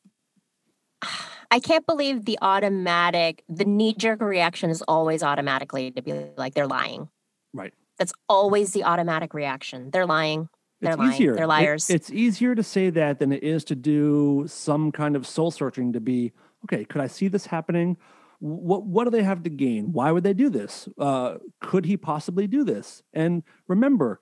I 1.52 1.60
can't 1.60 1.86
believe 1.86 2.24
the 2.26 2.38
automatic 2.42 3.44
the 3.50 3.66
knee 3.66 3.94
jerk 3.94 4.22
reaction 4.22 4.70
is 4.70 4.82
always 4.88 5.24
automatically 5.24 5.92
to 5.92 6.02
be 6.02 6.14
like 6.38 6.54
they're 6.54 6.68
lying. 6.68 7.10
Right. 7.54 7.74
That's 7.98 8.14
always 8.30 8.72
the 8.72 8.86
automatic 8.86 9.34
reaction. 9.34 9.92
They're 9.92 10.06
lying. 10.06 10.48
They're 10.80 10.92
it's 10.92 11.00
lying. 11.00 11.12
easier. 11.14 11.36
They're 11.36 11.44
It- 11.44 11.48
liars. 11.48 11.90
it's 11.90 12.10
easier 12.12 12.56
to 12.56 12.64
say 12.64 12.90
that 12.92 13.20
than 13.20 13.34
it 13.34 13.44
is 13.44 13.66
to 13.66 13.76
do 13.76 14.46
some 14.48 14.92
kind 14.94 15.16
of 15.18 15.28
soul 15.28 15.52
searching 15.52 15.92
to 15.94 16.00
be 16.00 16.32
okay. 16.66 16.86
Could 16.86 17.02
I 17.02 17.08
see 17.08 17.28
this 17.28 17.48
happening? 17.48 17.98
What 18.40 18.86
what 18.86 19.04
do 19.04 19.10
they 19.10 19.24
have 19.24 19.44
to 19.44 19.50
gain? 19.50 19.92
Why 19.92 20.12
would 20.14 20.24
they 20.24 20.34
do 20.34 20.50
this? 20.50 20.88
Uh, 20.98 21.40
could 21.60 21.86
he 21.86 21.98
possibly 21.98 22.48
do 22.48 22.64
this? 22.64 23.04
And 23.14 23.44
remember, 23.68 24.22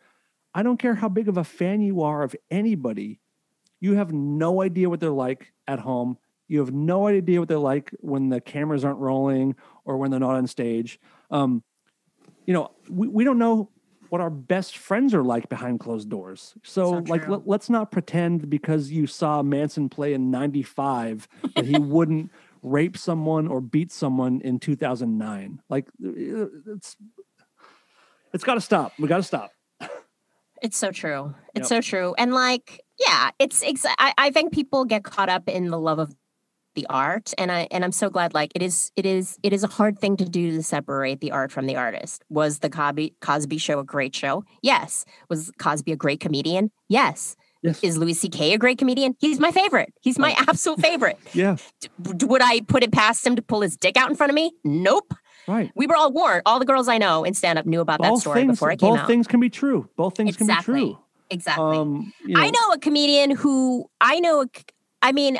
I 0.55 0.63
don't 0.63 0.77
care 0.77 0.95
how 0.95 1.09
big 1.09 1.27
of 1.27 1.37
a 1.37 1.43
fan 1.43 1.81
you 1.81 2.01
are 2.03 2.23
of 2.23 2.33
anybody. 2.49 3.19
You 3.81 3.95
have 3.95 4.13
no 4.13 4.61
idea 4.61 4.89
what 4.89 5.01
they're 5.01 5.09
like 5.09 5.51
at 5.67 5.79
home. 5.79 6.17
You 6.47 6.59
have 6.59 6.71
no 6.71 7.07
idea 7.07 7.41
what 7.41 7.49
they're 7.49 7.57
like 7.57 7.91
when 7.99 8.29
the 8.29 8.39
cameras 8.39 8.85
aren't 8.85 8.99
rolling 8.99 9.55
or 9.83 9.97
when 9.97 10.11
they're 10.11 10.19
not 10.19 10.35
on 10.35 10.47
stage. 10.47 10.97
Um, 11.29 11.61
you 12.45 12.53
know, 12.53 12.71
we, 12.89 13.09
we 13.09 13.25
don't 13.25 13.37
know 13.37 13.69
what 14.09 14.21
our 14.21 14.29
best 14.29 14.77
friends 14.77 15.13
are 15.13 15.23
like 15.23 15.49
behind 15.49 15.81
closed 15.81 16.09
doors. 16.09 16.53
So, 16.63 17.03
like, 17.07 17.27
let, 17.27 17.45
let's 17.45 17.69
not 17.69 17.91
pretend 17.91 18.49
because 18.49 18.89
you 18.91 19.07
saw 19.07 19.43
Manson 19.43 19.89
play 19.89 20.13
in 20.13 20.31
95 20.31 21.27
that 21.55 21.65
he 21.65 21.77
wouldn't 21.79 22.31
rape 22.61 22.95
someone 22.95 23.47
or 23.47 23.59
beat 23.59 23.91
someone 23.91 24.39
in 24.41 24.59
2009. 24.59 25.61
Like, 25.67 25.87
uh, 26.05 26.45
it's, 26.67 26.95
it's 28.33 28.43
got 28.45 28.53
to 28.53 28.61
stop. 28.61 28.93
We 28.97 29.09
got 29.09 29.17
to 29.17 29.23
stop. 29.23 29.51
It's 30.61 30.77
so 30.77 30.91
true. 30.91 31.33
It's 31.53 31.69
Yep. 31.71 31.83
so 31.83 31.87
true. 31.89 32.15
And 32.17 32.33
like, 32.33 32.81
yeah, 32.99 33.31
it's 33.39 33.63
I, 33.97 34.13
I 34.17 34.31
think 34.31 34.53
people 34.53 34.85
get 34.85 35.03
caught 35.03 35.29
up 35.29 35.47
in 35.49 35.69
the 35.69 35.79
love 35.79 35.99
of 35.99 36.13
the 36.75 36.85
art 36.89 37.33
and 37.37 37.51
I 37.53 37.67
and 37.71 37.85
I'm 37.85 37.93
so 37.93 38.09
glad 38.09 38.33
like 38.33 38.51
it 38.53 38.61
is 38.61 38.91
it 38.97 39.05
is 39.05 39.37
it 39.43 39.53
is 39.53 39.63
a 39.63 39.67
hard 39.67 39.97
thing 39.97 40.17
to 40.17 40.25
do 40.25 40.51
to 40.51 40.61
separate 40.61 41.21
the 41.21 41.31
art 41.31 41.51
from 41.51 41.65
the 41.67 41.75
artist. 41.77 42.23
Was 42.29 42.59
the 42.59 42.69
Cosby 42.69 43.15
Cosby 43.21 43.57
show 43.57 43.79
a 43.79 43.83
great 43.83 44.13
show? 44.13 44.43
Yes. 44.61 45.05
Was 45.29 45.51
Cosby 45.57 45.93
a 45.93 45.95
great 45.95 46.19
comedian? 46.19 46.71
Yes. 46.89 47.35
Yes. 47.63 47.79
Is 47.81 47.97
Louis 47.97 48.13
C.K. 48.13 48.53
a 48.53 48.59
great 48.59 48.77
comedian? 48.77 49.15
He's 49.19 49.39
my 49.39 49.49
favorite. 49.49 49.91
He's 50.01 50.19
my 50.19 50.35
oh. 50.37 50.45
absolute 50.49 50.81
favorite. 50.81 51.17
yeah. 51.33 51.55
D- 51.81 51.89
Would 52.25 52.43
I 52.43 52.61
put 52.61 52.83
it 52.83 52.91
past 52.91 53.25
him 53.25 53.35
to 53.37 53.41
pull 53.41 53.61
his 53.61 53.75
dick 53.75 53.97
out 53.97 54.07
in 54.07 54.15
front 54.15 54.29
of 54.29 54.35
me? 54.35 54.51
Nope. 54.63 55.15
Right. 55.47 55.71
We 55.75 55.87
were 55.87 55.95
all 55.95 56.11
warned. 56.11 56.41
All 56.45 56.59
the 56.59 56.65
girls 56.65 56.87
I 56.87 56.97
know 56.97 57.23
in 57.23 57.33
stand 57.33 57.59
up 57.59 57.65
knew 57.65 57.81
about 57.81 58.01
that 58.01 58.17
story 58.17 58.41
things, 58.41 58.53
before 58.53 58.71
it 58.71 58.79
came 58.79 58.89
both 58.89 58.99
out. 58.99 59.01
Both 59.03 59.07
things 59.07 59.27
can 59.27 59.39
be 59.39 59.49
true. 59.49 59.89
Both 59.95 60.17
things 60.17 60.35
can 60.37 60.47
be 60.47 60.55
true. 60.61 60.97
exactly. 61.29 61.77
Um, 61.77 62.13
you 62.25 62.33
know, 62.33 62.41
I 62.41 62.49
know 62.49 62.73
a 62.73 62.79
comedian 62.79 63.31
who 63.31 63.89
I 64.01 64.19
know. 64.19 64.45
I 65.01 65.11
mean, 65.11 65.39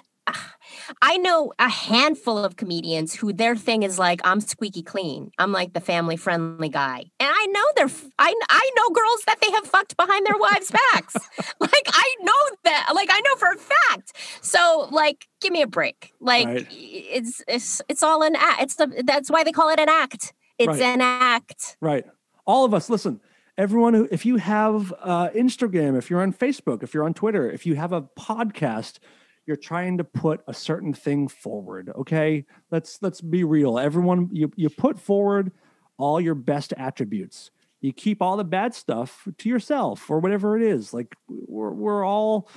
I 1.02 1.18
know 1.18 1.54
a 1.60 1.70
handful 1.70 2.38
of 2.44 2.56
comedians 2.56 3.14
who 3.16 3.34
their 3.34 3.56
thing 3.56 3.84
is 3.84 3.98
like, 4.00 4.22
I'm 4.24 4.40
squeaky 4.42 4.82
clean. 4.82 5.32
I'm 5.38 5.52
like 5.52 5.74
the 5.74 5.80
family 5.80 6.18
friendly 6.18 6.70
guy, 6.70 7.06
and 7.20 7.30
I 7.32 7.46
know 7.48 7.64
they're. 7.76 7.92
I 8.20 8.34
I 8.50 8.72
know 8.76 8.90
girls 8.90 9.24
that 9.28 9.40
they 9.42 9.52
have 9.52 9.66
fucked 9.66 9.98
behind 9.98 10.26
their 10.26 10.38
wives' 10.38 10.72
backs. 10.72 11.16
like 11.60 11.88
I 11.88 12.16
know 12.22 12.58
that. 12.66 12.92
Like 12.94 13.10
I 13.12 13.20
know 13.22 13.36
for 13.36 13.52
a 13.52 13.58
fact. 13.58 14.14
So 14.42 14.88
like, 14.92 15.28
give 15.42 15.52
me 15.52 15.62
a 15.62 15.68
break. 15.68 16.14
Like 16.20 16.48
Right. 16.48 16.68
it's 16.72 17.44
it's 17.48 17.82
it's 17.90 18.04
all 18.04 18.22
an 18.24 18.36
act. 18.36 18.62
It's 18.62 18.76
the 18.76 19.04
that's 19.06 19.30
why 19.30 19.44
they 19.44 19.52
call 19.52 19.70
it 19.70 19.80
an 19.80 19.90
act. 19.90 20.34
It's 20.58 20.68
Right. 20.68 20.82
an 20.82 21.02
act. 21.02 21.78
Right. 21.82 22.06
All 22.46 22.64
of 22.64 22.74
us, 22.74 22.90
listen, 22.90 23.20
everyone 23.58 23.94
who, 23.94 24.08
if 24.12 24.26
you 24.26 24.38
have 24.38 24.94
uh, 25.02 25.30
Instagram, 25.30 25.98
if 25.98 26.10
you're 26.10 26.22
on 26.22 26.32
Facebook, 26.34 26.84
if 26.84 26.94
you're 26.94 27.04
on 27.04 27.14
Twitter, 27.14 27.50
if 27.50 27.66
you 27.66 27.76
have 27.76 27.92
a 27.92 28.04
podcast, 28.04 29.00
you're 29.46 29.58
trying 29.58 29.98
to 29.98 30.04
put 30.04 30.42
a 30.48 30.54
certain 30.54 30.94
thing 30.94 31.28
forward. 31.28 31.92
Okay. 31.96 32.46
Let's, 32.72 33.00
let's 33.02 33.22
be 33.22 33.44
real. 33.44 33.78
Everyone, 33.78 34.30
you, 34.32 34.52
you 34.56 34.70
put 34.70 35.00
forward 35.00 35.52
all 35.98 36.20
your 36.20 36.36
best 36.36 36.74
attributes. 36.78 37.52
You 37.82 37.94
keep 37.94 38.22
all 38.22 38.38
the 38.38 38.44
bad 38.44 38.74
stuff 38.74 39.28
to 39.38 39.50
yourself 39.50 40.10
or 40.10 40.20
whatever 40.20 40.58
it 40.58 40.64
is. 40.64 40.94
Like 40.94 41.16
we're, 41.28 41.72
we're 41.72 42.04
all, 42.04 42.50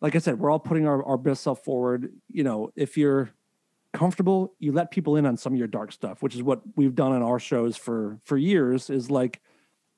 like 0.00 0.16
I 0.16 0.18
said, 0.18 0.38
we're 0.38 0.50
all 0.50 0.58
putting 0.58 0.86
our, 0.86 1.04
our 1.04 1.16
best 1.16 1.42
self 1.42 1.62
forward. 1.64 2.12
You 2.28 2.42
know, 2.42 2.72
if 2.76 2.96
you're, 2.96 3.30
comfortable 3.94 4.54
you 4.58 4.70
let 4.70 4.90
people 4.90 5.16
in 5.16 5.24
on 5.24 5.36
some 5.36 5.54
of 5.54 5.58
your 5.58 5.66
dark 5.66 5.90
stuff 5.90 6.22
which 6.22 6.34
is 6.34 6.42
what 6.42 6.60
we've 6.76 6.94
done 6.94 7.10
on 7.10 7.22
our 7.22 7.38
shows 7.38 7.74
for 7.76 8.18
for 8.22 8.36
years 8.36 8.90
is 8.90 9.10
like 9.10 9.40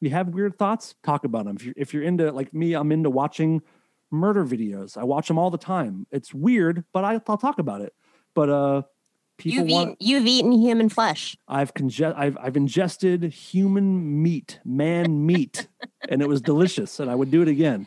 you 0.01 0.11
have 0.11 0.29
weird 0.29 0.57
thoughts 0.57 0.95
talk 1.03 1.25
about 1.25 1.45
them 1.45 1.57
if 1.57 1.64
you're, 1.64 1.75
if 1.76 1.92
you're 1.92 2.03
into 2.05 2.30
like 2.30 2.55
me 2.55 2.75
i'm 2.75 2.92
into 2.92 3.11
watching 3.11 3.61
murder 4.11 4.45
videos 4.45 4.96
i 4.96 5.04
watch 5.04 5.28
them 5.28 5.38
all 5.38 5.50
the 5.50 5.58
time 5.58 6.07
it's 6.11 6.32
weird 6.34 6.84
but 6.92 7.04
I, 7.04 7.20
i'll 7.28 7.37
talk 7.38 7.58
about 7.58 7.80
it 7.80 7.95
but 8.34 8.49
uh 8.50 8.82
people 9.38 9.61
You've 9.66 9.70
want 9.72 9.91
eaten, 9.91 9.96
you've 10.00 10.26
eaten 10.26 10.53
human 10.53 10.88
flesh. 10.88 11.37
i've 11.49 11.72
conge- 11.74 12.03
I've, 12.03 12.37
I've 12.41 12.57
ingested 12.57 13.24
human 13.24 14.22
meat 14.22 14.61
man 14.64 15.24
meat 15.26 15.68
and 16.08 16.20
it 16.22 16.28
was 16.28 16.41
delicious 16.41 17.00
and 17.00 17.11
i 17.11 17.14
would 17.14 17.30
do 17.30 17.41
it 17.42 17.49
again 17.49 17.87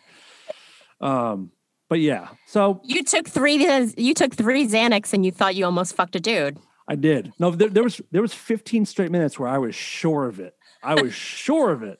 um 1.02 1.52
but 1.90 2.00
yeah 2.00 2.30
so 2.48 2.82
You 2.84 3.04
took 3.04 3.28
three. 3.28 3.58
You 3.98 4.14
took 4.14 4.34
three 4.34 4.68
Xanax, 4.68 5.14
and 5.14 5.26
you 5.26 5.32
thought 5.32 5.56
you 5.56 5.66
almost 5.66 5.96
fucked 5.96 6.16
a 6.16 6.20
dude. 6.20 6.58
I 6.88 6.96
did. 6.96 7.34
No, 7.40 7.52
there, 7.52 7.70
there 7.70 7.84
was 7.84 8.02
there 8.12 8.22
was 8.22 8.34
15 8.34 8.86
straight 8.86 9.12
minutes 9.12 9.38
where 9.40 9.50
I 9.50 9.58
was 9.58 9.76
sure 9.76 10.26
of 10.26 10.40
it. 10.40 10.56
I 10.84 10.96
was 11.02 11.14
sure 11.14 11.72
of 11.72 11.82
it, 11.84 12.00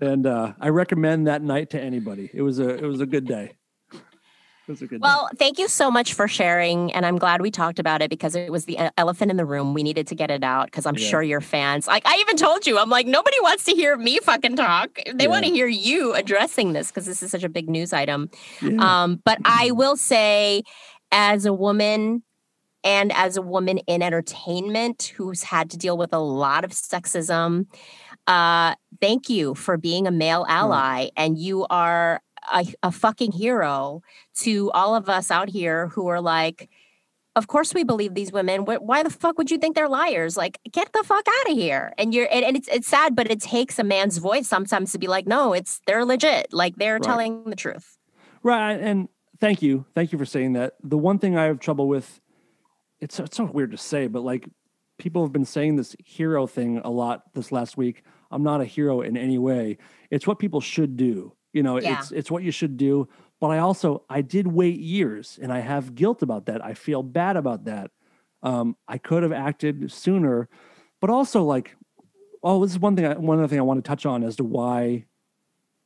and 0.00 0.26
uh, 0.26 0.52
I 0.60 0.68
recommend 0.68 1.26
that 1.26 1.42
night 1.42 1.70
to 1.70 1.80
anybody. 1.80 2.30
It 2.32 2.42
was 2.42 2.58
a 2.58 2.68
it 2.70 2.84
was 2.86 3.00
a 3.00 3.06
good 3.06 3.26
day. 3.26 3.54
It 3.92 4.72
was 4.72 4.82
a 4.82 4.86
good 4.88 5.00
day. 5.00 5.06
Well, 5.06 5.28
thank 5.38 5.58
you 5.60 5.68
so 5.68 5.92
much 5.92 6.14
for 6.14 6.26
sharing, 6.26 6.92
and 6.92 7.06
I'm 7.06 7.18
glad 7.18 7.40
we 7.40 7.52
talked 7.52 7.78
about 7.78 8.02
it 8.02 8.10
because 8.10 8.34
it 8.34 8.50
was 8.50 8.64
the 8.64 8.78
elephant 8.98 9.30
in 9.30 9.36
the 9.36 9.44
room. 9.44 9.74
We 9.74 9.84
needed 9.84 10.08
to 10.08 10.16
get 10.16 10.28
it 10.30 10.42
out 10.42 10.66
because 10.66 10.86
I'm 10.86 10.96
Yeah. 10.96 11.06
sure 11.06 11.22
your 11.22 11.40
fans. 11.40 11.86
Like 11.86 12.04
I 12.04 12.16
even 12.20 12.36
told 12.36 12.66
you, 12.66 12.78
I'm 12.78 12.90
like 12.90 13.06
nobody 13.06 13.36
wants 13.42 13.64
to 13.64 13.72
hear 13.72 13.96
me 13.96 14.18
fucking 14.18 14.56
talk. 14.56 14.98
They 15.14 15.28
want 15.28 15.44
to 15.44 15.50
hear 15.50 15.68
you 15.68 16.14
addressing 16.14 16.72
this 16.72 16.88
because 16.88 17.06
this 17.06 17.22
is 17.22 17.30
such 17.30 17.44
a 17.44 17.48
big 17.48 17.68
news 17.68 17.92
item. 17.92 18.28
Yeah. 18.60 19.02
Um, 19.04 19.22
but 19.24 19.38
I 19.44 19.70
will 19.70 19.96
say, 19.96 20.62
as 21.12 21.46
a 21.46 21.52
woman 21.52 22.24
and 22.82 23.12
as 23.12 23.36
a 23.36 23.42
woman 23.42 23.78
in 23.78 24.02
entertainment 24.02 25.12
who's 25.16 25.44
had 25.44 25.70
to 25.70 25.76
deal 25.76 25.96
with 25.96 26.12
a 26.12 26.18
lot 26.18 26.64
of 26.64 26.70
sexism, 26.72 27.66
uh, 28.26 28.74
thank 29.00 29.28
you 29.28 29.54
for 29.54 29.76
being 29.76 30.06
a 30.06 30.10
male 30.10 30.44
ally. 30.48 31.08
And 31.16 31.38
you 31.38 31.66
are 31.70 32.20
a, 32.52 32.66
a 32.82 32.92
fucking 32.92 33.32
hero 33.32 34.02
to 34.40 34.70
all 34.72 34.94
of 34.94 35.08
us 35.08 35.30
out 35.30 35.48
here 35.48 35.88
who 35.88 36.06
are 36.08 36.20
like, 36.20 36.68
of 37.34 37.48
course 37.48 37.74
we 37.74 37.84
believe 37.84 38.14
these 38.14 38.32
women. 38.32 38.64
Why 38.64 39.02
the 39.02 39.10
fuck 39.10 39.36
would 39.38 39.50
you 39.50 39.58
think 39.58 39.74
they're 39.74 39.88
liars? 39.88 40.36
Like, 40.36 40.58
get 40.72 40.92
the 40.92 41.02
fuck 41.04 41.26
out 41.28 41.50
of 41.50 41.56
here. 41.56 41.92
And 41.98 42.14
you're 42.14 42.28
and, 42.30 42.44
and 42.44 42.56
it's 42.56 42.68
it's 42.68 42.88
sad, 42.88 43.14
but 43.14 43.30
it 43.30 43.40
takes 43.42 43.78
a 43.78 43.84
man's 43.84 44.18
voice 44.18 44.48
sometimes 44.48 44.92
to 44.92 44.98
be 44.98 45.06
like, 45.06 45.26
no, 45.26 45.52
it's 45.52 45.80
they're 45.86 46.04
legit. 46.04 46.52
Like 46.52 46.76
they're 46.76 46.94
Right. 46.94 47.02
telling 47.02 47.44
the 47.44 47.56
truth. 47.56 47.98
right, 48.42 48.80
and 48.80 49.08
thank 49.38 49.60
you, 49.60 49.84
thank 49.94 50.12
you 50.12 50.18
for 50.18 50.24
saying 50.24 50.54
that. 50.54 50.74
The 50.82 50.96
one 50.96 51.18
thing 51.18 51.36
I 51.36 51.44
have 51.44 51.58
trouble 51.60 51.88
with, 51.88 52.20
it's 53.00 53.20
it's 53.20 53.36
so 53.36 53.44
weird 53.44 53.72
to 53.72 53.76
say, 53.76 54.06
but 54.06 54.22
like 54.22 54.48
people 54.98 55.22
have 55.22 55.32
been 55.32 55.44
saying 55.44 55.76
this 55.76 55.94
hero 56.02 56.46
thing 56.46 56.78
a 56.84 56.90
lot 56.90 57.22
this 57.34 57.52
last 57.52 57.76
week. 57.76 58.02
I'm 58.30 58.42
not 58.42 58.60
a 58.60 58.64
hero 58.64 59.00
in 59.00 59.16
any 59.16 59.38
way. 59.38 59.78
It's 60.10 60.26
what 60.26 60.38
people 60.38 60.60
should 60.60 60.96
do. 60.96 61.32
You 61.52 61.62
know, 61.62 61.80
Yeah. 61.80 61.98
it's 61.98 62.12
it's 62.12 62.30
what 62.30 62.42
you 62.42 62.50
should 62.50 62.76
do. 62.76 63.08
But 63.40 63.48
I 63.48 63.58
also 63.58 64.04
I 64.08 64.22
did 64.22 64.46
wait 64.46 64.78
years, 64.80 65.38
and 65.40 65.52
I 65.52 65.60
have 65.60 65.94
guilt 65.94 66.22
about 66.22 66.46
that. 66.46 66.64
I 66.64 66.74
feel 66.74 67.02
bad 67.02 67.36
about 67.36 67.64
that. 67.64 67.90
Um, 68.42 68.76
I 68.88 68.98
could 68.98 69.22
have 69.22 69.32
acted 69.32 69.90
sooner, 69.90 70.48
but 71.00 71.10
also 71.10 71.42
like, 71.44 71.76
oh, 72.42 72.62
this 72.62 72.72
is 72.72 72.78
one 72.78 72.96
thing. 72.96 73.06
I, 73.06 73.14
one 73.14 73.38
other 73.38 73.48
thing 73.48 73.58
I 73.58 73.62
want 73.62 73.82
to 73.84 73.88
touch 73.88 74.06
on 74.06 74.22
as 74.22 74.36
to 74.36 74.44
why 74.44 75.06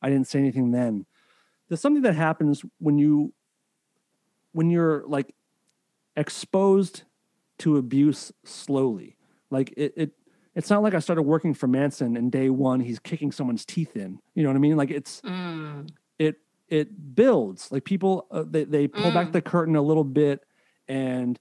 I 0.02 0.08
didn't 0.10 0.28
say 0.28 0.38
anything 0.38 0.70
then. 0.70 1.06
There's 1.68 1.80
something 1.80 2.02
that 2.02 2.14
happens 2.16 2.64
when 2.78 2.98
you 2.98 3.32
when 4.52 4.70
you're 4.70 5.04
like 5.06 5.34
exposed 6.16 7.04
to 7.58 7.76
abuse 7.76 8.32
slowly. 8.44 9.16
Like 9.50 9.72
it, 9.76 9.92
it 9.96 10.10
it's 10.54 10.70
not 10.70 10.82
like 10.82 10.94
I 10.94 10.98
started 10.98 11.22
working 11.22 11.54
for 11.54 11.66
Manson 11.66 12.16
and 12.16 12.30
day 12.32 12.50
one 12.50 12.80
he's 12.80 12.98
kicking 12.98 13.30
someone's 13.32 13.64
teeth 13.64 13.96
in. 13.96 14.18
You 14.34 14.42
know 14.42 14.48
what 14.50 14.56
I 14.56 14.60
mean? 14.60 14.76
Like 14.76 14.90
it's 14.90 15.20
Mm. 15.22 15.90
it 16.18 16.36
it 16.68 17.14
builds. 17.14 17.70
Like 17.72 17.84
people 17.84 18.26
uh, 18.30 18.44
they 18.46 18.64
they 18.64 18.88
pull 18.88 19.10
back 19.12 19.28
Mm. 19.28 19.32
the 19.32 19.42
curtain 19.42 19.76
a 19.76 19.82
little 19.82 20.04
bit 20.04 20.44
and 20.88 21.38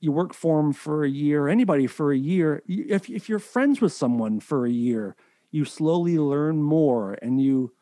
you 0.00 0.12
work 0.12 0.32
for 0.32 0.62
them 0.62 0.72
for 0.72 1.04
a 1.04 1.08
year, 1.10 1.48
anybody 1.48 1.86
for 1.86 2.12
a 2.12 2.16
year. 2.18 2.62
If 2.68 3.10
if 3.10 3.28
you're 3.28 3.38
friends 3.40 3.80
with 3.80 3.92
someone 3.92 4.40
for 4.40 4.64
a 4.66 4.70
year, 4.70 5.16
you 5.50 5.64
slowly 5.64 6.18
learn 6.18 6.62
more 6.62 7.18
and 7.20 7.40
you 7.40 7.72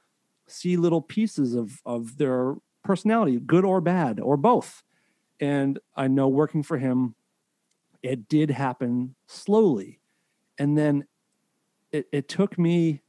see 0.47 0.77
little 0.77 1.03
pieces 1.03 1.55
of 1.55 1.81
of 1.85 2.17
their 2.19 2.55
personality, 2.85 3.39
good 3.39 3.65
or 3.65 3.81
bad 3.81 4.19
or 4.21 4.37
both. 4.37 4.83
And 5.41 5.79
I 5.95 6.09
know 6.09 6.29
working 6.29 6.63
for 6.63 6.79
him, 6.79 7.15
it 8.03 8.29
did 8.29 8.51
happen 8.51 9.15
slowly. 9.27 10.01
And 10.59 10.77
then 10.77 11.07
it, 11.93 12.09
it 12.13 12.29
took 12.29 12.59
me 12.59 13.03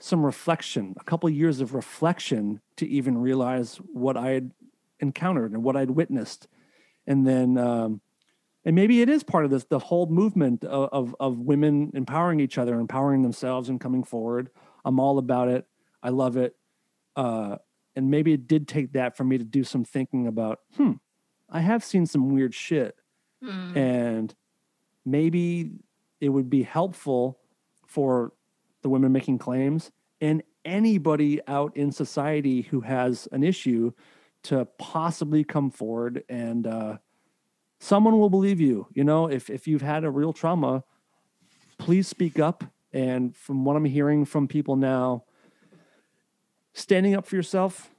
some 0.00 0.24
reflection, 0.24 0.94
a 0.98 1.04
couple 1.04 1.30
years 1.30 1.60
of 1.60 1.74
reflection 1.74 2.60
to 2.76 2.88
even 2.88 3.16
realize 3.18 3.76
what 3.76 4.16
I 4.16 4.30
had 4.30 4.52
encountered 5.00 5.52
and 5.52 5.62
what 5.62 5.76
I'd 5.76 5.90
witnessed. 5.90 6.48
And 7.06 7.26
then, 7.26 7.56
um, 7.56 8.00
and 8.64 8.74
maybe 8.74 9.00
it 9.00 9.08
is 9.08 9.22
part 9.22 9.44
of 9.44 9.50
this, 9.50 9.64
the 9.64 9.78
whole 9.78 10.06
movement 10.06 10.64
of, 10.64 10.88
of, 10.92 11.16
of 11.20 11.38
women 11.38 11.92
empowering 11.94 12.40
each 12.40 12.58
other, 12.58 12.78
empowering 12.78 13.22
themselves 13.22 13.68
and 13.68 13.80
coming 13.80 14.02
forward. 14.04 14.50
I'm 14.84 14.98
all 14.98 15.18
about 15.18 15.48
it. 15.48 15.66
I 16.02 16.10
love 16.10 16.36
it. 16.36 16.56
Uh, 17.14 17.56
and 17.94 18.10
maybe 18.10 18.32
it 18.32 18.48
did 18.48 18.66
take 18.66 18.92
that 18.94 19.16
for 19.16 19.22
me 19.24 19.38
to 19.38 19.44
do 19.44 19.62
some 19.64 19.84
thinking 19.84 20.26
about, 20.26 20.60
hmm, 20.76 20.92
I 21.48 21.60
have 21.60 21.84
seen 21.84 22.06
some 22.06 22.30
weird 22.30 22.54
shit 22.54 22.96
Mm. 23.42 23.76
and 23.76 24.34
maybe 25.04 25.72
it 26.22 26.28
would 26.28 26.48
be 26.48 26.62
helpful 26.62 27.40
for 27.84 28.32
the 28.82 28.88
women 28.88 29.10
making 29.10 29.38
claims 29.38 29.90
and 30.20 30.40
anybody 30.64 31.40
out 31.48 31.76
in 31.76 31.90
society 31.90 32.62
who 32.62 32.80
has 32.80 33.26
an 33.32 33.42
issue 33.42 33.92
to 34.44 34.64
possibly 34.78 35.42
come 35.42 35.68
forward 35.68 36.22
and 36.28 36.64
uh, 36.64 36.96
someone 37.80 38.20
will 38.20 38.30
believe 38.30 38.60
you 38.60 38.86
you 38.94 39.02
know? 39.02 39.26
If, 39.26 39.50
if 39.50 39.66
you've 39.66 39.82
had 39.82 40.04
a 40.04 40.10
real 40.10 40.32
trauma 40.32 40.84
please 41.76 42.06
speak 42.06 42.38
up. 42.38 42.62
And 42.92 43.34
from 43.36 43.64
what 43.64 43.74
i'm 43.74 43.84
hearing 43.84 44.24
from 44.24 44.46
people 44.46 44.76
now 44.76 45.24
standing 46.72 47.16
up 47.16 47.26
for 47.26 47.34
yourself 47.34 47.90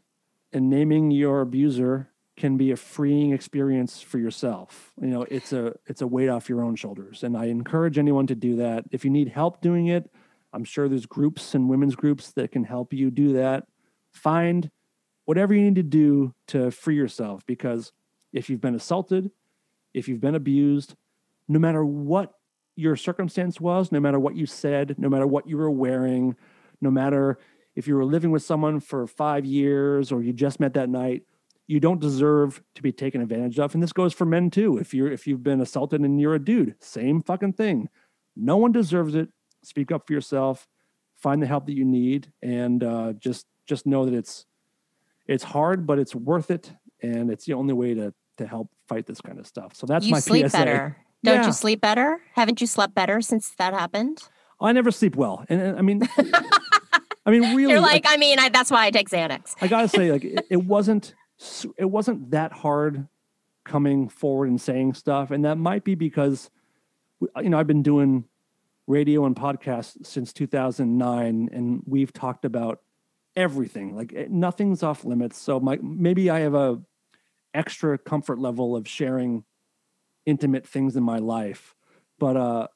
and 0.53 0.69
naming 0.69 1.11
your 1.11 1.41
abuser 1.41 2.09
can 2.35 2.57
be 2.57 2.71
a 2.71 2.75
freeing 2.75 3.31
experience 3.31 4.01
for 4.01 4.17
yourself. 4.17 4.91
You 4.99 5.07
know, 5.07 5.25
it's 5.29 5.53
a 5.53 5.75
it's 5.85 6.01
a 6.01 6.07
weight 6.07 6.29
off 6.29 6.49
your 6.49 6.63
own 6.63 6.75
shoulders. 6.75 7.23
And 7.23 7.37
I 7.37 7.45
encourage 7.45 7.97
anyone 7.97 8.27
to 8.27 8.35
do 8.35 8.55
that. 8.57 8.85
If 8.91 9.05
you 9.05 9.11
need 9.11 9.29
help 9.29 9.61
doing 9.61 9.87
it, 9.87 10.09
I'm 10.51 10.63
sure 10.63 10.87
there's 10.87 11.05
groups 11.05 11.55
and 11.55 11.69
women's 11.69 11.95
groups 11.95 12.31
that 12.33 12.51
can 12.51 12.63
help 12.63 12.93
you 12.93 13.11
do 13.11 13.33
that. 13.33 13.65
Find 14.11 14.69
whatever 15.25 15.53
you 15.53 15.61
need 15.61 15.75
to 15.75 15.83
do 15.83 16.33
to 16.47 16.71
free 16.71 16.95
yourself 16.95 17.45
because 17.45 17.91
if 18.31 18.49
you've 18.49 18.61
been 18.61 18.75
assaulted, 18.75 19.31
if 19.93 20.07
you've 20.07 20.21
been 20.21 20.35
abused, 20.35 20.95
no 21.47 21.59
matter 21.59 21.85
what 21.85 22.33
your 22.75 22.95
circumstance 22.95 23.61
was, 23.61 23.91
no 23.91 23.99
matter 23.99 24.19
what 24.19 24.35
you 24.35 24.45
said, 24.45 24.95
no 24.97 25.07
matter 25.07 25.27
what 25.27 25.47
you 25.47 25.57
were 25.57 25.69
wearing, 25.69 26.35
no 26.81 26.89
matter 26.89 27.37
if 27.75 27.87
you 27.87 27.95
were 27.95 28.05
living 28.05 28.31
with 28.31 28.43
someone 28.43 28.79
for 28.79 29.05
5 29.07 29.45
years 29.45 30.11
or 30.11 30.21
you 30.21 30.33
just 30.33 30.59
met 30.59 30.73
that 30.73 30.89
night, 30.89 31.23
you 31.67 31.79
don't 31.79 31.99
deserve 32.01 32.61
to 32.75 32.81
be 32.81 32.91
taken 32.91 33.21
advantage 33.21 33.57
of 33.59 33.73
and 33.73 33.81
this 33.81 33.93
goes 33.93 34.13
for 34.13 34.25
men 34.25 34.49
too 34.49 34.77
if 34.77 34.93
you're 34.93 35.11
if 35.11 35.25
you've 35.27 35.43
been 35.43 35.61
assaulted 35.61 36.01
and 36.01 36.19
you're 36.19 36.35
a 36.35 36.39
dude 36.43 36.75
same 36.79 37.21
fucking 37.23 37.53
thing 37.53 37.87
no 38.35 38.57
one 38.57 38.71
deserves 38.71 39.15
it 39.15 39.29
speak 39.63 39.91
up 39.91 40.05
for 40.05 40.13
yourself 40.13 40.67
find 41.15 41.41
the 41.41 41.47
help 41.47 41.65
that 41.65 41.73
you 41.75 41.85
need 41.85 42.31
and 42.41 42.83
uh, 42.83 43.13
just 43.13 43.45
just 43.65 43.85
know 43.85 44.03
that 44.05 44.13
it's 44.13 44.45
it's 45.25 45.43
hard 45.43 45.87
but 45.87 45.97
it's 45.99 46.13
worth 46.13 46.51
it 46.51 46.73
and 47.01 47.31
it's 47.31 47.45
the 47.45 47.53
only 47.53 47.73
way 47.73 47.93
to 47.93 48.13
to 48.37 48.45
help 48.45 48.69
fight 48.87 49.05
this 49.05 49.21
kind 49.21 49.39
of 49.39 49.47
stuff 49.47 49.73
so 49.73 49.85
that's 49.87 50.05
you 50.05 50.11
my 50.11 50.19
sleep 50.19 50.45
PSA. 50.49 50.57
better. 50.57 50.97
Don't 51.23 51.35
Yeah. 51.35 51.45
you 51.45 51.53
sleep 51.53 51.79
better? 51.79 52.19
Haven't 52.33 52.59
you 52.59 52.67
slept 52.67 52.93
better 52.93 53.21
since 53.21 53.51
that 53.57 53.73
happened? 53.73 54.21
I 54.59 54.73
never 54.73 54.91
sleep 54.91 55.15
well 55.15 55.45
and, 55.47 55.61
and 55.61 55.77
I 55.79 55.81
mean 55.81 56.01
I 57.25 57.31
mean 57.31 57.55
really 57.55 57.71
You're 57.71 57.79
like, 57.79 58.03
I 58.05 58.17
mean, 58.17 58.37
I, 58.37 58.49
that's 58.49 58.69
why 58.69 58.85
I 58.85 58.91
take 58.91 59.07
Xanax. 59.09 59.55
I 59.61 59.67
gotta 59.69 59.87
say, 59.87 60.11
like 60.11 60.25
it, 60.25 60.45
it 60.49 60.57
wasn't 60.65 61.13
it 61.77 61.85
wasn't 61.85 62.31
that 62.31 62.51
hard 62.51 63.07
coming 63.65 64.09
forward 64.09 64.49
and 64.49 64.59
saying 64.59 64.93
stuff, 64.93 65.31
and 65.31 65.45
that 65.45 65.57
might 65.57 65.83
be 65.83 65.95
because 65.95 66.49
you 67.41 67.49
know 67.49 67.59
I've 67.59 67.67
been 67.67 67.83
doing 67.83 68.25
radio 68.87 69.25
and 69.25 69.35
podcasts 69.35 70.05
since 70.05 70.33
2009, 70.33 71.49
and 71.51 71.83
we've 71.85 72.11
talked 72.11 72.45
about 72.45 72.79
everything. 73.35 73.95
Like 73.95 74.29
nothing's 74.29 74.83
off 74.83 75.05
limits. 75.05 75.37
So 75.37 75.59
my 75.59 75.77
maybe 75.81 76.29
I 76.29 76.39
have 76.39 76.55
a 76.55 76.81
extra 77.53 77.97
comfort 77.97 78.39
level 78.39 78.75
of 78.75 78.87
sharing 78.87 79.43
intimate 80.25 80.67
things 80.67 80.95
in 80.95 81.03
my 81.03 81.17
life, 81.17 81.75
but 82.19 82.37
uh, 82.37 82.67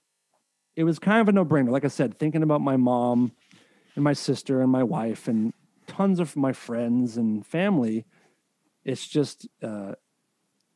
it 0.76 0.84
was 0.84 1.00
kind 1.00 1.22
of 1.22 1.28
a 1.28 1.32
no 1.32 1.46
brainer. 1.46 1.70
Like 1.70 1.86
I 1.86 1.90
said, 1.90 2.18
thinking 2.18 2.44
about 2.44 2.62
my 2.62 2.78
mom 2.78 3.32
and 3.96 4.04
my 4.04 4.14
sister 4.14 4.62
and 4.62 4.72
my 4.72 4.84
wife 4.84 5.28
and 5.28 5.54
tons 5.88 6.20
of 6.20 6.36
my 6.36 6.54
friends 6.54 7.18
and 7.18 7.46
family. 7.46 8.06
It's 8.88 9.06
just 9.06 9.50
uh, 9.62 9.96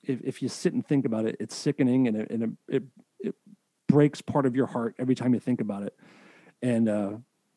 if 0.04 0.20
if 0.22 0.42
you 0.42 0.50
sit 0.50 0.74
and 0.74 0.86
think 0.86 1.06
about 1.06 1.26
it, 1.26 1.38
it's 1.40 1.56
sickening 1.56 2.10
and 2.10 2.18
it 2.18 2.30
and 2.30 2.44
it, 2.44 2.50
it, 2.68 2.84
it 3.22 3.36
breaks 3.88 4.22
part 4.22 4.46
of 4.46 4.54
your 4.54 4.68
heart 4.68 4.96
every 5.00 5.16
time 5.16 5.34
you 5.34 5.40
think 5.40 5.62
about 5.62 5.84
it. 5.84 5.98
And 6.62 6.90
uh, 6.90 7.12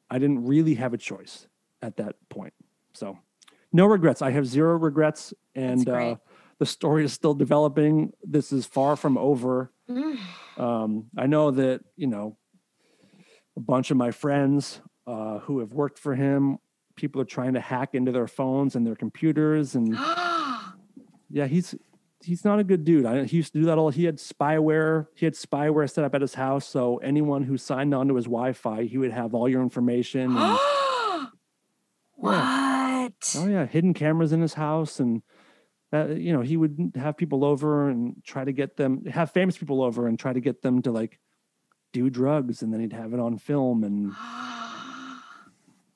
I 0.08 0.20
didn't 0.20 0.46
really 0.46 0.74
have 0.74 0.94
a 0.94 0.96
choice 0.96 1.48
at 1.82 1.96
that 1.96 2.14
point, 2.28 2.54
so 2.92 3.18
no 3.72 3.86
regrets. 3.86 4.22
I 4.22 4.30
have 4.30 4.46
zero 4.46 4.76
regrets, 4.76 5.34
and 5.56 5.88
uh, 5.88 6.16
the 6.60 6.66
story 6.66 7.04
is 7.04 7.12
still 7.12 7.34
developing. 7.34 8.12
This 8.22 8.52
is 8.52 8.64
far 8.64 8.94
from 8.94 9.18
over. 9.18 9.72
Um, 10.56 11.06
I 11.18 11.26
know 11.26 11.50
that 11.50 11.80
you 11.96 12.06
know 12.06 12.36
a 13.56 13.60
bunch 13.60 13.90
of 13.90 13.96
my 13.96 14.12
friends 14.12 14.80
uh, 15.08 15.40
who 15.40 15.58
have 15.58 15.72
worked 15.72 15.98
for 15.98 16.14
him. 16.14 16.58
People 16.94 17.20
are 17.20 17.24
trying 17.24 17.54
to 17.54 17.60
hack 17.60 17.96
into 17.96 18.12
their 18.12 18.28
phones 18.28 18.76
and 18.76 18.86
their 18.86 18.94
computers, 18.94 19.74
and 19.74 19.98
yeah, 21.34 21.48
he's 21.48 21.74
he's 22.22 22.44
not 22.44 22.60
a 22.60 22.64
good 22.64 22.84
dude. 22.84 23.04
I, 23.04 23.24
he 23.24 23.38
used 23.38 23.52
to 23.54 23.58
do 23.58 23.64
that 23.66 23.76
all. 23.76 23.90
He 23.90 24.04
had 24.04 24.18
spyware. 24.18 25.08
He 25.16 25.26
had 25.26 25.34
spyware 25.34 25.90
set 25.90 26.04
up 26.04 26.14
at 26.14 26.20
his 26.20 26.34
house, 26.34 26.64
so 26.64 26.98
anyone 26.98 27.42
who 27.42 27.58
signed 27.58 27.92
onto 27.92 28.14
his 28.14 28.26
Wi-Fi, 28.26 28.84
he 28.84 28.98
would 28.98 29.10
have 29.10 29.34
all 29.34 29.48
your 29.48 29.60
information. 29.60 30.36
And, 30.36 30.36
what? 32.14 33.34
oh 33.36 33.48
yeah, 33.48 33.66
hidden 33.66 33.94
cameras 33.94 34.32
in 34.32 34.40
his 34.40 34.54
house, 34.54 35.00
and 35.00 35.22
that 35.90 36.18
you 36.18 36.32
know 36.32 36.42
he 36.42 36.56
would 36.56 36.92
have 36.94 37.16
people 37.16 37.44
over 37.44 37.88
and 37.88 38.22
try 38.24 38.44
to 38.44 38.52
get 38.52 38.76
them 38.76 39.04
have 39.06 39.32
famous 39.32 39.58
people 39.58 39.82
over 39.82 40.06
and 40.06 40.16
try 40.16 40.32
to 40.32 40.40
get 40.40 40.62
them 40.62 40.82
to 40.82 40.92
like 40.92 41.18
do 41.92 42.10
drugs, 42.10 42.62
and 42.62 42.72
then 42.72 42.80
he'd 42.80 42.92
have 42.92 43.12
it 43.12 43.18
on 43.18 43.38
film 43.38 43.82
and. 43.82 44.12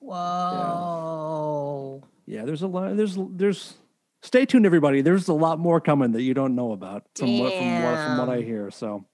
Whoa. 0.01 2.02
Yeah, 2.27 2.44
there's 2.44 2.62
a 2.62 2.66
lot. 2.66 2.97
There's 2.97 3.16
there's. 3.31 3.74
Stay 4.23 4.45
tuned, 4.45 4.66
everybody. 4.66 5.01
There's 5.01 5.28
a 5.28 5.32
lot 5.32 5.59
more 5.59 5.81
coming 5.81 6.12
that 6.12 6.23
you 6.23 6.35
don't 6.35 6.55
know 6.55 6.73
about 6.73 7.05
from 7.15 7.39
what 7.39 7.55
from 7.55 7.82
what 7.82 8.01
from 8.01 8.16
what 8.16 8.28
I 8.28 8.43
hear. 8.43 8.70
So, 8.70 9.05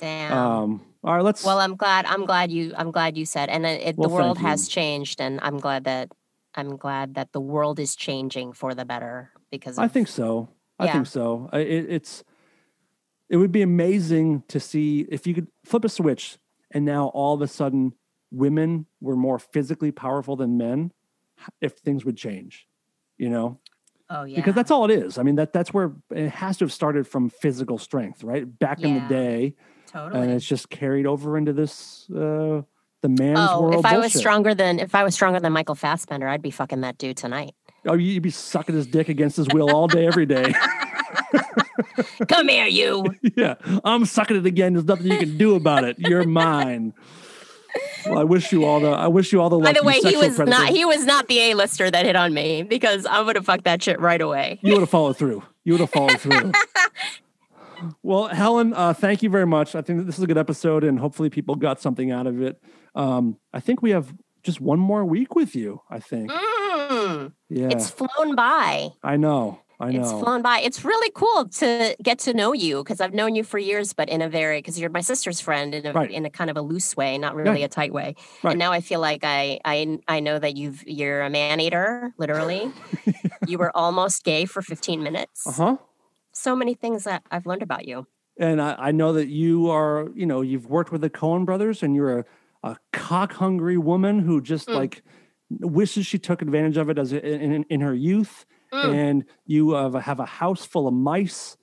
Damn. 0.00 0.32
um, 0.32 0.86
all 1.04 1.14
right, 1.14 1.24
let's. 1.24 1.44
well, 1.44 1.60
I'm 1.60 1.76
glad. 1.76 2.04
I'm 2.06 2.26
glad 2.26 2.50
you. 2.50 2.74
I'm 2.76 2.90
glad 2.90 3.16
you 3.16 3.24
said. 3.24 3.48
And 3.48 3.64
it, 3.64 3.96
Well, 3.96 4.08
the 4.08 4.14
world 4.14 4.38
has 4.38 4.68
changed, 4.68 5.20
and 5.20 5.38
I'm 5.42 5.58
glad 5.58 5.84
that. 5.84 6.10
I'm 6.56 6.76
glad 6.76 7.14
that 7.14 7.30
the 7.32 7.40
world 7.40 7.78
is 7.78 7.94
changing 7.94 8.54
for 8.54 8.74
the 8.74 8.84
better 8.84 9.30
because 9.52 9.78
I 9.78 9.86
think 9.86 10.08
so. 10.08 10.48
I 10.80 10.86
Yeah. 10.86 10.94
think 10.94 11.06
so. 11.06 11.48
I, 11.52 11.60
it, 11.60 11.86
it's. 11.88 12.24
It 13.28 13.36
would 13.36 13.52
be 13.52 13.62
amazing 13.62 14.42
to 14.48 14.58
see 14.58 15.06
if 15.08 15.28
you 15.28 15.34
could 15.34 15.46
flip 15.64 15.84
a 15.84 15.88
switch, 15.88 16.38
and 16.72 16.84
now 16.84 17.06
all 17.14 17.34
of 17.34 17.42
a 17.42 17.46
sudden, 17.46 17.92
women 18.32 18.86
were 19.00 19.14
more 19.14 19.38
physically 19.38 19.92
powerful 19.92 20.34
than 20.34 20.58
men. 20.58 20.90
If 21.60 21.74
things 21.74 22.04
would 22.04 22.16
change, 22.16 22.66
you 23.16 23.30
know. 23.30 23.60
Oh 24.12 24.24
yeah. 24.24 24.36
because 24.36 24.54
that's 24.54 24.70
all 24.72 24.84
it 24.84 24.90
is. 24.90 25.18
I 25.18 25.22
mean 25.22 25.36
that 25.36 25.52
that's 25.52 25.72
where 25.72 25.92
it 26.10 26.30
has 26.30 26.58
to 26.58 26.64
have 26.64 26.72
started 26.72 27.06
from 27.06 27.30
physical 27.30 27.78
strength, 27.78 28.24
right? 28.24 28.58
Back 28.58 28.82
in 28.82 28.94
the 28.94 29.00
day, 29.08 29.54
totally. 29.86 30.20
and 30.20 30.32
it's 30.32 30.44
just 30.44 30.68
carried 30.68 31.06
over 31.06 31.38
into 31.38 31.52
this 31.52 32.10
uh, 32.10 32.62
the 33.02 33.08
man's 33.08 33.38
oh, 33.40 33.62
world. 33.62 33.84
if 33.84 33.86
I 33.86 33.98
was 33.98 34.12
stronger 34.12 34.52
than 34.52 34.80
if 34.80 34.94
I 34.94 35.04
was 35.04 35.14
stronger 35.14 35.38
than 35.38 35.52
Michael 35.52 35.76
Fassbender, 35.76 36.26
I'd 36.26 36.42
be 36.42 36.50
fucking 36.50 36.80
that 36.80 36.98
dude 36.98 37.16
tonight. 37.16 37.54
oh, 37.86 37.94
you'd 37.94 38.22
be 38.22 38.30
sucking 38.30 38.74
his 38.74 38.86
dick 38.86 39.08
against 39.08 39.36
his 39.36 39.46
will 39.52 39.70
all 39.70 39.86
day, 39.86 40.06
every 40.06 40.26
day. 40.26 40.52
Come 42.28 42.48
here, 42.48 42.66
you. 42.66 43.06
yeah, 43.36 43.54
I'm 43.84 44.04
sucking 44.04 44.36
it 44.36 44.46
again. 44.46 44.74
There's 44.74 44.84
nothing 44.84 45.06
you 45.06 45.18
can 45.18 45.38
do 45.38 45.54
about 45.54 45.84
it. 45.84 45.98
You're 45.98 46.24
mine. 46.24 46.94
Well, 48.06 48.18
I 48.18 48.24
wish 48.24 48.52
you 48.52 48.64
all 48.64 48.80
the. 48.80 48.90
I 48.90 49.06
wish 49.08 49.32
you 49.32 49.40
all 49.40 49.50
the. 49.50 49.58
By 49.58 49.72
the 49.72 49.82
way, 49.84 49.98
he 50.00 50.16
was 50.16 50.38
not 50.38 50.68
he 50.70 50.84
was 50.84 51.04
not 51.04 51.28
the 51.28 51.38
A-lister 51.50 51.90
that 51.90 52.04
hit 52.06 52.16
on 52.16 52.32
me 52.34 52.62
because 52.62 53.06
I 53.06 53.20
would 53.20 53.36
have 53.36 53.44
fucked 53.44 53.64
that 53.64 53.82
shit 53.82 54.00
right 54.00 54.20
away. 54.20 54.58
you 54.62 54.72
would 54.72 54.80
have 54.80 54.90
followed 54.90 55.16
through. 55.16 55.42
You 55.64 55.74
would 55.74 55.80
have 55.80 55.90
followed 55.90 56.20
through. 56.20 56.52
well, 58.02 58.28
Helen, 58.28 58.72
uh, 58.74 58.92
thank 58.92 59.22
you 59.22 59.30
very 59.30 59.46
much. 59.46 59.74
I 59.74 59.82
think 59.82 59.98
that 60.00 60.04
this 60.04 60.18
is 60.18 60.24
a 60.24 60.26
good 60.26 60.38
episode, 60.38 60.84
and 60.84 60.98
hopefully, 60.98 61.30
people 61.30 61.54
got 61.54 61.80
something 61.80 62.10
out 62.10 62.26
of 62.26 62.40
it. 62.42 62.62
Um, 62.94 63.38
I 63.52 63.60
think 63.60 63.82
we 63.82 63.90
have 63.90 64.12
just 64.42 64.60
one 64.60 64.78
more 64.78 65.04
week 65.04 65.34
with 65.34 65.54
you. 65.54 65.82
I 65.90 65.98
think. 66.00 66.30
Mm, 66.30 67.32
Yeah, 67.48 67.68
It's 67.70 67.90
flown 67.90 68.34
by. 68.34 68.90
I 69.02 69.16
know. 69.16 69.60
I 69.80 69.90
know. 69.92 70.00
It's 70.02 70.10
flown 70.12 70.42
by. 70.42 70.60
It's 70.60 70.84
really 70.84 71.10
cool 71.14 71.48
to 71.48 71.96
get 72.02 72.18
to 72.20 72.34
know 72.34 72.52
you 72.52 72.84
because 72.84 73.00
I've 73.00 73.14
known 73.14 73.34
you 73.34 73.42
for 73.42 73.58
years, 73.58 73.92
but 73.94 74.08
in 74.10 74.20
a 74.20 74.28
very 74.28 74.58
because 74.58 74.78
you're 74.78 74.90
my 74.90 75.00
sister's 75.00 75.40
friend 75.40 75.74
in 75.74 75.86
a 75.86 75.92
Right. 75.92 76.10
in 76.10 76.26
a 76.26 76.30
kind 76.30 76.50
of 76.50 76.56
a 76.56 76.60
loose 76.62 76.96
way, 76.96 77.16
not 77.18 77.34
really 77.34 77.62
a 77.62 77.68
tight 77.68 77.92
way. 77.92 78.14
Right. 78.42 78.50
And 78.52 78.58
now 78.58 78.72
I 78.72 78.80
feel 78.82 79.00
like 79.00 79.24
I 79.24 79.58
I 79.64 79.98
I 80.06 80.20
know 80.20 80.38
that 80.38 80.56
you've 80.56 80.86
you're 80.86 81.22
a 81.22 81.30
man 81.30 81.60
eater, 81.60 82.12
literally. 82.18 82.70
you 83.46 83.56
were 83.58 83.74
almost 83.76 84.22
gay 84.22 84.44
for 84.44 84.60
15 84.62 85.02
minutes. 85.02 85.46
Uh 85.46 85.52
huh. 85.52 85.76
So 86.32 86.54
many 86.54 86.74
things 86.74 87.04
that 87.04 87.22
I've 87.30 87.46
learned 87.46 87.62
about 87.62 87.88
you. 87.88 88.06
And 88.38 88.60
I, 88.62 88.74
I 88.78 88.90
know 88.92 89.12
that 89.14 89.28
you 89.28 89.68
are, 89.70 90.08
you 90.14 90.26
know, 90.26 90.40
you've 90.42 90.66
worked 90.70 90.92
with 90.92 91.00
the 91.00 91.10
Coen 91.10 91.44
brothers 91.44 91.82
and 91.82 91.94
you're 91.94 92.20
a, 92.20 92.24
a 92.62 92.76
cock 92.92 93.32
hungry 93.32 93.76
woman 93.78 94.18
who 94.20 94.40
just 94.42 94.68
Mm. 94.68 94.74
like 94.74 95.02
wishes 95.58 96.06
she 96.06 96.18
took 96.18 96.42
advantage 96.42 96.76
of 96.76 96.88
it 96.90 96.98
as 96.98 97.12
in, 97.12 97.18
in, 97.52 97.64
in 97.70 97.80
her 97.80 97.94
youth. 97.94 98.44
Mm. 98.72 98.94
And 98.94 99.24
you 99.46 99.72
have 99.72 99.94
a, 99.94 100.00
have 100.00 100.20
a 100.20 100.26
house 100.26 100.64
full 100.64 100.86
of 100.86 100.94
mice 100.94 101.56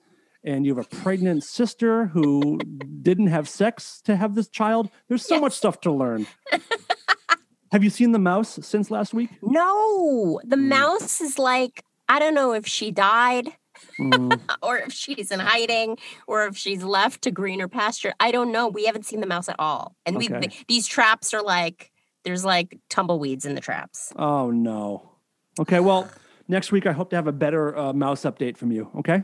and 0.44 0.64
you 0.66 0.74
have 0.74 0.84
a 0.86 0.96
pregnant 0.96 1.42
sister 1.44 2.06
who 2.06 2.58
didn't 3.02 3.26
have 3.28 3.48
sex 3.48 4.00
to 4.02 4.16
have 4.16 4.34
this 4.34 4.48
child. 4.48 4.90
There's 5.08 5.26
so 5.26 5.40
much 5.40 5.52
stuff 5.54 5.80
to 5.82 5.90
learn. 5.92 6.26
have 7.72 7.84
you 7.84 7.90
seen 7.90 8.12
the 8.12 8.18
mouse 8.18 8.58
since 8.62 8.90
last 8.90 9.12
week? 9.14 9.30
No, 9.42 10.40
the 10.44 10.56
Mm. 10.56 10.68
mouse 10.68 11.20
is 11.20 11.38
like 11.38 11.82
I 12.08 12.18
don't 12.18 12.34
know 12.34 12.52
if 12.52 12.66
she 12.66 12.90
died 12.90 13.52
Mm, 14.00 14.40
or 14.62 14.78
if 14.78 14.92
she's 14.92 15.30
in 15.30 15.38
hiding 15.38 15.98
or 16.26 16.46
if 16.46 16.56
she's 16.56 16.82
left 16.82 17.22
to 17.22 17.30
greener 17.30 17.68
pasture. 17.68 18.12
I 18.18 18.32
don't 18.32 18.50
know. 18.50 18.66
We 18.66 18.86
haven't 18.86 19.06
seen 19.06 19.20
the 19.20 19.26
mouse 19.26 19.48
at 19.48 19.54
all. 19.60 19.94
And 20.04 20.16
we 20.16 20.28
these 20.66 20.86
traps 20.88 21.32
are 21.32 21.42
like 21.42 21.92
there's 22.24 22.44
like 22.44 22.76
tumbleweeds 22.90 23.44
in 23.44 23.54
the 23.54 23.60
traps. 23.60 24.12
oh, 24.16 24.50
no. 24.50 25.12
Okay. 25.60 25.78
Well, 25.80 26.10
next 26.48 26.72
week 26.72 26.86
I 26.86 26.92
hope 26.92 27.10
to 27.10 27.16
have 27.16 27.26
a 27.26 27.32
better 27.32 27.76
uh, 27.76 27.92
mouse 27.92 28.22
update 28.22 28.56
from 28.56 28.72
you. 28.72 28.90
Okay. 28.98 29.22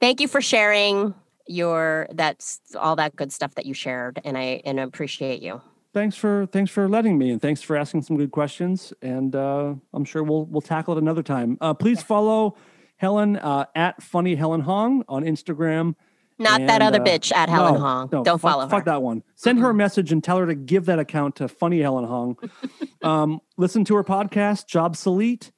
Thank 0.00 0.20
you 0.20 0.28
for 0.28 0.40
sharing 0.40 1.14
your 1.46 2.06
that's 2.12 2.60
all 2.78 2.96
that 2.96 3.16
good 3.16 3.32
stuff 3.32 3.54
that 3.54 3.64
you 3.66 3.72
shared 3.74 4.20
and 4.24 4.36
I 4.36 4.60
and 4.66 4.78
I 4.78 4.82
appreciate 4.82 5.40
you. 5.40 5.62
thanks 5.94 6.14
for 6.14 6.46
thanks 6.52 6.70
for 6.70 6.88
letting 6.90 7.16
me 7.16 7.30
and 7.30 7.40
thanks 7.40 7.62
for 7.62 7.74
asking 7.74 8.02
some 8.02 8.18
good 8.18 8.30
questions 8.32 8.92
and 9.00 9.34
uh, 9.34 9.72
i'm 9.94 10.04
sure 10.04 10.22
we'll 10.22 10.44
we'll 10.44 10.60
tackle 10.60 10.94
it 10.94 11.00
another 11.02 11.22
time 11.22 11.56
uh, 11.62 11.72
please 11.72 12.02
follow 12.02 12.54
helen 12.98 13.36
uh, 13.38 13.64
at 13.74 14.02
funny 14.02 14.34
helen 14.34 14.60
hong 14.60 15.02
on 15.08 15.24
instagram 15.24 15.94
Not 16.38 16.60
that 16.66 16.82
other 16.82 17.00
uh, 17.00 17.04
bitch 17.04 17.32
at 17.34 17.48
Helen 17.48 17.74
no, 17.74 17.80
Hong. 17.80 18.08
no, 18.12 18.22
Don't 18.24 18.38
fuck- 18.38 18.50
follow 18.52 18.68
fuck 18.68 18.80
her. 18.84 18.90
that 18.92 19.02
one 19.02 19.22
send 19.34 19.58
her 19.60 19.70
a 19.70 19.74
message 19.84 20.12
and 20.12 20.22
tell 20.22 20.36
her 20.36 20.46
to 20.46 20.54
give 20.54 20.84
that 20.84 20.98
account 20.98 21.36
to 21.36 21.48
funny 21.48 21.80
helen 21.80 22.04
hong 22.04 22.36
um, 23.02 23.40
listen 23.56 23.86
to 23.86 23.94
her 23.96 24.04
podcast 24.04 24.66
job 24.66 24.96
salute 24.96 25.50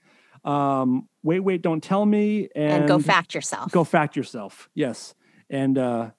um, 0.44 1.08
wait 1.22 1.40
wait 1.40 1.62
don't 1.62 1.82
tell 1.82 2.04
me 2.06 2.48
and, 2.54 2.72
And, 2.72 2.88
go 2.88 2.98
fact 2.98 3.34
yourself. 3.34 3.70
go 3.72 3.84
fact 3.84 4.16
yourself. 4.16 4.68
Yes. 4.74 5.14
And 5.50 5.76
uh, 5.76 6.10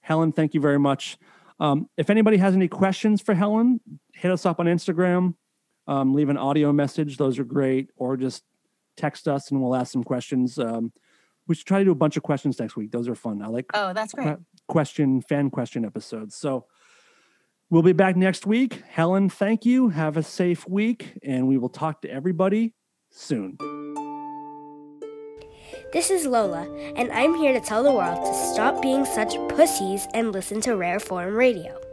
helen 0.00 0.32
thank 0.32 0.54
you 0.54 0.60
very 0.60 0.78
much. 0.78 1.18
Um, 1.60 1.88
if 1.96 2.10
anybody 2.10 2.36
has 2.36 2.54
any 2.54 2.68
questions 2.68 3.20
for 3.20 3.34
helen 3.34 3.80
hit 4.14 4.30
us 4.30 4.46
up 4.46 4.60
on 4.60 4.66
instagram. 4.66 5.34
Um, 5.86 6.14
leave 6.14 6.30
an 6.30 6.38
audio 6.38 6.72
message. 6.72 7.18
Those 7.18 7.38
are 7.38 7.44
great. 7.44 7.90
Or 7.96 8.16
just 8.16 8.42
text 8.96 9.28
us 9.28 9.50
and 9.50 9.60
we'll 9.60 9.74
ask 9.74 9.92
some 9.92 10.02
questions. 10.04 10.58
Um, 10.58 10.92
we 11.46 11.54
should 11.54 11.66
try 11.66 11.78
to 11.80 11.84
do 11.84 11.90
a 11.90 11.94
bunch 11.94 12.16
of 12.16 12.22
questions 12.22 12.58
next 12.58 12.74
week. 12.74 12.90
Those 12.90 13.06
are 13.06 13.14
fun. 13.14 13.42
I 13.42 13.48
like 13.48 13.66
Oh, 13.74 13.92
that's 13.92 14.14
great. 14.14 14.36
question 14.66 15.20
fan 15.20 15.50
question 15.50 15.84
episodes. 15.84 16.36
So 16.36 16.64
we'll 17.68 17.82
be 17.82 17.92
back 17.92 18.16
next 18.16 18.46
week. 18.46 18.82
Helen 18.88 19.28
thank 19.28 19.66
you. 19.66 19.90
Have 19.90 20.16
a 20.16 20.22
safe 20.22 20.66
week 20.66 21.18
and 21.22 21.46
we 21.48 21.58
will 21.58 21.68
talk 21.68 22.00
to 22.02 22.10
everybody 22.10 22.72
soon 23.14 23.56
This 25.92 26.10
is 26.10 26.26
Lola, 26.26 26.66
and 26.96 27.12
I'm 27.12 27.36
here 27.36 27.52
to 27.52 27.60
tell 27.60 27.84
the 27.84 27.92
world 27.92 28.26
to 28.26 28.34
stop 28.52 28.82
being 28.82 29.04
such 29.04 29.36
pussies 29.50 30.08
and 30.12 30.32
listen 30.32 30.60
to 30.62 30.74
Rare 30.74 30.98
Form 30.98 31.36
Radio. 31.36 31.83